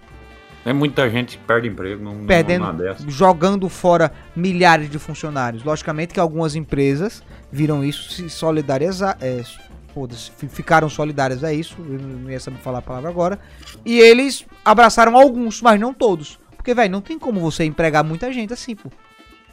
É 0.66 0.74
muita 0.74 1.10
gente 1.10 1.38
que 1.38 1.44
perde 1.46 1.68
emprego 1.68 2.04
num, 2.04 2.26
perdendo, 2.26 2.66
jogando 3.08 3.70
fora 3.70 4.12
milhares 4.36 4.90
de 4.90 5.00
funcionários. 5.00 5.64
Logicamente 5.64 6.14
que 6.14 6.20
algumas 6.20 6.56
empresas 6.56 7.24
viram 7.52 7.84
isso, 7.84 8.12
se 8.12 8.30
solidarizar, 8.30 9.18
é, 9.22 9.42
foda-se, 9.94 10.30
ficaram 10.50 10.90
solidárias 10.90 11.44
a 11.44 11.54
isso, 11.54 11.78
eu 11.80 12.00
não 12.00 12.30
ia 12.30 12.40
saber 12.40 12.58
falar 12.58 12.80
a 12.80 12.82
palavra 12.82 13.10
agora, 13.10 13.40
e 13.86 13.98
eles 13.98 14.46
abraçaram 14.66 15.16
alguns, 15.16 15.62
mas 15.62 15.80
não 15.80 15.94
todos. 15.94 16.38
Porque, 16.58 16.74
velho, 16.74 16.92
não 16.92 17.00
tem 17.00 17.18
como 17.18 17.40
você 17.40 17.64
empregar 17.64 18.04
muita 18.04 18.34
gente 18.34 18.52
assim, 18.52 18.76
pô. 18.76 18.92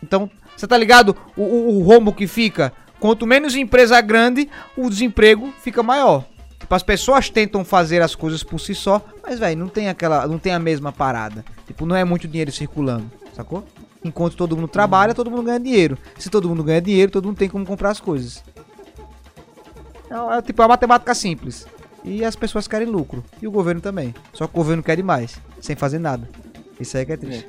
Então, 0.02 0.28
você 0.56 0.66
tá 0.66 0.76
ligado? 0.76 1.16
O, 1.36 1.42
o, 1.42 1.78
o 1.78 1.82
rombo 1.82 2.12
que 2.12 2.26
fica, 2.26 2.72
quanto 2.98 3.26
menos 3.26 3.54
empresa 3.54 4.00
grande, 4.00 4.48
o 4.76 4.90
desemprego 4.90 5.52
fica 5.62 5.82
maior. 5.82 6.24
Tipo, 6.72 6.76
as 6.76 6.82
pessoas 6.82 7.28
tentam 7.28 7.66
fazer 7.66 8.00
as 8.00 8.14
coisas 8.14 8.42
por 8.42 8.58
si 8.58 8.74
só, 8.74 9.04
mas, 9.22 9.38
velho, 9.38 9.58
não 9.58 9.68
tem 9.68 9.90
aquela. 9.90 10.26
não 10.26 10.38
tem 10.38 10.54
a 10.54 10.58
mesma 10.58 10.90
parada. 10.90 11.44
Tipo, 11.66 11.84
não 11.84 11.94
é 11.94 12.02
muito 12.02 12.26
dinheiro 12.26 12.50
circulando, 12.50 13.10
sacou? 13.34 13.62
Enquanto 14.02 14.36
todo 14.36 14.56
mundo 14.56 14.68
trabalha, 14.68 15.14
todo 15.14 15.30
mundo 15.30 15.42
ganha 15.42 15.60
dinheiro. 15.60 15.98
Se 16.18 16.30
todo 16.30 16.48
mundo 16.48 16.64
ganha 16.64 16.80
dinheiro, 16.80 17.12
todo 17.12 17.26
mundo 17.26 17.36
tem 17.36 17.48
como 17.48 17.66
comprar 17.66 17.90
as 17.90 18.00
coisas. 18.00 18.42
É, 20.08 20.38
é, 20.38 20.40
tipo, 20.40 20.62
é 20.62 20.64
uma 20.64 20.70
matemática 20.70 21.14
simples. 21.14 21.66
E 22.02 22.24
as 22.24 22.36
pessoas 22.36 22.66
querem 22.66 22.88
lucro. 22.88 23.22
E 23.42 23.46
o 23.46 23.50
governo 23.50 23.82
também. 23.82 24.14
Só 24.32 24.46
que 24.46 24.54
o 24.54 24.56
governo 24.56 24.82
quer 24.82 24.96
demais, 24.96 25.38
sem 25.60 25.76
fazer 25.76 25.98
nada. 25.98 26.26
Isso 26.80 26.96
aí 26.96 27.04
que 27.04 27.12
é 27.12 27.16
triste. 27.18 27.48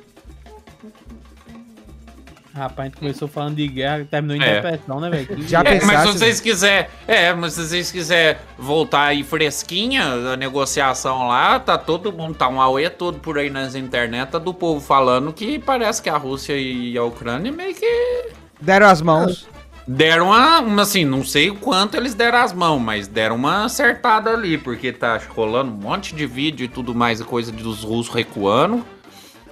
Rapaz, 2.54 2.78
a 2.78 2.84
gente 2.84 2.98
começou 2.98 3.26
falando 3.26 3.56
de 3.56 3.66
guerra 3.66 4.00
e 4.00 4.04
terminou 4.04 4.36
em 4.36 4.42
É. 4.42 4.60
depressão, 4.60 5.00
né, 5.00 5.10
velho? 5.10 5.42
Já 5.48 5.60
É, 5.66 5.74
mas 5.74 5.80
pensasse, 5.80 6.12
se 6.12 6.18
vocês 6.18 6.40
quiser, 6.40 6.90
é, 7.08 7.32
mas 7.34 7.54
se 7.54 7.66
vocês 7.66 7.90
quiser 7.90 8.40
voltar 8.56 9.06
aí 9.06 9.24
fresquinha 9.24 10.04
a 10.04 10.36
negociação 10.36 11.26
lá, 11.26 11.58
tá 11.58 11.76
todo 11.76 12.12
mundo 12.12 12.36
tá 12.36 12.48
um 12.48 12.60
auê 12.60 12.88
todo 12.88 13.18
por 13.18 13.38
aí 13.38 13.50
nas 13.50 13.74
internet 13.74 14.30
tá 14.30 14.38
do 14.38 14.54
povo 14.54 14.80
falando 14.80 15.32
que 15.32 15.58
parece 15.58 16.00
que 16.00 16.08
a 16.08 16.16
Rússia 16.16 16.56
e 16.56 16.96
a 16.96 17.02
Ucrânia 17.02 17.50
meio 17.50 17.74
que 17.74 18.26
Deram 18.60 18.86
as 18.86 19.02
mãos. 19.02 19.48
deram 19.86 20.26
uma, 20.28 20.60
uma 20.60 20.82
assim, 20.82 21.04
não 21.04 21.24
sei 21.24 21.50
o 21.50 21.56
quanto 21.56 21.96
eles 21.96 22.14
deram 22.14 22.38
as 22.38 22.52
mãos, 22.52 22.78
mas 22.78 23.08
deram 23.08 23.34
uma 23.34 23.64
acertada 23.64 24.30
ali, 24.30 24.56
porque 24.56 24.92
tá 24.92 25.20
rolando 25.28 25.72
um 25.72 25.74
monte 25.74 26.14
de 26.14 26.24
vídeo 26.24 26.64
e 26.64 26.68
tudo 26.68 26.94
mais, 26.94 27.20
coisa 27.22 27.50
dos 27.50 27.82
russos 27.82 28.14
recuando. 28.14 28.84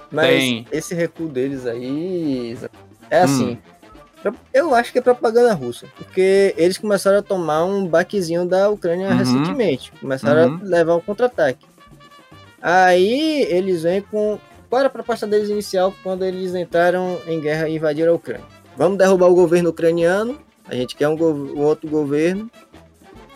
Mas 0.09 0.27
Tem. 0.27 0.67
esse 0.71 0.93
recuo 0.93 1.27
deles 1.27 1.65
aí 1.65 2.55
é 3.13 3.21
assim. 3.21 3.57
pro- 4.21 4.35
Eu 4.53 4.73
acho 4.73 4.91
que 4.91 4.99
é 4.99 5.01
propaganda 5.01 5.53
russa, 5.53 5.87
porque 5.97 6.53
eles 6.57 6.77
começaram 6.77 7.19
a 7.19 7.21
tomar 7.21 7.65
um 7.65 7.85
baquezinho 7.85 8.45
da 8.45 8.69
Ucrânia 8.69 9.09
Uhum. 9.09 9.17
recentemente, 9.17 9.91
começaram 9.99 10.49
Uhum. 10.53 10.59
a 10.61 10.65
levar 10.65 10.95
um 10.95 11.01
contra-ataque. 11.01 11.65
Aí 12.61 13.41
eles 13.49 13.83
vêm 13.83 14.01
com 14.01 14.39
qual 14.69 14.79
era 14.79 14.87
a 14.87 14.91
proposta 14.91 15.27
deles 15.27 15.49
inicial 15.49 15.93
quando 16.01 16.23
eles 16.25 16.55
entraram 16.55 17.19
em 17.27 17.39
guerra 17.39 17.67
e 17.69 17.75
invadiram 17.75 18.13
a 18.13 18.15
Ucrânia? 18.15 18.45
Vamos 18.75 18.97
derrubar 18.97 19.27
o 19.29 19.35
governo 19.35 19.69
ucraniano, 19.69 20.39
a 20.67 20.73
gente 20.73 20.95
quer 20.95 21.07
um, 21.07 21.15
gov- 21.17 21.51
um 21.55 21.61
outro 21.61 21.87
governo, 21.89 22.49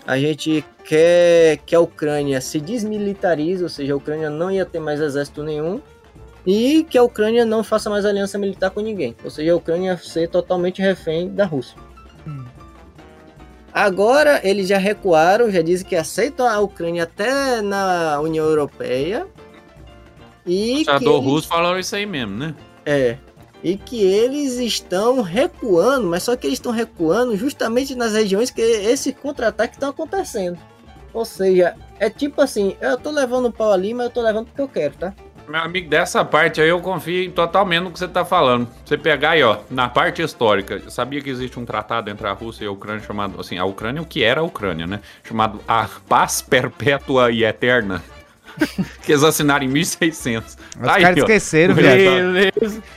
a 0.07 0.17
gente 0.17 0.63
quer 0.85 1.57
que 1.65 1.75
a 1.75 1.79
Ucrânia 1.81 2.39
se 2.41 2.59
desmilitarize, 2.59 3.61
ou 3.61 3.69
seja, 3.69 3.93
a 3.93 3.97
Ucrânia 3.97 4.29
não 4.29 4.49
ia 4.49 4.65
ter 4.65 4.79
mais 4.79 4.99
exército 5.01 5.43
nenhum, 5.43 5.81
e 6.47 6.83
que 6.89 6.97
a 6.97 7.03
Ucrânia 7.03 7.43
não 7.45 7.61
faça 7.63 7.89
mais 7.89 8.05
aliança 8.05 8.37
militar 8.37 8.71
com 8.71 8.79
ninguém. 8.79 9.13
Ou 9.23 9.29
seja, 9.29 9.51
a 9.51 9.55
Ucrânia 9.57 9.97
ser 9.97 10.29
totalmente 10.29 10.81
refém 10.81 11.27
da 11.29 11.45
Rússia. 11.45 11.77
Hum. 12.25 12.45
Agora 13.73 14.39
eles 14.43 14.67
já 14.67 14.77
recuaram, 14.77 15.51
já 15.51 15.61
dizem 15.61 15.85
que 15.85 15.95
aceitam 15.95 16.47
a 16.47 16.59
Ucrânia 16.59 17.03
até 17.03 17.61
na 17.61 18.19
União 18.21 18.45
Europeia. 18.45 19.27
E 20.45 20.81
O 20.81 20.85
senador 20.85 20.99
que 20.99 21.05
eles- 21.09 21.25
russo 21.25 21.47
falou 21.49 21.77
isso 21.77 21.95
aí 21.95 22.05
mesmo, 22.05 22.35
né? 22.37 22.55
é. 22.85 23.17
E 23.63 23.75
que 23.75 24.01
eles 24.03 24.53
estão 24.59 25.21
recuando, 25.21 26.07
mas 26.07 26.21
só 26.23 26.35
que 26.35 26.45
eles 26.45 26.57
estão 26.59 26.71
recuando 26.71 27.35
justamente 27.35 27.95
nas 27.95 28.13
regiões 28.13 28.51
que 28.51 28.61
esse 28.61 29.11
contra-ataque 29.11 29.75
está 29.75 29.89
acontecendo. 29.89 30.57
Ou 31.11 31.25
seja, 31.25 31.75
é 31.99 32.07
tipo 32.07 32.39
assim, 32.39 32.77
eu 32.79 32.95
tô 32.97 33.09
levando 33.09 33.47
o 33.47 33.51
pau 33.51 33.73
ali, 33.73 33.95
mas 33.95 34.05
eu 34.05 34.11
tô 34.11 34.21
levando 34.21 34.45
porque 34.45 34.61
eu 34.61 34.67
quero, 34.67 34.93
tá? 34.95 35.13
Meu 35.47 35.61
amigo, 35.61 35.89
dessa 35.89 36.25
parte 36.25 36.59
aí 36.59 36.67
eu 36.67 36.79
confio 36.81 37.31
totalmente 37.31 37.81
no 37.83 37.91
que 37.91 37.97
você 37.99 38.07
tá 38.07 38.25
falando. 38.25 38.67
Você 38.85 38.97
pegar 38.97 39.31
aí, 39.31 39.43
ó, 39.43 39.59
na 39.71 39.87
parte 39.87 40.21
histórica, 40.21 40.81
eu 40.83 40.91
sabia 40.91 41.21
que 41.21 41.29
existe 41.29 41.57
um 41.57 41.63
tratado 41.65 42.09
entre 42.09 42.27
a 42.27 42.33
Rússia 42.33 42.65
e 42.65 42.67
a 42.67 42.71
Ucrânia 42.71 43.01
chamado, 43.05 43.39
assim, 43.39 43.57
a 43.57 43.63
Ucrânia, 43.63 44.01
o 44.01 44.05
que 44.05 44.23
era 44.23 44.41
a 44.41 44.43
Ucrânia, 44.43 44.85
né? 44.85 44.99
Chamado 45.23 45.61
A 45.65 45.87
Paz 46.09 46.41
Perpétua 46.41 47.31
e 47.31 47.45
Eterna. 47.45 48.03
que 49.05 49.11
eles 49.11 49.23
assinaram 49.23 49.63
em 49.63 49.69
1600. 49.69 50.53
Os 50.79 50.85
Tá 50.85 50.95
aí, 50.95 51.03
caras 51.03 51.17
ó. 51.17 51.21
esqueceram, 51.21 51.73
O 51.73 51.75
velho. 51.77 52.37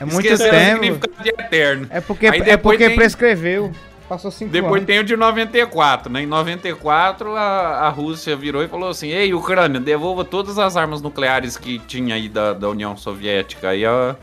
É 0.01 0.05
muito 0.05 0.21
Esqueceram 0.27 0.49
o 0.49 0.61
tempo. 0.81 0.83
significado 0.83 1.23
de 1.23 1.29
eterno. 1.29 1.87
É 1.91 2.01
porque, 2.01 2.27
Aí 2.27 2.41
é 2.41 2.57
porque 2.57 2.87
tem- 2.89 2.97
prescreveu. 2.97 3.71
Passou 4.11 4.29
cinco 4.29 4.51
Depois 4.51 4.73
anos. 4.73 4.87
tem 4.87 4.99
o 4.99 5.05
de 5.05 5.17
94, 5.17 6.13
né? 6.13 6.23
Em 6.23 6.27
94, 6.27 7.37
a, 7.37 7.43
a 7.87 7.89
Rússia 7.91 8.35
virou 8.35 8.61
e 8.61 8.67
falou 8.67 8.89
assim: 8.89 9.11
Ei, 9.11 9.33
Ucrânia, 9.33 9.79
devolva 9.79 10.25
todas 10.25 10.59
as 10.59 10.77
armas 10.77 11.01
nucleares 11.01 11.57
que 11.57 11.79
tinha 11.79 12.17
aí 12.17 12.29
da, 12.29 12.53
da 12.53 12.69
União 12.69 12.97
Soviética. 12.97 13.69
Aí 13.69 13.87
a, 13.87 14.17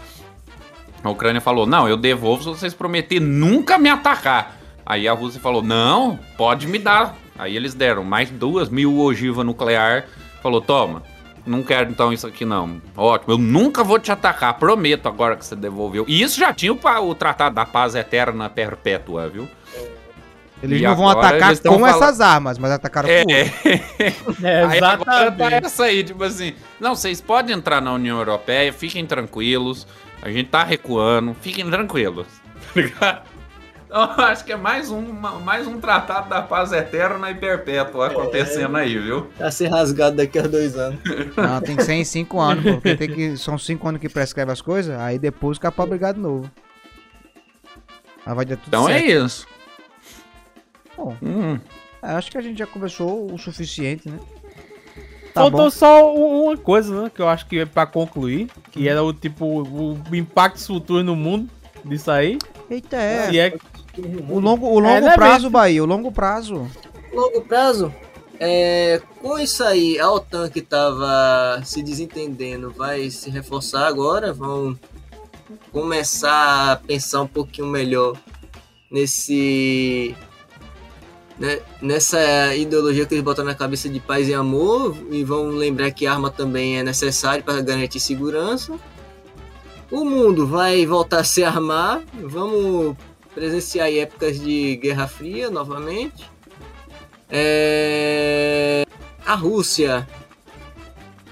a 1.02 1.10
Ucrânia 1.10 1.40
falou: 1.40 1.66
Não, 1.66 1.88
eu 1.88 1.96
devolvo 1.96 2.44
se 2.44 2.50
vocês 2.50 2.74
prometerem 2.74 3.26
nunca 3.26 3.78
me 3.78 3.88
atacar. 3.88 4.58
Aí 4.86 5.08
a 5.08 5.14
Rússia 5.14 5.40
falou: 5.40 5.64
Não, 5.64 6.20
pode 6.38 6.68
me 6.68 6.80
dar. 6.80 7.16
Aí 7.40 7.56
eles 7.56 7.74
deram 7.74 8.04
mais 8.04 8.30
duas 8.30 8.68
mil 8.68 9.00
ogiva 9.00 9.42
nuclear. 9.42 10.04
Falou: 10.44 10.60
Toma. 10.60 11.02
Não 11.46 11.64
quero 11.64 11.90
então 11.90 12.12
isso 12.12 12.28
aqui 12.28 12.44
não. 12.44 12.82
Ótimo, 12.94 13.36
eu 13.36 13.38
nunca 13.38 13.86
vou 13.86 13.98
te 13.98 14.12
atacar, 14.12 14.56
prometo 14.56 15.08
agora 15.08 15.38
que 15.38 15.46
você 15.46 15.56
devolveu. 15.56 16.04
E 16.10 16.22
isso 16.22 16.38
já 16.38 16.54
tinha 16.54 16.74
o, 16.74 16.80
o 17.08 17.16
Tratado 17.16 17.56
da 17.56 17.66
Paz 17.66 17.96
Eterna 17.96 18.50
Perpétua, 18.50 19.30
viu? 19.30 19.48
Eles 20.64 20.82
E 20.82 20.84
não 20.84 20.96
vão 20.96 21.08
atacar 21.10 21.56
com 21.58 21.80
falando- 21.80 21.88
essas 22.04 22.20
armas, 22.20 22.58
mas 22.58 22.72
atacaram 22.72 23.08
É, 23.10 23.24
com. 23.24 23.32
É, 24.46 24.64
Aí 24.66 24.78
agora 24.80 24.98
tá 25.06 25.22
exatamente. 25.28 25.66
essa 25.68 25.84
aí, 25.84 26.04
tipo 26.04 26.24
assim. 26.24 26.54
Não, 26.80 26.96
vocês 26.96 27.22
podem 27.22 27.56
entrar 27.56 27.80
na 27.82 27.94
União 27.94 28.18
Europeia, 28.18 28.74
fiquem 28.74 29.06
tranquilos. 29.06 29.86
A 30.22 30.32
gente 30.32 30.50
tá 30.50 30.64
recuando, 30.64 31.36
fiquem 31.42 31.70
tranquilos. 31.70 32.26
Tá 32.74 32.82
ligado? 32.82 33.22
Então, 33.86 34.02
eu 34.18 34.24
acho 34.26 34.44
que 34.44 34.52
é 34.52 34.58
mais 34.58 34.92
um, 34.92 35.02
mais 35.44 35.66
um 35.66 35.80
tratado 35.80 36.28
da 36.28 36.42
paz 36.42 36.74
eterna 36.74 37.32
e 37.32 37.36
perpétua 37.36 38.08
acontecendo 38.08 38.76
aí, 38.76 38.98
viu? 38.98 39.30
Vai 39.40 39.50
ser 39.52 39.68
rasgado 39.70 40.18
daqui 40.18 40.38
a 40.40 40.42
dois 40.42 40.76
anos. 40.76 41.00
Não, 41.38 41.62
tem 41.62 41.78
que 41.78 41.84
ser 41.84 41.94
em 41.94 42.04
5 42.04 42.38
anos, 42.40 42.64
porque 42.66 42.96
tem 42.98 43.10
que, 43.10 43.38
são 43.38 43.58
5 43.58 43.88
anos 43.88 44.02
que 44.02 44.10
prescreve 44.10 44.52
as 44.52 44.60
coisas, 44.62 45.00
aí 45.00 45.18
depois 45.18 45.58
fica 45.58 45.72
pra 45.72 45.86
brigar 45.86 46.14
de 46.14 46.20
novo. 46.20 46.52
Aí 48.26 48.36
vai 48.36 48.44
dar 48.46 48.58
tudo 48.58 48.68
Então 48.68 48.90
é 48.90 49.00
certo. 49.00 49.26
isso. 49.26 49.48
Bom, 50.98 51.16
Hum, 51.22 51.60
é, 52.02 52.12
acho 52.12 52.32
que 52.32 52.38
a 52.38 52.42
gente 52.42 52.58
já 52.58 52.66
conversou 52.68 53.32
o 53.32 53.38
suficiente, 53.38 54.10
né? 54.10 54.20
Tá 55.34 55.42
Faltou 55.42 55.66
bom. 55.66 55.70
só 55.70 56.16
uma 56.16 56.58
coisa, 56.58 57.04
né? 57.04 57.12
Que 57.14 57.22
eu 57.22 57.28
acho 57.30 57.46
que 57.48 57.60
é 57.60 57.66
pra 57.66 57.86
concluir. 57.86 58.50
Que 58.72 58.90
era 58.90 59.04
o 59.04 59.14
tipo, 59.14 59.46
o 59.46 60.16
impacto 60.16 60.66
futuro 60.66 61.04
no 61.04 61.16
mundo 61.16 61.48
disso 61.86 62.10
aí. 62.10 62.40
Eita, 62.70 62.96
é. 62.98 63.30
Que 63.30 63.40
é. 63.40 63.58
O 64.30 64.40
longo, 64.40 64.68
o 64.68 64.80
É, 64.84 64.96
longo 64.96 65.08
é 65.08 65.16
prazo, 65.16 65.34
mesmo. 65.44 65.50
Bahia, 65.52 65.84
o 65.84 65.88
longo 65.88 66.12
prazo. 66.12 66.68
longo 67.14 67.42
prazo, 67.42 67.94
é, 68.40 69.00
com 69.22 69.38
isso 69.40 69.64
aí, 69.64 70.00
a 70.00 70.12
OTAN 70.12 70.50
que 70.50 70.60
estava 70.60 71.62
se 71.64 71.82
desentendendo 71.84 72.72
vai 72.72 73.10
se 73.12 73.30
reforçar 73.30 73.88
agora, 73.88 74.34
vão 74.34 74.78
começar 75.72 76.72
a 76.74 76.76
pensar 76.76 77.22
um 77.22 77.28
pouquinho 77.28 77.68
melhor 77.68 78.16
nesse 78.92 80.16
né, 81.40 81.60
nessa 81.82 82.56
ideologia 82.56 83.06
que 83.06 83.14
eles 83.14 83.24
botam 83.24 83.46
na 83.46 83.54
cabeça 83.54 83.88
de 83.88 84.00
paz 84.00 84.28
e 84.28 84.34
amor 84.34 84.98
e 85.12 85.24
vão 85.24 85.50
lembrar 85.50 85.92
que 85.92 86.08
arma 86.08 86.32
também 86.32 86.80
é 86.80 86.84
necessário 86.84 87.44
para 87.44 87.62
garantir 87.62 88.00
segurança. 88.00 88.78
O 89.92 90.04
mundo 90.04 90.46
vai 90.46 90.86
voltar 90.86 91.20
a 91.20 91.24
se 91.24 91.44
armar, 91.44 92.02
vamos 92.14 92.96
presenciar 93.34 93.92
épocas 93.92 94.40
de 94.40 94.76
Guerra 94.78 95.08
Fria 95.08 95.50
novamente. 95.50 96.30
É, 97.30 98.86
A 99.26 99.36
Rússia, 99.36 100.08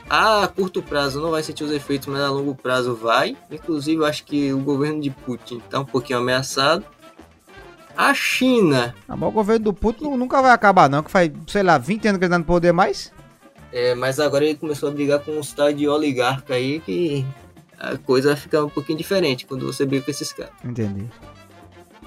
a 0.10 0.48
curto 0.48 0.84
prazo 0.84 1.20
não 1.20 1.32
vai 1.32 1.42
sentir 1.42 1.64
os 1.64 1.72
efeitos, 1.72 2.08
mas 2.08 2.22
a 2.22 2.30
longo 2.30 2.54
prazo 2.54 2.96
vai. 2.96 3.36
Inclusive, 3.50 4.06
acho 4.06 4.24
que 4.24 4.54
o 4.54 4.60
governo 4.60 5.02
de 5.02 5.10
Putin 5.10 5.58
está 5.58 5.80
um 5.80 5.86
pouquinho 5.86 6.20
ameaçado. 6.20 6.86
A 7.98 8.14
China, 8.14 8.94
Ah, 9.08 9.16
mas 9.16 9.30
o 9.30 9.32
governo 9.32 9.66
do 9.66 9.74
Putin 9.74 10.04
nu- 10.06 10.18
nunca 10.18 10.42
vai 10.42 10.52
acabar, 10.52 10.90
não. 10.90 11.02
Que 11.04 11.10
faz, 11.12 11.32
sei 11.48 11.64
lá, 11.64 11.78
20 11.78 12.08
anos 12.08 12.20
que 12.20 12.26
ele 12.26 12.32
tá 12.32 12.38
no 12.40 12.46
poder 12.46 12.72
mais. 12.74 13.12
é, 13.72 13.94
mas 13.96 14.20
agora 14.20 14.44
ele 14.46 14.56
começou 14.56 14.90
a 14.90 14.92
brigar 14.92 15.20
com 15.20 15.32
uns 15.38 15.52
tal 15.54 15.72
de 15.74 15.88
oligarca 15.88 16.54
aí 16.56 16.80
que 16.80 17.26
a 17.80 17.98
coisa 17.98 18.36
fica 18.36 18.64
um 18.64 18.70
pouquinho 18.70 18.98
diferente 18.98 19.46
quando 19.46 19.66
você 19.66 19.86
briga 19.86 20.06
com 20.06 20.12
esses 20.12 20.32
caras. 20.32 20.54
Entendi. 20.64 21.06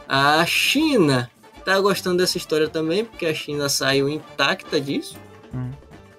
A 0.08 0.44
China 0.46 1.30
tá 1.64 1.78
gostando 1.80 2.16
dessa 2.18 2.38
história 2.38 2.68
também, 2.68 3.04
porque 3.04 3.26
a 3.26 3.34
China 3.34 3.68
saiu 3.68 4.08
intacta 4.08 4.80
disso. 4.80 5.16
Hum. 5.54 5.70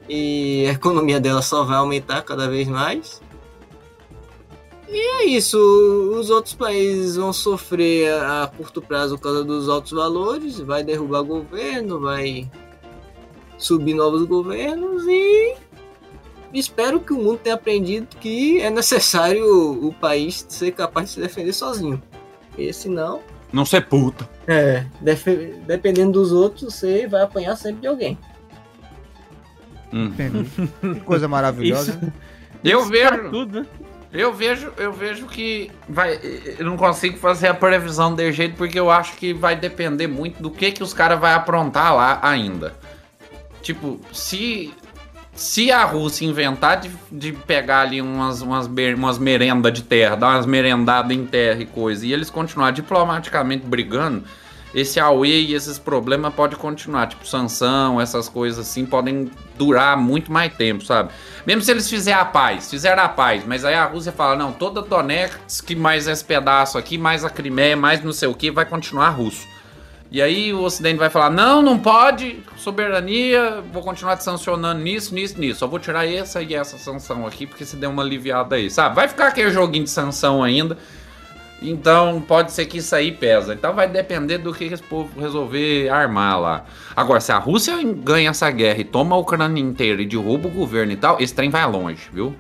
E 0.08 0.66
a 0.68 0.74
economia 0.74 1.20
dela 1.20 1.42
só 1.42 1.64
vai 1.64 1.78
aumentar 1.78 2.22
cada 2.24 2.48
vez 2.48 2.68
mais. 2.68 3.22
E 4.92 4.98
é 5.22 5.26
isso, 5.26 5.58
os 6.20 6.30
outros 6.32 6.56
países 6.56 7.16
vão 7.16 7.32
sofrer 7.32 8.12
a, 8.12 8.44
a 8.44 8.48
curto 8.48 8.82
prazo 8.82 9.18
por 9.18 9.24
causa 9.24 9.44
dos 9.44 9.70
altos 9.70 9.92
valores, 9.92 10.60
vai 10.60 10.84
derrubar 10.84 11.22
governo, 11.22 12.00
vai 12.00 12.50
subir 13.58 13.94
novos 13.94 14.24
governos 14.26 15.04
e 15.08 15.56
espero 16.54 17.00
que 17.00 17.14
o 17.14 17.18
mundo 17.18 17.40
tenha 17.44 17.56
aprendido 17.56 18.08
que 18.20 18.60
é 18.62 18.70
necessário 18.72 19.46
o, 19.46 19.90
o 19.90 19.94
país 19.94 20.44
ser 20.50 20.72
capaz 20.72 21.10
de 21.10 21.14
se 21.16 21.20
defender 21.22 21.54
sozinho. 21.54 22.02
Porque 22.48 22.74
senão 22.74 23.20
Não 23.54 23.66
ser 23.66 23.86
puta. 23.86 24.28
é, 24.48 24.86
defe- 25.02 25.54
dependendo 25.68 26.14
dos 26.14 26.32
outros, 26.32 26.74
você 26.74 27.06
vai 27.06 27.22
apanhar 27.22 27.56
sempre 27.56 27.82
de 27.82 27.88
alguém. 27.88 28.18
Hum. 29.94 30.06
Entendi. 30.06 30.50
que 30.82 31.00
coisa 31.02 31.28
maravilhosa. 31.28 31.92
Isso. 32.02 32.14
Eu 32.64 32.80
pra 32.88 32.90
vejo, 32.90 33.30
tudo, 33.30 33.60
né? 33.62 33.68
Eu 34.12 34.34
vejo, 34.34 34.74
eu 34.78 34.92
vejo 34.92 35.28
que 35.28 35.72
vai. 35.88 36.20
Eu 36.58 36.66
não 36.66 36.76
consigo 36.76 37.18
fazer 37.18 37.48
a 37.48 37.54
previsão 37.54 38.14
de 38.14 38.32
jeito 38.32 38.56
porque 38.56 38.80
eu 38.80 38.90
acho 38.90 39.16
que 39.16 39.34
vai 39.34 39.56
depender 39.56 40.08
muito 40.08 40.42
do 40.42 40.50
que 40.50 40.72
que 40.72 40.82
os 40.82 40.94
caras 40.94 41.20
vai 41.20 41.34
aprontar 41.34 41.96
lá 41.96 42.20
ainda. 42.24 42.74
Tipo, 43.62 44.00
se 44.12 44.74
se 45.40 45.72
a 45.72 45.86
Rússia 45.86 46.26
inventar 46.26 46.82
de, 46.82 46.92
de 47.10 47.32
pegar 47.32 47.82
ali 47.82 48.02
umas, 48.02 48.42
umas, 48.42 48.68
umas 48.68 49.18
merendas 49.18 49.72
de 49.72 49.84
terra, 49.84 50.16
dar 50.16 50.36
umas 50.36 50.46
merendadas 50.46 51.16
em 51.16 51.26
terra 51.26 51.62
e 51.62 51.66
coisa, 51.66 52.06
e 52.06 52.12
eles 52.12 52.30
continuar 52.30 52.72
diplomaticamente 52.72 53.66
brigando, 53.66 54.26
esse 54.74 55.00
AUE 55.00 55.48
e 55.48 55.54
esses 55.54 55.80
problemas 55.80 56.34
podem 56.34 56.58
continuar. 56.58 57.08
Tipo, 57.08 57.28
sanção, 57.28 58.00
essas 58.00 58.30
coisas 58.30 58.68
assim, 58.68 58.86
podem 58.86 59.30
durar 59.58 59.98
muito 59.98 60.32
mais 60.32 60.54
tempo, 60.54 60.84
sabe? 60.84 61.12
Mesmo 61.46 61.62
se 61.62 61.72
eles 61.72 61.90
fizerem 61.90 62.20
a 62.20 62.26
paz, 62.26 62.70
fizeram 62.70 63.04
a 63.04 63.10
paz, 63.10 63.44
mas 63.46 63.66
aí 63.66 63.74
a 63.76 63.86
Rússia 63.86 64.12
fala, 64.12 64.36
não, 64.36 64.52
toda 64.52 64.82
Donetsk, 64.82 65.76
mais 65.76 66.08
esse 66.08 66.24
pedaço 66.24 66.78
aqui, 66.78 66.98
mais 66.98 67.26
a 67.26 67.30
Crimeia, 67.30 67.76
mais 67.76 68.04
não 68.04 68.14
sei 68.14 68.28
o 68.28 68.34
que, 68.34 68.52
vai 68.52 68.66
continuar 68.66 69.10
russo. 69.10 69.48
E 70.12 70.24
aí 70.24 70.52
o 70.52 70.64
Ocidente 70.64 70.98
vai 70.98 71.10
falar, 71.10 71.30
não, 71.30 71.62
não 71.62 71.78
pode, 71.78 72.40
soberania, 72.58 73.64
vou 73.72 73.84
continuar 73.84 74.18
te 74.18 74.24
sancionando 74.24 74.82
nisso, 74.82 75.14
nisso, 75.14 75.40
nisso. 75.40 75.60
Só 75.60 75.68
vou 75.68 75.78
tirar 75.78 76.08
essa 76.08 76.42
e 76.42 76.56
essa 76.56 76.80
sanção 76.80 77.28
aqui, 77.28 77.46
porque 77.46 77.64
se 77.64 77.76
deu 77.76 77.92
uma 77.92 78.02
aliviada 78.02 78.56
aí, 78.56 78.72
sabe? 78.72 78.96
Vai 78.96 79.08
ficar 79.08 79.28
aquele 79.28 79.52
joguinho 79.52 79.84
de 79.84 79.92
sanção 79.92 80.44
ainda. 80.44 80.76
Então 81.62 82.22
pode 82.22 82.52
ser 82.52 82.66
que 82.66 82.78
isso 82.78 82.96
aí 82.96 83.12
pesa. 83.12 83.54
Então 83.54 83.74
vai 83.74 83.88
depender 83.88 84.38
do 84.38 84.54
que 84.54 84.66
esse 84.66 84.84
povo 84.84 85.20
resolver 85.20 85.90
armar 85.90 86.40
lá. 86.40 86.66
Agora, 86.96 87.20
se 87.20 87.32
a 87.32 87.38
Rússia 87.38 87.78
ganha 87.84 88.30
essa 88.30 88.50
guerra 88.50 88.80
e 88.80 88.84
toma 88.84 89.16
a 89.16 89.20
Ucrânia 89.20 89.62
inteira 89.62 90.02
e 90.02 90.06
derruba 90.06 90.48
o 90.48 90.52
governo 90.52 90.94
e 90.94 90.98
tal, 90.98 91.18
esse 91.20 91.34
trem 91.34 91.50
vai 91.50 91.66
longe, 91.66 92.10
viu? 92.12 92.36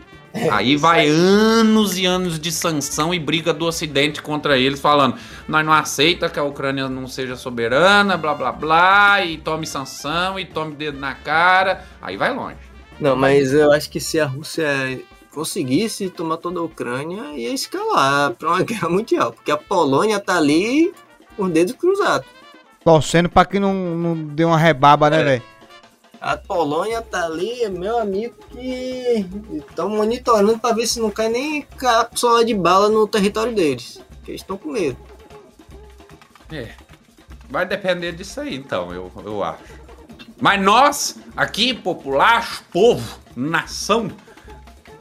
aí 0.52 0.76
vai 0.76 1.08
anos 1.08 1.98
e 1.98 2.06
anos 2.06 2.40
de 2.40 2.52
sanção 2.52 3.14
e 3.14 3.20
briga 3.20 3.52
do 3.52 3.66
Ocidente 3.66 4.22
contra 4.22 4.58
eles, 4.58 4.80
falando: 4.80 5.16
nós 5.48 5.66
não 5.66 5.74
aceita 5.74 6.30
que 6.30 6.40
a 6.40 6.44
Ucrânia 6.44 6.88
não 6.88 7.08
seja 7.08 7.36
soberana, 7.36 8.16
blá 8.16 8.34
blá 8.34 8.52
blá, 8.52 9.26
e 9.26 9.38
tome 9.38 9.66
sanção 9.66 10.40
e 10.40 10.46
tome 10.46 10.76
dedo 10.76 11.00
na 11.00 11.16
cara. 11.16 11.84
Aí 12.02 12.16
vai 12.16 12.34
longe. 12.34 12.58
Não, 13.00 13.16
mas 13.16 13.54
eu 13.54 13.72
acho 13.72 13.90
que 13.90 14.00
se 14.00 14.20
a 14.20 14.26
Rússia 14.26 14.68
conseguisse 15.34 16.10
tomar 16.10 16.38
toda 16.38 16.60
a 16.60 16.64
Ucrânia, 16.64 17.34
ia 17.36 17.54
escalar 17.54 18.34
para 18.34 18.50
uma 18.50 18.64
guerra 18.64 18.90
mundial. 18.90 19.32
Porque 19.34 19.52
a 19.52 19.58
Polônia 19.58 20.20
tá 20.20 20.38
ali 20.38 20.94
com 21.36 21.44
os 21.46 21.52
dedos 21.52 21.76
cruzados. 21.76 22.28
Torcendo 22.84 23.30
pra 23.30 23.46
que 23.46 23.60
não, 23.60 23.74
não 23.74 24.16
dê 24.16 24.44
uma 24.46 24.58
rebaba, 24.58 25.10
né, 25.10 25.22
É. 25.22 25.24
velho? 25.24 25.44
A 26.22 26.36
Polônia 26.36 27.02
tá 27.02 27.26
ali, 27.26 27.70
meu 27.70 27.98
amigo, 27.98 28.36
que 28.52 29.26
estão 29.54 29.88
monitorando 29.90 30.60
para 30.60 30.76
ver 30.76 30.86
se 30.86 31.00
não 31.00 31.10
cai 31.10 31.30
nem 31.30 31.62
cápsula 31.62 32.44
de 32.44 32.54
bala 32.54 32.90
no 32.90 33.08
território 33.08 33.56
deles. 33.56 34.02
Porque 34.18 34.32
eles 34.32 34.42
estão 34.42 34.58
com 34.58 34.72
medo. 34.72 34.98
É. 36.52 36.70
Vai 37.50 37.66
depender 37.66 38.12
disso 38.12 38.42
aí, 38.42 38.54
então, 38.56 38.94
eu, 38.94 39.10
eu 39.24 39.42
acho. 39.44 39.64
Mas 40.42 40.62
nós, 40.62 41.16
aqui, 41.38 41.74
populacho, 41.74 42.64
povo, 42.72 43.18
nação, 43.36 44.12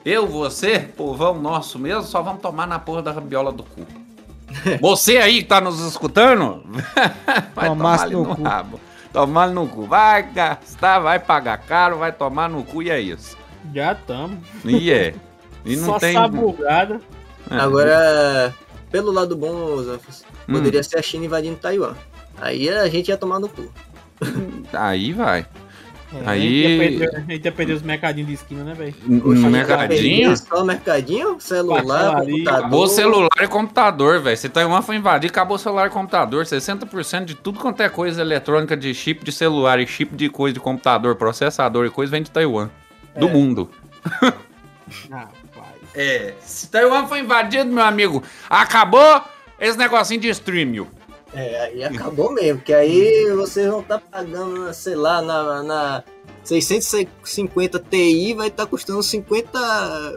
eu, 0.09 0.27
você, 0.27 0.79
povão 0.81 1.39
nosso 1.41 1.79
mesmo, 1.79 2.03
só 2.03 2.23
vamos 2.23 2.41
tomar 2.43 2.67
na 2.67 2.79
porra 2.79 3.03
da 3.03 3.13
rabiola 3.13 3.53
do 3.53 3.63
cu. 3.63 3.87
Você 4.81 5.19
aí 5.19 5.43
que 5.43 5.49
tá 5.49 5.61
nos 5.61 5.79
escutando, 5.81 6.63
vai 7.55 7.69
tomar 7.69 8.09
no 8.09 8.25
no 8.25 8.37
cu. 8.37 8.43
rabo. 8.43 8.81
Tomar 9.13 9.49
no 9.49 9.67
cu. 9.69 9.87
Vai 9.87 10.23
gastar, 10.33 10.99
vai 11.01 11.19
pagar 11.19 11.59
caro, 11.59 11.99
vai 11.99 12.13
tomar 12.13 12.49
no 12.49 12.63
cu 12.65 12.83
e 12.83 12.91
é 12.91 13.01
isso. 13.01 13.37
Já 13.75 13.93
estamos. 13.93 14.39
E 14.65 14.91
é. 14.91 15.15
E 15.65 15.77
não 15.77 15.87
Só 15.87 15.99
tem. 15.99 16.15
sabugada. 16.15 17.01
É. 17.51 17.57
Agora, 17.57 18.55
pelo 18.91 19.13
lado 19.13 19.37
bom, 19.37 19.83
Hum. 20.49 20.53
poderia 20.53 20.83
ser 20.83 20.99
a 20.99 21.03
China 21.03 21.27
invadindo 21.27 21.57
Taiwan. 21.57 21.95
Aí 22.41 22.69
a 22.71 22.89
gente 22.89 23.09
ia 23.09 23.17
tomar 23.19 23.39
no 23.39 23.49
cu. 23.49 23.71
Aí 24.73 25.13
vai. 25.13 25.47
É, 26.11 26.23
Aí- 26.25 26.27
A 26.27 26.39
gente, 26.39 26.55
ia 26.73 26.79
perder, 26.79 27.17
a 27.17 27.21
gente 27.33 27.45
ia 27.45 27.53
perder 27.53 27.73
os 27.75 27.83
mercadinhos 27.83 28.29
de 28.29 28.35
esquina, 28.35 28.65
né, 28.65 28.75
velho? 28.75 28.95
No 29.07 29.51
mercadinho. 29.51 30.37
Só 30.37 30.65
mercadinho, 30.65 31.39
celular, 31.39 32.17
computador. 32.25 32.59
Acabou 32.59 32.89
celular 32.89 33.29
e 33.43 33.49
computador, 33.49 34.21
velho. 34.21 34.37
Se 34.37 34.49
Taiwan 34.49 34.81
foi 34.83 34.97
invadir, 34.97 35.29
acabou 35.31 35.59
celular 35.59 35.87
e 35.89 35.91
computador. 35.91 36.45
60% 36.45 37.25
de 37.27 37.35
tudo 37.35 37.59
quanto 37.59 37.83
é 37.83 37.89
coisa 37.89 38.21
eletrônica 38.23 38.77
de 38.77 38.95
chip 38.95 39.25
de 39.25 39.33
celular 39.33 39.79
e 39.81 39.87
chip 39.87 40.15
de 40.17 40.29
coisa 40.31 40.55
de 40.55 40.61
computador, 40.61 41.15
processador 41.17 41.85
e 41.87 41.91
coisa 41.91 42.11
vem 42.11 42.23
de 42.23 42.31
Taiwan. 42.31 42.71
Do 43.17 43.29
É. 43.29 43.31
mundo. 43.33 43.71
Ah, 45.13 45.29
pai. 45.55 45.65
É. 45.95 46.33
Se 46.41 46.71
Taiwan 46.71 47.07
foi 47.07 47.21
invadido, 47.21 47.67
meu 47.71 47.85
amigo, 47.85 48.23
acabou 48.49 49.21
esse 49.61 49.77
negocinho 49.77 50.19
de 50.21 50.29
streaming. 50.31 50.87
É, 51.35 51.61
aí 51.65 51.85
acabou 51.85 52.33
mesmo, 52.33 52.61
que 52.63 52.73
aí 52.73 53.31
vocês 53.37 53.69
vão 53.69 53.81
estar 53.81 53.99
pagando, 53.99 54.73
sei 54.73 54.95
lá, 54.95 55.21
na, 55.21 55.63
na 55.63 56.05
650 56.43 57.79
Ti 57.91 58.35
vai 58.35 58.49
estar 58.49 58.67
custando 58.67 59.03
50, 59.03 59.59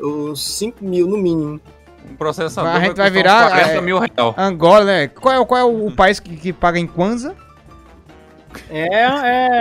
uns 0.04 0.42
5 0.58 0.84
mil 0.84 1.08
no 1.08 1.18
mínimo. 1.18 1.60
Um 2.10 2.16
processador 2.16 2.72
A 2.72 2.80
gente 2.80 2.96
vai 2.96 3.10
uns 3.10 3.14
virar, 3.14 3.50
40 3.50 3.70
é, 3.72 3.82
mil 3.82 4.00
real. 4.00 4.34
Angola, 4.38 4.86
né? 4.86 5.08
Qual 5.10 5.42
é, 5.42 5.46
qual 5.46 5.60
é 5.60 5.64
o 5.64 5.92
país 5.92 6.20
que, 6.20 6.36
que 6.36 6.54
paga 6.54 6.80
em 6.80 6.88
Kwanza? 6.88 7.36
É, 8.70 8.88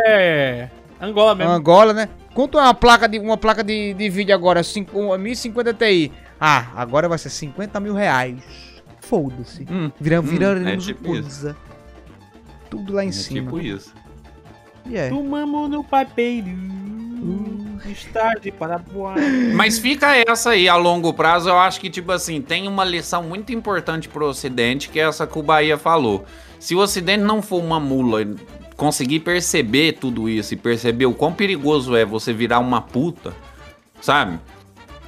é. 0.05 0.71
Angola 1.01 1.35
mesmo. 1.35 1.53
Angola, 1.53 1.93
né? 1.93 2.09
Quanto 2.35 2.59
é 2.59 2.63
uma 2.63 2.75
placa 2.75 3.09
de, 3.09 3.19
uma 3.19 3.37
placa 3.37 3.65
de, 3.65 3.93
de 3.95 4.09
vídeo 4.09 4.35
agora? 4.35 4.63
Cinco- 4.63 4.99
uma 4.99 5.19
1050 5.19 5.75
Ti. 5.75 6.13
Ah, 6.41 6.69
agora 6.77 7.09
vai 7.09 7.19
ser 7.19 7.31
50 7.31 7.79
mil 7.81 7.95
reais. 7.95 8.37
Foda-se. 9.11 9.67
Hum, 9.69 9.91
Vira, 10.01 10.21
hum, 10.21 10.23
viraremos 10.23 10.85
é 10.85 10.93
tipo 10.93 11.09
coisa. 11.09 11.57
Tudo 12.71 12.93
lá 12.93 13.05
em 13.05 13.09
é 13.09 13.13
cima. 13.13 13.41
tipo 13.43 13.59
isso. 13.59 13.93
E 14.87 14.97
é. 14.97 15.09
Tomamos 15.09 15.69
no 15.69 15.83
papeiro. 15.83 16.49
Tarde 18.13 18.53
para 18.53 18.77
voar. 18.77 19.17
Mas 19.55 19.81
fica 19.81 20.17
essa 20.17 20.51
aí, 20.51 20.69
a 20.69 20.77
longo 20.77 21.13
prazo, 21.13 21.49
eu 21.49 21.59
acho 21.59 21.81
que, 21.81 21.91
tipo 21.91 22.13
assim, 22.13 22.41
tem 22.41 22.69
uma 22.69 22.85
lição 22.85 23.25
muito 23.25 23.53
importante 23.53 24.09
pro 24.09 24.27
Ocidente, 24.27 24.89
que 24.89 25.01
é 25.01 25.03
essa 25.03 25.27
que 25.27 25.39
o 25.39 25.43
Bahia 25.43 25.77
falou. 25.77 26.25
Se 26.61 26.77
o 26.77 26.79
Ocidente 26.79 27.25
não 27.25 27.43
for 27.43 27.61
uma 27.61 27.81
mula, 27.81 28.21
conseguir 28.77 29.21
perceber 29.21 29.95
tudo 29.95 30.29
isso 30.29 30.55
e 30.55 30.57
perceber 30.57 31.07
o 31.07 31.13
quão 31.15 31.33
perigoso 31.33 31.97
é 31.97 32.05
você 32.05 32.33
virar 32.33 32.61
uma 32.61 32.81
puta, 32.81 33.35
sabe? 34.01 34.39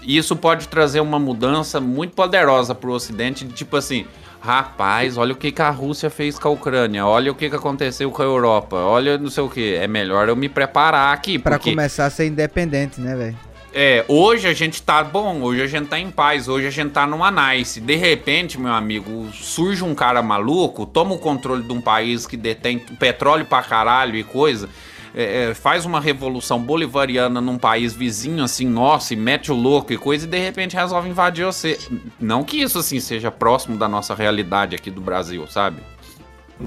Isso 0.03 0.35
pode 0.37 0.69
trazer 0.69 1.01
uma 1.01 1.19
mudança 1.19 1.81
muito 1.81 2.15
poderosa 2.15 2.75
pro 2.75 2.93
Ocidente, 2.93 3.45
de 3.45 3.53
tipo 3.53 3.77
assim, 3.77 4.05
rapaz, 4.41 5.17
olha 5.17 5.33
o 5.33 5.37
que, 5.37 5.53
que 5.53 5.63
a 5.63 5.71
Rússia 5.71 6.11
fez 6.11 6.39
com 6.39 6.49
a 6.49 6.51
Ucrânia, 6.51 7.07
olha 7.07 7.31
o 7.31 7.35
que, 7.35 7.49
que 7.49 7.57
aconteceu 7.57 8.11
com 8.11 8.23
a 8.23 8.25
Europa, 8.25 8.77
olha 8.77 9.17
não 9.17 9.31
sei 9.31 9.45
o 9.45 9.49
que. 9.49 9.75
É 9.75 9.87
melhor 9.87 10.29
eu 10.29 10.37
me 10.37 10.49
preparar 10.49 11.15
aqui, 11.15 11.39
Pra 11.39 11.57
porque... 11.59 11.71
começar 11.71 12.07
a 12.07 12.11
ser 12.11 12.27
independente, 12.27 13.01
né, 13.01 13.15
velho? 13.15 13.53
É, 13.75 14.05
hoje 14.07 14.47
a 14.47 14.53
gente 14.53 14.83
tá 14.83 15.03
bom, 15.03 15.41
hoje 15.41 15.63
a 15.63 15.67
gente 15.67 15.89
tá 15.89 15.99
em 15.99 16.11
paz, 16.11 16.47
hoje 16.47 16.67
a 16.67 16.71
gente 16.71 16.91
tá 16.91 17.07
numa 17.07 17.31
nice. 17.31 17.81
De 17.81 17.97
repente, 17.97 18.61
meu 18.61 18.73
amigo, 18.73 19.31
surge 19.33 19.83
um 19.83 19.95
cara 19.95 20.21
maluco, 20.23 20.85
toma 20.85 21.15
o 21.15 21.19
controle 21.19 21.63
de 21.63 21.73
um 21.73 21.81
país 21.81 22.27
que 22.27 22.37
detém 22.37 22.79
petróleo 22.79 23.47
pra 23.47 23.63
caralho 23.63 24.15
e 24.15 24.23
coisa, 24.23 24.69
é, 25.15 25.51
é, 25.51 25.55
faz 25.55 25.85
uma 25.85 26.01
revolução 26.01 26.59
bolivariana 26.59 27.41
num 27.41 27.59
país 27.59 27.93
vizinho 27.93 28.43
assim, 28.45 28.67
nossa, 28.67 29.13
e 29.13 29.17
mete 29.17 29.53
o 29.53 29.55
louco 29.55 29.93
e 29.93 29.99
coisa, 29.99 30.27
e 30.27 30.29
de 30.29 30.39
repente 30.39 30.77
resolve 30.77 31.09
invadir 31.09 31.45
você. 31.45 31.79
Não 32.19 32.45
que 32.45 32.63
isso 32.63 32.79
assim 32.79 33.01
seja 33.01 33.31
próximo 33.31 33.77
da 33.77 33.89
nossa 33.89 34.15
realidade 34.15 34.75
aqui 34.75 34.91
do 34.91 35.01
Brasil, 35.01 35.47
sabe? 35.47 35.83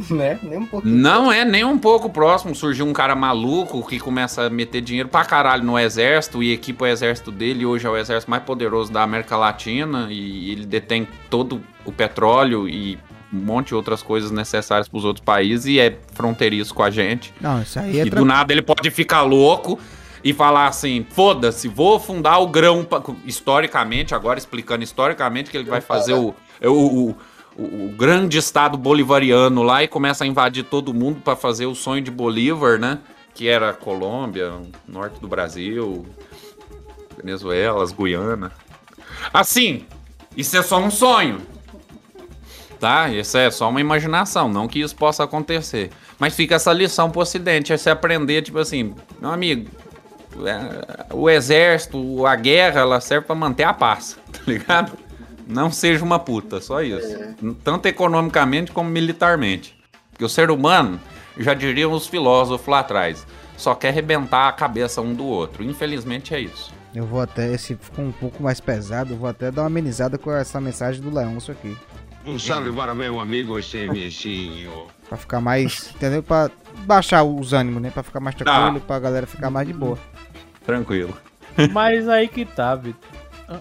né? 0.09 0.39
Nem 0.41 0.59
um 0.59 0.65
pouquinho. 0.65 0.95
Não 0.95 1.31
é 1.31 1.45
nem 1.45 1.63
um 1.63 1.77
pouco 1.77 2.09
próximo. 2.09 2.55
Surgiu 2.55 2.85
um 2.85 2.93
cara 2.93 3.15
maluco 3.15 3.85
que 3.85 3.99
começa 3.99 4.43
a 4.43 4.49
meter 4.49 4.81
dinheiro 4.81 5.09
pra 5.09 5.23
caralho 5.23 5.63
no 5.63 5.77
exército 5.77 6.43
e 6.43 6.51
equipa 6.51 6.85
o 6.85 6.88
exército 6.88 7.31
dele. 7.31 7.65
Hoje 7.65 7.88
é 7.88 7.89
o 7.89 7.97
exército 7.97 8.30
mais 8.30 8.43
poderoso 8.43 8.91
da 8.91 9.03
América 9.03 9.38
Latina 9.38 10.07
e 10.09 10.51
ele 10.51 10.65
detém 10.65 11.07
todo 11.30 11.61
o 11.85 11.91
petróleo 11.91 12.67
e 12.67 12.97
um 13.35 13.45
monte 13.45 13.67
de 13.69 13.75
outras 13.75 14.01
coisas 14.01 14.31
necessárias 14.31 14.87
pros 14.87 15.03
outros 15.05 15.23
países 15.23 15.65
e 15.67 15.79
é 15.79 15.97
fronteiriço 16.13 16.73
com 16.73 16.83
a 16.83 16.89
gente. 16.89 17.33
Não, 17.41 17.61
isso 17.61 17.79
aí 17.79 17.99
é 17.99 18.05
e 18.05 18.09
do 18.09 18.25
nada 18.25 18.53
ele 18.53 18.61
pode 18.61 18.89
ficar 18.91 19.21
louco 19.23 19.77
e 20.23 20.33
falar 20.33 20.67
assim: 20.67 21.05
foda-se, 21.11 21.67
vou 21.67 21.99
fundar 21.99 22.39
o 22.39 22.47
grão. 22.47 22.83
pa- 22.83 23.03
Historicamente, 23.25 24.15
agora 24.15 24.39
explicando 24.39 24.83
historicamente, 24.83 25.51
que 25.51 25.57
ele 25.57 25.69
vai 25.69 25.81
fazer 25.81 26.13
o, 26.13 26.33
o, 26.63 26.69
o, 26.69 27.09
o- 27.57 27.85
o 27.85 27.89
grande 27.97 28.37
estado 28.37 28.77
bolivariano 28.77 29.63
lá 29.63 29.83
e 29.83 29.87
começa 29.87 30.23
a 30.23 30.27
invadir 30.27 30.63
todo 30.63 30.93
mundo 30.93 31.21
pra 31.21 31.35
fazer 31.35 31.65
o 31.67 31.75
sonho 31.75 32.01
de 32.01 32.11
Bolívar, 32.11 32.79
né? 32.79 32.99
Que 33.33 33.47
era 33.47 33.71
Colômbia, 33.73 34.53
norte 34.87 35.19
do 35.19 35.27
Brasil, 35.27 36.05
Venezuela, 37.17 37.83
as 37.83 37.91
Guiana. 37.91 38.51
Assim, 39.33 39.85
isso 40.35 40.55
é 40.57 40.61
só 40.61 40.79
um 40.79 40.89
sonho. 40.91 41.39
Tá? 42.85 43.09
Isso 43.09 43.35
é 43.35 43.49
só 43.49 43.67
uma 43.67 43.81
imaginação, 43.81 44.47
não 44.47 44.67
que 44.67 44.79
isso 44.79 44.95
possa 44.95 45.23
acontecer. 45.23 45.89
Mas 46.19 46.35
fica 46.35 46.53
essa 46.53 46.71
lição 46.71 47.09
pro 47.09 47.21
ocidente, 47.21 47.73
é 47.73 47.77
você 47.77 47.89
aprender, 47.89 48.43
tipo 48.43 48.59
assim, 48.59 48.93
meu 49.19 49.31
amigo, 49.31 49.71
é, 50.45 51.11
o 51.11 51.27
exército, 51.27 52.27
a 52.27 52.35
guerra, 52.35 52.81
ela 52.81 53.01
serve 53.01 53.25
pra 53.25 53.33
manter 53.33 53.63
a 53.63 53.73
paz, 53.73 54.19
tá 54.31 54.39
ligado? 54.45 54.91
Não 55.47 55.71
seja 55.71 56.05
uma 56.05 56.19
puta, 56.19 56.61
só 56.61 56.83
isso. 56.83 57.11
Tanto 57.63 57.87
economicamente 57.87 58.71
como 58.71 58.87
militarmente. 58.87 59.75
Porque 60.11 60.23
o 60.23 60.29
ser 60.29 60.51
humano, 60.51 61.01
já 61.39 61.55
diriam 61.55 61.91
os 61.91 62.05
filósofos 62.05 62.67
lá 62.67 62.81
atrás, 62.81 63.25
só 63.57 63.73
quer 63.73 63.89
arrebentar 63.89 64.47
a 64.47 64.53
cabeça 64.53 65.01
um 65.01 65.15
do 65.15 65.25
outro. 65.25 65.63
Infelizmente 65.63 66.35
é 66.35 66.39
isso. 66.39 66.71
Eu 66.93 67.07
vou 67.07 67.19
até, 67.19 67.51
esse 67.51 67.75
ficou 67.75 68.05
um 68.05 68.11
pouco 68.11 68.43
mais 68.43 68.59
pesado, 68.59 69.15
eu 69.15 69.17
vou 69.17 69.27
até 69.27 69.49
dar 69.49 69.63
uma 69.63 69.67
amenizada 69.67 70.19
com 70.19 70.31
essa 70.31 70.61
mensagem 70.61 71.01
do 71.01 71.11
Leôncio 71.11 71.51
aqui. 71.51 71.75
Um 72.26 72.39
salve 72.39 72.72
para 72.72 72.95
meu 72.95 73.19
amigo 73.19 73.61
Semezinho. 73.61 74.88
Pra 75.07 75.18
ficar 75.18 75.39
mais, 75.39 75.91
entendeu? 75.95 76.23
Pra 76.23 76.49
baixar 76.80 77.23
os 77.23 77.53
ânimos, 77.53 77.81
né? 77.81 77.91
Pra 77.91 78.02
ficar 78.03 78.19
mais 78.19 78.35
tranquilo, 78.35 78.80
Tá. 78.80 78.85
pra 78.88 78.99
galera 78.99 79.27
ficar 79.27 79.49
mais 79.49 79.68
de 79.68 79.73
boa. 79.73 79.97
Tranquilo. 80.65 81.15
Mas 81.72 82.10
aí 82.10 82.27
que 82.27 82.43
tá, 82.43 82.76
Vitor. 82.76 83.10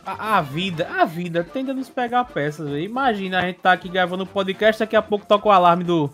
A, 0.07 0.39
a 0.39 0.41
vida, 0.41 0.89
a 0.99 1.05
vida 1.05 1.45
tende 1.45 1.71
a 1.71 1.75
nos 1.75 1.91
pegar 1.91 2.25
peças, 2.25 2.67
velho. 2.69 2.83
Imagina 2.83 3.41
a 3.41 3.43
gente 3.43 3.59
tá 3.59 3.73
aqui 3.73 3.89
gravando 3.89 4.25
podcast, 4.25 4.81
daqui 4.81 4.97
a 4.97 5.03
pouco 5.03 5.27
toca 5.27 5.47
o 5.47 5.53
alarme 5.53 5.85
do. 5.85 6.11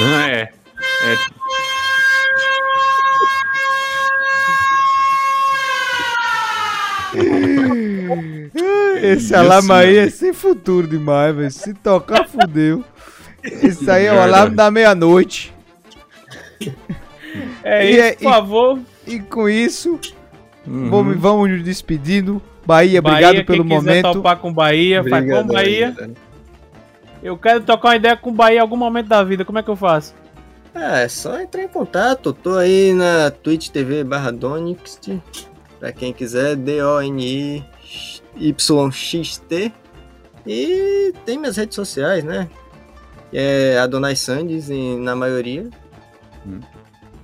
É. 0.00 0.40
é 0.42 1.16
Esse 9.12 9.34
alarme 9.34 9.72
aí 9.72 9.96
é 9.98 10.10
sem 10.10 10.32
futuro 10.32 10.86
demais, 10.86 11.34
velho. 11.34 11.50
Se 11.50 11.74
tocar, 11.74 12.26
fudeu. 12.28 12.84
Esse 13.42 13.90
aí 13.90 14.06
é 14.06 14.12
o 14.12 14.20
alarme 14.20 14.56
da 14.56 14.70
meia-noite. 14.70 15.52
É 17.62 17.84
E 17.86 17.90
isso, 17.92 18.00
é- 18.00 18.12
por 18.14 18.32
favor. 18.32 18.78
E 19.06 19.20
com 19.20 19.48
isso, 19.48 19.98
Uhum. 20.66 20.90
vamos, 20.90 21.16
vamos 21.18 21.50
nos 21.50 21.62
despedindo. 21.62 22.40
Bahia, 22.66 23.02
Bahia, 23.02 23.28
obrigado 23.28 23.46
pelo 23.46 23.64
quem 23.64 23.78
quiser 23.78 23.90
momento. 24.02 24.12
topar 24.14 24.38
com 24.38 24.52
Bahia, 24.52 25.04
faz 25.04 25.30
com 25.30 25.46
Bahia. 25.46 25.94
Eu 27.22 27.36
quero 27.36 27.60
trocar 27.62 27.88
uma 27.88 27.96
ideia 27.96 28.16
com 28.16 28.32
Bahia 28.32 28.58
em 28.58 28.60
algum 28.60 28.76
momento 28.76 29.08
da 29.08 29.22
vida. 29.22 29.44
Como 29.44 29.58
é 29.58 29.62
que 29.62 29.68
eu 29.68 29.76
faço? 29.76 30.14
Ah, 30.74 31.00
é 31.00 31.08
só 31.08 31.38
entrar 31.40 31.62
em 31.62 31.68
contato. 31.68 32.32
Tô 32.32 32.56
aí 32.56 32.92
na 32.94 33.30
Twitch 33.30 33.68
TV 33.68 34.02
barra 34.04 34.30
Donix. 34.30 34.98
Pra 35.78 35.92
quem 35.92 36.12
quiser, 36.12 36.56
D-O-N-I-Y-X-T. 38.36 39.72
E 40.46 41.12
tem 41.24 41.38
minhas 41.38 41.56
redes 41.56 41.74
sociais, 41.74 42.22
né? 42.24 42.48
Que 43.30 43.38
É 43.38 43.78
Adonai 43.78 44.14
Sandes 44.16 44.68
em- 44.70 44.98
na 45.00 45.16
maioria. 45.16 45.68
Hum. 46.46 46.60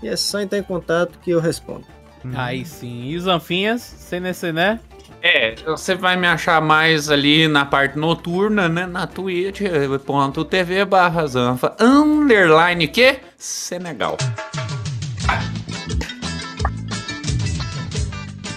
E 0.02 0.08
é 0.08 0.16
só 0.16 0.40
entrar 0.40 0.58
em 0.58 0.62
contato 0.62 1.18
que 1.22 1.30
eu 1.30 1.40
respondo. 1.40 1.84
Uhum. 2.24 2.32
Aí 2.34 2.64
sim. 2.64 3.04
E 3.04 3.16
os 3.16 3.26
Anfinhas, 3.26 3.82
CNC, 3.82 4.52
né? 4.52 4.80
É, 5.22 5.54
você 5.66 5.94
vai 5.94 6.16
me 6.16 6.26
achar 6.26 6.62
mais 6.62 7.10
ali 7.10 7.46
na 7.46 7.66
parte 7.66 7.98
noturna, 7.98 8.68
né? 8.70 8.86
Na 8.86 9.06
twitch.tv 9.06 10.84
barra 10.86 11.26
zanfa 11.26 11.76
underline 11.78 12.88
que? 12.88 13.18
Senegal. 13.36 14.16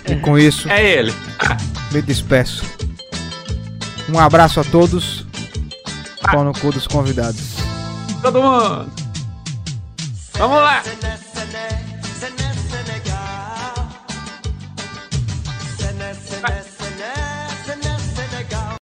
E 0.09 0.15
com 0.17 0.37
isso, 0.37 0.69
É 0.69 0.97
ele. 0.99 1.13
Me 1.93 2.01
despeço. 2.01 2.65
Um 4.09 4.19
abraço 4.19 4.59
a 4.59 4.63
todos. 4.63 5.25
Pau 6.21 6.43
no 6.43 6.53
cu 6.53 6.71
dos 6.71 6.87
convidados. 6.87 7.55
Todo 8.21 8.41
mundo. 8.41 8.91
Vamos 10.33 10.57
lá. 10.57 10.83